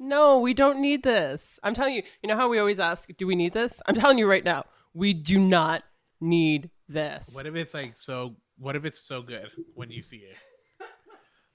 No, 0.00 0.40
we 0.40 0.54
don't 0.54 0.80
need 0.80 1.04
this. 1.04 1.60
I'm 1.62 1.74
telling 1.74 1.94
you, 1.94 2.02
you 2.20 2.28
know 2.28 2.36
how 2.36 2.48
we 2.48 2.58
always 2.58 2.80
ask, 2.80 3.08
do 3.16 3.28
we 3.28 3.36
need 3.36 3.52
this? 3.52 3.80
I'm 3.86 3.94
telling 3.94 4.18
you 4.18 4.28
right 4.28 4.44
now, 4.44 4.64
we 4.92 5.14
do 5.14 5.38
not 5.38 5.84
need 6.20 6.70
this. 6.88 7.30
What 7.34 7.46
if 7.46 7.54
it's 7.54 7.74
like 7.74 7.96
so? 7.96 8.36
What 8.58 8.76
if 8.76 8.84
it's 8.84 9.00
so 9.00 9.22
good 9.22 9.48
when 9.74 9.90
you 9.90 10.02
see 10.02 10.18
it? 10.18 10.36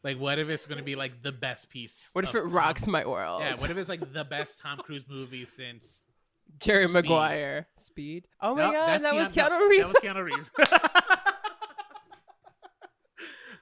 Like, 0.03 0.17
what 0.19 0.39
if 0.39 0.49
it's 0.49 0.65
gonna 0.65 0.81
be 0.83 0.95
like 0.95 1.21
the 1.21 1.31
best 1.31 1.69
piece? 1.69 2.09
What 2.13 2.23
if 2.23 2.33
it 2.33 2.39
Tom- 2.41 2.49
rocks 2.49 2.87
my 2.87 3.05
world? 3.05 3.41
Yeah. 3.41 3.55
What 3.57 3.69
if 3.69 3.77
it's 3.77 3.89
like 3.89 4.13
the 4.13 4.23
best 4.25 4.59
Tom 4.59 4.79
Cruise 4.79 5.05
movie 5.07 5.45
since? 5.45 6.03
Jerry 6.59 6.85
Speed? 6.85 6.93
Maguire. 6.93 7.67
Speed. 7.77 8.27
Oh 8.41 8.55
my 8.55 8.71
god, 8.71 8.73
that's 8.87 9.03
that 9.03 9.13
was 9.15 9.31
Keanu- 9.31 9.49
Keanu 9.49 9.69
Reeves. 9.69 9.91
That 9.93 10.03
was 10.03 10.13
Keanu 10.15 10.23
Reeves. 10.23 10.51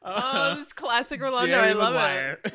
Uh, 0.01 0.22
oh, 0.53 0.55
this 0.55 0.72
classic 0.74 1.22
Rolando. 1.22 1.47
Jerry 1.47 1.70
I 1.70 1.74
love 1.74 1.93
Maguire. 1.93 2.39
it. 2.45 2.53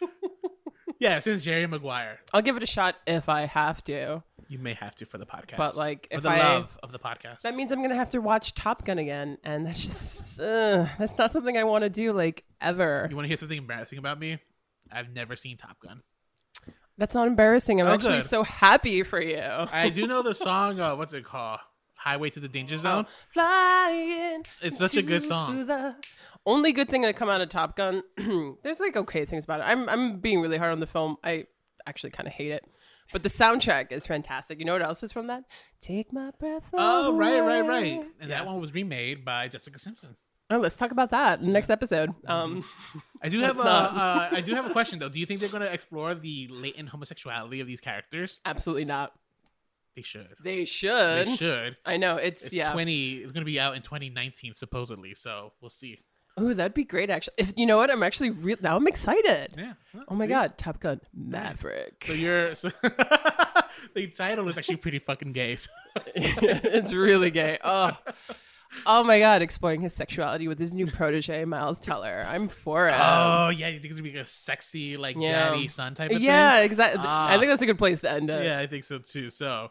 yeah, 0.98 1.20
since 1.20 1.42
Jerry 1.42 1.66
Maguire, 1.66 2.18
I'll 2.32 2.40
give 2.42 2.56
it 2.56 2.62
a 2.62 2.66
shot 2.66 2.96
if 3.06 3.28
I 3.28 3.42
have 3.42 3.84
to. 3.84 4.22
You 4.48 4.58
may 4.58 4.74
have 4.74 4.94
to 4.96 5.06
for 5.06 5.18
the 5.18 5.26
podcast. 5.26 5.56
But, 5.56 5.76
like, 5.76 6.08
for 6.10 6.18
if 6.18 6.22
the 6.22 6.30
I- 6.30 6.38
love 6.38 6.78
of 6.82 6.92
the 6.92 6.98
podcast, 6.98 7.40
That 7.42 7.54
means 7.54 7.72
I'm 7.72 7.82
gonna 7.82 7.94
have 7.96 8.10
to 8.10 8.20
watch 8.20 8.54
Top 8.54 8.84
Gun 8.84 8.98
again, 8.98 9.38
and 9.44 9.66
that's 9.66 9.84
just 9.84 10.40
uh, 10.40 10.86
that's 10.98 11.18
not 11.18 11.32
something 11.32 11.56
I 11.56 11.64
want 11.64 11.84
to 11.84 11.90
do 11.90 12.12
like 12.12 12.44
ever. 12.60 13.06
you 13.10 13.16
want 13.16 13.24
to 13.24 13.28
hear 13.28 13.36
something 13.36 13.58
embarrassing 13.58 13.98
about 13.98 14.18
me? 14.18 14.38
I've 14.92 15.10
never 15.10 15.34
seen 15.36 15.56
Top 15.56 15.78
Gun. 15.80 16.02
That's 16.98 17.14
not 17.14 17.26
embarrassing. 17.26 17.80
I'm 17.80 17.88
Oh, 17.88 17.92
actually 17.92 18.18
good. 18.18 18.24
so 18.24 18.42
happy 18.42 19.02
for 19.02 19.20
you. 19.20 19.38
I 19.40 19.90
do 19.90 20.06
know 20.06 20.22
the 20.22 20.32
song. 20.32 20.80
Uh, 20.80 20.94
what's 20.96 21.12
it 21.12 21.24
called? 21.24 21.60
Highway 21.98 22.30
to 22.30 22.40
the 22.40 22.48
Danger 22.48 22.78
Zone. 22.78 23.06
Flying. 23.32 24.44
It's 24.62 24.78
such 24.78 24.96
a 24.96 25.02
good 25.02 25.22
song. 25.22 25.66
the- 25.66 25.96
Only 26.46 26.70
good 26.72 26.88
thing 26.88 27.02
to 27.02 27.12
come 27.12 27.28
out 27.28 27.40
of 27.40 27.48
Top 27.48 27.76
Gun. 27.76 28.02
there's 28.62 28.78
like 28.80 28.96
okay 28.96 29.24
things 29.24 29.44
about 29.44 29.60
it. 29.60 29.64
I'm 29.64 29.88
I'm 29.88 30.20
being 30.20 30.40
really 30.40 30.56
hard 30.58 30.72
on 30.72 30.80
the 30.80 30.86
film. 30.86 31.16
I 31.24 31.46
actually 31.86 32.10
kind 32.10 32.26
of 32.28 32.32
hate 32.32 32.52
it, 32.52 32.64
but 33.12 33.22
the 33.22 33.28
soundtrack 33.28 33.92
is 33.92 34.06
fantastic. 34.06 34.58
You 34.58 34.64
know 34.64 34.72
what 34.72 34.82
else 34.82 35.02
is 35.02 35.12
from 35.12 35.28
that? 35.28 35.44
Take 35.80 36.12
my 36.12 36.30
breath 36.38 36.72
away. 36.72 36.82
Oh, 36.82 37.16
right, 37.16 37.40
right, 37.40 37.66
right. 37.66 38.04
And 38.20 38.30
that 38.30 38.46
one 38.46 38.60
was 38.60 38.72
remade 38.74 39.24
by 39.24 39.48
Jessica 39.48 39.78
Simpson. 39.78 40.16
Oh, 40.48 40.58
let's 40.58 40.76
talk 40.76 40.92
about 40.92 41.10
that 41.10 41.40
in 41.40 41.52
next 41.52 41.70
episode. 41.70 42.14
Um, 42.28 42.64
I 43.22 43.28
do 43.28 43.40
have 43.40 43.58
a, 43.58 43.62
uh, 43.62 44.28
I 44.30 44.40
do 44.40 44.54
have 44.54 44.66
a 44.66 44.70
question 44.70 44.98
though. 44.98 45.08
Do 45.08 45.18
you 45.18 45.26
think 45.26 45.40
they're 45.40 45.48
going 45.48 45.62
to 45.62 45.72
explore 45.72 46.14
the 46.14 46.48
latent 46.50 46.88
homosexuality 46.88 47.60
of 47.60 47.66
these 47.66 47.80
characters? 47.80 48.40
absolutely 48.44 48.84
not. 48.84 49.12
They 49.96 50.02
should. 50.02 50.28
They 50.44 50.66
should. 50.66 51.26
They 51.26 51.36
should. 51.36 51.76
I 51.86 51.96
know 51.96 52.16
it's, 52.16 52.44
It's 52.44 52.52
yeah. 52.52 52.70
twenty. 52.72 53.14
It's 53.14 53.32
going 53.32 53.40
to 53.40 53.50
be 53.50 53.58
out 53.58 53.76
in 53.76 53.82
2019 53.82 54.52
supposedly. 54.52 55.14
So 55.14 55.54
we'll 55.62 55.70
see. 55.70 56.00
Oh, 56.38 56.52
that'd 56.52 56.74
be 56.74 56.84
great. 56.84 57.08
Actually, 57.08 57.34
if 57.38 57.52
you 57.56 57.64
know 57.64 57.78
what, 57.78 57.90
I'm 57.90 58.02
actually 58.02 58.30
real 58.30 58.58
now. 58.60 58.76
I'm 58.76 58.86
excited. 58.86 59.54
Yeah. 59.56 59.72
Well, 59.94 60.04
Oh 60.08 60.14
my 60.16 60.26
see? 60.26 60.28
god, 60.30 60.58
Top 60.58 60.80
Gun 60.80 61.00
Maverick. 61.14 62.04
So 62.06 62.12
you're. 62.12 62.54
So 62.54 62.70
the 63.94 64.06
title 64.14 64.48
is 64.48 64.58
actually 64.58 64.76
pretty 64.76 64.98
fucking 64.98 65.32
gay. 65.32 65.56
so- 65.56 65.70
it's 66.14 66.92
really 66.92 67.30
gay. 67.30 67.58
Oh, 67.64 67.96
oh 68.84 69.02
my 69.02 69.18
god, 69.18 69.40
exploring 69.40 69.80
his 69.80 69.94
sexuality 69.94 70.46
with 70.48 70.58
his 70.58 70.72
new 70.74 70.86
protege 70.86 71.44
Miles 71.46 71.80
Teller. 71.80 72.24
I'm 72.28 72.48
for 72.48 72.88
it. 72.88 72.94
Oh 73.00 73.48
yeah, 73.48 73.68
you 73.68 73.80
think 73.80 73.86
it's 73.92 73.96
gonna 73.98 74.10
be 74.10 74.16
like 74.16 74.26
a 74.26 74.28
sexy 74.28 74.96
like 74.98 75.16
Yeah. 75.18 75.50
daddy 75.50 75.68
son 75.68 75.94
type 75.94 76.10
of 76.10 76.20
yeah, 76.20 76.50
thing? 76.52 76.58
Yeah, 76.60 76.64
exactly. 76.66 77.02
Ah. 77.04 77.28
I 77.30 77.38
think 77.38 77.50
that's 77.50 77.62
a 77.62 77.66
good 77.66 77.78
place 77.78 78.02
to 78.02 78.10
end 78.10 78.28
it. 78.28 78.44
Yeah, 78.44 78.58
I 78.58 78.66
think 78.66 78.84
so 78.84 78.98
too. 78.98 79.30
So, 79.30 79.70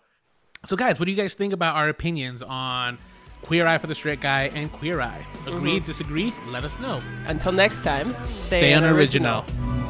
so 0.65 0.75
guys, 0.75 0.99
what 0.99 1.05
do 1.05 1.11
you 1.11 1.17
guys 1.17 1.35
think 1.35 1.53
about 1.53 1.75
our 1.75 1.89
opinions 1.89 2.41
on 2.41 2.97
Queer 3.45 3.67
Eye 3.67 3.77
for 3.77 3.85
the 3.85 3.93
Straight 3.93 4.21
Guy 4.21 4.49
and 4.55 4.71
Queer 4.71 5.01
Eye? 5.01 5.23
Agreed, 5.45 5.83
Mhm. 5.83 5.85
disagreed? 5.85 6.33
Let 6.47 6.63
us 6.63 6.79
know. 6.79 6.99
Until 7.27 7.51
next 7.51 7.83
time, 7.83 8.09
stay, 8.25 8.57
Stay 8.59 8.73
unoriginal. 8.73 9.45
unoriginal. 9.47 9.84